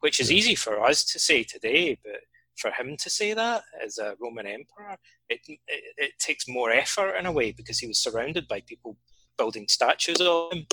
which 0.00 0.20
is 0.20 0.32
easy 0.32 0.54
for 0.54 0.84
us 0.84 1.04
to 1.04 1.18
say 1.18 1.42
today, 1.44 1.98
but 2.04 2.20
for 2.56 2.70
him 2.70 2.96
to 2.96 3.08
say 3.08 3.34
that 3.34 3.62
as 3.84 3.98
a 3.98 4.16
Roman 4.20 4.46
emperor, 4.46 4.96
it, 5.28 5.40
it, 5.46 5.60
it 5.96 6.12
takes 6.18 6.48
more 6.48 6.70
effort 6.70 7.16
in 7.16 7.26
a 7.26 7.32
way 7.32 7.52
because 7.52 7.78
he 7.78 7.86
was 7.86 7.98
surrounded 7.98 8.46
by 8.48 8.60
people 8.60 8.96
building 9.38 9.66
statues 9.68 10.20
of 10.20 10.52
him, 10.52 10.66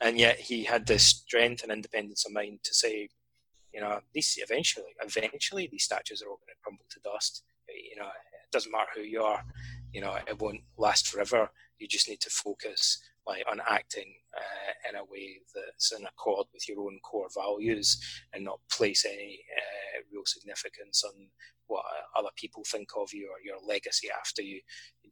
and 0.00 0.18
yet 0.18 0.38
he 0.38 0.64
had 0.64 0.86
this 0.86 1.04
strength 1.04 1.62
and 1.62 1.72
independence 1.72 2.26
of 2.26 2.32
mind 2.32 2.60
to 2.64 2.74
say, 2.74 3.08
you 3.72 3.80
know, 3.80 4.00
these 4.14 4.38
eventually, 4.42 4.94
eventually, 5.02 5.68
these 5.70 5.84
statues 5.84 6.22
are 6.22 6.28
all 6.28 6.36
going 6.36 6.48
to 6.48 6.62
crumble 6.62 6.84
to 6.90 7.00
dust. 7.00 7.42
You 7.68 8.00
know, 8.00 8.06
it 8.06 8.52
doesn't 8.52 8.72
matter 8.72 8.88
who 8.94 9.02
you 9.02 9.22
are. 9.22 9.44
You 9.92 10.00
know, 10.00 10.16
it 10.26 10.40
won't 10.40 10.62
last 10.78 11.08
forever. 11.08 11.50
You 11.78 11.88
just 11.88 12.08
need 12.08 12.20
to 12.20 12.30
focus 12.30 12.98
like 13.26 13.44
on 13.50 13.60
acting 13.68 14.14
uh, 14.36 14.88
in 14.88 14.96
a 14.96 15.04
way 15.04 15.38
that's 15.54 15.92
in 15.92 16.06
accord 16.06 16.46
with 16.52 16.68
your 16.68 16.80
own 16.80 16.98
core 17.02 17.28
values 17.34 17.98
and 18.32 18.44
not 18.44 18.60
place 18.70 19.04
any 19.04 19.40
uh, 19.56 20.00
real 20.12 20.22
significance 20.24 21.02
on 21.04 21.28
what 21.66 21.84
other 22.16 22.28
people 22.36 22.62
think 22.64 22.88
of 22.96 23.12
you 23.12 23.28
or 23.28 23.40
your 23.44 23.58
legacy 23.66 24.08
after 24.16 24.42
you 24.42 24.60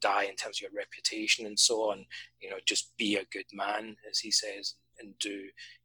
die 0.00 0.24
in 0.24 0.36
terms 0.36 0.58
of 0.58 0.62
your 0.62 0.78
reputation 0.78 1.46
and 1.46 1.58
so 1.58 1.90
on. 1.90 2.04
You 2.40 2.50
know, 2.50 2.56
just 2.66 2.96
be 2.96 3.16
a 3.16 3.24
good 3.32 3.46
man, 3.52 3.96
as 4.08 4.18
he 4.18 4.30
says, 4.30 4.74
and 5.00 5.14
do, 5.18 5.30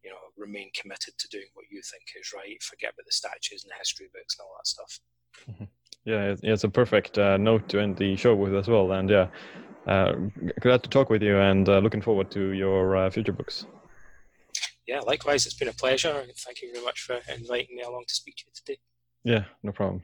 you 0.04 0.10
know, 0.10 0.18
remain 0.38 0.70
committed 0.80 1.16
to 1.18 1.28
doing 1.30 1.48
what 1.54 1.66
you 1.72 1.82
think 1.82 2.04
is 2.20 2.32
right. 2.36 2.62
Forget 2.62 2.94
about 2.94 3.06
the 3.06 3.12
statues 3.12 3.64
and 3.64 3.72
the 3.72 3.80
history 3.80 4.10
books 4.14 4.38
and 4.38 4.46
all 4.46 4.56
that 4.58 4.68
stuff. 4.68 5.00
Mm-hmm. 5.50 5.64
Yeah, 6.06 6.36
it's 6.42 6.64
a 6.64 6.70
perfect 6.70 7.18
uh, 7.18 7.38
note 7.38 7.68
to 7.70 7.80
end 7.80 7.98
the 7.98 8.16
show 8.16 8.34
with 8.36 8.56
as 8.56 8.68
well. 8.68 8.92
And 8.94 9.10
yeah, 9.10 9.28
uh, 9.90 10.14
glad 10.60 10.84
to 10.84 10.90
talk 10.90 11.10
with 11.10 11.24
you 11.24 11.38
and 11.40 11.68
uh, 11.68 11.80
looking 11.80 12.02
forward 12.02 12.30
to 12.32 12.52
your 12.52 12.96
uh, 12.96 13.10
future 13.10 13.32
books. 13.34 13.66
Yeah, 14.88 15.00
likewise. 15.00 15.46
It's 15.46 15.56
been 15.56 15.68
a 15.68 15.74
pleasure. 15.74 16.26
Thank 16.46 16.62
you 16.62 16.72
very 16.72 16.86
much 16.86 17.02
for 17.02 17.20
inviting 17.34 17.76
me 17.76 17.82
along 17.84 18.04
to 18.08 18.14
speak 18.14 18.36
to 18.38 18.44
you 18.48 18.52
today. 18.54 18.80
Yeah, 19.24 19.44
no 19.64 19.72
problem. 19.72 20.04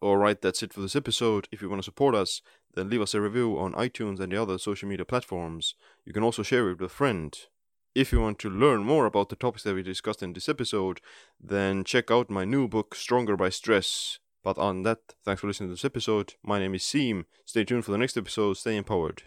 All 0.00 0.16
right, 0.16 0.40
that's 0.40 0.62
it 0.62 0.72
for 0.72 0.80
this 0.80 0.94
episode. 0.94 1.48
If 1.50 1.60
you 1.60 1.68
want 1.68 1.80
to 1.82 1.84
support 1.84 2.14
us, 2.14 2.40
then 2.74 2.88
leave 2.88 3.00
us 3.00 3.14
a 3.14 3.20
review 3.20 3.58
on 3.58 3.72
iTunes 3.72 4.20
and 4.20 4.30
the 4.30 4.40
other 4.40 4.58
social 4.58 4.88
media 4.88 5.04
platforms. 5.04 5.74
You 6.04 6.12
can 6.12 6.22
also 6.22 6.42
share 6.42 6.68
it 6.68 6.80
with 6.80 6.92
a 6.92 6.94
friend. 6.94 7.36
If 7.94 8.12
you 8.12 8.20
want 8.20 8.38
to 8.40 8.50
learn 8.50 8.84
more 8.84 9.06
about 9.06 9.28
the 9.28 9.36
topics 9.36 9.64
that 9.64 9.74
we 9.74 9.82
discussed 9.82 10.22
in 10.22 10.34
this 10.34 10.48
episode, 10.48 11.00
then 11.40 11.82
check 11.82 12.10
out 12.10 12.30
my 12.30 12.44
new 12.44 12.68
book, 12.68 12.94
Stronger 12.94 13.36
by 13.36 13.48
Stress. 13.48 14.20
But 14.42 14.58
on 14.58 14.82
that, 14.84 14.98
thanks 15.24 15.40
for 15.40 15.46
listening 15.46 15.70
to 15.70 15.74
this 15.74 15.84
episode. 15.84 16.34
My 16.42 16.58
name 16.58 16.74
is 16.74 16.82
Siim. 16.82 17.24
Stay 17.44 17.64
tuned 17.64 17.84
for 17.84 17.92
the 17.92 17.98
next 17.98 18.16
episode. 18.16 18.56
Stay 18.56 18.76
empowered. 18.76 19.22